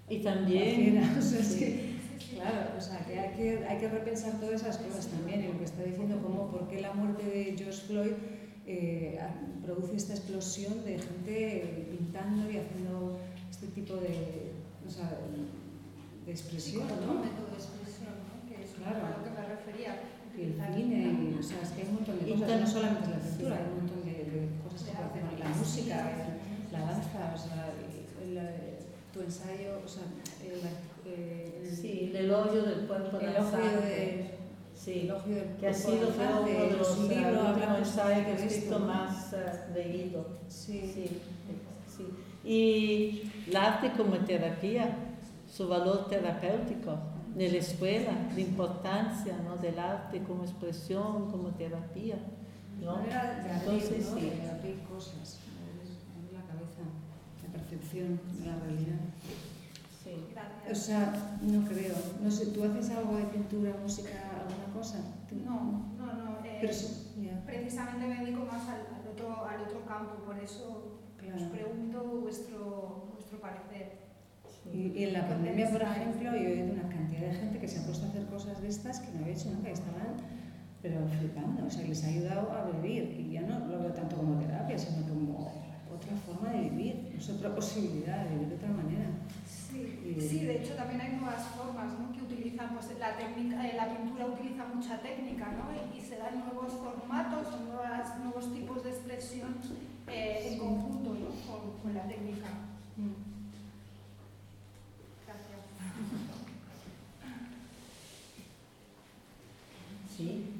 Y 0.09 0.19
también, 0.19 0.93
Cualquiera, 0.95 1.15
o 1.19 1.21
sea, 1.21 1.39
es 1.39 1.47
sí. 1.47 1.59
que, 1.59 1.96
claro, 2.17 2.71
o 2.77 2.81
sea, 2.81 2.99
que 3.05 3.19
hay, 3.19 3.33
que 3.35 3.65
hay 3.67 3.77
que 3.77 3.89
repensar 3.89 4.39
todas 4.39 4.61
esas 4.61 4.77
cosas 4.77 5.07
también, 5.07 5.43
y 5.43 5.47
lo 5.47 5.57
que 5.59 5.65
está 5.65 5.83
diciendo, 5.83 6.21
como 6.21 6.49
por 6.51 6.67
qué 6.67 6.81
la 6.81 6.93
muerte 6.93 7.23
de 7.25 7.55
George 7.57 7.81
Floyd 7.87 8.11
eh, 8.65 9.19
produce 9.63 9.95
esta 9.95 10.13
explosión 10.13 10.83
de 10.83 10.99
gente 10.99 11.87
pintando 11.89 12.49
y 12.51 12.57
haciendo 12.57 13.19
este 13.49 13.67
tipo 13.67 13.95
de, 13.95 14.51
o 14.85 14.89
sea, 14.89 15.09
de 16.25 16.31
expresión, 16.31 16.87
¿no? 16.87 17.13
método 17.23 17.47
de 17.51 17.57
expresión, 17.57 18.13
¿no? 18.27 18.47
que 18.49 18.63
es 18.63 18.71
Claro. 18.71 19.05
a 19.05 19.17
lo 19.17 19.23
que 19.23 19.29
me 19.31 19.47
refería. 19.47 20.01
Y 20.37 20.41
el 20.41 20.53
cine, 20.53 21.05
la- 21.07 21.13
y, 21.13 21.37
o 21.39 21.43
sea, 21.43 21.61
es 21.63 21.69
que 21.69 21.81
hay 21.81 21.87
un 21.87 21.95
montón 21.95 22.19
de 22.19 22.29
cosas, 22.31 22.61
no 22.61 22.67
solamente 22.67 23.09
la 23.09 23.19
pintura, 23.19 23.55
hay 23.57 23.63
un 23.71 23.75
montón 23.81 24.01
de, 24.05 24.13
de 24.13 24.47
cosas 24.63 24.83
que 24.83 24.91
se 24.91 24.97
hacen 25.01 25.39
la 25.39 25.49
música, 25.49 25.95
la 26.71 26.79
danza, 26.81 27.33
o 27.33 27.37
sea, 27.37 27.73
el- 28.21 28.37
el- 28.37 28.77
tu 29.13 29.21
ensayo, 29.21 29.81
o 29.83 29.87
sea, 29.87 30.03
el, 30.45 30.61
eh, 31.07 31.61
el- 31.63 31.75
Sí, 31.75 32.09
el 32.11 32.15
elogio 32.25 32.63
del 32.63 32.87
cuerpo 32.87 33.17
el 33.19 33.33
danzante. 33.33 34.31
Sí, 34.75 35.01
elogio 35.01 35.35
del 35.35 35.55
que 35.57 35.67
ha 35.67 35.73
sido 35.73 36.09
uno 36.09 36.41
de 36.47 36.77
los 36.77 36.91
es 36.91 36.97
un 36.97 37.07
libro, 37.09 37.19
eh, 37.19 37.37
habla 37.39 37.51
últimos 37.53 37.77
ensayos 37.79 38.25
que 38.25 38.31
he 38.31 38.69
¿no? 38.79 38.85
más 38.85 39.33
eh, 39.33 39.37
leído. 39.73 40.27
Sí. 40.47 40.81
Sí, 40.93 41.09
sí. 41.95 42.03
Y 42.43 43.31
el 43.49 43.55
arte 43.55 43.91
como 43.97 44.15
terapia, 44.19 44.95
su 45.51 45.67
valor 45.67 46.07
terapéutico 46.07 46.97
en 47.37 47.51
la 47.51 47.57
escuela, 47.57 48.11
la 48.33 48.39
importancia 48.39 49.35
¿no? 49.43 49.57
del 49.57 49.77
arte 49.79 50.21
como 50.23 50.43
expresión, 50.43 51.29
como 51.31 51.49
terapia. 51.49 52.15
¿no? 52.81 52.97
manera 52.97 53.23
de 53.23 53.51
abrir, 53.51 53.81
Entonces, 53.81 54.05
sí. 54.05 54.31
cosas, 54.87 55.39
la 56.31 56.41
cabeza, 56.41 56.83
la 57.43 57.53
percepción 57.59 58.19
de 58.39 58.45
la 58.45 58.55
realidad. 58.59 58.99
Sí. 60.67 60.71
O 60.71 60.75
sea, 60.75 61.13
no 61.41 61.65
creo. 61.67 61.95
No 62.23 62.29
sé, 62.31 62.47
¿tú 62.47 62.63
haces 62.63 62.89
algo 62.91 63.17
de 63.17 63.23
pintura, 63.25 63.73
música, 63.81 64.09
alguna 64.41 64.73
cosa? 64.73 64.97
¿Tú- 65.29 65.35
No, 65.45 65.93
no, 65.97 66.05
no. 66.13 66.45
eh, 66.45 66.57
Pero 66.61 66.73
sí, 66.73 67.13
ya, 67.25 67.41
precisamente 67.45 68.07
me 68.07 68.19
dedico 68.23 68.45
más 68.45 68.67
al, 68.67 68.81
al 68.81 69.07
otro, 69.11 69.45
al 69.45 69.61
otro 69.61 69.85
campo, 69.85 70.23
por 70.25 70.37
eso 70.39 70.99
os 71.17 71.17
claro. 71.23 71.51
pregunto 71.51 72.03
vuestro, 72.21 73.09
vuestro 73.13 73.39
parecer. 73.39 73.97
Y, 74.73 74.87
y 74.99 75.03
en 75.05 75.13
la 75.13 75.27
pandemia, 75.27 75.69
por 75.69 75.81
ejemplo, 75.81 76.31
yo 76.31 76.37
he 76.37 76.61
oído 76.61 76.73
una 76.73 76.89
cantidad 76.89 77.21
de 77.29 77.33
gente 77.33 77.59
que 77.59 77.67
se 77.67 77.79
ha 77.79 77.83
puesto 77.85 78.05
a 78.05 78.09
hacer 78.09 78.25
cosas 78.25 78.61
de 78.61 78.67
estas 78.67 78.99
que 78.99 79.11
no 79.13 79.19
había 79.21 79.33
hecho 79.35 79.49
nunca, 79.51 79.69
y 79.69 79.73
estaban 79.73 80.15
pero 80.81 81.07
flipando, 81.19 81.65
o 81.65 81.69
sea, 81.69 81.83
les 81.87 82.03
ha 82.03 82.07
ayudado 82.07 82.51
a 82.51 82.69
vivir. 82.69 83.03
Y 83.19 83.31
ya 83.33 83.41
no 83.41 83.59
lo 83.67 83.79
veo 83.79 83.91
tanto 83.93 84.15
como 84.17 84.37
terapia, 84.39 84.77
sino 84.77 85.07
como 85.07 85.47
otra 85.93 86.15
forma 86.25 86.51
de 86.51 86.69
vivir, 86.69 87.13
es 87.17 87.29
otra 87.29 87.53
posibilidad 87.55 88.23
de 88.25 88.29
vivir 88.35 88.49
de 88.49 88.55
otra 88.55 88.69
manera. 88.69 89.05
Sí, 90.19 90.45
de 90.45 90.61
hecho 90.61 90.73
también 90.75 91.01
hay 91.01 91.13
nuevas 91.13 91.43
formas 91.55 91.93
¿no? 91.99 92.11
que 92.11 92.21
utilizan, 92.21 92.73
pues 92.73 92.97
la, 92.99 93.15
técnica, 93.15 93.67
eh, 93.67 93.73
la 93.75 93.95
pintura 93.95 94.25
utiliza 94.25 94.65
mucha 94.65 94.99
técnica 94.99 95.51
¿no? 95.51 95.95
y, 95.95 96.01
se 96.01 96.17
dan 96.17 96.39
nuevos 96.39 96.73
formatos, 96.73 97.47
nuevos 97.61 98.53
tipos 98.53 98.83
de 98.83 98.89
expresión 98.89 99.55
eh, 100.07 100.49
en 100.51 100.59
conjunto 100.59 101.13
¿no? 101.13 101.83
con, 101.83 101.93
la 101.93 102.03
técnica. 102.03 102.47
Mm. 102.95 103.27
Gracias. 105.25 105.59
Sí. 110.15 110.53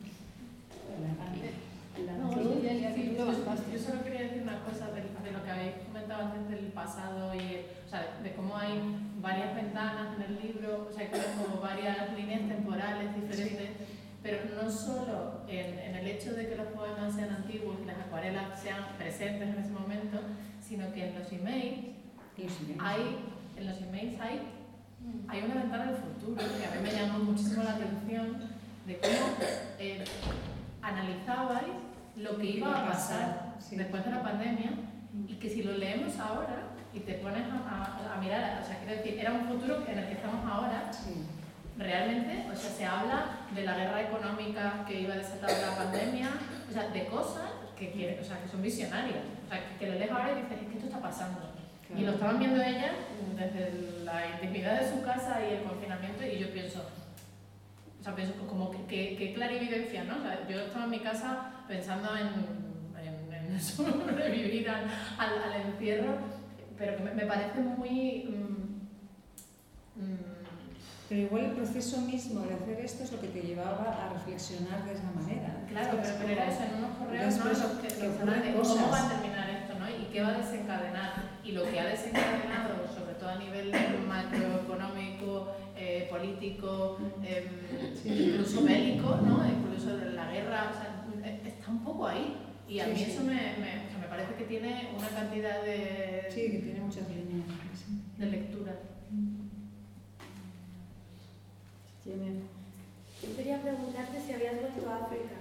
No, 2.19 2.35
yo, 2.35 2.61
yo, 2.61 3.73
yo 3.73 3.79
solo 3.79 4.03
quería 4.03 4.21
decir 4.21 4.43
una 4.43 4.63
cosa 4.63 4.87
de, 4.91 5.01
de 5.01 5.31
lo 5.31 5.43
que 5.43 5.49
habéis 5.49 5.75
comentado 5.87 6.25
antes 6.25 6.49
del 6.49 6.71
pasado 6.71 7.33
y 7.33 7.39
el 7.39 7.65
sea, 7.89 8.19
de, 8.23 8.33
cómo 8.33 8.57
hay 8.57 8.79
varias 9.21 9.55
ventanas 9.55 10.15
en 10.15 10.21
el 10.23 10.41
libro, 10.41 10.87
o 10.89 10.93
sea, 10.93 11.09
que 11.09 11.15
hay 11.15 11.25
como 11.41 11.61
varias 11.61 12.13
líneas 12.17 12.47
temporales 12.47 13.15
diferentes, 13.15 13.69
pero 14.21 14.39
no 14.61 14.69
solo 14.69 15.41
en, 15.47 15.79
en 15.79 15.95
el 15.95 16.07
hecho 16.07 16.33
de 16.33 16.49
que 16.49 16.55
los 16.55 16.67
poemas 16.67 17.13
sean 17.15 17.29
antiguos 17.31 17.77
y 17.81 17.85
las 17.85 17.97
acuarelas 17.99 18.59
sean 18.59 18.83
presentes 18.97 19.47
en 19.49 19.59
ese 19.63 19.71
momento, 19.71 20.19
sino 20.59 20.91
que 20.91 21.07
en 21.09 21.19
los 21.19 21.31
emails 21.31 21.95
hay, 22.79 23.17
en 23.55 23.67
los 23.67 23.81
emails 23.81 24.19
hay, 24.19 24.41
hay 25.29 25.41
una 25.43 25.55
ventana 25.55 25.85
del 25.91 25.95
futuro 25.97 26.35
que 26.37 26.65
a 26.65 26.71
mí 26.75 26.81
me 26.83 26.91
llamó 26.91 27.19
muchísimo 27.19 27.63
la 27.63 27.71
atención 27.75 28.37
de 28.85 28.97
cómo 28.99 29.37
eh, 29.79 30.03
analizabais 30.81 31.73
lo 32.17 32.37
que 32.37 32.45
iba 32.45 32.71
a 32.71 32.87
pasar 32.87 33.55
Sí. 33.59 33.75
después 33.75 34.05
de 34.05 34.11
la 34.11 34.21
pandemia 34.23 34.71
y 35.27 35.33
que 35.35 35.49
si 35.49 35.63
lo 35.63 35.73
leemos 35.73 36.17
ahora 36.19 36.69
y 36.97 36.99
te 37.01 37.13
pones 37.15 37.43
a, 37.51 38.09
a- 38.11 38.15
a 38.15 38.21
mirar, 38.21 38.59
o 38.61 38.65
sea, 38.65 38.77
quiero 38.79 38.95
decir, 38.97 39.19
era 39.19 39.31
un 39.33 39.45
futuro 39.47 39.83
en 39.87 39.99
el 39.99 40.07
que 40.07 40.13
estamos 40.13 40.43
ahora, 40.51 40.91
Sí. 40.91 41.23
realmente, 41.77 42.47
o 42.51 42.55
sea, 42.55 42.69
se 42.71 42.85
habla 42.85 43.25
de 43.53 43.63
la 43.63 43.75
guerra 43.77 44.01
económica 44.01 44.83
que 44.87 45.01
iba 45.01 45.13
a 45.13 45.17
desatar 45.17 45.51
la 45.51 45.75
pandemia, 45.77 46.29
o 46.69 46.73
sea, 46.73 46.89
de 46.89 47.05
cosas 47.05 47.49
que, 47.77 47.91
quiere- 47.91 48.19
o 48.19 48.23
sea, 48.23 48.41
que 48.41 48.49
son 48.49 48.61
visionarias, 48.63 49.21
o 49.45 49.49
sea, 49.49 49.59
que, 49.69 49.75
que 49.85 49.91
lo 49.91 49.99
lees 49.99 50.11
ahora 50.11 50.31
y 50.31 50.41
dices, 50.41 50.57
es 50.63 50.67
que 50.69 50.73
esto 50.75 50.87
está 50.87 50.99
pasando. 51.01 51.53
Y 51.95 52.01
lo 52.01 52.11
estaban 52.11 52.37
viendo 52.39 52.61
ellas 52.61 52.91
desde 53.37 54.03
la 54.03 54.27
intimidad 54.33 54.81
de 54.81 54.89
su 54.89 55.01
casa 55.03 55.39
y 55.47 55.53
el 55.53 55.63
confinamiento 55.63 56.25
y 56.25 56.37
yo 56.39 56.51
pienso, 56.51 56.83
o 57.99 58.03
sea, 58.03 58.13
pienso 58.15 58.33
como 58.47 58.71
que, 58.71 58.83
que, 58.87 59.15
que 59.15 59.33
clarividencia, 59.33 60.03
¿no? 60.03 60.17
O 60.17 60.21
sea, 60.21 60.45
yo 60.49 60.59
estaba 60.61 60.83
en 60.85 60.89
mi 60.91 60.99
casa 60.99 61.51
pensando 61.67 62.09
en, 62.17 62.27
en, 62.99 63.33
en 63.53 63.61
sobrevivir 63.61 64.69
al, 64.69 64.83
al, 65.17 65.43
al 65.43 65.61
encierro, 65.61 66.17
pero 66.77 66.97
que 66.97 67.03
me, 67.03 67.13
me 67.13 67.25
parece 67.25 67.59
muy... 67.59 68.23
mm, 68.29 70.01
mm, 70.01 70.17
Pero 71.09 71.21
igual 71.21 71.45
el 71.45 71.51
proceso 71.51 72.01
mismo 72.01 72.41
de 72.41 72.53
hacer 72.53 72.79
esto 72.79 73.03
es 73.03 73.11
lo 73.11 73.21
que 73.21 73.27
te 73.27 73.41
llevaba 73.41 74.05
a 74.05 74.13
reflexionar 74.13 74.85
de 74.85 74.93
esa 74.93 75.11
manera. 75.11 75.65
Claro, 75.67 75.97
pero, 76.01 76.15
pero 76.19 76.29
era 76.29 76.49
eso, 76.49 76.63
en 76.63 76.83
unos 76.83 76.97
correos 76.97 77.37
¿no? 77.37 77.81
Que, 77.81 77.87
que 77.87 78.07
de 78.09 78.53
cómo 78.61 78.91
va 78.91 79.05
a 79.05 79.09
terminar 79.09 79.49
esto, 79.49 79.79
¿no? 79.79 79.89
Y 79.89 80.05
qué 80.11 80.21
va 80.21 80.29
a 80.29 80.37
desencadenar. 80.37 81.37
Y 81.43 81.51
lo 81.53 81.63
que 81.63 81.79
ha 81.79 81.85
desencadenado, 81.85 82.87
sobre 82.93 83.13
todo 83.15 83.29
a 83.29 83.37
nivel 83.37 83.71
macroeconómico, 84.07 85.55
eh, 85.75 86.07
político, 86.09 86.97
em, 87.23 87.45
incluso 88.03 88.63
bélico, 88.63 89.17
¿no? 89.23 89.47
Incluso 89.47 89.97
de 89.97 90.11
la 90.11 90.31
guerra, 90.31 90.71
o 90.71 90.73
sea, 90.73 91.05
eh, 91.23 91.41
está 91.45 91.71
un 91.71 91.83
poco 91.83 92.07
ahí. 92.07 92.35
Y 92.67 92.81
a 92.81 92.87
mí 92.87 92.97
sí. 92.97 93.11
eso 93.11 93.23
me 93.23 93.55
parece 94.17 94.33
que 94.35 94.45
tiene 94.45 94.89
una 94.97 95.09
cantidad 95.09 95.61
de, 95.63 96.25
Sí, 96.33 96.51
que 96.51 96.57
tiene 96.59 96.79
muchas 96.81 97.07
líneas. 97.07 97.45
sí. 97.75 98.01
de 98.17 98.25
lectura. 98.25 98.73
Tiene- 102.03 102.41
Yo 103.21 103.35
quería 103.35 103.61
preguntarte 103.61 104.19
si 104.21 104.33
habías 104.33 104.59
vuelto 104.59 104.89
a 104.89 104.95
África. 105.05 105.35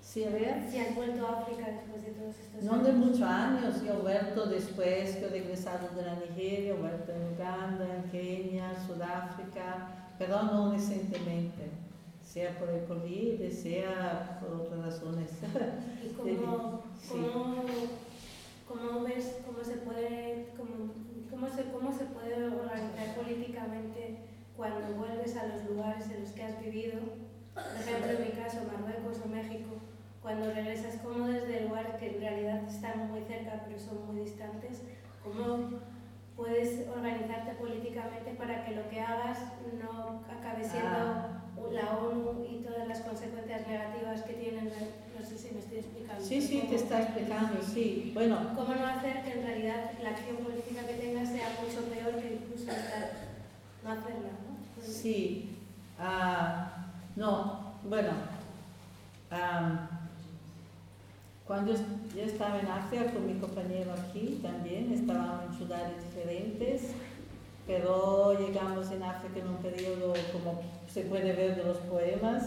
Sí, 0.00 0.24
a 0.24 0.30
ver. 0.30 0.64
Si 0.70 0.78
has 0.78 0.94
vuelto 0.94 1.26
a 1.26 1.40
África 1.40 1.66
después 1.70 2.02
de 2.02 2.10
todos 2.12 2.34
estos 2.38 2.62
No 2.64 2.78
de 2.82 2.90
años. 2.90 3.06
muchos 3.06 3.22
años, 3.22 3.82
yo 3.84 3.92
he 3.94 3.96
vuelto 4.02 4.46
después 4.46 5.16
que 5.16 5.24
he 5.26 5.28
regresado 5.28 5.88
de 5.94 6.02
la 6.02 6.14
Nigeria, 6.16 6.70
he 6.70 6.78
vuelto 6.80 7.12
en 7.12 7.34
Uganda, 7.34 7.86
en 7.94 8.10
Kenia, 8.10 8.72
Sudáfrica, 8.86 9.88
pero 10.18 10.42
no 10.44 10.72
recientemente, 10.72 11.68
sea 12.24 12.58
por 12.58 12.70
el 12.70 12.84
COVID, 12.84 13.50
sea 13.50 14.38
por 14.40 14.60
otras 14.62 14.80
razones. 14.80 15.30
¿Y 16.04 16.08
cómo, 16.14 16.82
Sí. 17.00 17.08
cómo, 17.08 17.64
cómo 18.66 19.04
ves 19.04 19.36
cómo 19.46 19.64
se 19.64 19.76
puede, 19.78 20.46
cómo, 20.56 20.92
cómo 21.30 21.48
se, 21.48 21.64
cómo 21.70 21.92
se 21.92 22.04
puede 22.06 22.46
organizar 22.46 23.14
políticamente 23.16 24.18
cuando 24.56 24.94
vuelves 24.96 25.36
a 25.36 25.46
los 25.46 25.64
lugares 25.64 26.10
en 26.10 26.22
los 26.22 26.30
que 26.32 26.44
has 26.44 26.60
vivido? 26.60 27.00
Por 27.54 27.64
ejemplo, 27.64 28.10
en 28.12 28.24
mi 28.24 28.30
caso, 28.32 28.58
Marruecos 28.70 29.20
o 29.24 29.28
México, 29.28 29.70
cuando 30.22 30.52
regresas, 30.52 30.96
¿cómo 31.02 31.26
desde 31.26 31.62
lugares 31.62 31.94
que 31.96 32.16
en 32.16 32.20
realidad 32.20 32.62
están 32.68 33.08
muy 33.10 33.22
cerca 33.22 33.62
pero 33.66 33.78
son 33.78 34.06
muy 34.06 34.24
distantes, 34.24 34.82
cómo 35.24 35.80
puedes 36.36 36.86
organizarte 36.88 37.52
políticamente 37.54 38.32
para 38.34 38.64
que 38.64 38.76
lo 38.76 38.88
que 38.88 39.00
hagas 39.00 39.38
no 39.80 40.22
acabe 40.30 40.62
siendo 40.62 41.38
la 41.72 41.98
ONU 41.98 42.44
y 42.48 42.58
todas 42.58 42.86
las 42.86 43.00
consecuencias 43.00 43.66
negativas 43.66 44.22
que 44.22 44.34
tienen? 44.34 44.70
No 45.18 45.26
sé 45.26 45.36
si 45.38 45.50
me 45.54 45.60
estoy 45.60 45.78
explicando. 45.78 46.24
Sí, 46.24 46.40
sí, 46.40 46.58
te 46.60 46.66
¿Cómo- 46.66 46.76
está 46.78 47.02
explicando, 47.02 47.62
sí. 47.62 48.10
Bueno, 48.14 48.36
¿Cómo 48.54 48.74
no 48.74 48.86
hacer 48.86 49.22
que 49.24 49.32
en 49.32 49.42
realidad 49.46 49.90
la 50.02 50.10
acción 50.10 50.36
política 50.36 50.86
que 50.86 50.94
tengas 50.94 51.28
sea 51.28 51.48
mucho 51.62 51.82
peor 51.92 52.14
que 52.22 52.34
incluso 52.34 52.70
estar, 52.70 53.10
no 53.82 53.90
hacerla? 53.90 54.30
¿no? 54.30 54.82
Sí, 54.82 55.56
ah, 55.98 56.86
no, 57.16 57.72
bueno, 57.84 58.10
cuando 61.46 61.72
yo 61.72 61.78
yo 62.16 62.22
estaba 62.22 62.58
en 62.60 62.66
África 62.66 63.12
con 63.12 63.26
mi 63.26 63.34
compañero 63.40 63.92
aquí 63.92 64.38
también, 64.42 64.92
estábamos 64.92 65.46
en 65.50 65.54
ciudades 65.58 65.94
diferentes, 66.04 66.82
pero 67.66 68.38
llegamos 68.38 68.90
en 68.90 69.02
África 69.02 69.40
en 69.40 69.48
un 69.48 69.56
periodo, 69.56 70.14
como 70.32 70.60
se 70.92 71.02
puede 71.02 71.32
ver 71.32 71.56
de 71.56 71.64
los 71.64 71.78
poemas, 71.78 72.44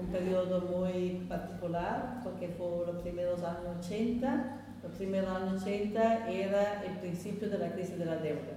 un 0.00 0.06
periodo 0.06 0.60
muy 0.62 1.26
particular, 1.28 2.20
porque 2.22 2.48
fue 2.48 2.86
los 2.86 3.02
primeros 3.02 3.42
años 3.42 3.84
80, 3.84 4.56
los 4.82 4.92
primeros 4.92 5.28
años 5.30 5.62
80 5.62 6.30
era 6.30 6.82
el 6.84 6.98
principio 6.98 7.48
de 7.50 7.58
la 7.58 7.72
crisis 7.72 7.98
de 7.98 8.04
la 8.06 8.16
deuda. 8.16 8.54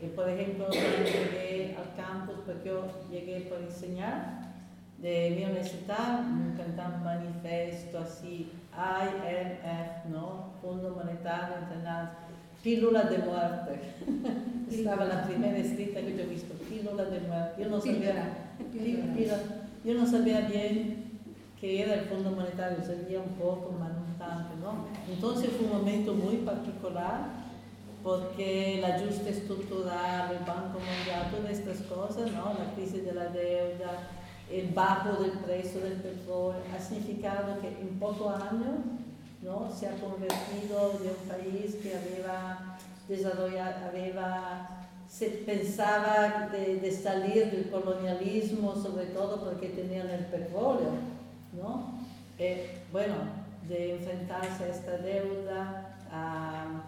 Y 0.00 0.06
por 0.06 0.28
ejemplo, 0.28 0.66
cuando 0.66 1.04
llegué 1.04 1.76
al 1.76 1.94
campus, 1.94 2.36
porque 2.46 2.68
yo 2.68 2.86
llegué 3.10 3.40
por 3.42 3.58
enseñar, 3.60 4.40
de 4.98 5.30
mi 5.34 5.44
universidad, 5.44 6.24
cantando 6.58 6.96
un 6.98 7.04
manifiesto 7.04 7.98
así, 8.00 8.52
IMF, 8.74 10.06
¿no? 10.10 10.50
Fondo 10.60 10.90
Monetario 10.90 11.56
Internacional, 11.62 12.10
pílula 12.62 13.02
de 13.04 13.18
muerte. 13.18 13.80
Estaba 14.70 15.04
la 15.06 15.24
primera 15.24 15.56
escrita 15.56 16.00
que 16.00 16.16
yo 16.16 16.22
he 16.22 16.26
visto, 16.26 16.52
pílula 16.68 17.04
de 17.04 17.20
muerte. 17.20 17.62
Yo 17.62 17.68
no 17.70 17.80
sabía, 17.80 18.28
pí- 18.58 18.78
pílula. 19.16 19.38
Yo 19.84 19.94
no 19.94 20.06
sabía 20.06 20.42
bien 20.42 21.20
qué 21.60 21.82
era 21.82 21.94
el 21.94 22.06
Fondo 22.06 22.30
Monetario, 22.30 22.78
sabía 22.84 23.20
un 23.20 23.34
poco, 23.34 23.74
pero 23.78 23.94
no 23.94 24.18
tanto, 24.18 24.56
¿no? 24.56 24.86
Entonces 25.12 25.50
fue 25.50 25.66
un 25.66 25.78
momento 25.78 26.14
muy 26.14 26.36
particular 26.36 27.40
porque 28.02 28.78
el 28.78 28.84
ajuste 28.84 29.30
estructural, 29.30 30.32
el 30.32 30.44
Banco 30.44 30.78
Mundial, 30.78 31.30
todas 31.30 31.58
estas 31.58 31.82
cosas, 31.82 32.32
¿no? 32.32 32.54
la 32.58 32.72
crisis 32.74 33.04
de 33.04 33.12
la 33.12 33.28
deuda, 33.28 34.08
el 34.50 34.68
bajo 34.70 35.22
del 35.22 35.32
precio 35.32 35.80
del 35.80 35.94
petróleo, 35.94 36.62
ha 36.74 36.80
significado 36.80 37.60
que 37.60 37.68
en 37.68 37.98
pocos 37.98 38.34
años 38.42 38.80
¿no? 39.42 39.70
se 39.70 39.86
ha 39.86 39.96
convertido 39.96 40.98
de 40.98 41.10
un 41.10 41.28
país 41.28 41.76
que 41.82 41.94
había 41.94 42.78
desarrollado, 43.06 43.86
había, 43.86 44.79
se 45.10 45.28
pensaba 45.28 46.48
de, 46.52 46.90
salir 46.92 47.50
del 47.50 47.68
colonialismo, 47.68 48.74
sobre 48.76 49.06
todo 49.06 49.44
porque 49.44 49.68
tenían 49.68 50.08
el 50.08 50.24
petróleo, 50.26 50.92
¿no? 51.52 51.98
Eh, 52.38 52.78
bueno, 52.92 53.16
de 53.68 53.96
enfrentarse 53.96 54.64
a 54.64 54.68
esta 54.68 54.96
deuda, 54.98 55.96
a 56.10 56.84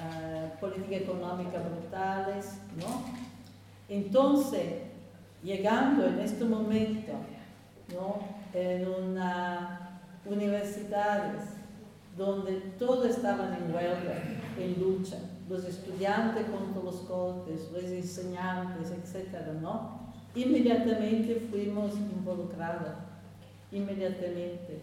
a 0.00 0.58
política 0.60 0.96
económica 0.96 1.58
brutales, 1.58 2.58
¿no? 2.76 3.02
Entonces, 3.88 4.82
llegando 5.42 6.06
en 6.06 6.18
este 6.20 6.44
momento, 6.44 7.12
¿no? 7.92 8.20
En 8.54 8.88
una 8.88 10.00
universidades 10.24 11.42
donde 12.16 12.52
todos 12.78 13.06
estaban 13.06 13.54
en 13.54 13.74
huelga, 13.74 14.22
en 14.58 14.80
lucha, 14.80 15.16
los 15.52 15.64
estudiantes 15.66 16.46
contra 16.46 16.82
los 16.82 16.96
cortes, 17.02 17.70
los 17.72 17.84
enseñantes, 17.84 18.90
etcétera, 18.90 19.52
¿no? 19.60 20.00
Inmediatamente 20.34 21.46
fuimos 21.50 21.92
involucrados, 21.94 22.94
inmediatamente. 23.70 24.80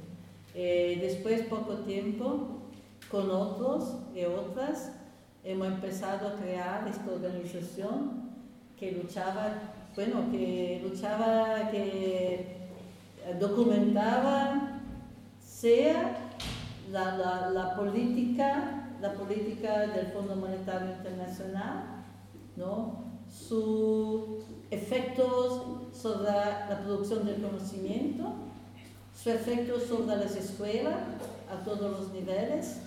Eh, 0.53 0.99
después, 1.01 1.41
poco 1.43 1.73
tiempo, 1.79 2.59
con 3.09 3.31
otros 3.31 3.95
y 4.13 4.25
otras, 4.25 4.91
hemos 5.43 5.67
empezado 5.67 6.27
a 6.27 6.35
crear 6.35 6.87
esta 6.87 7.11
organización 7.11 8.29
que 8.77 8.91
luchaba, 8.91 9.53
bueno, 9.95 10.29
que 10.31 10.81
luchaba, 10.83 11.71
que 11.71 12.59
documentaba, 13.39 14.81
sea 15.43 16.15
la, 16.91 17.17
la, 17.17 17.49
la 17.49 17.75
política, 17.75 18.88
la 19.01 19.13
política 19.13 19.87
del 19.87 20.07
Fondo 20.07 20.35
Monetario 20.35 20.91
Internacional, 20.91 22.05
¿no? 22.55 23.09
sus 23.29 24.43
efectos 24.71 25.63
sobre 25.93 26.31
la 26.31 26.81
producción 26.83 27.25
del 27.25 27.41
conocimiento, 27.41 28.33
su 29.15 29.29
efecto 29.29 29.79
sobre 29.79 30.17
las 30.17 30.35
escuelas 30.35 30.95
a 31.51 31.63
todos 31.63 31.91
los 31.99 32.13
niveles 32.13 32.77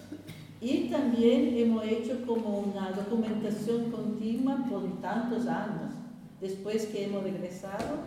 y 0.60 0.88
también 0.88 1.56
hemos 1.56 1.84
hecho 1.84 2.24
como 2.26 2.60
una 2.60 2.92
documentación 2.92 3.90
continua 3.90 4.64
por 4.70 5.00
tantos 5.00 5.46
años, 5.46 5.92
después 6.40 6.86
que 6.86 7.06
hemos 7.06 7.24
regresado, 7.24 7.98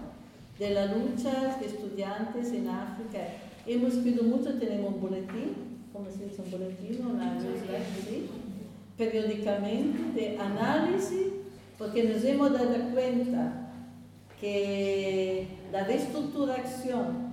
de 0.58 0.70
las 0.70 0.96
luchas 0.96 1.60
de 1.60 1.66
estudiantes 1.66 2.54
en 2.54 2.70
África. 2.70 3.28
Hemos 3.68 3.96
escrito 3.96 4.24
mucho, 4.24 4.58
tenemos 4.58 4.94
un 4.94 5.02
boletín, 5.02 5.65
¿cómo 5.96 6.10
se 6.12 6.26
dice 6.26 6.42
un 6.42 6.52
boletín? 6.52 7.08
Una 7.08 7.40
¿sí? 7.40 8.30
periódicamente 8.98 10.14
de 10.14 10.38
análisis, 10.38 11.28
porque 11.78 12.04
nos 12.04 12.24
hemos 12.24 12.52
dado 12.52 12.76
cuenta 12.94 13.70
que 14.40 15.48
la 15.72 15.86
reestructuración 15.86 17.26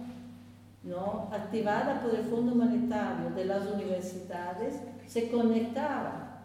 ¿no? 0.85 1.29
activada 1.33 2.03
por 2.03 2.15
el 2.15 2.25
Fondo 2.25 2.55
Monetario 2.55 3.31
de 3.35 3.45
las 3.45 3.67
universidades 3.69 4.75
se 5.07 5.31
conectaba 5.31 6.41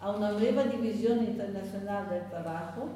a 0.00 0.10
una 0.10 0.32
nueva 0.32 0.64
división 0.64 1.18
internacional 1.24 2.08
del 2.10 2.28
trabajo 2.28 2.88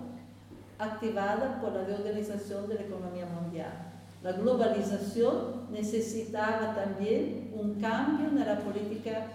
activada 0.78 1.60
por 1.60 1.72
la 1.72 1.84
reorganización 1.84 2.68
de 2.68 2.74
la 2.74 2.82
economía 2.82 3.26
mundial. 3.26 3.87
La 4.22 4.32
globalización 4.32 5.70
necesitaba 5.70 6.74
también 6.74 7.50
un 7.54 7.80
cambio 7.80 8.28
en 8.28 8.38
la 8.44 8.58
política 8.58 9.26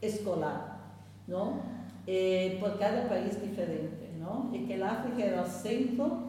escolar, 0.00 0.78
¿no? 1.26 1.60
Eh, 2.06 2.58
por 2.60 2.78
cada 2.78 3.08
país 3.08 3.40
diferente, 3.40 4.12
¿no? 4.20 4.50
y 4.52 4.64
que 4.66 4.74
el 4.74 4.84
África 4.84 5.24
era 5.24 5.42
el 5.42 5.50
centro 5.50 6.26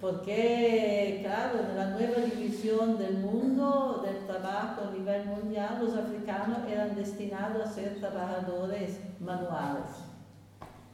porque, 0.00 1.20
claro, 1.24 1.58
en 1.68 1.76
la 1.76 1.90
nueva 1.90 2.20
división 2.20 2.96
del 2.98 3.18
mundo 3.18 4.00
del 4.04 4.26
trabajo 4.26 4.82
a 4.88 4.96
nivel 4.96 5.26
mundial, 5.26 5.80
los 5.80 5.94
africanos 5.94 6.58
eran 6.70 6.94
destinados 6.94 7.66
a 7.66 7.70
ser 7.70 7.98
trabajadores 7.98 9.00
manuales. 9.18 9.90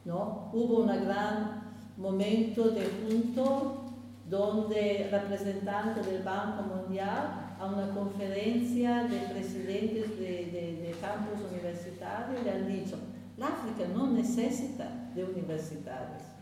¿no? 0.05 0.49
Hubo 0.53 0.79
un 0.79 0.87
gran 0.87 1.61
momento 1.97 2.69
de 2.69 2.89
junto 3.07 3.84
donde 4.29 5.07
representantes 5.11 6.05
del 6.05 6.23
Banco 6.23 6.63
Mundial 6.63 7.55
a 7.59 7.65
una 7.65 7.89
conferencia 7.89 9.03
de 9.03 9.19
presidentes 9.33 10.19
de, 10.19 10.51
de 10.51 10.95
campus 10.99 11.39
universitarios 11.51 12.43
le 12.43 12.51
han 12.51 12.67
dicho, 12.67 12.97
la 13.37 13.47
África 13.47 13.87
no 13.93 14.07
necesita 14.11 15.11
de 15.13 15.23
universidades 15.23 16.35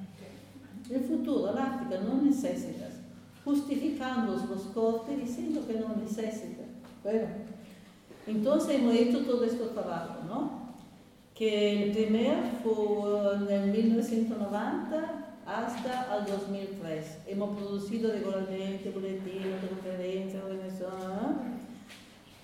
el 0.89 1.01
futuro, 1.01 1.53
la 1.53 1.63
África 1.63 2.01
no 2.03 2.21
necesita, 2.21 2.89
justificando 3.45 4.33
los 4.33 4.61
cortes 4.73 5.17
diciendo 5.17 5.65
que 5.65 5.73
no 5.75 5.95
necesita. 5.95 6.63
Bueno, 7.03 7.27
entonces 8.27 8.75
hemos 8.75 8.93
hecho 8.95 9.25
todo 9.25 9.43
este 9.43 9.65
trabajo, 9.67 10.23
¿no? 10.27 10.73
Que 11.33 11.83
el 11.83 11.91
primer 11.91 12.37
fue 12.63 13.35
en 13.35 13.63
el 13.63 13.71
1990 13.71 15.22
hasta 15.45 16.17
el 16.17 16.25
2003. 16.25 17.05
Hemos 17.27 17.57
producido 17.57 18.11
regularmente 18.11 18.89
boletines, 18.91 19.63
conferencias, 19.69 20.43
organizaciones. 20.43 21.53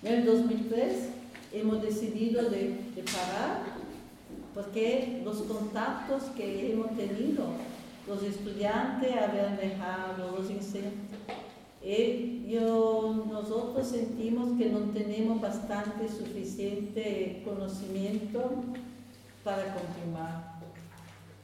En 0.02 0.14
el 0.14 0.26
2003 0.26 1.08
hemos 1.52 1.82
decidido 1.82 2.48
de, 2.48 2.90
parar 3.04 3.62
porque 4.54 5.22
los 5.24 5.38
contactos 5.42 6.24
que 6.36 6.72
hemos 6.72 6.94
tenido 6.96 7.44
los 8.06 8.22
estudiantes 8.22 9.12
habían 9.16 9.56
dejado 9.56 10.38
los 10.38 10.50
Y 11.82 12.50
yo, 12.50 13.24
nosotros 13.30 13.86
sentimos 13.86 14.58
que 14.58 14.68
no 14.70 14.80
tenemos 14.92 15.40
bastante 15.40 16.08
suficiente 16.08 17.42
conocimiento 17.44 18.50
para 19.44 19.74
continuar. 19.74 20.49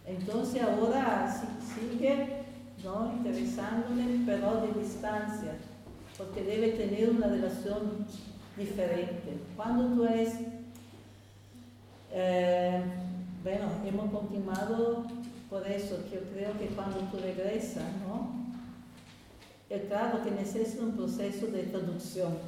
Entonces 0.07 0.63
ahora 0.63 1.43
sigue 1.75 2.45
¿no? 2.85 3.13
interesándome, 3.13 4.23
pero 4.25 4.61
de 4.61 4.81
distancia, 4.81 5.55
porque 6.17 6.45
debe 6.45 6.69
tener 6.71 7.11
una 7.11 7.27
relación 7.27 8.07
diferente. 8.57 9.39
Cuando 9.57 9.95
tú 9.95 10.05
eres, 10.05 10.35
eh, 12.13 12.83
bueno, 13.43 13.67
hemos 13.85 14.11
continuado 14.13 15.07
por 15.51 15.67
eso 15.67 16.05
que 16.09 16.17
yo 16.17 16.21
creo 16.33 16.59
que 16.59 16.75
cuando 16.75 16.99
tú 17.11 17.19
regresas, 17.19 17.85
¿no? 18.07 18.47
Es 19.69 19.83
claro 19.89 20.23
que 20.23 20.31
necesita 20.31 20.85
un 20.85 20.97
proceso 20.97 21.49
de 21.49 21.65
traducción, 21.65 22.39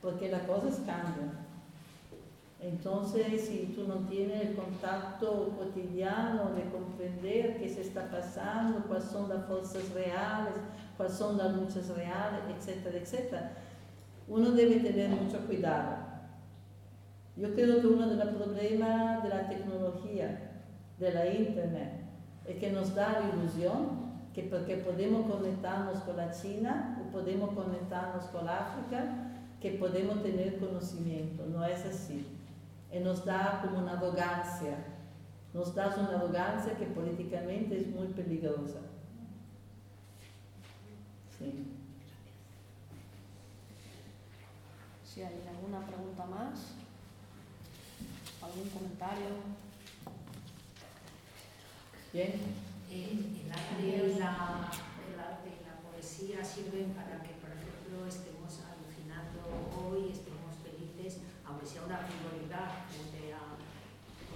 porque 0.00 0.30
las 0.30 0.42
cosas 0.42 0.76
cambian. 0.86 1.49
Entonces, 2.62 3.46
si 3.46 3.72
tú 3.74 3.88
no 3.88 4.06
tienes 4.06 4.48
el 4.48 4.54
contacto 4.54 5.56
cotidiano 5.56 6.50
de 6.54 6.64
comprender 6.70 7.58
qué 7.58 7.68
se 7.68 7.80
está 7.80 8.10
pasando, 8.10 8.84
cuáles 8.86 9.04
son 9.04 9.30
las 9.30 9.46
fuerzas 9.46 9.88
reales, 9.94 10.54
cuáles 10.96 11.14
son 11.14 11.38
las 11.38 11.56
luchas 11.56 11.88
reales, 11.88 12.40
etcétera, 12.58 12.98
etcétera, 12.98 13.52
uno 14.28 14.50
debe 14.50 14.76
tener 14.76 15.08
mucho 15.08 15.38
cuidado. 15.46 15.96
Yo 17.36 17.54
creo 17.54 17.80
que 17.80 17.86
uno 17.86 18.08
de 18.08 18.22
los 18.22 18.34
problemas 18.34 19.22
de 19.22 19.28
la 19.30 19.48
tecnología 19.48 20.50
de 20.98 21.12
la 21.12 21.26
Internet 21.26 21.92
es 22.46 22.56
que 22.56 22.70
nos 22.70 22.94
da 22.94 23.20
la 23.20 23.38
ilusión 23.38 24.10
que 24.34 24.42
porque 24.42 24.76
podemos 24.76 25.30
conectarnos 25.30 26.00
con 26.00 26.18
la 26.18 26.30
China 26.30 26.98
o 27.00 27.10
podemos 27.10 27.54
conectarnos 27.54 28.26
con 28.26 28.48
África, 28.48 29.30
que 29.60 29.72
podemos 29.72 30.22
tener 30.22 30.58
conocimiento. 30.58 31.46
No 31.46 31.64
es 31.64 31.84
así. 31.86 32.26
Y 32.92 32.98
nos 32.98 33.24
da 33.24 33.60
como 33.62 33.78
una 33.78 33.92
arrogancia. 33.92 34.76
Nos 35.52 35.74
da 35.74 35.94
una 35.96 36.16
arrogancia 36.16 36.76
que 36.76 36.86
políticamente 36.86 37.78
es 37.78 37.88
muy 37.88 38.08
peligrosa. 38.08 38.80
Sí. 41.38 41.66
Si 45.04 45.22
hay 45.22 45.42
alguna 45.48 45.86
pregunta 45.86 46.24
más, 46.26 46.74
algún 48.42 48.68
comentario. 48.70 49.26
Bien. 52.12 52.32
El, 52.90 53.50
arte 53.52 54.12
y 54.16 54.18
la, 54.18 54.68
la 55.16 55.90
poesía 55.90 56.44
sirven 56.44 56.92
para 56.92 57.22
que, 57.22 57.34
por 57.34 57.50
ejemplo, 57.50 58.06
estemos 58.06 58.60
alucinando 58.66 59.40
hoy, 59.78 60.10
estemos 60.10 60.29
una 61.90 61.98
frivolidad 62.06 62.86
frente 62.86 63.34
a 63.34 63.58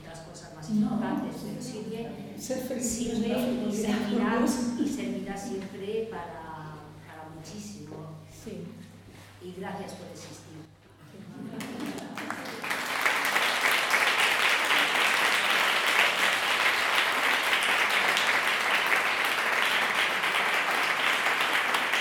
otras 0.00 0.26
cosas 0.26 0.54
más 0.56 0.68
importantes, 0.70 1.36
pero 1.46 1.62
sirve, 1.62 2.34
sirve 2.82 3.68
y, 3.68 3.72
servirá, 3.72 4.44
y 4.44 4.88
servirá 4.88 5.36
siempre 5.36 6.08
para, 6.10 6.82
para 7.06 7.30
muchísimo. 7.32 8.18
Sí. 8.28 8.64
Y 9.40 9.60
gracias 9.60 9.92
por 9.92 10.08
existir. 10.08 10.43